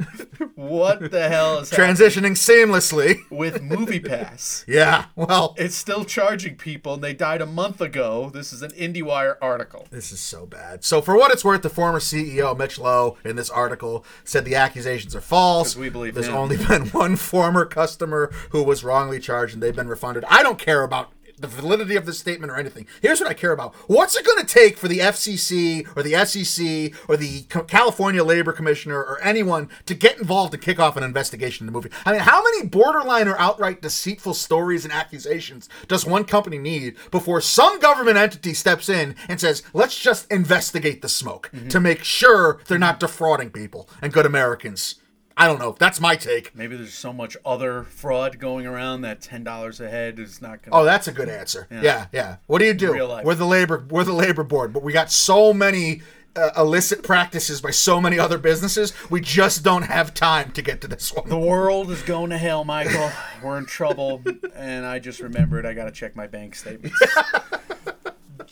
what 0.55 1.11
the 1.11 1.29
hell 1.29 1.59
is 1.59 1.71
Transitioning 1.71 2.31
seamlessly. 2.31 3.19
with 3.29 3.61
Movie 3.61 3.99
Pass? 3.99 4.63
Yeah. 4.75 5.05
Well, 5.15 5.53
It's 5.57 5.75
still 5.75 6.05
charging 6.05 6.55
people, 6.55 6.95
and 6.95 7.03
they 7.03 7.13
died 7.13 7.41
a 7.41 7.45
month 7.45 7.81
ago. 7.81 8.29
This 8.33 8.51
is 8.51 8.61
an 8.61 8.71
IndieWire 8.71 9.35
article. 9.41 9.87
This 9.91 10.11
is 10.11 10.19
so 10.19 10.45
bad. 10.45 10.83
So, 10.83 11.01
for 11.01 11.15
what 11.15 11.31
it's 11.31 11.45
worth, 11.45 11.61
the 11.61 11.69
former 11.69 11.99
CEO, 11.99 12.57
Mitch 12.57 12.77
Lowe, 12.79 13.17
in 13.23 13.35
this 13.35 13.49
article 13.49 14.05
said 14.23 14.43
the 14.45 14.55
accusations 14.55 15.15
are 15.15 15.21
false. 15.21 15.75
we 15.75 15.89
believe 15.89 16.13
There's 16.15 16.27
him. 16.27 16.35
only 16.35 16.57
been 16.67 16.87
one 16.87 17.15
former 17.15 17.65
customer 17.65 18.31
who 18.49 18.63
was 18.63 18.83
wrongly 18.83 19.19
charged 19.19 19.53
and 19.53 19.61
they've 19.63 19.75
been 19.75 19.87
refunded. 19.87 20.25
I 20.29 20.43
don't 20.43 20.59
care 20.59 20.83
about 20.83 21.11
the 21.37 21.47
validity 21.47 21.95
of 21.95 22.05
this 22.05 22.19
statement 22.19 22.51
or 22.51 22.55
anything. 22.55 22.87
Here's 23.01 23.19
what 23.19 23.29
I 23.29 23.33
care 23.33 23.51
about. 23.51 23.75
What's 23.87 24.15
it 24.15 24.25
going 24.25 24.43
to 24.43 24.45
take 24.45 24.77
for 24.77 24.87
the 24.87 24.99
FCC 24.99 25.87
or 25.95 26.03
the 26.03 26.13
SEC 26.25 26.93
or 27.09 27.17
the 27.17 27.43
California 27.67 28.23
Labor 28.23 28.53
Commissioner 28.53 28.99
or 28.99 29.21
anyone 29.21 29.69
to 29.85 29.93
get 29.93 30.17
involved 30.17 30.51
to 30.53 30.57
kick 30.57 30.79
off 30.79 30.97
an 30.97 31.03
investigation 31.03 31.63
in 31.63 31.65
the 31.67 31.77
movie? 31.77 31.89
I 32.05 32.13
mean, 32.13 32.21
how 32.21 32.43
many 32.43 32.67
borderline 32.67 33.27
or 33.27 33.37
outright 33.39 33.81
deceitful 33.81 34.33
stories 34.33 34.85
and 34.85 34.93
accusations 34.93 35.69
does 35.87 36.05
one 36.05 36.25
company 36.25 36.57
need 36.57 36.95
before 37.11 37.41
some 37.41 37.79
government 37.79 38.17
entity 38.17 38.53
steps 38.53 38.89
in 38.89 39.15
and 39.27 39.39
says, 39.39 39.63
let's 39.73 39.99
just 39.99 40.29
investigate 40.31 41.01
the 41.01 41.09
smoke 41.09 41.49
mm-hmm. 41.53 41.67
to 41.69 41.79
make 41.79 42.03
sure 42.03 42.59
they're 42.67 42.77
not 42.77 42.99
defrauding 42.99 43.49
people 43.49 43.89
and 44.01 44.13
good 44.13 44.25
Americans? 44.25 44.95
I 45.37 45.47
don't 45.47 45.59
know. 45.59 45.75
That's 45.77 45.99
my 45.99 46.15
take. 46.15 46.55
Maybe 46.55 46.77
there's 46.77 46.93
so 46.93 47.11
much 47.11 47.35
other 47.45 47.83
fraud 47.83 48.39
going 48.39 48.65
around 48.65 49.01
that 49.01 49.21
ten 49.21 49.43
dollars 49.43 49.81
a 49.81 49.89
head 49.89 50.17
is 50.17 50.41
not 50.41 50.61
going. 50.61 50.71
to 50.71 50.77
Oh, 50.77 50.83
that's 50.85 51.07
a 51.07 51.11
good 51.11 51.27
answer. 51.27 51.67
Yeah, 51.69 52.07
yeah. 52.13 52.37
What 52.47 52.59
do 52.59 52.65
you 52.65 52.73
do? 52.73 52.91
We're 53.23 53.35
the 53.35 53.45
labor. 53.45 53.85
We're 53.89 54.05
the 54.05 54.13
labor 54.13 54.43
board, 54.43 54.71
but 54.71 54.81
we 54.81 54.93
got 54.93 55.11
so 55.11 55.53
many 55.53 56.01
uh, 56.37 56.51
illicit 56.57 57.03
practices 57.03 57.61
by 57.61 57.71
so 57.71 57.99
many 57.99 58.17
other 58.17 58.37
businesses. 58.37 58.93
We 59.09 59.21
just 59.21 59.63
don't 59.63 59.83
have 59.83 60.13
time 60.13 60.51
to 60.51 60.61
get 60.61 60.81
to 60.81 60.87
this 60.87 61.13
one. 61.13 61.27
The 61.27 61.37
world 61.53 61.91
is 61.91 62.01
going 62.01 62.29
to 62.29 62.37
hell, 62.37 62.63
Michael. 62.63 63.11
We're 63.43 63.57
in 63.57 63.65
trouble, 63.65 64.21
and 64.55 64.85
I 64.85 64.99
just 64.99 65.19
remembered 65.19 65.65
I 65.65 65.73
got 65.73 65.85
to 65.85 65.91
check 65.91 66.15
my 66.15 66.27
bank 66.27 66.55
statements. 66.55 66.99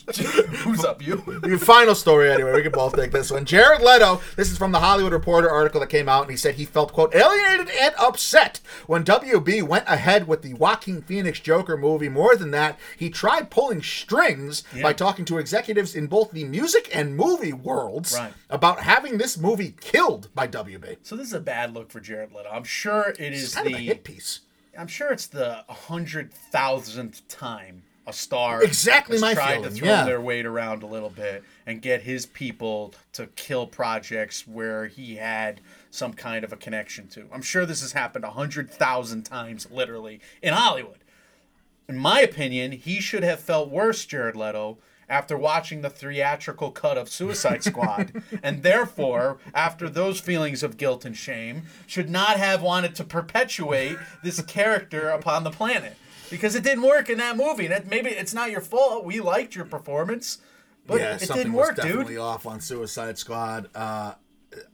Who's 0.64 0.84
up, 0.84 1.04
you? 1.06 1.22
Your 1.46 1.58
final 1.58 1.94
story, 1.94 2.30
anyway. 2.30 2.52
We 2.52 2.62
can 2.62 2.72
both 2.72 2.94
take 2.94 3.10
this 3.10 3.30
one. 3.30 3.44
Jared 3.44 3.80
Leto. 3.80 4.20
This 4.36 4.50
is 4.50 4.58
from 4.58 4.70
the 4.72 4.80
Hollywood 4.80 5.12
Reporter 5.12 5.50
article 5.50 5.80
that 5.80 5.88
came 5.88 6.08
out, 6.08 6.22
and 6.22 6.30
he 6.30 6.36
said 6.36 6.56
he 6.56 6.64
felt 6.66 6.92
quote 6.92 7.14
alienated 7.14 7.70
and 7.74 7.94
upset 7.98 8.60
when 8.86 9.02
WB 9.04 9.62
went 9.62 9.88
ahead 9.88 10.28
with 10.28 10.42
the 10.42 10.52
Joaquin 10.54 11.00
Phoenix 11.02 11.40
Joker 11.40 11.76
movie. 11.76 12.08
More 12.10 12.36
than 12.36 12.50
that, 12.50 12.78
he 12.98 13.08
tried 13.08 13.48
pulling 13.50 13.82
strings 13.82 14.62
by 14.82 14.92
talking 14.92 15.24
to 15.26 15.38
executives 15.38 15.94
in 15.94 16.06
both 16.06 16.32
the 16.32 16.44
music 16.44 16.94
and 16.94 17.16
movie 17.16 17.52
worlds 17.54 18.14
Right. 18.18 18.32
about 18.50 18.80
having 18.80 19.16
this 19.18 19.38
movie 19.38 19.74
killed 19.80 20.28
by 20.34 20.46
WB. 20.46 20.98
So 21.02 21.16
this 21.16 21.28
is 21.28 21.32
a 21.32 21.40
bad 21.40 21.72
look 21.72 21.90
for 21.90 22.00
Jared 22.00 22.32
Leto. 22.32 22.50
I'm 22.50 22.64
sure 22.64 23.08
it 23.10 23.20
It's 23.20 23.42
is 23.42 23.54
kind 23.54 23.68
of 23.68 23.72
a 23.72 23.76
the. 23.76 23.82
hit 23.86 24.04
piece. 24.04 24.40
I'm 24.78 24.88
sure 24.88 25.12
it's 25.12 25.28
the 25.28 25.64
hundred 25.68 26.32
thousandth 26.34 27.26
time 27.28 27.83
a 28.06 28.12
star 28.12 28.62
Exactly 28.62 29.18
my 29.18 29.34
tried 29.34 29.56
feeling, 29.56 29.70
to 29.70 29.70
throw 29.70 29.88
yeah. 29.88 30.04
their 30.04 30.20
weight 30.20 30.46
around 30.46 30.82
a 30.82 30.86
little 30.86 31.10
bit 31.10 31.42
and 31.66 31.80
get 31.80 32.02
his 32.02 32.26
people 32.26 32.94
to 33.12 33.26
kill 33.28 33.66
projects 33.66 34.46
where 34.46 34.86
he 34.86 35.16
had 35.16 35.60
some 35.90 36.12
kind 36.12 36.44
of 36.44 36.52
a 36.52 36.56
connection 36.56 37.08
to. 37.08 37.26
I'm 37.32 37.42
sure 37.42 37.64
this 37.64 37.80
has 37.80 37.92
happened 37.92 38.24
a 38.24 38.30
hundred 38.30 38.70
thousand 38.70 39.22
times, 39.22 39.68
literally, 39.70 40.20
in 40.42 40.52
Hollywood. 40.52 40.98
In 41.88 41.98
my 41.98 42.20
opinion, 42.20 42.72
he 42.72 43.00
should 43.00 43.22
have 43.22 43.40
felt 43.40 43.70
worse, 43.70 44.04
Jared 44.04 44.36
Leto, 44.36 44.78
after 45.08 45.36
watching 45.36 45.82
the 45.82 45.90
theatrical 45.90 46.70
cut 46.70 46.96
of 46.96 47.08
Suicide 47.08 47.62
Squad, 47.64 48.22
and 48.42 48.62
therefore, 48.62 49.38
after 49.54 49.88
those 49.88 50.20
feelings 50.20 50.62
of 50.62 50.76
guilt 50.76 51.04
and 51.04 51.16
shame, 51.16 51.62
should 51.86 52.08
not 52.08 52.38
have 52.38 52.62
wanted 52.62 52.94
to 52.96 53.04
perpetuate 53.04 53.98
this 54.22 54.40
character 54.42 55.10
upon 55.10 55.44
the 55.44 55.50
planet. 55.50 55.96
Because 56.34 56.54
it 56.54 56.64
didn't 56.64 56.82
work 56.82 57.08
in 57.08 57.18
that 57.18 57.36
movie. 57.36 57.66
That 57.66 57.86
maybe 57.88 58.10
it's 58.10 58.34
not 58.34 58.50
your 58.50 58.60
fault. 58.60 59.04
We 59.04 59.20
liked 59.20 59.54
your 59.54 59.64
performance, 59.64 60.38
but 60.86 61.00
yeah, 61.00 61.14
it 61.14 61.20
something 61.20 61.44
didn't 61.44 61.52
was 61.52 61.68
work, 61.68 61.76
definitely 61.76 62.14
dude. 62.14 62.18
off 62.22 62.46
on 62.46 62.60
Suicide 62.60 63.18
Squad. 63.18 63.68
Uh, 63.74 64.14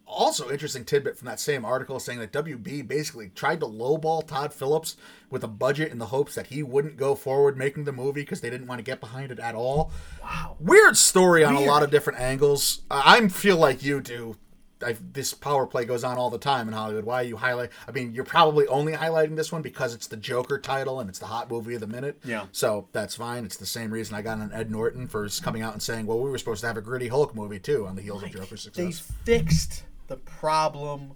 also, 0.06 0.50
interesting 0.50 0.84
tidbit 0.84 1.16
from 1.16 1.26
that 1.26 1.38
same 1.38 1.64
article 1.64 2.00
saying 2.00 2.18
that 2.18 2.32
WB 2.32 2.86
basically 2.86 3.30
tried 3.34 3.60
to 3.60 3.66
lowball 3.66 4.26
Todd 4.26 4.52
Phillips 4.52 4.96
with 5.30 5.44
a 5.44 5.48
budget 5.48 5.92
in 5.92 5.98
the 5.98 6.06
hopes 6.06 6.34
that 6.34 6.48
he 6.48 6.62
wouldn't 6.62 6.96
go 6.96 7.14
forward 7.14 7.56
making 7.56 7.84
the 7.84 7.92
movie 7.92 8.22
because 8.22 8.40
they 8.40 8.50
didn't 8.50 8.66
want 8.66 8.78
to 8.78 8.82
get 8.82 9.00
behind 9.00 9.30
it 9.30 9.38
at 9.38 9.54
all. 9.54 9.92
Wow. 10.22 10.56
Weird 10.58 10.96
story 10.96 11.44
on 11.44 11.54
a 11.54 11.60
lot 11.60 11.82
of 11.82 11.90
different 11.90 12.18
angles. 12.18 12.82
I 12.90 13.28
feel 13.28 13.56
like 13.56 13.82
you 13.82 14.00
do. 14.00 14.36
I, 14.84 14.96
this 15.12 15.34
power 15.34 15.66
play 15.66 15.84
goes 15.84 16.04
on 16.04 16.16
all 16.16 16.30
the 16.30 16.38
time 16.38 16.68
in 16.68 16.74
Hollywood. 16.74 17.04
Why 17.04 17.20
are 17.20 17.24
you 17.24 17.36
highlight? 17.36 17.70
I 17.86 17.90
mean, 17.90 18.12
you're 18.14 18.24
probably 18.24 18.66
only 18.68 18.92
highlighting 18.92 19.36
this 19.36 19.52
one 19.52 19.62
because 19.62 19.94
it's 19.94 20.06
the 20.06 20.16
Joker 20.16 20.58
title 20.58 21.00
and 21.00 21.08
it's 21.08 21.18
the 21.18 21.26
hot 21.26 21.50
movie 21.50 21.74
of 21.74 21.80
the 21.80 21.86
minute. 21.86 22.18
Yeah. 22.24 22.46
So 22.52 22.88
that's 22.92 23.14
fine. 23.14 23.44
It's 23.44 23.56
the 23.56 23.66
same 23.66 23.90
reason 23.90 24.14
I 24.14 24.22
got 24.22 24.38
on 24.38 24.52
Ed 24.52 24.70
Norton 24.70 25.06
for 25.08 25.28
coming 25.42 25.62
out 25.62 25.72
and 25.72 25.82
saying, 25.82 26.06
"Well, 26.06 26.18
we 26.20 26.30
were 26.30 26.38
supposed 26.38 26.62
to 26.62 26.66
have 26.66 26.76
a 26.76 26.82
gritty 26.82 27.08
Hulk 27.08 27.34
movie 27.34 27.58
too 27.58 27.86
on 27.86 27.96
the 27.96 28.02
heels 28.02 28.22
of 28.22 28.30
Joker's 28.30 28.62
success." 28.62 29.02
They 29.24 29.34
fixed 29.34 29.84
the 30.06 30.16
problem 30.16 31.12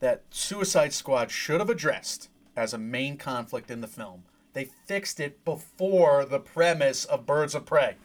that 0.00 0.22
Suicide 0.30 0.92
Squad 0.92 1.30
should 1.30 1.60
have 1.60 1.70
addressed 1.70 2.28
as 2.56 2.74
a 2.74 2.78
main 2.78 3.16
conflict 3.16 3.70
in 3.70 3.80
the 3.80 3.86
film. 3.86 4.24
They 4.52 4.64
fixed 4.64 5.20
it 5.20 5.44
before 5.44 6.24
the 6.24 6.40
premise 6.40 7.04
of 7.04 7.24
Birds 7.24 7.54
of 7.54 7.64
Prey. 7.64 7.96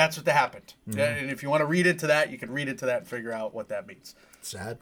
That's 0.00 0.16
what 0.16 0.24
that 0.24 0.32
happened. 0.36 0.72
Mm-hmm. 0.88 0.98
And 0.98 1.30
if 1.30 1.42
you 1.42 1.50
want 1.50 1.60
to 1.60 1.66
read 1.66 1.86
into 1.86 2.06
that, 2.06 2.30
you 2.30 2.38
can 2.38 2.50
read 2.50 2.68
into 2.68 2.86
that 2.86 2.98
and 3.00 3.06
figure 3.06 3.32
out 3.32 3.54
what 3.54 3.68
that 3.68 3.86
means. 3.86 4.14
Sad. 4.40 4.78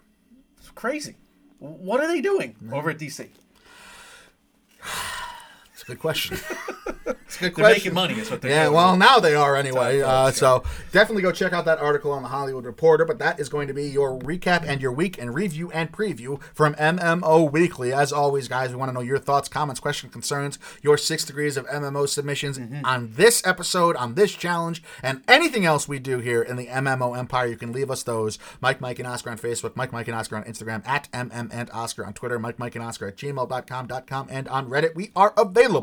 It's 0.59 0.71
crazy. 0.71 1.16
What 1.59 2.01
are 2.01 2.07
they 2.07 2.21
doing 2.21 2.55
over 2.73 2.91
at 2.91 2.99
DC? 2.99 3.29
It's 5.89 5.95
good 5.95 6.01
question. 6.01 6.39
it's 7.07 7.36
a 7.36 7.41
good 7.41 7.41
They're 7.41 7.51
question. 7.51 7.72
making 7.72 7.95
money, 7.95 8.14
is 8.14 8.30
what 8.30 8.43
they're 8.43 8.51
Yeah, 8.51 8.64
doing. 8.64 8.74
well, 8.76 8.97
now 8.97 9.18
they 9.20 9.34
are 9.34 9.57
anyway. 9.57 10.01
Uh, 10.03 10.30
so 10.30 10.62
definitely 10.93 11.22
go 11.22 11.32
check 11.32 11.53
out 11.55 11.64
that 11.64 11.78
article 11.78 12.12
on 12.12 12.22
the 12.22 12.28
Hollywood 12.28 12.64
Reporter. 12.66 13.05
But 13.07 13.18
that 13.20 13.41
is 13.41 13.49
going 13.49 13.68
to 13.68 13.74
be 13.74 13.84
your 13.89 14.18
recap 14.18 14.64
and 14.66 14.82
your 14.82 14.93
week 14.93 15.18
and 15.18 15.34
review 15.34 15.70
and 15.72 15.91
preview 15.91 16.43
from 16.55 16.74
MMO 16.74 17.51
Weekly. 17.51 17.93
As 17.93 18.12
always, 18.12 18.49
guys, 18.49 18.70
we 18.70 18.76
want 18.76 18.91
to 18.91 18.93
know 18.93 19.01
your 19.01 19.18
thoughts, 19.18 19.49
comments, 19.49 19.80
questions, 19.80 20.12
concerns, 20.12 20.59
your 20.82 20.99
six 20.99 21.24
degrees 21.24 21.57
of 21.57 21.66
MMO 21.68 22.07
submissions 22.09 22.59
Mm-hmm. 22.59 22.84
on 22.84 23.12
this 23.14 23.47
episode, 23.47 23.97
on 23.97 24.14
this 24.14 24.32
challenge, 24.32 24.82
and 25.03 25.22
anything 25.28 25.64
else 25.64 25.86
we 25.89 25.99
do 25.99 26.18
here 26.18 26.43
in 26.43 26.57
the 26.57 26.66
MMO 26.66 27.16
Empire. 27.16 27.47
You 27.47 27.57
can 27.57 27.72
leave 27.72 27.91
us 27.91 28.03
those. 28.03 28.39
Mike, 28.61 28.80
Mike, 28.80 28.99
and 28.99 29.07
Oscar 29.09 29.30
on 29.30 29.39
Facebook, 29.39 29.76
Mike, 29.76 29.93
Mike, 29.93 30.09
and 30.09 30.16
Oscar 30.16 30.36
on 30.36 30.45
Instagram, 30.45 30.86
at 30.86 31.09
MM 31.12 31.49
and 31.53 31.70
Oscar 31.70 32.05
on 32.05 32.12
Twitter, 32.14 32.39
Mike, 32.39 32.59
Mike, 32.59 32.74
and 32.74 32.84
Oscar 32.84 33.07
at 33.09 33.16
gmail.com.com, 33.16 34.26
and 34.30 34.49
on 34.49 34.68
Reddit. 34.68 34.95
We 34.95 35.11
are 35.14 35.32
available 35.36 35.78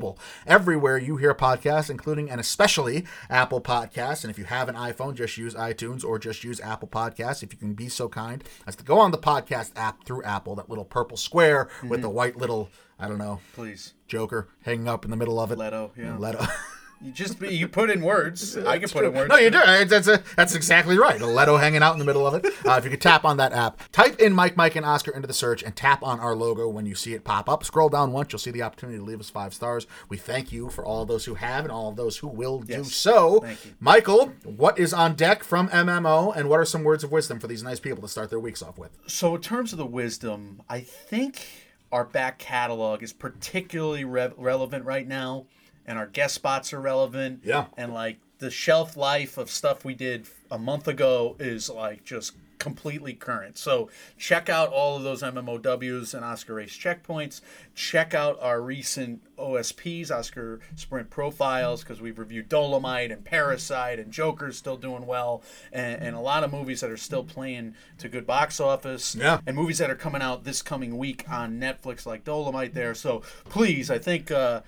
everywhere 0.46 0.98
you 0.98 1.18
hear 1.18 1.34
podcasts, 1.34 1.90
including 1.90 2.30
and 2.30 2.40
especially 2.40 3.06
Apple 3.30 3.62
Podcasts. 3.62 4.24
And 4.24 4.32
if 4.32 4.38
you 4.38 4.46
have 4.46 4.70
an 4.70 4.76
iPhone, 4.76 5.16
just 5.16 5.38
use 5.38 5.54
iTunes 5.56 6.04
or 6.04 6.20
just 6.20 6.44
use 6.44 6.60
Apple 6.60 6.88
Podcasts. 6.88 7.44
If 7.44 7.54
you 7.54 7.60
can 7.60 7.74
be 7.74 7.90
so 7.90 8.10
kind 8.10 8.44
as 8.68 8.76
to 8.76 8.84
go 8.84 9.00
on 9.00 9.12
the 9.12 9.18
podcast 9.18 9.72
app 9.76 10.04
through 10.04 10.24
Apple, 10.24 10.56
that 10.56 10.70
little 10.70 10.86
purple 10.86 11.18
square 11.18 11.70
with 11.82 11.92
mm-hmm. 11.92 12.02
the 12.02 12.10
white 12.10 12.38
little, 12.38 12.70
I 13.00 13.08
don't 13.08 13.18
know, 13.18 13.40
Please. 13.54 13.94
Joker 14.08 14.50
hanging 14.64 14.88
up 14.88 15.06
in 15.06 15.12
the 15.12 15.18
middle 15.18 15.40
of 15.40 15.52
it. 15.52 15.58
Leto, 15.58 15.92
yeah. 15.98 16.18
Leto. 16.18 16.46
You 17.02 17.12
just 17.12 17.42
you 17.42 17.68
put 17.68 17.90
in 17.90 18.02
words. 18.02 18.58
I 18.66 18.80
can 18.80 18.90
put 18.90 19.06
in 19.06 19.14
words. 19.14 19.30
No, 19.30 19.38
you 19.38 19.50
do. 19.50 19.60
That's 19.86 20.08
a, 20.08 20.24
that's 20.36 20.56
exactly 20.56 20.98
right. 20.98 21.20
A 21.20 21.26
Leto 21.26 21.58
hanging 21.58 21.84
out 21.84 21.94
in 21.94 22.00
the 22.00 22.06
middle 22.06 22.26
of 22.26 22.34
it. 22.34 22.46
Uh, 22.66 22.76
if 22.78 22.84
you 22.84 22.90
could 22.90 23.02
tap 23.02 23.26
on 23.26 23.38
that 23.38 23.54
app, 23.54 23.80
type 23.92 24.20
in 24.20 24.34
Mike, 24.34 24.56
Mike, 24.58 24.76
and 24.76 24.86
Oscar 24.86 25.12
into 25.12 25.28
the 25.28 25.34
search, 25.34 25.62
and 25.64 25.76
tap 25.76 26.04
on 26.04 26.20
our 26.20 26.36
logo 26.36 26.68
when 26.68 26.86
you 26.86 26.96
see 26.96 27.14
it 27.14 27.24
pop 27.24 27.50
up. 27.50 27.64
Scroll 27.64 27.90
down 27.90 28.12
once, 28.12 28.32
you'll 28.32 28.40
see 28.40 28.52
the 28.52 28.62
opportunity 28.62 28.98
to 28.98 29.04
leave 29.04 29.20
us 29.20 29.30
five 29.30 29.54
stars. 29.54 29.88
We 30.10 30.18
thank 30.18 30.52
you 30.52 30.70
for 30.70 30.86
all 30.86 31.06
those 31.06 31.26
who 31.26 31.36
have 31.36 31.66
and 31.66 31.72
all 31.72 31.90
of 31.90 31.96
those 31.96 32.18
who 32.18 32.28
will 32.28 32.60
do 32.60 32.84
so. 32.84 33.40
Thank 33.42 33.66
you. 33.66 33.72
Michael, 33.80 34.34
what 34.44 34.80
is 34.80 34.94
on 34.94 35.16
deck 35.16 35.44
from 35.44 35.70
MMO, 35.70 36.36
and 36.36 36.50
what 36.50 36.60
are 36.60 36.66
some 36.66 36.84
words 36.84 37.04
of 37.04 37.12
wisdom 37.12 37.40
for 37.40 37.48
these 37.48 37.64
nice 37.64 37.80
people 37.80 38.02
to 38.02 38.08
start 38.08 38.30
their 38.30 38.40
weeks 38.40 38.62
off 38.62 38.78
with? 38.78 38.98
So, 39.08 39.36
in 39.36 39.42
terms 39.42 39.72
of 39.72 39.78
the 39.78 39.86
wisdom, 39.86 40.62
I 40.70 40.80
think 40.80 41.48
our 41.92 42.06
back 42.06 42.40
catalog 42.40 43.04
is 43.04 43.14
particularly 43.14 44.06
re- 44.06 44.32
relevant 44.38 44.86
right 44.86 45.08
now, 45.08 45.46
and 45.88 45.98
our 45.98 46.08
guest 46.08 46.36
spots 46.36 46.74
are 46.74 46.82
relevant. 46.82 47.42
Yeah. 47.44 47.66
And 47.78 47.94
like 47.94 48.18
the 48.40 48.52
shelf 48.52 48.98
life 48.98 49.38
of 49.38 49.50
stuff 49.50 49.86
we 49.86 49.94
did 49.96 50.28
a 50.52 50.58
month 50.58 50.88
ago 50.88 51.36
is 51.40 51.70
like 51.70 52.04
just 52.04 52.34
completely 52.58 53.14
current. 53.14 53.58
So, 53.58 53.90
check 54.18 54.50
out 54.50 54.70
all 54.70 54.96
of 54.98 55.04
those 55.04 55.22
MMOWs 55.22 56.14
and 56.16 56.24
Oscar 56.26 56.56
Race 56.56 56.76
checkpoints. 56.76 57.42
Check 57.76 58.14
out 58.16 58.40
our 58.42 58.60
recent 58.62 59.22
OSPs, 59.38 60.10
Oscar 60.10 60.62
Sprint 60.76 61.10
profiles, 61.10 61.84
because 61.84 62.02
we've 62.02 62.18
reviewed 62.18 62.50
Dolemite 62.50 63.12
and 63.12 63.24
Parasite 63.24 64.00
and 64.00 64.12
Joker's 64.12 64.58
still 64.58 64.78
doing 64.78 65.06
well, 65.06 65.44
and, 65.72 66.02
and 66.02 66.16
a 66.16 66.20
lot 66.20 66.44
of 66.44 66.52
movies 66.52 66.82
that 66.82 66.90
are 66.90 66.98
still 66.98 67.24
playing 67.24 67.76
to 68.00 68.10
good 68.10 68.26
box 68.26 68.60
office 68.60 69.16
Yeah. 69.16 69.40
and 69.46 69.56
movies 69.56 69.78
that 69.80 69.90
are 69.92 69.96
coming 69.96 70.22
out 70.22 70.44
this 70.46 70.62
coming 70.62 70.98
week 70.98 71.26
on 71.30 71.60
Netflix, 71.60 72.06
like 72.06 72.24
Dolemite. 72.24 72.74
There, 72.74 72.96
so 72.96 73.22
please, 73.50 73.92
I 73.92 74.00
think 74.00 74.32
uh, 74.32 74.62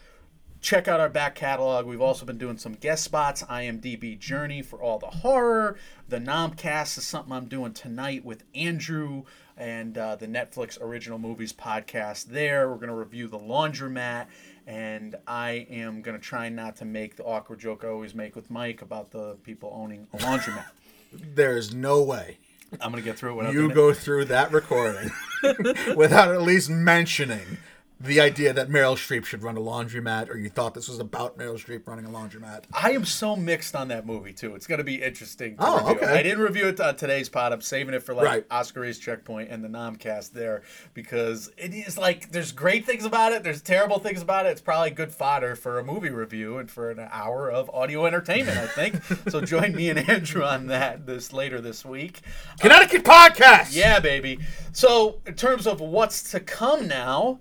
check 0.68 0.90
out 0.90 1.00
our 1.00 1.08
back 1.08 1.34
catalog. 1.34 1.86
We've 1.86 2.02
also 2.02 2.26
been 2.26 2.38
doing 2.38 2.58
some 2.58 2.74
guest 2.74 3.06
spots. 3.06 3.42
IMDb 3.44 4.20
Journey 4.20 4.62
for 4.62 4.82
all 4.82 5.00
the 5.00 5.08
horror. 5.08 5.78
The 6.10 6.20
Nomcast 6.20 6.98
is 6.98 7.06
something 7.06 7.32
I'm 7.32 7.46
doing 7.46 7.72
tonight 7.72 8.26
with 8.26 8.44
Andrew 8.54 9.24
and 9.56 9.98
uh, 9.98 10.18
the 10.18 10.28
Netflix 10.28 10.80
original 10.82 11.20
movies 11.20 11.54
podcast. 11.54 12.26
There, 12.26 12.70
we're 12.70 12.76
going 12.76 12.90
to 12.90 12.96
review 12.96 13.30
the 13.30 13.40
Laundromat. 13.40 14.26
And 14.66 15.16
I 15.26 15.66
am 15.70 16.02
going 16.02 16.20
to 16.20 16.24
try 16.24 16.50
not 16.50 16.76
to 16.78 16.86
make 16.86 17.16
the 17.16 17.24
awkward 17.24 17.60
joke 17.60 17.86
I 17.86 17.88
always 17.88 18.14
make 18.14 18.36
with 18.36 18.52
Mike 18.52 18.82
about 18.82 19.12
the 19.12 19.38
people 19.44 19.72
owning 19.74 20.08
a 20.14 20.18
laundromat. 20.18 20.66
There's 21.14 21.74
no 21.74 22.04
way 22.04 22.40
I'm 22.82 22.92
going 22.92 23.02
to 23.02 23.10
get 23.10 23.18
through 23.18 23.32
it 23.32 23.36
without 23.36 23.54
you 23.54 23.74
go 23.74 23.94
through 23.94 24.26
that 24.26 24.52
recording 24.52 25.12
without 25.96 26.32
at 26.32 26.42
least 26.42 26.70
mentioning 26.70 27.58
the 28.00 28.22
idea 28.22 28.54
that 28.54 28.70
Meryl 28.70 28.94
Streep 28.96 29.26
should 29.26 29.42
run 29.42 29.58
a 29.58 29.60
laundromat, 29.60 30.30
or 30.30 30.38
you 30.38 30.50
thought 30.50 30.76
this 30.76 30.88
was 30.88 31.00
about 31.00 31.36
Meryl 31.38 31.56
Streep 31.56 31.88
running 31.88 32.06
a 32.06 32.10
laundromat. 32.10 32.66
I 32.72 32.92
am 32.92 33.06
so 33.06 33.36
mixed 33.36 33.76
on 33.76 33.88
that 33.88 34.06
movie 34.06 34.34
too. 34.34 34.54
It's 34.54 34.68
going 34.68 34.78
to 34.78 34.84
be 34.84 35.02
interesting. 35.02 35.58
To 35.58 35.66
Oh, 35.66 35.78
review. 35.80 35.96
okay. 35.96 36.06
I 36.20 36.22
didn't 36.22 36.40
review 36.44 36.68
it 36.68 36.80
on 36.80 36.96
today's 36.96 37.28
pod. 37.28 37.54
I'm 37.54 37.62
saving 37.62 37.96
it 37.96 38.04
for 38.04 38.14
like 38.14 38.26
Right. 38.26 38.46
Oscar 38.52 38.86
Ace 38.86 39.00
checkpoint 39.00 39.50
and 39.50 39.64
the 39.64 39.68
Nomcast 39.68 40.32
there 40.34 40.62
because 40.94 41.50
it 41.58 41.74
is 41.74 41.98
like 41.98 42.32
there's 42.32 42.52
great 42.52 42.86
things 42.86 43.04
about 43.04 43.32
it. 43.32 43.44
There's 43.44 43.62
terrible 43.64 43.98
things 43.98 44.22
about 44.22 44.46
it. 44.46 44.50
It's 44.50 44.62
probably 44.62 44.92
good 44.92 45.12
fodder 45.12 45.56
for 45.56 45.80
a 45.80 45.84
movie 45.84 46.12
review 46.12 46.58
and 46.60 46.70
for 46.70 46.92
an 46.92 47.00
hour 47.12 47.50
of 47.50 47.68
audio 47.72 48.06
entertainment. 48.06 48.58
I 48.60 48.68
think. 48.68 49.02
so 49.30 49.42
join 49.42 49.74
me 49.76 49.90
and 49.90 50.08
Andrew 50.08 50.44
on 50.44 50.68
that 50.68 51.08
this 51.08 51.34
later 51.34 51.60
this 51.62 51.84
week. 51.84 52.22
Connecticut 52.60 53.04
podcast. 53.04 53.76
Yeah, 53.76 54.00
baby. 54.00 54.40
So, 54.72 55.20
in 55.26 55.34
terms 55.34 55.66
of 55.66 55.80
what's 55.82 56.30
to 56.32 56.40
come 56.40 56.88
now, 56.88 57.40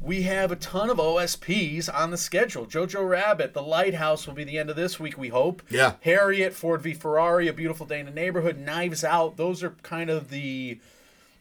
we 0.00 0.22
have 0.22 0.52
a 0.52 0.56
ton 0.56 0.90
of 0.90 0.98
OSPs 0.98 1.88
on 1.92 2.10
the 2.10 2.16
schedule. 2.16 2.66
Jojo 2.66 3.08
Rabbit, 3.08 3.54
The 3.54 3.62
Lighthouse 3.62 4.26
will 4.26 4.34
be 4.34 4.44
the 4.44 4.58
end 4.58 4.70
of 4.70 4.76
this 4.76 4.98
week, 5.00 5.18
we 5.18 5.28
hope. 5.28 5.62
Yeah. 5.70 5.94
Harriet, 6.00 6.54
Ford 6.54 6.82
v 6.82 6.94
Ferrari, 6.94 7.48
A 7.48 7.52
Beautiful 7.52 7.86
Day 7.86 8.00
in 8.00 8.06
the 8.06 8.12
Neighborhood, 8.12 8.58
Knives 8.58 9.04
Out. 9.04 9.36
Those 9.36 9.62
are 9.62 9.70
kind 9.82 10.10
of 10.10 10.30
the 10.30 10.78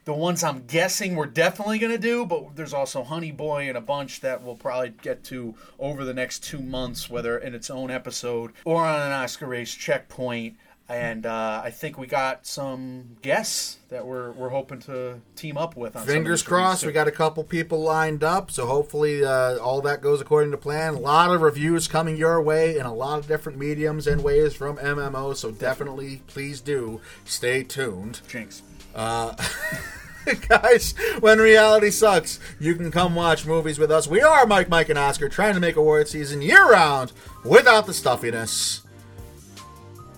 the 0.06 0.14
ones 0.14 0.42
I'm 0.42 0.66
guessing 0.68 1.18
we're 1.18 1.26
definitely 1.26 1.80
going 1.80 1.92
to 1.92 1.98
do, 1.98 2.26
but 2.26 2.56
there's 2.56 2.74
also 2.74 3.04
Honey 3.04 3.34
Boy 3.34 3.68
and 3.68 3.78
a 3.78 3.82
bunch 3.82 4.22
that 4.22 4.42
we'll 4.42 4.56
probably 4.56 4.94
get 5.02 5.22
to 5.26 5.54
over 5.80 6.06
the 6.06 6.14
next 6.14 6.46
two 6.46 6.60
months, 6.60 7.10
whether 7.10 7.38
in 7.38 7.54
its 7.54 7.70
own 7.70 7.92
episode 7.92 8.54
or 8.64 8.86
on 8.86 9.02
an 9.02 9.12
Oscar 9.12 9.48
race 9.48 9.74
checkpoint. 9.74 10.56
And 10.90 11.26
uh, 11.26 11.62
I 11.64 11.70
think 11.70 11.98
we 11.98 12.08
got 12.08 12.46
some 12.46 13.18
guests 13.22 13.78
that 13.90 14.06
we're, 14.06 14.32
we're 14.32 14.50
hoping 14.50 14.80
to 14.82 15.20
team 15.36 15.58
up 15.58 15.76
with. 15.76 15.98
On 15.98 16.06
Fingers 16.06 16.42
crossed. 16.42 16.86
We 16.86 16.94
got 16.94 17.10
a 17.10 17.12
couple 17.12 17.44
people 17.44 17.82
lined 17.82 18.24
up, 18.24 18.52
so 18.52 18.66
hopefully 18.66 19.24
uh, 19.24 19.58
all 19.58 19.82
that 19.82 20.02
goes 20.02 20.22
according 20.22 20.52
to 20.52 20.58
plan. 20.58 20.94
A 20.94 21.00
lot 21.00 21.34
of 21.34 21.42
reviews 21.42 21.90
coming 21.90 22.16
your 22.16 22.42
way 22.42 22.78
in 22.78 22.86
a 22.86 22.94
lot 22.94 23.20
of 23.20 23.28
different 23.28 23.60
mediums 23.60 24.08
and 24.08 24.24
ways 24.24 24.54
from 24.54 24.78
MMO. 24.78 25.36
So 25.36 25.52
definitely, 25.52 26.22
please 26.28 26.62
do 26.62 27.02
stay 27.26 27.64
tuned. 27.64 28.22
Jinx. 28.30 28.62
Guys, 30.50 30.94
when 31.20 31.40
reality 31.40 31.90
sucks, 31.90 32.40
you 32.60 32.76
can 32.76 32.92
come 32.92 33.16
watch 33.16 33.46
movies 33.46 33.80
with 33.80 33.92
us. 33.92 34.08
We 34.08 34.22
are 34.22 34.46
Mike, 34.46 34.70
Mike, 34.70 34.90
and 34.90 35.00
Oscar 35.00 35.30
trying 35.30 35.54
to 35.54 35.60
make 35.60 35.76
award 35.76 36.08
season 36.08 36.42
year 36.42 36.70
round 36.70 37.12
without 37.44 37.86
the 37.88 37.94
stuffiness. 37.94 38.82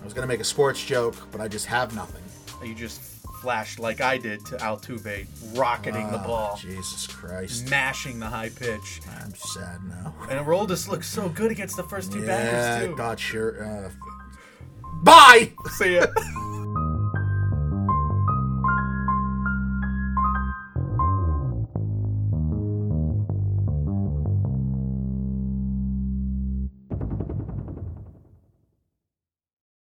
I 0.00 0.04
was 0.04 0.14
going 0.14 0.22
to 0.22 0.28
make 0.32 0.40
a 0.40 0.44
sports 0.44 0.84
joke, 0.84 1.14
but 1.30 1.40
I 1.40 1.48
just 1.48 1.66
have 1.66 1.94
nothing. 1.94 2.22
You 2.66 2.74
just 2.74 3.00
flashed 3.42 3.78
like 3.78 4.00
I 4.00 4.18
did 4.18 4.44
to 4.46 4.56
Altuve, 4.56 5.26
rocketing 5.58 6.06
the 6.10 6.22
Oh, 6.22 6.26
ball, 6.26 6.56
Jesus 6.60 7.06
Christ. 7.06 7.70
mashing 7.70 8.18
the 8.18 8.26
high 8.26 8.50
pitch. 8.50 9.00
I'm 9.22 9.34
sad 9.34 9.78
now. 9.88 10.14
And 10.28 10.44
Aroldis 10.44 10.88
looks 10.88 11.08
so 11.08 11.28
good 11.28 11.50
against 11.50 11.76
the 11.76 11.84
first 11.84 12.12
two 12.12 12.20
Yeah, 12.20 12.26
batters, 12.26 12.88
too. 12.90 12.96
thought 12.96 13.18
sure. 13.18 13.64
Uh, 13.64 13.90
bye! 15.02 15.52
See 15.78 15.96
ya. 15.96 16.06